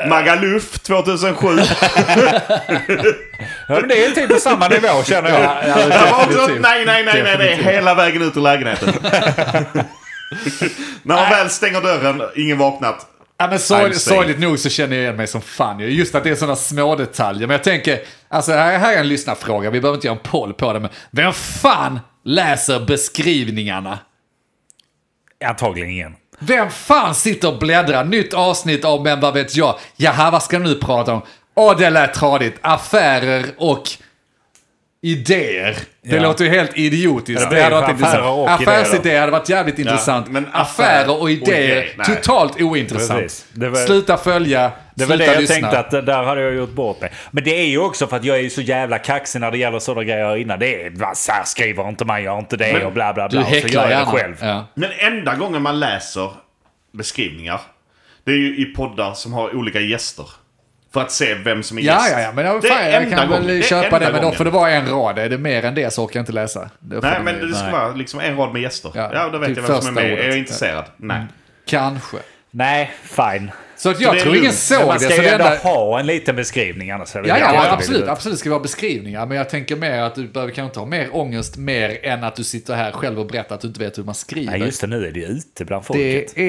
Magaluf 0.10 0.80
2007. 0.80 1.48
Ja, 3.68 3.76
men 3.80 3.88
det 3.88 4.06
är 4.06 4.12
typ 4.12 4.30
på 4.30 4.40
samma 4.40 4.68
nivå 4.68 5.04
känner 5.06 5.30
jag. 5.30 5.58
Också, 6.26 6.48
nej, 6.48 6.86
nej, 6.86 7.04
nej, 7.06 7.24
nej, 7.24 7.38
det 7.38 7.54
är 7.54 7.56
hela 7.56 7.96
vägen 7.96 8.22
ut 8.22 8.38
ur 8.38 8.42
lägenheten. 8.42 8.94
När 11.04 11.16
man 11.16 11.30
väl 11.30 11.50
stänger 11.50 11.82
dörren, 11.82 12.22
ingen 12.36 12.58
vaknat. 12.58 13.08
Ja, 13.38 13.48
men 13.48 13.60
sorgligt 13.60 14.40
nog 14.40 14.60
så 14.60 14.70
känner 14.70 14.96
jag 14.96 15.04
igen 15.04 15.16
mig 15.16 15.28
som 15.28 15.42
fan. 15.42 15.80
ju. 15.80 15.90
Just 15.90 16.16
att 16.16 16.24
det 16.24 16.30
är 16.30 16.36
sådana 16.36 16.56
små 16.56 16.96
detaljer. 16.96 17.48
Men 17.48 17.54
jag 17.54 17.64
tänker, 17.64 18.00
alltså 18.28 18.52
här, 18.52 18.80
här 18.80 18.94
är 18.94 19.00
en 19.00 19.08
lyssnarfråga. 19.08 19.70
Vi 19.70 19.82
behöver 19.82 19.98
inte 19.98 20.08
göra 20.08 20.18
en 20.18 20.24
poll 20.24 20.54
på 20.54 20.74
det. 20.74 20.80
Men 20.80 20.90
vem 21.12 21.34
fan 21.34 22.00
läser 22.26 22.80
beskrivningarna? 22.80 24.00
Antagligen 25.46 25.90
ingen. 25.90 26.16
Vem 26.40 26.70
fan 26.70 27.16
sitter 27.16 27.48
och 27.48 27.60
bläddrar? 27.60 28.04
Nytt 28.04 28.34
avsnitt 28.34 28.86
av 28.86 29.04
Men 29.04 29.20
vad 29.20 29.34
vet 29.34 29.56
jag? 29.56 29.80
Jaha, 29.96 30.32
vad 30.32 30.44
ska 30.44 30.60
du 30.60 30.64
nu 30.64 30.76
prata 30.76 31.14
om? 31.14 31.22
Åh, 31.56 31.78
det 31.78 31.90
lät 31.90 32.14
tradigt. 32.14 32.58
Affärer 32.62 33.46
och 33.58 33.84
idéer. 35.02 35.78
Det 36.02 36.16
Ja. 36.16 36.22
låter 36.22 36.44
ju 36.46 36.50
helt 36.52 36.78
idiotiskt. 36.78 37.42
Ja, 37.44 37.50
det 37.50 37.62
hade 37.64 37.76
varit 37.76 37.84
affärer 37.84 37.94
intressant. 37.98 38.26
och 38.26 38.62
idéer. 38.62 38.80
Affärsidéer 38.80 39.20
hade 39.20 39.32
varit 39.32 39.50
jävligt 39.50 39.80
intressant. 39.80 40.28
men 40.32 40.46
affär 40.52 40.62
affärer 40.62 41.10
och 41.10 41.22
och 41.22 41.32
idéer, 41.32 41.58
idéer, 41.64 41.94
nej. 41.98 42.08
totalt 42.08 42.62
ointressant. 42.62 43.46
Var- 43.54 43.86
Sluta 43.86 44.18
följa, 44.18 44.72
Det 44.96 45.06
var 45.06 45.18
det 45.18 45.26
jag 45.26 45.42
lyssna. 45.42 45.56
tänkte 45.56 45.80
att 45.80 46.06
där 46.06 46.24
hade 46.24 46.42
jag 46.42 46.56
gjort 46.56 46.72
bort 46.74 47.02
mig. 47.02 47.12
Men 47.32 47.44
det 47.44 47.52
är 47.60 47.66
ju 47.68 47.78
också 47.80 48.08
för 48.08 48.16
att 48.18 48.24
jag 48.24 48.38
är 48.38 48.42
ju 48.42 48.50
så 48.50 48.62
jävla 48.62 48.98
kaxig 48.98 49.40
när 49.40 49.52
det 49.52 49.58
gäller 49.58 49.80
sådana 49.80 50.04
grejer 50.04 50.38
innan. 50.38 50.60
Det 50.60 50.84
är 50.84 51.14
så 51.16 51.32
här 51.32 51.44
skriver 51.44 51.90
inte 51.90 52.06
man, 52.06 52.24
gör 52.24 52.40
inte 52.40 52.58
det 52.58 52.74
Men 52.74 52.86
och 52.86 52.92
bla 52.94 53.14
bla 53.14 53.28
Du 53.28 53.38
bla. 53.38 53.46
Så 53.46 53.56
gör 53.56 53.62
häcklar 53.62 53.82
jag 53.82 53.90
det 53.90 53.94
gärna. 53.96 54.12
själv. 54.12 54.36
Ja. 54.42 54.68
Men 54.74 54.90
enda 55.00 55.36
gången 55.36 55.62
man 55.62 55.80
läser 55.80 56.32
beskrivningar, 56.94 57.62
det 58.24 58.32
är 58.32 58.36
ju 58.38 58.58
i 58.58 58.66
poddar 58.66 59.14
som 59.14 59.34
har 59.34 59.56
olika 59.56 59.80
gäster. 59.80 60.26
För 60.94 61.02
att 61.02 61.12
se 61.12 61.34
vem 61.36 61.64
som 61.64 61.78
är 61.78 61.82
Ja, 61.82 61.94
gäst. 61.94 62.10
ja, 62.12 62.20
ja, 62.22 62.32
men 62.36 62.46
ja, 62.46 62.60
Det 62.62 62.68
är 62.68 62.72
fan, 62.72 62.92
jag 62.92 63.10
kan 63.10 63.30
gången. 63.30 63.46
väl 63.48 63.58
Det 63.58 63.64
köpa 63.64 63.86
enda 63.86 64.00
det, 64.00 64.12
men 64.14 64.22
då 64.22 64.32
får 64.32 64.46
det 64.46 64.52
vara 64.52 64.72
en 64.72 64.88
rad. 64.90 65.20
Är 65.20 65.30
det 65.30 65.38
mer 65.38 65.66
än 65.66 65.76
det 65.76 65.94
så 65.94 66.04
orkar 66.04 66.20
jag 66.20 66.22
inte 66.22 66.32
läsa. 66.32 66.70
Det 66.80 67.00
Nej, 67.02 67.20
men 67.24 67.36
ju- 67.40 67.48
det 67.48 67.54
ska 67.54 67.64
Nej. 67.64 67.72
vara 67.72 67.94
liksom 67.96 68.20
en 68.20 68.38
rad 68.38 68.54
med 68.54 68.62
gäster. 68.62 68.92
Ja, 68.96 69.10
Ja, 69.14 69.30
då 69.30 69.38
vet 69.38 69.48
typ 69.50 69.58
jag 69.58 69.64
vem 69.68 69.82
som 69.82 69.98
är 69.98 70.02
med. 70.02 70.12
ordet. 70.14 70.26
Är 70.26 70.30
jag 70.30 70.38
intresserad? 70.38 70.86
Nej. 70.98 71.22
Kanske. 71.66 72.18
Nej, 72.52 72.92
fine. 73.04 73.52
Så 73.78 73.90
att 73.90 74.02
jag 74.02 74.14
det 74.14 74.20
är 74.20 74.24
tror 74.24 74.36
ingen 74.38 74.52
såg 74.54 74.78
Men 74.78 74.88
man 74.88 74.98
det. 74.98 75.04
ska 75.04 75.10
Så 75.16 75.22
ju 75.22 75.28
det 75.28 75.34
ändå 75.34 75.46
enda... 75.46 75.58
ha 75.58 76.00
en 76.00 76.06
liten 76.06 76.36
beskrivning 76.36 76.92
annars 76.92 77.16
är 77.16 77.22
det 77.22 77.28
Ja, 77.30 77.38
ja, 77.40 77.52
ja, 77.54 77.72
absolut. 77.72 78.00
billigt. 78.00 78.10
Absolut 78.10 78.40
ska 78.40 78.50
vara 78.50 78.60
beskrivningar. 78.60 79.26
Men 79.26 79.38
jag 79.38 79.50
tänker 79.50 79.76
mer 79.76 80.02
att 80.02 80.16
du 80.16 80.28
behöver 80.28 80.54
kanske 80.54 80.68
inte 80.70 80.80
ha 80.80 80.86
mer 80.86 81.16
ångest 81.16 81.58
mer 81.58 82.06
än 82.06 82.24
att 82.24 82.36
du 82.36 82.44
sitter 82.44 82.76
här 82.76 82.92
själv 82.92 83.20
och 83.20 83.28
berättar 83.28 83.56
att 83.56 83.62
du 83.62 83.68
inte 83.68 83.80
vet 83.80 83.98
hur 83.98 84.04
man 84.04 84.16
skriver. 84.16 84.52
Nej, 84.52 84.62
just 84.62 84.82
det. 84.82 84.88
Nu 84.88 85.08
är 85.08 85.12
det 85.12 85.20
ju 85.20 85.26
ute 85.26 85.66
bland 85.66 85.86
folket. 85.86 86.32
det 86.36 86.42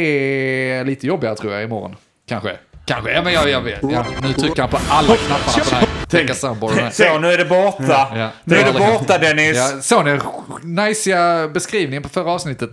är 0.72 0.84
lite 0.84 1.06
jobbigare 1.06 1.36
tror 1.36 1.52
jag 1.52 1.62
imorgon. 1.62 1.96
Kanske. 2.28 2.56
Kanske. 2.84 3.12
Ja, 3.12 3.22
men 3.22 3.32
jag, 3.32 3.48
jag 3.50 3.60
vet. 3.60 3.78
Ja, 3.82 4.04
nu 4.22 4.32
trycker 4.32 4.62
han 4.62 4.70
på 4.70 4.78
alla 4.88 5.16
knapparna 5.16 5.64
på 5.64 5.70
den 5.70 5.78
här 5.78 5.88
Tänka 6.08 6.34
soundboarden. 6.34 6.92
Så, 6.92 7.18
nu 7.18 7.32
är 7.32 7.38
det 7.38 7.44
borta. 7.44 8.08
Ja. 8.16 8.30
Nu 8.44 8.56
är 8.56 8.72
det 8.72 8.78
Ja. 8.80 8.92
borta 8.98 9.18
Dennis. 9.18 9.56
Ja, 9.56 9.80
såg 9.82 10.04
ni 10.04 10.18
najsiga 10.62 11.48
beskrivningen 11.48 12.02
på 12.02 12.08
förra 12.08 12.30
avsnittet? 12.30 12.70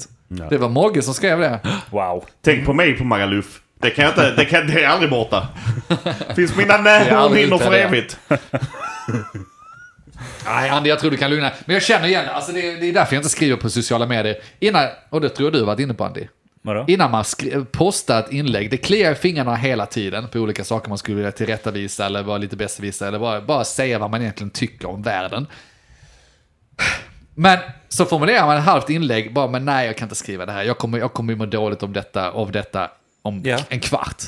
Det 0.50 0.58
var 0.58 0.70
Mogge 0.70 1.02
som 1.02 1.14
skrev 1.14 1.40
det. 1.40 1.60
Wow. 1.90 2.26
Tänk 2.46 2.66
på 2.66 2.74
mig 2.74 2.94
på 2.98 3.04
Magaluf. 3.04 3.62
Det 3.82 3.90
kan 3.90 4.04
jag 4.04 4.12
inte, 4.12 4.32
det, 4.36 4.46
kan, 4.46 4.68
det 4.68 4.84
är 4.84 4.88
aldrig 4.88 5.10
borta. 5.10 5.48
Finns 6.36 6.56
mina 6.56 6.78
ute, 7.36 7.58
för 7.58 7.74
evigt. 7.74 8.20
Nej, 10.46 10.70
Andy, 10.70 10.90
jag 10.90 11.00
tror 11.00 11.12
du 11.12 11.18
kan 11.18 11.30
lugna. 11.30 11.52
Men 11.66 11.74
jag 11.74 11.84
känner 11.84 12.08
igen 12.08 12.26
det. 12.26 12.32
Alltså, 12.34 12.52
det, 12.52 12.68
är- 12.68 12.78
det 12.82 12.90
är 12.90 12.94
därför 12.94 13.16
jag 13.16 13.20
inte 13.20 13.30
skriver 13.30 13.58
på 13.58 13.70
sociala 13.70 14.06
medier. 14.06 14.36
Innan, 14.60 14.88
och 15.10 15.22
det 15.22 15.30
tror 15.30 15.46
jag 15.48 15.54
du 15.54 15.66
varit 15.66 15.80
inne 15.80 15.94
på 15.94 16.04
Andy. 16.06 16.28
Vadå? 16.68 16.86
Innan 16.88 17.12
man 17.12 17.24
postar 17.72 18.20
ett 18.20 18.32
inlägg, 18.32 18.72
det 18.72 18.78
kliar 18.78 19.12
i 19.12 19.16
fingrarna 19.16 19.56
hela 19.56 19.86
tiden 19.86 20.28
på 20.28 20.40
olika 20.40 20.64
saker 20.64 20.90
man 20.90 20.98
skulle 20.98 21.16
vilja 21.18 21.32
tillrättavisa 21.32 22.06
eller 22.06 22.24
vara 22.24 22.38
lite 22.38 22.56
besserwisser 22.56 23.08
eller 23.08 23.20
bara, 23.20 23.42
bara 23.42 23.64
säga 23.64 24.00
vad 24.00 24.12
man 24.12 24.22
egentligen 24.22 24.50
tycker 24.50 24.88
om 24.90 25.02
världen. 25.02 25.48
Men 27.36 27.60
så 27.90 28.06
formulerar 28.06 28.46
man 28.46 28.58
ett 28.58 28.64
halvt 28.64 28.90
inlägg, 28.90 29.34
bara 29.34 29.48
men 29.48 29.66
nej 29.66 29.86
jag 29.88 29.98
kan 29.98 30.06
inte 30.06 30.16
skriva 30.16 30.46
det 30.46 30.52
här, 30.52 30.64
jag 30.64 30.78
kommer, 30.78 30.98
jag 30.98 31.14
kommer 31.14 31.34
ju 31.34 31.38
må 31.40 31.46
dåligt 31.46 31.84
om 31.84 31.94
detta, 31.94 32.32
av 32.32 32.52
detta 32.52 32.92
om 33.22 33.42
Ja. 33.46 33.58
en 33.70 33.80
kvart. 33.80 34.24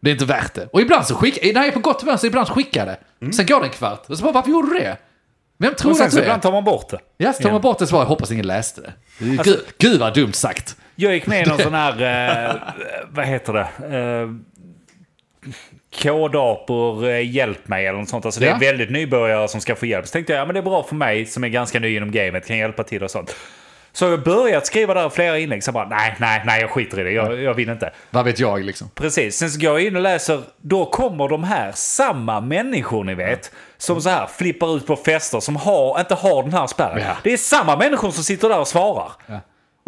Det 0.00 0.10
är 0.10 0.12
inte 0.12 0.24
värt 0.24 0.54
det. 0.54 0.68
Och 0.72 0.80
ibland 0.80 1.06
så 1.06 1.14
skickar 1.14 1.52
nej 1.54 1.72
på 1.72 1.78
gott 1.80 2.02
väl 2.02 2.18
så 2.18 2.26
ibland 2.26 2.48
skickar 2.48 2.86
jag 2.86 2.96
det. 3.26 3.32
Sen 3.32 3.46
går 3.46 3.60
det 3.60 3.66
en 3.66 3.72
kvart. 3.72 4.04
Och 4.08 4.18
så 4.18 4.24
bara, 4.24 4.32
varför 4.32 4.50
gjorde 4.50 4.68
du 4.72 4.78
det? 4.78 4.96
Vem 5.58 5.74
tror 5.74 5.90
Och 5.90 5.94
du 5.94 5.98
sen 5.98 6.06
att 6.06 6.12
så 6.12 6.16
du 6.16 6.22
är? 6.22 6.26
ibland 6.26 6.42
tar 6.42 6.52
man 6.52 6.64
bort 6.64 6.88
det. 6.90 6.98
Ja, 7.16 7.32
så 7.32 7.42
tar 7.42 7.50
man 7.52 7.60
bort 7.60 7.78
det 7.78 7.86
så 7.86 7.92
bara, 7.92 8.02
jag 8.02 8.08
hoppas 8.08 8.30
ingen 8.30 8.46
läste 8.46 8.80
det. 8.80 8.92
Gud, 9.44 9.60
gud 9.78 10.00
vad 10.00 10.14
dumt 10.14 10.32
sagt. 10.32 10.76
Jag 11.00 11.14
gick 11.14 11.26
med 11.26 11.46
i 11.46 11.50
någon 11.50 11.58
sån 11.58 11.74
här, 11.74 12.48
eh, 12.48 12.54
vad 13.10 13.26
heter 13.26 13.52
det? 13.52 13.96
Eh, 13.96 14.28
Kodapor, 16.02 17.08
eh, 17.08 17.30
hjälp 17.34 17.68
mig 17.68 17.86
eller 17.86 17.98
något 17.98 18.08
sånt. 18.08 18.24
Alltså 18.24 18.40
det 18.40 18.46
är 18.46 18.50
Ja. 18.50 18.58
väldigt 18.60 18.90
nybörjare 18.90 19.48
som 19.48 19.60
ska 19.60 19.74
få 19.76 19.86
hjälp. 19.86 20.06
Så 20.06 20.12
tänkte 20.12 20.32
jag, 20.32 20.40
ja 20.40 20.44
men 20.46 20.54
det 20.54 20.60
är 20.60 20.62
bra 20.62 20.82
för 20.82 20.94
mig 20.94 21.26
som 21.26 21.44
är 21.44 21.48
ganska 21.48 21.80
ny 21.80 21.96
inom 21.96 22.10
gamet, 22.10 22.46
kan 22.46 22.58
hjälpa 22.58 22.82
till 22.84 23.02
och 23.04 23.10
sånt. 23.10 23.36
Så 23.92 24.04
jag 24.04 24.22
börjat 24.22 24.66
skriva 24.66 24.94
där 24.94 25.08
flera 25.08 25.38
inlägg, 25.38 25.64
så 25.64 25.72
bara 25.72 25.88
nej, 25.88 26.14
nej, 26.18 26.42
nej, 26.46 26.60
jag 26.60 26.70
skiter 26.70 27.00
i 27.00 27.02
det, 27.04 27.10
jag, 27.10 27.42
jag 27.42 27.54
vill 27.54 27.68
inte. 27.68 27.90
Vad 28.10 28.24
vet 28.24 28.38
jag 28.38 28.64
liksom. 28.64 28.90
Precis, 28.94 29.36
sen 29.36 29.50
så 29.50 29.60
går 29.60 29.70
jag 29.80 29.86
in 29.86 29.96
och 29.96 30.02
läser, 30.02 30.40
då 30.60 30.84
kommer 30.86 31.28
de 31.28 31.44
här, 31.44 31.72
samma 31.74 32.40
människor 32.40 33.04
ni 33.04 33.14
vet, 33.14 33.52
som 33.76 34.00
så 34.00 34.08
här 34.10 34.26
flippar 34.26 34.76
ut 34.76 34.86
på 34.86 34.96
fester, 34.96 35.40
som 35.40 35.56
har, 35.56 36.00
inte 36.00 36.14
har 36.14 36.42
den 36.42 36.52
här 36.52 36.66
spärren. 36.66 37.02
Ja. 37.06 37.16
Det 37.22 37.32
är 37.32 37.36
samma 37.36 37.76
människor 37.76 38.10
som 38.10 38.24
sitter 38.24 38.48
där 38.48 38.58
och 38.58 38.68
svarar. 38.68 39.12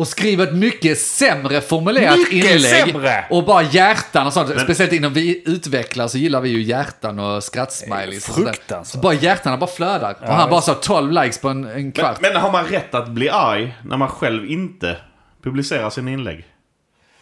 Och 0.00 0.08
skriver 0.08 0.44
ett 0.46 0.54
mycket 0.54 0.98
sämre 0.98 1.60
formulerat 1.60 2.18
Mycket 2.18 2.32
inlägg. 2.32 2.60
sämre! 2.92 3.24
Och 3.30 3.44
bara 3.44 3.62
hjärtan 3.62 4.26
och 4.26 4.32
sånt. 4.32 4.60
Speciellt 4.60 4.92
inom 4.92 5.12
vi 5.12 5.42
utvecklare 5.46 6.08
så 6.08 6.18
gillar 6.18 6.40
vi 6.40 6.48
ju 6.48 6.62
hjärtan 6.62 7.18
och 7.18 7.44
skrattsmileys. 7.44 8.26
fruktansvärt. 8.26 8.86
Så 8.86 8.98
bara 8.98 9.14
hjärtarna 9.14 9.56
bara 9.56 9.70
flödar. 9.70 10.16
Och 10.20 10.26
han 10.34 10.50
bara 10.50 10.60
sa 10.60 10.74
12 10.74 11.12
likes 11.12 11.40
på 11.40 11.48
en, 11.48 11.64
en 11.64 11.72
Men, 11.72 11.92
kvart. 11.92 12.18
men 12.20 12.36
har 12.36 12.52
man 12.52 12.64
rätt 12.64 12.94
att 12.94 13.08
bli 13.08 13.30
arg 13.30 13.76
när 13.84 13.96
man 13.96 14.08
själv 14.08 14.50
inte 14.50 14.96
publicerar 15.42 15.90
sina 15.90 16.10
inlägg? 16.10 16.44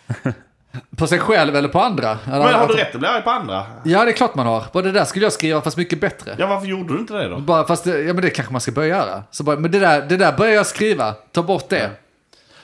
På 0.97 1.07
sig 1.07 1.19
själv 1.19 1.57
eller 1.57 1.69
på 1.69 1.81
andra? 1.81 2.19
Eller 2.27 2.39
Men 2.45 2.55
har 2.55 2.63
att- 2.63 2.69
du 2.69 2.75
rätt 2.75 2.95
att 2.95 3.01
bli 3.01 3.09
arg 3.09 3.23
på 3.23 3.31
andra? 3.31 3.67
Ja, 3.85 4.05
det 4.05 4.11
är 4.11 4.13
klart 4.13 4.35
man 4.35 4.47
har. 4.47 4.65
Och 4.73 4.83
det 4.83 4.93
där 4.93 5.05
skulle 5.05 5.25
jag 5.25 5.33
skriva 5.33 5.61
fast 5.63 5.77
mycket 5.77 6.01
bättre. 6.01 6.35
Ja, 6.39 6.47
varför 6.47 6.67
gjorde 6.67 6.93
du 6.95 6.99
inte 7.01 7.15
det 7.15 7.29
då? 7.29 7.39
Bara, 7.39 7.67
fast 7.67 7.87
ja, 7.87 7.93
men 7.95 8.17
det 8.17 8.31
kanske 8.31 8.53
man 8.53 8.61
ska 8.61 8.73
börja 8.73 8.89
göra. 8.89 9.23
Så 9.31 9.43
bara, 9.45 9.57
men 9.57 9.71
det 9.71 9.79
där, 9.79 10.03
det 10.03 10.17
där 10.17 10.33
börjar 10.33 10.53
jag 10.55 10.67
skriva. 10.67 11.13
Ta 11.33 11.43
bort 11.43 11.69
det. 11.69 11.91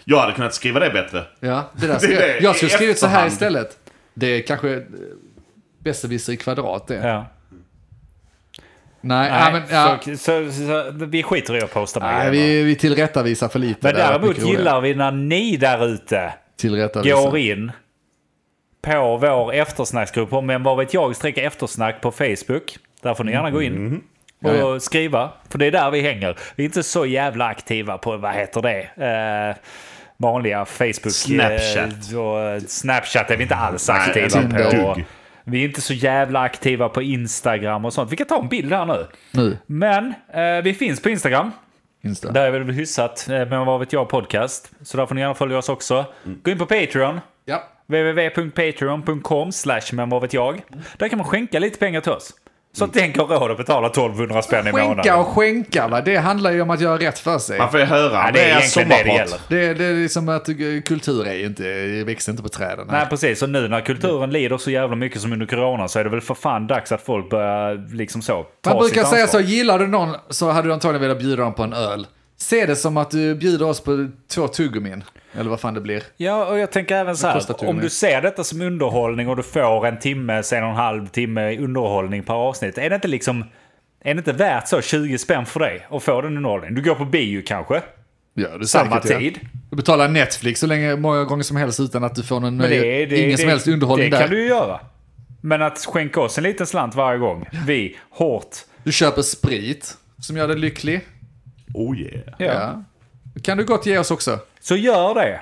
Jag 0.04 0.18
hade 0.18 0.32
kunnat 0.32 0.54
skriva 0.54 0.80
det 0.80 0.90
bättre. 0.90 1.24
Ja, 1.40 1.70
det 1.76 1.86
där 1.86 1.94
är 2.12 2.16
det, 2.16 2.38
jag 2.40 2.56
skulle 2.56 2.70
skrivit 2.70 2.98
så 2.98 3.06
här 3.06 3.26
istället. 3.26 3.78
Det 4.14 4.26
är 4.26 4.42
kanske 4.42 4.74
eh, 4.74 4.82
besserwisser 5.78 6.32
i 6.32 6.36
kvadrat 6.36 6.86
det. 6.86 6.94
Ja. 6.94 7.26
Nej, 9.00 9.30
Nej, 9.30 9.52
men, 9.52 9.62
ja, 9.70 9.98
så, 10.04 10.16
så, 10.16 10.52
så, 10.52 10.90
vi 11.06 11.22
skiter 11.22 11.56
i 11.56 11.60
att 11.60 11.72
posta 11.72 12.00
mer 12.00 12.06
nej, 12.06 12.30
vi, 12.30 12.62
vi 12.62 12.76
tillrättavisar 12.76 13.48
för 13.48 13.58
lite. 13.58 13.78
Men 13.82 13.94
varit 13.94 14.06
däremot 14.06 14.38
gillar 14.38 14.80
vi 14.80 14.94
när 14.94 15.12
ni 15.12 15.56
där 15.56 15.86
ute 15.86 16.32
går 17.02 17.38
in 17.38 17.72
på 18.82 19.16
vår 19.16 19.52
eftersnacksgrupp 19.52 20.32
om 20.32 20.46
Men 20.46 20.62
vad 20.62 20.76
vet 20.76 20.94
jag 20.94 21.16
sträcker 21.16 21.42
eftersnack 21.42 22.00
på 22.00 22.10
Facebook. 22.10 22.76
Där 23.02 23.14
får 23.14 23.24
ni 23.24 23.32
gärna 23.32 23.50
gå 23.50 23.62
in 23.62 24.02
och 24.42 24.50
Ja, 24.50 24.54
ja. 24.54 24.80
skriva. 24.80 25.32
För 25.48 25.58
det 25.58 25.66
är 25.66 25.70
där 25.70 25.90
vi 25.90 26.00
hänger. 26.00 26.38
Vi 26.56 26.62
är 26.62 26.64
inte 26.64 26.82
så 26.82 27.06
jävla 27.06 27.46
aktiva 27.46 27.98
på, 27.98 28.16
vad 28.16 28.34
heter 28.34 28.62
det? 28.62 28.80
Eh, 28.96 29.56
vanliga 30.16 30.64
Facebook. 30.64 31.12
Snapchat. 31.12 32.12
Eh, 32.12 32.18
och 32.18 32.62
Snapchat 32.62 33.30
är 33.30 33.36
vi 33.36 33.42
inte 33.42 33.54
alls 33.56 33.88
Nej, 33.88 33.98
aktiva 34.00 34.42
inte 34.42 34.56
på. 34.64 34.70
dugg. 34.70 35.04
Vi 35.44 35.60
är 35.60 35.68
inte 35.68 35.80
så 35.80 35.94
jävla 35.94 36.40
aktiva 36.40 36.88
på 36.88 37.02
Instagram 37.02 37.84
och 37.84 37.92
sånt. 37.92 38.12
Vi 38.12 38.16
kan 38.16 38.26
ta 38.26 38.40
en 38.40 38.48
bild 38.48 38.72
här 38.72 38.86
nu. 38.86 39.06
Nu, 39.30 39.58
Men 39.66 40.14
eh, 40.32 40.62
vi 40.64 40.74
finns 40.74 41.02
på 41.02 41.08
Instagram. 41.08 41.50
Insta. 42.04 42.32
Där 42.32 42.46
är 42.46 42.50
väl 42.50 42.70
hyfsat, 42.70 43.28
eh, 43.30 43.46
men 43.48 43.66
vad 43.66 43.80
vet 43.80 43.92
jag 43.92 44.08
podcast. 44.08 44.70
Så 44.82 44.96
där 44.96 45.06
får 45.06 45.14
ni 45.14 45.20
gärna 45.20 45.34
följa 45.34 45.58
oss 45.58 45.68
också. 45.68 46.04
Gå 46.42 46.50
in 46.50 46.58
på 46.58 46.66
Patreon. 46.66 47.20
Ja. 47.44 47.62
www.patreon.com 47.86 49.52
slash 49.52 49.80
men 49.92 50.08
vad 50.10 50.22
vet 50.22 50.32
jag. 50.32 50.62
Där 50.98 51.08
kan 51.08 51.18
man 51.18 51.26
skänka 51.26 51.58
lite 51.58 51.78
pengar 51.78 52.00
till 52.00 52.12
oss. 52.12 52.34
Så 52.76 52.84
att 52.84 52.92
den 52.92 53.12
går 53.12 53.26
råd 53.26 53.50
att 53.50 53.56
betala 53.56 53.86
1200 53.86 54.42
spänn 54.42 54.66
i 54.66 54.72
Skänka 54.72 54.88
månaden. 54.88 55.14
och 55.14 55.26
skänka, 55.26 55.88
va? 55.88 56.00
det 56.00 56.16
handlar 56.16 56.50
ju 56.50 56.60
om 56.62 56.70
att 56.70 56.80
göra 56.80 56.98
rätt 56.98 57.18
för 57.18 57.38
sig. 57.38 57.58
Man 57.58 57.70
får 57.70 57.80
ju 57.80 57.86
höra 57.86 58.12
Ja, 58.12 58.30
det 58.32 58.40
är 58.40 58.44
det 58.44 58.50
är 58.50 58.58
egentligen 58.58 58.88
det 58.88 59.02
det 59.04 59.14
gäller. 59.14 59.38
Det, 59.48 59.74
det 59.74 59.84
är 59.84 59.94
liksom 59.94 60.28
att 60.28 60.46
kultur 60.84 61.26
är 61.26 61.34
ju 61.34 61.46
inte, 61.46 62.04
växer 62.04 62.32
inte 62.32 62.42
på 62.42 62.48
träden. 62.48 62.86
Nej 62.90 63.06
precis, 63.10 63.42
och 63.42 63.50
nu 63.50 63.68
när 63.68 63.80
kulturen 63.80 64.30
lider 64.30 64.58
så 64.58 64.70
jävla 64.70 64.96
mycket 64.96 65.20
som 65.20 65.32
under 65.32 65.46
corona 65.46 65.88
så 65.88 65.98
är 65.98 66.04
det 66.04 66.10
väl 66.10 66.20
för 66.20 66.34
fan 66.34 66.66
dags 66.66 66.92
att 66.92 67.02
folk 67.02 67.30
börjar 67.30 67.94
liksom 67.96 68.22
så 68.22 68.46
ta 68.62 68.70
Man 68.70 68.78
brukar 68.78 69.00
sitt 69.00 69.10
säga 69.10 69.26
så, 69.26 69.40
gillar 69.40 69.78
du 69.78 69.86
någon 69.86 70.16
så 70.28 70.50
hade 70.50 70.68
du 70.68 70.72
antagligen 70.72 71.02
velat 71.02 71.18
bjuda 71.18 71.42
dem 71.42 71.54
på 71.54 71.62
en 71.62 71.72
öl. 71.72 72.06
Se 72.44 72.66
det 72.66 72.76
som 72.76 72.96
att 72.96 73.10
du 73.10 73.34
bjuder 73.34 73.66
oss 73.66 73.80
på 73.80 74.08
två 74.28 74.48
tuggummin. 74.48 75.04
Eller 75.32 75.50
vad 75.50 75.60
fan 75.60 75.74
det 75.74 75.80
blir. 75.80 76.02
Ja, 76.16 76.46
och 76.46 76.58
jag 76.58 76.72
tänker 76.72 76.94
även 76.96 77.16
så 77.16 77.26
här. 77.26 77.68
Om 77.68 77.80
du 77.80 77.90
ser 77.90 78.22
detta 78.22 78.44
som 78.44 78.60
underhållning 78.60 79.28
och 79.28 79.36
du 79.36 79.42
får 79.42 79.86
en 79.86 79.98
timme, 79.98 80.42
sen 80.42 80.64
en 80.64 80.74
halv 80.74 81.06
timme 81.08 81.56
underhållning 81.58 82.22
per 82.22 82.34
avsnitt. 82.34 82.78
Är 82.78 82.90
det 82.90 82.94
inte 82.94 83.08
liksom... 83.08 83.44
Är 84.04 84.14
det 84.14 84.18
inte 84.18 84.32
värt 84.32 84.68
så 84.68 84.80
20 84.80 85.18
spänn 85.18 85.46
för 85.46 85.60
dig 85.60 85.86
att 85.90 86.02
få 86.02 86.20
den 86.20 86.36
underhållningen? 86.36 86.74
Du 86.74 86.82
går 86.82 86.94
på 86.94 87.04
bio 87.04 87.42
kanske? 87.46 87.82
Ja, 88.34 88.58
det 88.58 88.66
Samma 88.66 89.02
säkert, 89.02 89.18
tid. 89.18 89.38
Ja. 89.42 89.48
Du 89.70 89.76
betalar 89.76 90.08
Netflix 90.08 90.60
så 90.60 90.66
länge, 90.66 90.96
många 90.96 91.24
gånger 91.24 91.42
som 91.42 91.56
helst 91.56 91.80
utan 91.80 92.04
att 92.04 92.14
du 92.14 92.22
får 92.22 92.40
någon, 92.40 92.58
det, 92.58 92.68
nöje- 92.68 93.06
det, 93.06 93.16
ingen 93.18 93.30
det, 93.30 93.38
som 93.38 93.48
helst 93.48 93.68
underhållning 93.68 94.10
Det 94.10 94.16
där. 94.16 94.22
kan 94.22 94.30
du 94.30 94.42
ju 94.42 94.48
göra. 94.48 94.80
Men 95.40 95.62
att 95.62 95.78
skänka 95.78 96.20
oss 96.20 96.38
en 96.38 96.44
liten 96.44 96.66
slant 96.66 96.94
varje 96.94 97.18
gång. 97.18 97.48
Vi, 97.66 97.96
hårt. 98.10 98.56
Du 98.82 98.92
köper 98.92 99.22
sprit 99.22 99.94
som 100.20 100.36
gör 100.36 100.48
dig 100.48 100.58
lycklig. 100.58 101.00
Oh 101.74 101.98
yeah. 101.98 102.20
Ja. 102.38 102.82
Det 103.34 103.40
kan 103.42 103.56
du 103.58 103.64
gott 103.64 103.86
ge 103.86 103.98
oss 103.98 104.10
också. 104.10 104.38
Så 104.60 104.76
gör 104.76 105.14
det. 105.14 105.40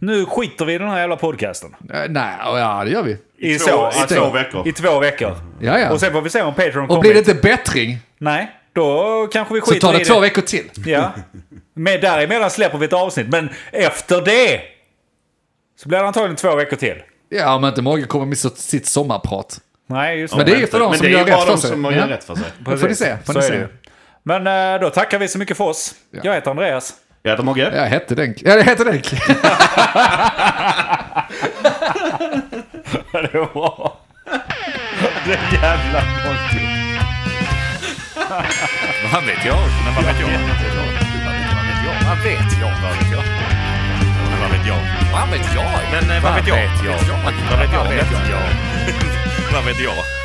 Nu 0.00 0.24
skiter 0.26 0.64
vi 0.64 0.74
i 0.74 0.78
den 0.78 0.88
här 0.88 0.98
jävla 1.00 1.16
podcasten. 1.16 1.74
Eh, 1.94 2.00
nej, 2.08 2.34
ja 2.40 2.82
det 2.84 2.90
gör 2.90 3.02
vi. 3.02 3.16
I, 3.38 3.58
två- 3.58 3.70
i 3.70 4.02
att- 4.02 4.08
två 4.08 4.30
veckor. 4.30 4.68
I 4.68 4.72
två 4.72 4.98
veckor. 5.00 5.36
Ja, 5.60 5.78
ja. 5.78 5.90
Och 5.92 6.00
sen 6.00 6.12
får 6.12 6.20
vi 6.22 6.30
se 6.30 6.42
om 6.42 6.54
Patreon 6.54 6.82
Och 6.82 6.88
kommer. 6.88 7.00
blir 7.00 7.12
det 7.12 7.18
inte 7.18 7.34
bättring 7.34 7.98
Nej, 8.18 8.52
då 8.72 9.28
kanske 9.32 9.54
vi 9.54 9.60
så 9.60 9.66
skiter 9.66 9.80
tar 9.86 9.92
det 9.92 10.00
i 10.00 10.04
två 10.04 10.20
veckor 10.20 10.42
till. 10.42 10.70
Ja. 10.86 11.12
Men 11.74 12.00
däremellan 12.00 12.50
släpper 12.50 12.78
vi 12.78 12.84
ett 12.86 12.92
avsnitt. 12.92 13.28
Men 13.28 13.48
efter 13.72 14.20
det 14.24 14.60
så 15.82 15.88
blir 15.88 15.98
det 15.98 16.06
antagligen 16.06 16.36
två 16.36 16.56
veckor 16.56 16.76
till. 16.76 17.02
Ja, 17.28 17.54
om 17.54 17.64
inte 17.64 17.82
Morgan 17.82 18.08
kommer 18.08 18.26
med 18.26 18.38
sitt 18.38 18.58
sitt 18.58 18.86
sommarprat. 18.86 19.60
Nej, 19.86 20.18
just 20.20 20.36
Men 20.36 20.46
det 20.46 20.52
är 20.52 20.56
ju 20.56 20.66
för 20.66 20.80
de 20.80 20.90
Men 20.90 20.98
som 20.98 21.06
det 21.06 21.10
är 21.12 21.18
gör 21.18 21.26
ju 21.26 21.32
bara 21.32 21.36
rätt 21.40 21.44
för 21.46 21.52
de 21.52 21.58
sig. 21.60 21.70
som 21.70 21.84
gör 21.84 22.06
rätt 22.08 22.24
för 22.24 22.34
sig. 22.34 22.44
Då 22.58 22.76
får 22.76 22.88
ni 22.88 22.94
se. 22.94 23.16
Får 23.24 23.32
Så 23.32 23.38
ni 23.38 23.46
är 23.46 23.50
det 23.50 23.58
se. 23.58 23.83
Men 24.26 24.46
eh, 24.46 24.80
då 24.80 24.90
tackar 24.90 25.18
vi 25.18 25.28
så 25.28 25.38
mycket 25.38 25.56
för 25.56 25.64
oss. 25.64 25.94
Ja. 26.10 26.20
Jag 26.24 26.34
heter 26.34 26.50
Andreas. 26.50 26.94
Jag 27.22 27.30
heter 27.30 27.44
Mogge. 27.44 27.72
Jag 27.76 27.86
hette 27.86 28.14
Denk. 28.14 28.42
Ja, 28.42 28.54
jag 28.54 28.64
hette 28.64 28.84
Denk. 28.84 29.10
det 33.12 33.38
var... 33.54 33.92
Det 35.26 35.38
jävla 35.52 36.00
någonting. 36.24 36.70
Vad 39.12 39.24
vet 39.26 39.44
jag? 39.46 39.58
Men 39.84 39.94
vad 39.94 40.04
vet 40.04 40.20
jag? 40.20 40.28
Vad 42.08 42.18
vet 42.24 42.52
jag? 42.60 42.70
Vad 42.82 42.96
vet 42.96 43.12
jag? 43.12 43.22
Vad 44.40 44.50
vet 44.50 44.66
jag? 44.66 44.78
Men 45.12 45.20
vad 45.20 45.30
vet 45.30 45.46
jag? 45.48 45.52
Vad 45.52 45.54
vet 45.54 45.54
jag? 45.54 45.66
Men 45.92 46.22
vad 46.22 46.34
vet 46.34 46.48
jag? 46.48 46.56
Vad 46.56 47.58
vet 47.60 47.72
jag? 47.72 47.78
Vad 47.78 47.88
vet 47.88 48.10
jag? 48.30 48.40
Vad 49.52 49.64
vet 49.64 49.80
jag? 49.80 50.23